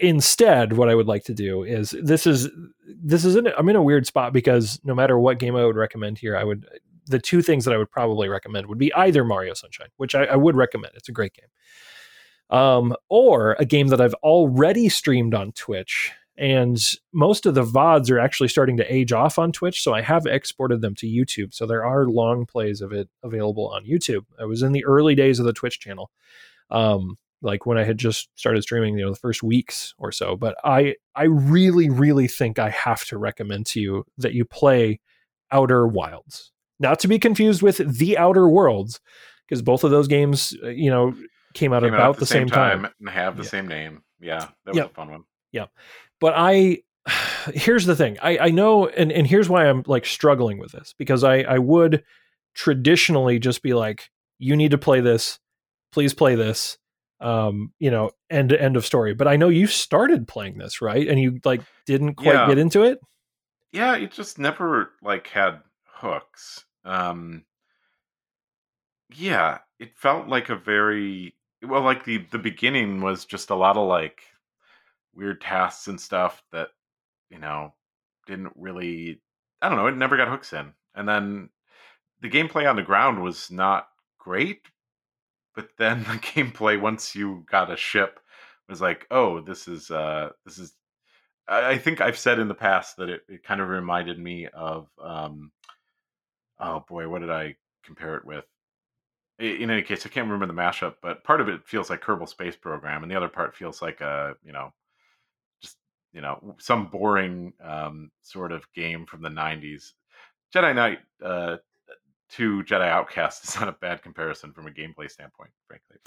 instead, 0.02 0.74
what 0.74 0.90
I 0.90 0.96
would 0.96 1.08
like 1.08 1.24
to 1.26 1.34
do 1.34 1.64
is 1.64 1.96
this 2.02 2.28
is 2.28 2.50
this 2.88 3.26
is 3.26 3.36
in, 3.36 3.48
I'm 3.58 3.68
in 3.70 3.76
a 3.76 3.84
weird 3.84 4.06
spot 4.06 4.32
because 4.32 4.80
no 4.84 4.94
matter 4.94 5.20
what 5.20 5.40
game 5.40 5.56
I 5.56 5.66
would 5.66 5.76
recommend 5.76 6.20
here, 6.20 6.38
I 6.38 6.44
would 6.44 6.66
the 7.08 7.20
two 7.20 7.42
things 7.42 7.66
that 7.66 7.74
I 7.74 7.78
would 7.78 7.92
probably 7.92 8.30
recommend 8.30 8.68
would 8.68 8.78
be 8.78 8.94
either 8.94 9.24
Mario 9.24 9.56
Sunshine, 9.56 9.90
which 9.98 10.14
I, 10.14 10.26
I 10.26 10.36
would 10.36 10.56
recommend. 10.56 10.94
It's 10.96 11.10
a 11.10 11.14
great 11.14 11.34
game. 11.34 12.58
Um, 12.58 12.96
or 13.10 13.56
a 13.60 13.66
game 13.66 13.88
that 13.88 14.00
I've 14.00 14.14
already 14.16 14.90
streamed 14.90 15.34
on 15.34 15.52
Twitch. 15.52 16.12
And 16.40 16.82
most 17.12 17.46
of 17.46 17.54
the 17.54 17.64
VODs 17.66 18.10
are 18.10 18.18
actually 18.20 18.48
starting 18.48 18.78
to 18.78 18.94
age 18.94 19.12
off 19.12 19.38
on 19.38 19.52
Twitch. 19.52 19.84
So 19.84 19.94
I 19.94 20.02
have 20.02 20.26
exported 20.26 20.80
them 20.82 20.96
to 20.96 21.06
YouTube. 21.06 21.54
So 21.54 21.66
there 21.66 21.84
are 21.84 22.06
long 22.08 22.46
plays 22.46 22.80
of 22.80 22.94
it 22.94 23.10
available 23.24 23.68
on 23.68 23.84
YouTube. 23.86 24.26
I 24.40 24.46
was 24.46 24.62
in 24.62 24.72
the 24.72 24.86
early 24.86 25.16
days 25.16 25.40
of 25.40 25.46
the 25.46 25.52
Twitch 25.54 25.80
channel. 25.82 26.10
Um, 26.72 27.18
like 27.42 27.66
when 27.66 27.78
I 27.78 27.84
had 27.84 27.98
just 27.98 28.30
started 28.36 28.62
streaming, 28.62 28.98
you 28.98 29.04
know, 29.06 29.12
the 29.12 29.20
first 29.20 29.44
weeks 29.44 29.94
or 29.98 30.12
so. 30.14 30.36
But 30.38 30.56
I 30.64 30.96
I 31.14 31.24
really, 31.26 31.90
really 31.90 32.28
think 32.28 32.58
I 32.58 32.70
have 32.70 33.04
to 33.06 33.18
recommend 33.18 33.66
to 33.68 33.82
you 33.82 34.06
that 34.18 34.34
you 34.34 34.46
play 34.46 35.02
Outer 35.52 35.88
Wilds. 35.88 36.52
Not 36.80 37.00
to 37.00 37.08
be 37.10 37.20
confused 37.20 37.62
with 37.62 37.78
The 37.98 38.18
Outer 38.18 38.48
Worlds, 38.48 39.02
because 39.48 39.62
both 39.62 39.84
of 39.84 39.92
those 39.92 40.08
games, 40.08 40.56
uh, 40.64 40.70
you 40.70 40.90
know, 40.90 41.14
came 41.54 41.74
out 41.74 41.84
Came 41.84 41.94
about 41.94 42.02
out 42.12 42.18
the, 42.18 42.26
same 42.26 42.48
time. 42.48 42.88
and 43.00 43.10
have 43.10 43.36
the 43.36 43.44
Yeah. 43.44 43.50
same 43.50 43.68
name. 43.68 44.04
Yeah, 44.22 44.48
that 44.66 44.76
was 44.76 44.86
a 44.86 44.90
fun 44.90 45.12
one. 45.12 45.24
But 46.20 46.34
I 46.36 46.80
here's 47.54 47.86
the 47.86 47.96
thing. 47.96 48.18
I, 48.22 48.38
I 48.38 48.50
know 48.50 48.88
and, 48.88 49.12
and 49.12 49.26
here's 49.28 49.50
why 49.50 49.68
I'm 49.68 49.84
like 49.88 50.06
struggling 50.06 50.58
with 50.60 50.72
this 50.72 50.94
because 50.98 51.24
I, 51.24 51.40
I 51.42 51.58
would 51.60 52.04
traditionally 52.54 53.40
just 53.40 53.62
be 53.62 53.74
like, 53.74 54.10
you 54.38 54.56
need 54.56 54.72
to 54.72 54.78
play 54.78 55.02
this, 55.02 55.40
please 55.92 56.14
play 56.14 56.36
this. 56.36 56.78
Um, 57.22 57.74
you 57.80 57.92
know, 57.92 58.12
end 58.30 58.54
end 58.54 58.78
of 58.78 58.86
story. 58.86 59.14
But 59.14 59.28
I 59.28 59.36
know 59.36 59.50
you 59.50 59.68
started 59.68 60.28
playing 60.28 60.58
this, 60.58 60.82
right? 60.82 61.06
And 61.08 61.20
you 61.20 61.40
like 61.44 61.62
didn't 61.86 62.16
quite 62.16 62.34
Yeah. 62.36 62.48
get 62.48 62.58
into 62.58 62.84
it. 62.84 63.00
Yeah, 63.72 63.96
it 63.98 64.12
just 64.12 64.40
never 64.40 64.94
like 65.02 65.28
had 65.28 65.62
hooks. 65.86 66.66
Um 66.86 67.44
Yeah, 69.10 69.60
it 69.80 69.98
felt 69.98 70.28
like 70.28 70.50
a 70.50 70.56
very 70.56 71.36
well 71.64 71.82
like 71.82 72.06
the 72.06 72.18
the 72.32 72.40
beginning 72.40 73.02
was 73.02 73.26
just 73.26 73.50
a 73.50 73.56
lot 73.56 73.76
of 73.78 73.88
like 73.88 74.22
weird 75.14 75.42
tasks 75.42 75.88
and 75.88 76.00
stuff 76.00 76.44
that 76.52 76.70
you 77.30 77.40
know 77.40 77.74
didn't 78.28 78.54
really 78.56 79.22
I 79.62 79.70
don't 79.70 79.78
know, 79.78 79.88
it 79.88 79.98
never 79.98 80.18
got 80.18 80.30
hooks 80.30 80.54
in. 80.54 80.74
And 80.96 81.08
then 81.08 81.50
the 82.22 82.30
gameplay 82.30 82.70
on 82.70 82.76
the 82.76 82.82
ground 82.82 83.22
was 83.22 83.52
not 83.52 83.88
great, 84.18 84.62
but 85.56 85.70
then 85.78 86.00
the 86.04 86.20
gameplay 86.20 86.80
once 86.80 87.16
you 87.16 87.46
got 87.50 87.72
a 87.72 87.78
ship 87.78 88.20
was 88.68 88.82
like, 88.82 89.08
"Oh, 89.12 89.42
this 89.42 89.68
is 89.68 89.92
uh 89.92 90.30
this 90.46 90.58
is 90.58 90.74
I 91.48 91.72
I 91.72 91.78
think 91.78 92.02
I've 92.02 92.18
said 92.18 92.40
in 92.40 92.48
the 92.48 92.54
past 92.56 92.98
that 92.98 93.10
it, 93.10 93.22
it 93.30 93.44
kind 93.44 93.62
of 93.62 93.70
reminded 93.70 94.20
me 94.20 94.48
of 94.48 94.90
um 95.02 95.52
oh 96.60 96.84
boy, 96.88 97.08
what 97.10 97.20
did 97.20 97.32
I 97.32 97.56
compare 97.84 98.16
it 98.16 98.26
with? 98.26 98.46
in 99.40 99.70
any 99.70 99.82
case, 99.82 100.06
I 100.06 100.10
can't 100.10 100.30
remember 100.30 100.48
the 100.54 100.62
mashup, 100.62 100.96
but 101.02 101.24
part 101.24 101.40
of 101.40 101.48
it 101.48 101.66
feels 101.66 101.90
like 101.90 102.02
Kerbal 102.02 102.28
Space 102.28 102.58
Program, 102.58 103.04
and 103.04 103.12
the 103.12 103.16
other 103.16 103.30
part 103.30 103.56
feels 103.56 103.82
like 103.82 104.02
a 104.02 104.36
you 104.44 104.52
know, 104.52 104.74
you 106.14 106.22
know, 106.22 106.56
some 106.60 106.88
boring 106.88 107.54
um, 107.64 108.12
sort 108.22 108.52
of 108.52 108.64
game 108.74 109.06
from 109.06 109.22
the 109.22 109.30
'90s. 109.30 109.94
Jedi 110.54 110.74
Knight 110.76 111.00
uh, 111.24 111.58
to 112.32 112.64
Jedi 112.64 112.88
Outcast 112.88 113.44
is 113.48 113.56
not 113.60 113.68
a 113.70 113.74
bad 113.74 114.02
comparison 114.02 114.54
from 114.54 114.68
a 114.68 114.72
gameplay 114.72 115.10
standpoint, 115.10 115.52
frankly. 115.68 115.98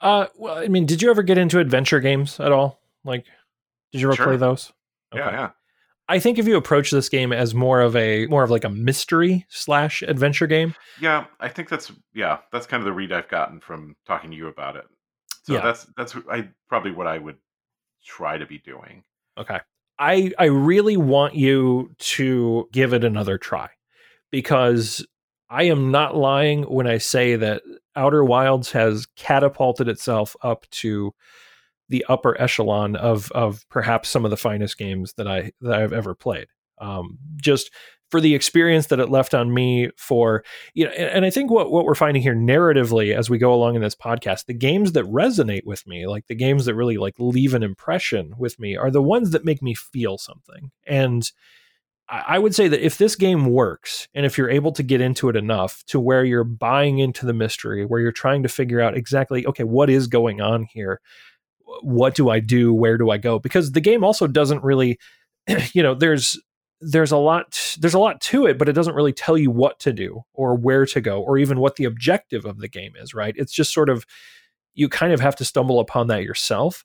Uh, 0.00 0.26
well, 0.36 0.56
I 0.58 0.68
mean, 0.68 0.86
did 0.86 1.02
you 1.02 1.10
ever 1.10 1.22
get 1.22 1.36
into 1.38 1.58
adventure 1.58 2.00
games 2.00 2.40
at 2.40 2.52
all? 2.52 2.80
Like, 3.04 3.26
did 3.92 4.00
you 4.00 4.08
ever 4.08 4.16
Sure. 4.16 4.26
play 4.26 4.36
those? 4.38 4.72
Yeah, 5.14 5.30
yeah. 5.30 5.50
I 6.08 6.18
think 6.18 6.38
if 6.38 6.46
you 6.48 6.56
approach 6.56 6.90
this 6.90 7.08
game 7.08 7.32
as 7.32 7.54
more 7.54 7.80
of 7.80 7.94
a 7.94 8.26
more 8.26 8.42
of 8.42 8.50
like 8.50 8.64
a 8.64 8.68
mystery 8.68 9.46
slash 9.48 10.02
adventure 10.02 10.46
game, 10.48 10.74
Yeah, 11.00 11.26
I 11.38 11.48
think 11.48 11.68
that's 11.68 11.92
yeah, 12.14 12.38
that's 12.50 12.66
kind 12.66 12.80
of 12.80 12.84
the 12.86 12.92
read 12.92 13.12
I've 13.12 13.28
gotten 13.28 13.60
from 13.60 13.94
talking 14.06 14.30
to 14.30 14.36
you 14.36 14.48
about 14.48 14.74
it. 14.76 14.86
So 15.44 15.52
Yeah. 15.54 15.60
that's 15.60 15.86
that's 15.96 16.16
I 16.30 16.48
probably 16.68 16.90
what 16.92 17.06
I 17.06 17.18
would 17.18 17.36
try 18.04 18.38
to 18.38 18.46
be 18.46 18.58
doing. 18.58 19.04
Okay. 19.40 19.58
I 19.98 20.32
I 20.38 20.46
really 20.46 20.96
want 20.96 21.34
you 21.34 21.90
to 21.98 22.68
give 22.72 22.92
it 22.92 23.04
another 23.04 23.38
try 23.38 23.70
because 24.30 25.06
I 25.48 25.64
am 25.64 25.90
not 25.90 26.16
lying 26.16 26.62
when 26.62 26.86
I 26.86 26.98
say 26.98 27.36
that 27.36 27.62
Outer 27.96 28.24
Wilds 28.24 28.72
has 28.72 29.06
catapulted 29.16 29.88
itself 29.88 30.36
up 30.42 30.68
to 30.70 31.12
the 31.88 32.04
upper 32.08 32.40
echelon 32.40 32.96
of 32.96 33.30
of 33.32 33.68
perhaps 33.68 34.08
some 34.08 34.24
of 34.24 34.30
the 34.30 34.36
finest 34.36 34.78
games 34.78 35.14
that 35.14 35.26
I 35.26 35.52
that 35.60 35.80
I've 35.80 35.92
ever 35.92 36.14
played. 36.14 36.46
Um, 36.80 37.18
just 37.36 37.70
for 38.10 38.20
the 38.20 38.34
experience 38.34 38.88
that 38.88 38.98
it 38.98 39.08
left 39.08 39.34
on 39.34 39.54
me 39.54 39.90
for 39.96 40.42
you 40.74 40.84
know 40.84 40.90
and, 40.92 41.10
and 41.10 41.24
i 41.24 41.30
think 41.30 41.50
what, 41.50 41.70
what 41.70 41.84
we're 41.84 41.94
finding 41.94 42.22
here 42.22 42.34
narratively 42.34 43.14
as 43.14 43.30
we 43.30 43.38
go 43.38 43.54
along 43.54 43.76
in 43.76 43.82
this 43.82 43.94
podcast 43.94 44.46
the 44.46 44.54
games 44.54 44.92
that 44.92 45.04
resonate 45.04 45.64
with 45.64 45.86
me 45.86 46.06
like 46.06 46.26
the 46.26 46.34
games 46.34 46.64
that 46.64 46.74
really 46.74 46.96
like 46.96 47.14
leave 47.18 47.54
an 47.54 47.62
impression 47.62 48.34
with 48.36 48.58
me 48.58 48.76
are 48.76 48.90
the 48.90 49.02
ones 49.02 49.30
that 49.30 49.44
make 49.44 49.62
me 49.62 49.74
feel 49.74 50.18
something 50.18 50.70
and 50.86 51.30
I 52.08 52.24
I 52.26 52.38
would 52.38 52.54
say 52.54 52.68
that 52.68 52.84
if 52.84 52.98
this 52.98 53.14
game 53.14 53.46
works 53.46 54.08
and 54.14 54.26
if 54.26 54.36
you're 54.36 54.50
able 54.50 54.72
to 54.72 54.82
get 54.82 55.00
into 55.00 55.28
it 55.28 55.36
enough 55.36 55.84
to 55.86 56.00
where 56.00 56.24
you're 56.24 56.44
buying 56.44 56.98
into 56.98 57.24
the 57.24 57.32
mystery, 57.32 57.86
where 57.86 58.00
you're 58.00 58.12
trying 58.12 58.42
to 58.42 58.48
figure 58.48 58.80
out 58.80 58.96
exactly, 58.96 59.46
okay, 59.46 59.64
what 59.64 59.88
is 59.88 60.08
going 60.08 60.40
on 60.40 60.64
here? 60.64 61.00
What 61.82 62.16
do 62.16 62.28
I 62.28 62.40
do? 62.40 62.74
Where 62.74 62.98
do 62.98 63.10
I 63.10 63.18
go? 63.18 63.38
Because 63.38 63.72
the 63.72 63.80
game 63.80 64.02
also 64.02 64.26
doesn't 64.26 64.64
really, 64.64 64.98
you 65.72 65.82
know, 65.82 65.94
there's 65.94 66.36
there's 66.80 67.12
a 67.12 67.16
lot 67.16 67.76
there's 67.78 67.94
a 67.94 67.98
lot 67.98 68.20
to 68.22 68.46
it, 68.46 68.58
but 68.58 68.68
it 68.68 68.72
doesn't 68.72 68.94
really 68.94 69.12
tell 69.12 69.36
you 69.36 69.50
what 69.50 69.78
to 69.80 69.92
do 69.92 70.22
or 70.32 70.54
where 70.54 70.86
to 70.86 71.00
go 71.00 71.22
or 71.22 71.38
even 71.38 71.60
what 71.60 71.76
the 71.76 71.84
objective 71.84 72.44
of 72.44 72.58
the 72.58 72.68
game 72.68 72.92
is, 72.96 73.14
right? 73.14 73.34
It's 73.36 73.52
just 73.52 73.72
sort 73.72 73.90
of 73.90 74.06
you 74.74 74.88
kind 74.88 75.12
of 75.12 75.20
have 75.20 75.36
to 75.36 75.44
stumble 75.44 75.80
upon 75.80 76.06
that 76.06 76.22
yourself. 76.22 76.84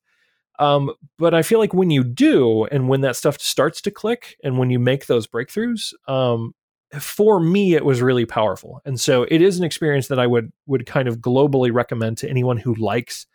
Um, 0.57 0.91
but 1.17 1.33
I 1.33 1.41
feel 1.41 1.59
like 1.59 1.73
when 1.73 1.89
you 1.89 2.03
do, 2.03 2.65
and 2.65 2.87
when 2.87 3.01
that 3.01 3.15
stuff 3.15 3.39
starts 3.41 3.81
to 3.81 3.91
click, 3.91 4.37
and 4.43 4.57
when 4.57 4.69
you 4.69 4.79
make 4.79 5.05
those 5.05 5.27
breakthroughs, 5.27 5.93
um, 6.07 6.53
for 6.97 7.41
me, 7.41 7.75
it 7.75 7.83
was 7.83 8.01
really 8.01 8.25
powerful. 8.25 8.81
And 8.85 8.99
so 8.99 9.23
it 9.23 9.41
is 9.41 9.57
an 9.57 9.65
experience 9.65 10.07
that 10.07 10.19
I 10.19 10.27
would 10.27 10.51
would 10.65 10.85
kind 10.85 11.07
of 11.07 11.17
globally 11.17 11.73
recommend 11.73 12.17
to 12.19 12.29
anyone 12.29 12.57
who 12.57 12.73
likes 12.75 13.27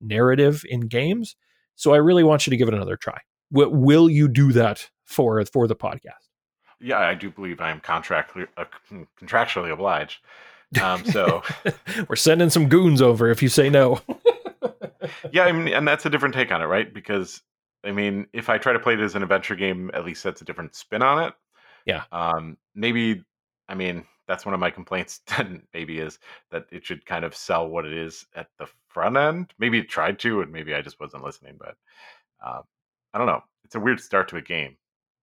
narrative 0.00 0.62
in 0.68 0.80
games. 0.80 1.36
So 1.74 1.94
I 1.94 1.98
really 1.98 2.24
want 2.24 2.46
you 2.46 2.50
to 2.50 2.56
give 2.56 2.68
it 2.68 2.74
another 2.74 2.96
try. 2.96 3.20
W- 3.52 3.70
will 3.74 4.10
you 4.10 4.28
do 4.28 4.52
that 4.52 4.90
for 5.08 5.44
for 5.46 5.66
the 5.66 5.76
podcast? 5.76 6.28
Yeah, 6.80 6.98
I 6.98 7.14
do 7.14 7.30
believe 7.30 7.60
I 7.60 7.70
am 7.70 7.80
contractually 7.80 8.46
uh, 8.56 8.64
contractually 9.20 9.72
obliged. 9.72 10.20
Um, 10.80 11.04
so 11.04 11.42
We're 12.08 12.16
sending 12.16 12.50
some 12.50 12.68
goons 12.68 13.02
over 13.02 13.30
if 13.30 13.42
you 13.42 13.48
say 13.48 13.70
no. 13.70 14.00
yeah, 15.32 15.44
I 15.44 15.52
mean, 15.52 15.72
and 15.72 15.88
that's 15.88 16.06
a 16.06 16.10
different 16.10 16.34
take 16.34 16.52
on 16.52 16.62
it, 16.62 16.66
right? 16.66 16.92
Because 16.92 17.42
I 17.84 17.92
mean, 17.92 18.26
if 18.32 18.48
I 18.48 18.58
try 18.58 18.72
to 18.72 18.78
play 18.78 18.94
it 18.94 19.00
as 19.00 19.14
an 19.14 19.22
adventure 19.22 19.56
game, 19.56 19.90
at 19.94 20.04
least 20.04 20.22
that's 20.22 20.42
a 20.42 20.44
different 20.44 20.74
spin 20.74 21.02
on 21.02 21.24
it. 21.24 21.34
Yeah. 21.86 22.04
Um, 22.12 22.58
maybe, 22.74 23.24
I 23.68 23.74
mean, 23.74 24.04
that's 24.26 24.44
one 24.44 24.54
of 24.54 24.60
my 24.60 24.70
complaints. 24.70 25.20
Then 25.36 25.62
maybe 25.72 25.98
is 25.98 26.18
that 26.50 26.66
it 26.70 26.84
should 26.84 27.06
kind 27.06 27.24
of 27.24 27.34
sell 27.34 27.68
what 27.68 27.86
it 27.86 27.92
is 27.92 28.26
at 28.34 28.48
the 28.58 28.66
front 28.88 29.16
end. 29.16 29.54
Maybe 29.58 29.78
it 29.78 29.88
tried 29.88 30.18
to, 30.20 30.42
and 30.42 30.52
maybe 30.52 30.74
I 30.74 30.82
just 30.82 31.00
wasn't 31.00 31.24
listening. 31.24 31.56
But 31.58 31.76
um, 32.44 32.62
I 33.14 33.18
don't 33.18 33.26
know. 33.26 33.42
It's 33.64 33.74
a 33.74 33.80
weird 33.80 34.00
start 34.00 34.28
to 34.28 34.36
a 34.36 34.42
game, 34.42 34.76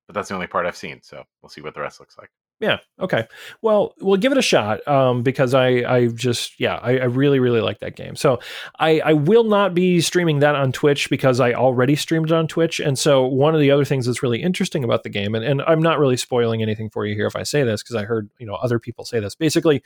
but 0.08 0.14
that's 0.14 0.30
the 0.30 0.36
only 0.36 0.47
part 0.47 0.66
I've 0.66 0.76
seen. 0.76 1.01
So 1.01 1.24
we'll 1.41 1.49
see 1.49 1.62
what 1.62 1.74
the 1.74 1.82
rest 1.82 1.99
looks 1.99 2.18
like. 2.18 2.30
Yeah. 2.62 2.78
Okay. 3.01 3.28
Well, 3.62 3.93
we'll 3.99 4.16
give 4.16 4.32
it 4.32 4.38
a 4.38 4.41
shot 4.41 4.88
um, 4.88 5.24
because 5.24 5.53
I, 5.53 5.68
I 5.68 6.08
just, 6.08 6.58
yeah, 6.58 6.76
I, 6.76 6.99
I 6.99 7.03
really, 7.03 7.39
really 7.39 7.60
like 7.60 7.80
that 7.80 7.97
game. 7.97 8.16
So 8.16 8.39
I, 8.80 9.01
I 9.01 9.12
will 9.12 9.43
not 9.43 9.74
be 9.74 9.99
streaming 9.99 10.39
that 10.39 10.56
on 10.56 10.72
Twitch 10.72 11.10
because 11.10 11.41
I 11.41 11.51
already 11.51 11.97
streamed 11.97 12.28
it 12.28 12.34
on 12.34 12.47
Twitch. 12.47 12.80
And 12.80 12.97
so 12.97 13.26
one 13.26 13.56
of 13.56 13.60
the 13.60 13.72
other 13.72 13.84
things 13.84 14.06
that's 14.06 14.24
really 14.24 14.41
interesting 14.41 14.86
about 14.86 15.03
the 15.03 15.10
game, 15.10 15.36
and, 15.36 15.43
and 15.43 15.62
I'm 15.64 15.82
not 15.82 15.99
really 15.99 16.16
spoiling 16.16 16.62
anything 16.62 16.89
for 16.89 17.06
you 17.06 17.14
here 17.14 17.28
if 17.28 17.36
I 17.36 17.43
say 17.43 17.64
this 17.64 17.84
because 17.84 17.97
I 17.97 18.06
heard, 18.06 18.30
you 18.39 18.47
know, 18.47 18.56
other 18.56 18.80
people 18.80 19.03
say 19.03 19.20
this. 19.20 19.36
Basically, 19.36 19.84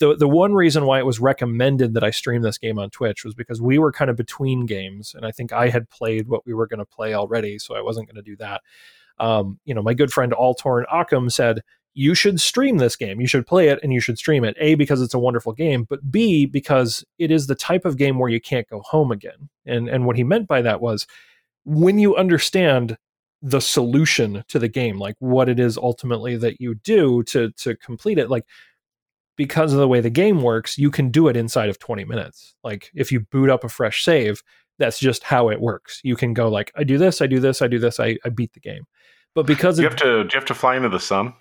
the 0.00 0.16
the 0.16 0.26
one 0.26 0.54
reason 0.54 0.86
why 0.86 0.98
it 0.98 1.06
was 1.06 1.20
recommended 1.20 1.94
that 1.94 2.02
I 2.02 2.10
stream 2.10 2.42
this 2.42 2.58
game 2.58 2.78
on 2.78 2.90
Twitch 2.90 3.24
was 3.24 3.34
because 3.34 3.60
we 3.62 3.78
were 3.78 3.92
kind 3.92 4.10
of 4.10 4.16
between 4.16 4.66
games, 4.66 5.14
and 5.14 5.24
I 5.24 5.30
think 5.30 5.52
I 5.52 5.68
had 5.68 5.88
played 5.90 6.26
what 6.26 6.44
we 6.44 6.54
were 6.54 6.66
going 6.66 6.78
to 6.78 6.86
play 6.86 7.14
already, 7.14 7.58
so 7.58 7.76
I 7.76 7.82
wasn't 7.82 8.08
going 8.08 8.16
to 8.16 8.22
do 8.22 8.34
that. 8.36 8.62
Um, 9.20 9.58
you 9.64 9.74
know, 9.74 9.82
my 9.82 9.94
good 9.94 10.12
friend 10.12 10.32
Altorn 10.32 10.84
Occam 10.90 11.30
said 11.30 11.60
you 11.94 12.14
should 12.14 12.40
stream 12.40 12.78
this 12.78 12.96
game. 12.96 13.20
You 13.20 13.26
should 13.26 13.46
play 13.46 13.68
it 13.68 13.80
and 13.82 13.92
you 13.92 14.00
should 14.00 14.18
stream 14.18 14.44
it. 14.44 14.56
A 14.60 14.74
because 14.74 15.02
it's 15.02 15.14
a 15.14 15.18
wonderful 15.18 15.52
game, 15.52 15.84
but 15.88 16.10
B 16.10 16.46
because 16.46 17.04
it 17.18 17.30
is 17.30 17.46
the 17.46 17.54
type 17.54 17.84
of 17.84 17.96
game 17.96 18.18
where 18.18 18.30
you 18.30 18.40
can't 18.40 18.68
go 18.68 18.80
home 18.80 19.10
again. 19.12 19.48
And 19.66 19.88
and 19.88 20.06
what 20.06 20.16
he 20.16 20.24
meant 20.24 20.48
by 20.48 20.62
that 20.62 20.80
was 20.80 21.06
when 21.64 21.98
you 21.98 22.16
understand 22.16 22.96
the 23.42 23.60
solution 23.60 24.44
to 24.48 24.58
the 24.58 24.68
game, 24.68 24.98
like 24.98 25.16
what 25.18 25.48
it 25.48 25.58
is 25.58 25.76
ultimately 25.76 26.36
that 26.36 26.60
you 26.60 26.74
do 26.76 27.22
to 27.24 27.50
to 27.52 27.76
complete 27.76 28.18
it, 28.18 28.30
like 28.30 28.44
because 29.36 29.72
of 29.72 29.78
the 29.78 29.88
way 29.88 30.00
the 30.00 30.10
game 30.10 30.42
works, 30.42 30.76
you 30.76 30.90
can 30.90 31.10
do 31.10 31.26
it 31.26 31.36
inside 31.36 31.70
of 31.70 31.78
20 31.78 32.04
minutes. 32.04 32.54
Like 32.62 32.90
if 32.94 33.10
you 33.10 33.20
boot 33.20 33.48
up 33.48 33.64
a 33.64 33.68
fresh 33.70 34.04
save, 34.04 34.42
that's 34.78 34.98
just 34.98 35.22
how 35.22 35.48
it 35.48 35.60
works. 35.60 36.00
You 36.04 36.14
can 36.14 36.34
go 36.34 36.48
like, 36.48 36.70
I 36.76 36.84
do 36.84 36.98
this, 36.98 37.22
I 37.22 37.26
do 37.26 37.40
this, 37.40 37.62
I 37.62 37.66
do 37.66 37.78
this, 37.78 37.98
I, 37.98 38.18
I 38.24 38.28
beat 38.28 38.52
the 38.52 38.60
game. 38.60 38.84
But 39.34 39.46
because 39.46 39.76
Do 39.76 39.82
you 39.82 39.88
it, 39.88 39.92
have 39.92 40.00
to? 40.00 40.24
Do 40.24 40.34
you 40.34 40.38
have 40.40 40.46
to 40.46 40.54
fly 40.54 40.76
into 40.76 40.88
the 40.88 41.00
sun? 41.00 41.34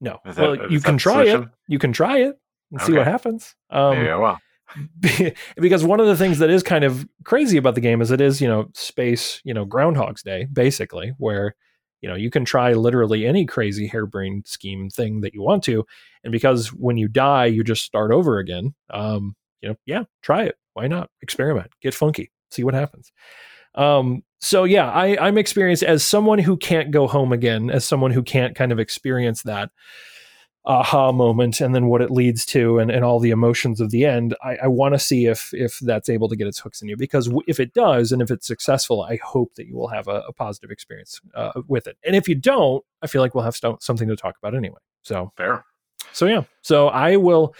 no, 0.00 0.18
that- 0.24 0.36
well, 0.36 0.70
you 0.70 0.80
can 0.80 0.98
try 0.98 1.24
it. 1.24 1.44
You 1.68 1.78
can 1.78 1.92
try 1.92 2.18
it 2.18 2.38
and 2.70 2.80
see 2.82 2.92
what 2.92 3.06
happens. 3.06 3.54
Um, 3.70 4.04
yeah. 4.04 4.16
Well, 4.16 4.38
because 5.56 5.84
one 5.84 6.00
of 6.00 6.06
the 6.06 6.16
things 6.16 6.38
that 6.38 6.50
is 6.50 6.62
kind 6.62 6.84
of 6.84 7.06
crazy 7.24 7.56
about 7.56 7.74
the 7.74 7.80
game 7.80 8.02
is 8.02 8.10
it 8.10 8.20
is 8.20 8.40
you 8.40 8.48
know 8.48 8.66
space 8.74 9.40
you 9.44 9.54
know 9.54 9.64
groundhog's 9.64 10.22
day 10.22 10.46
basically 10.52 11.12
where 11.18 11.54
you 12.00 12.08
know 12.08 12.14
you 12.16 12.30
can 12.30 12.44
try 12.44 12.72
literally 12.72 13.26
any 13.26 13.46
crazy 13.46 13.86
harebrained 13.86 14.46
scheme 14.46 14.90
thing 14.90 15.20
that 15.20 15.32
you 15.34 15.40
want 15.40 15.62
to 15.64 15.84
and 16.24 16.32
because 16.32 16.68
when 16.72 16.96
you 16.96 17.06
die 17.08 17.46
you 17.46 17.62
just 17.62 17.84
start 17.84 18.10
over 18.10 18.38
again 18.38 18.74
um 18.90 19.34
you 19.60 19.68
know 19.68 19.76
yeah 19.86 20.02
try 20.22 20.42
it 20.42 20.56
why 20.74 20.86
not 20.88 21.10
experiment 21.22 21.70
get 21.80 21.94
funky 21.94 22.30
see 22.50 22.64
what 22.64 22.74
happens 22.74 23.12
um 23.76 24.22
so 24.40 24.64
yeah 24.64 24.90
i 24.90 25.16
i'm 25.26 25.38
experienced 25.38 25.82
as 25.82 26.04
someone 26.04 26.38
who 26.38 26.56
can't 26.56 26.90
go 26.90 27.06
home 27.06 27.32
again 27.32 27.70
as 27.70 27.84
someone 27.84 28.10
who 28.10 28.22
can't 28.22 28.54
kind 28.54 28.72
of 28.72 28.78
experience 28.78 29.42
that 29.42 29.70
aha 30.64 31.12
moment 31.12 31.60
and 31.60 31.76
then 31.76 31.86
what 31.86 32.02
it 32.02 32.10
leads 32.10 32.44
to 32.44 32.80
and, 32.80 32.90
and 32.90 33.04
all 33.04 33.20
the 33.20 33.30
emotions 33.30 33.80
of 33.80 33.90
the 33.92 34.04
end 34.04 34.34
i, 34.42 34.56
I 34.64 34.66
want 34.66 34.94
to 34.94 34.98
see 34.98 35.26
if 35.26 35.54
if 35.54 35.78
that's 35.78 36.08
able 36.08 36.28
to 36.28 36.34
get 36.34 36.48
its 36.48 36.58
hooks 36.58 36.82
in 36.82 36.88
you. 36.88 36.96
Because 36.96 37.26
w- 37.26 37.44
if 37.46 37.60
it 37.60 37.72
does 37.72 38.10
and 38.10 38.20
if 38.20 38.32
it's 38.32 38.48
successful 38.48 39.02
i 39.02 39.16
hope 39.22 39.54
that 39.54 39.66
you 39.68 39.76
will 39.76 39.86
have 39.88 40.08
a, 40.08 40.22
a 40.26 40.32
positive 40.32 40.72
experience 40.72 41.20
uh, 41.36 41.52
with 41.68 41.86
it. 41.86 41.96
And 42.04 42.16
if 42.16 42.28
you 42.28 42.34
don't 42.34 42.84
i 43.00 43.06
feel 43.06 43.22
like 43.22 43.32
we'll 43.32 43.44
have 43.44 43.54
st- 43.54 43.80
something 43.80 44.08
to 44.08 44.16
talk 44.16 44.36
about 44.38 44.56
anyway. 44.56 44.80
So 45.02 45.30
fair. 45.36 45.64
so 46.12 46.26
yeah. 46.26 46.42
So 46.62 46.88
i 46.88 47.14
will 47.16 47.54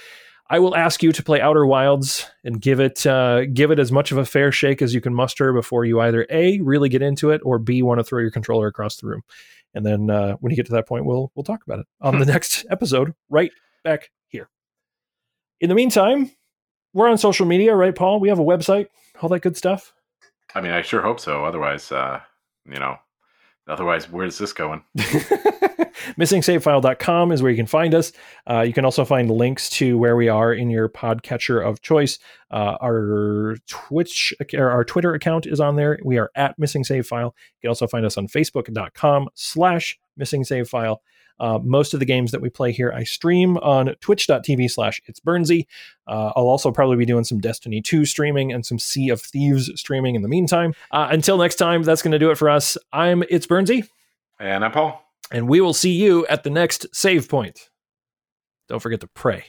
i 0.50 0.58
will 0.58 0.74
ask 0.74 1.02
you 1.02 1.12
to 1.12 1.22
play 1.22 1.40
outer 1.40 1.66
wilds 1.66 2.28
and 2.44 2.60
give 2.60 2.80
it 2.80 3.06
uh, 3.06 3.44
give 3.46 3.70
it 3.70 3.78
as 3.78 3.92
much 3.92 4.12
of 4.12 4.18
a 4.18 4.24
fair 4.24 4.52
shake 4.52 4.82
as 4.82 4.94
you 4.94 5.00
can 5.00 5.14
muster 5.14 5.52
before 5.52 5.84
you 5.84 6.00
either 6.00 6.26
a 6.30 6.60
really 6.60 6.88
get 6.88 7.02
into 7.02 7.30
it 7.30 7.40
or 7.44 7.58
b 7.58 7.82
want 7.82 7.98
to 7.98 8.04
throw 8.04 8.20
your 8.20 8.30
controller 8.30 8.66
across 8.66 8.96
the 8.96 9.06
room. 9.06 9.22
And 9.74 9.84
then 9.84 10.08
uh, 10.08 10.36
when 10.40 10.50
you 10.50 10.56
get 10.56 10.66
to 10.66 10.72
that 10.72 10.88
point 10.88 11.04
we'll 11.04 11.30
we'll 11.34 11.44
talk 11.44 11.62
about 11.66 11.80
it 11.80 11.86
on 12.00 12.18
the 12.18 12.26
next 12.32 12.66
episode 12.70 13.14
right 13.28 13.50
back 13.84 14.10
here. 14.28 14.48
In 15.60 15.68
the 15.68 15.74
meantime 15.74 16.30
we're 16.92 17.08
on 17.08 17.18
social 17.18 17.46
media 17.46 17.74
right 17.74 17.94
paul? 17.94 18.20
We 18.20 18.28
have 18.28 18.38
a 18.38 18.44
website 18.44 18.86
all 19.22 19.28
that 19.30 19.40
good 19.40 19.56
stuff? 19.56 19.92
I 20.54 20.60
mean, 20.60 20.72
I 20.72 20.82
sure 20.82 21.02
hope 21.02 21.20
so. 21.20 21.44
Otherwise, 21.44 21.90
uh, 21.92 22.20
you 22.64 22.78
know, 22.78 22.96
otherwise, 23.66 24.10
where's 24.10 24.38
this 24.38 24.52
going? 24.52 24.82
missingsavefile.com 26.18 27.32
is 27.32 27.42
where 27.42 27.50
you 27.50 27.56
can 27.56 27.66
find 27.66 27.94
us. 27.94 28.12
Uh, 28.48 28.60
you 28.60 28.72
can 28.72 28.84
also 28.84 29.04
find 29.04 29.30
links 29.30 29.68
to 29.70 29.98
where 29.98 30.16
we 30.16 30.28
are 30.28 30.52
in 30.52 30.70
your 30.70 30.88
podcatcher 30.88 31.64
of 31.64 31.80
choice. 31.82 32.18
Uh, 32.50 32.76
our 32.80 33.56
Twitch, 33.66 34.32
our 34.56 34.84
Twitter 34.84 35.14
account 35.14 35.46
is 35.46 35.60
on 35.60 35.76
there. 35.76 35.98
We 36.04 36.18
are 36.18 36.30
at 36.34 36.58
Missing 36.58 36.84
Save 36.84 37.06
File. 37.06 37.34
You 37.56 37.62
can 37.62 37.68
also 37.68 37.86
find 37.86 38.06
us 38.06 38.16
on 38.16 38.28
Facebook.com 38.28 39.28
slash 39.34 39.98
Missing 40.16 40.44
Save 40.44 40.68
File. 40.68 41.02
Uh, 41.38 41.58
most 41.62 41.94
of 41.94 42.00
the 42.00 42.06
games 42.06 42.30
that 42.32 42.40
we 42.40 42.48
play 42.48 42.72
here, 42.72 42.92
I 42.92 43.04
stream 43.04 43.56
on 43.58 43.94
twitch.tv 44.00 44.70
slash 44.70 45.00
it's 45.06 45.20
Burnsy. 45.20 45.66
Uh, 46.06 46.32
I'll 46.36 46.48
also 46.48 46.70
probably 46.72 46.96
be 46.96 47.04
doing 47.06 47.24
some 47.24 47.38
Destiny 47.40 47.82
2 47.82 48.04
streaming 48.04 48.52
and 48.52 48.64
some 48.64 48.78
Sea 48.78 49.10
of 49.10 49.20
Thieves 49.20 49.70
streaming 49.76 50.14
in 50.14 50.22
the 50.22 50.28
meantime. 50.28 50.72
Uh, 50.90 51.08
until 51.10 51.36
next 51.38 51.56
time, 51.56 51.82
that's 51.82 52.02
going 52.02 52.12
to 52.12 52.18
do 52.18 52.30
it 52.30 52.38
for 52.38 52.48
us. 52.48 52.78
I'm 52.92 53.22
It's 53.28 53.46
Burnsy, 53.46 53.88
And 54.40 54.64
I'm 54.64 54.72
Paul. 54.72 55.02
and 55.30 55.48
we 55.48 55.60
will 55.60 55.74
see 55.74 55.92
you 55.92 56.26
at 56.28 56.42
the 56.44 56.50
next 56.50 56.86
save 56.94 57.28
point. 57.28 57.68
Don't 58.68 58.80
forget 58.80 59.00
to 59.00 59.06
pray. 59.08 59.44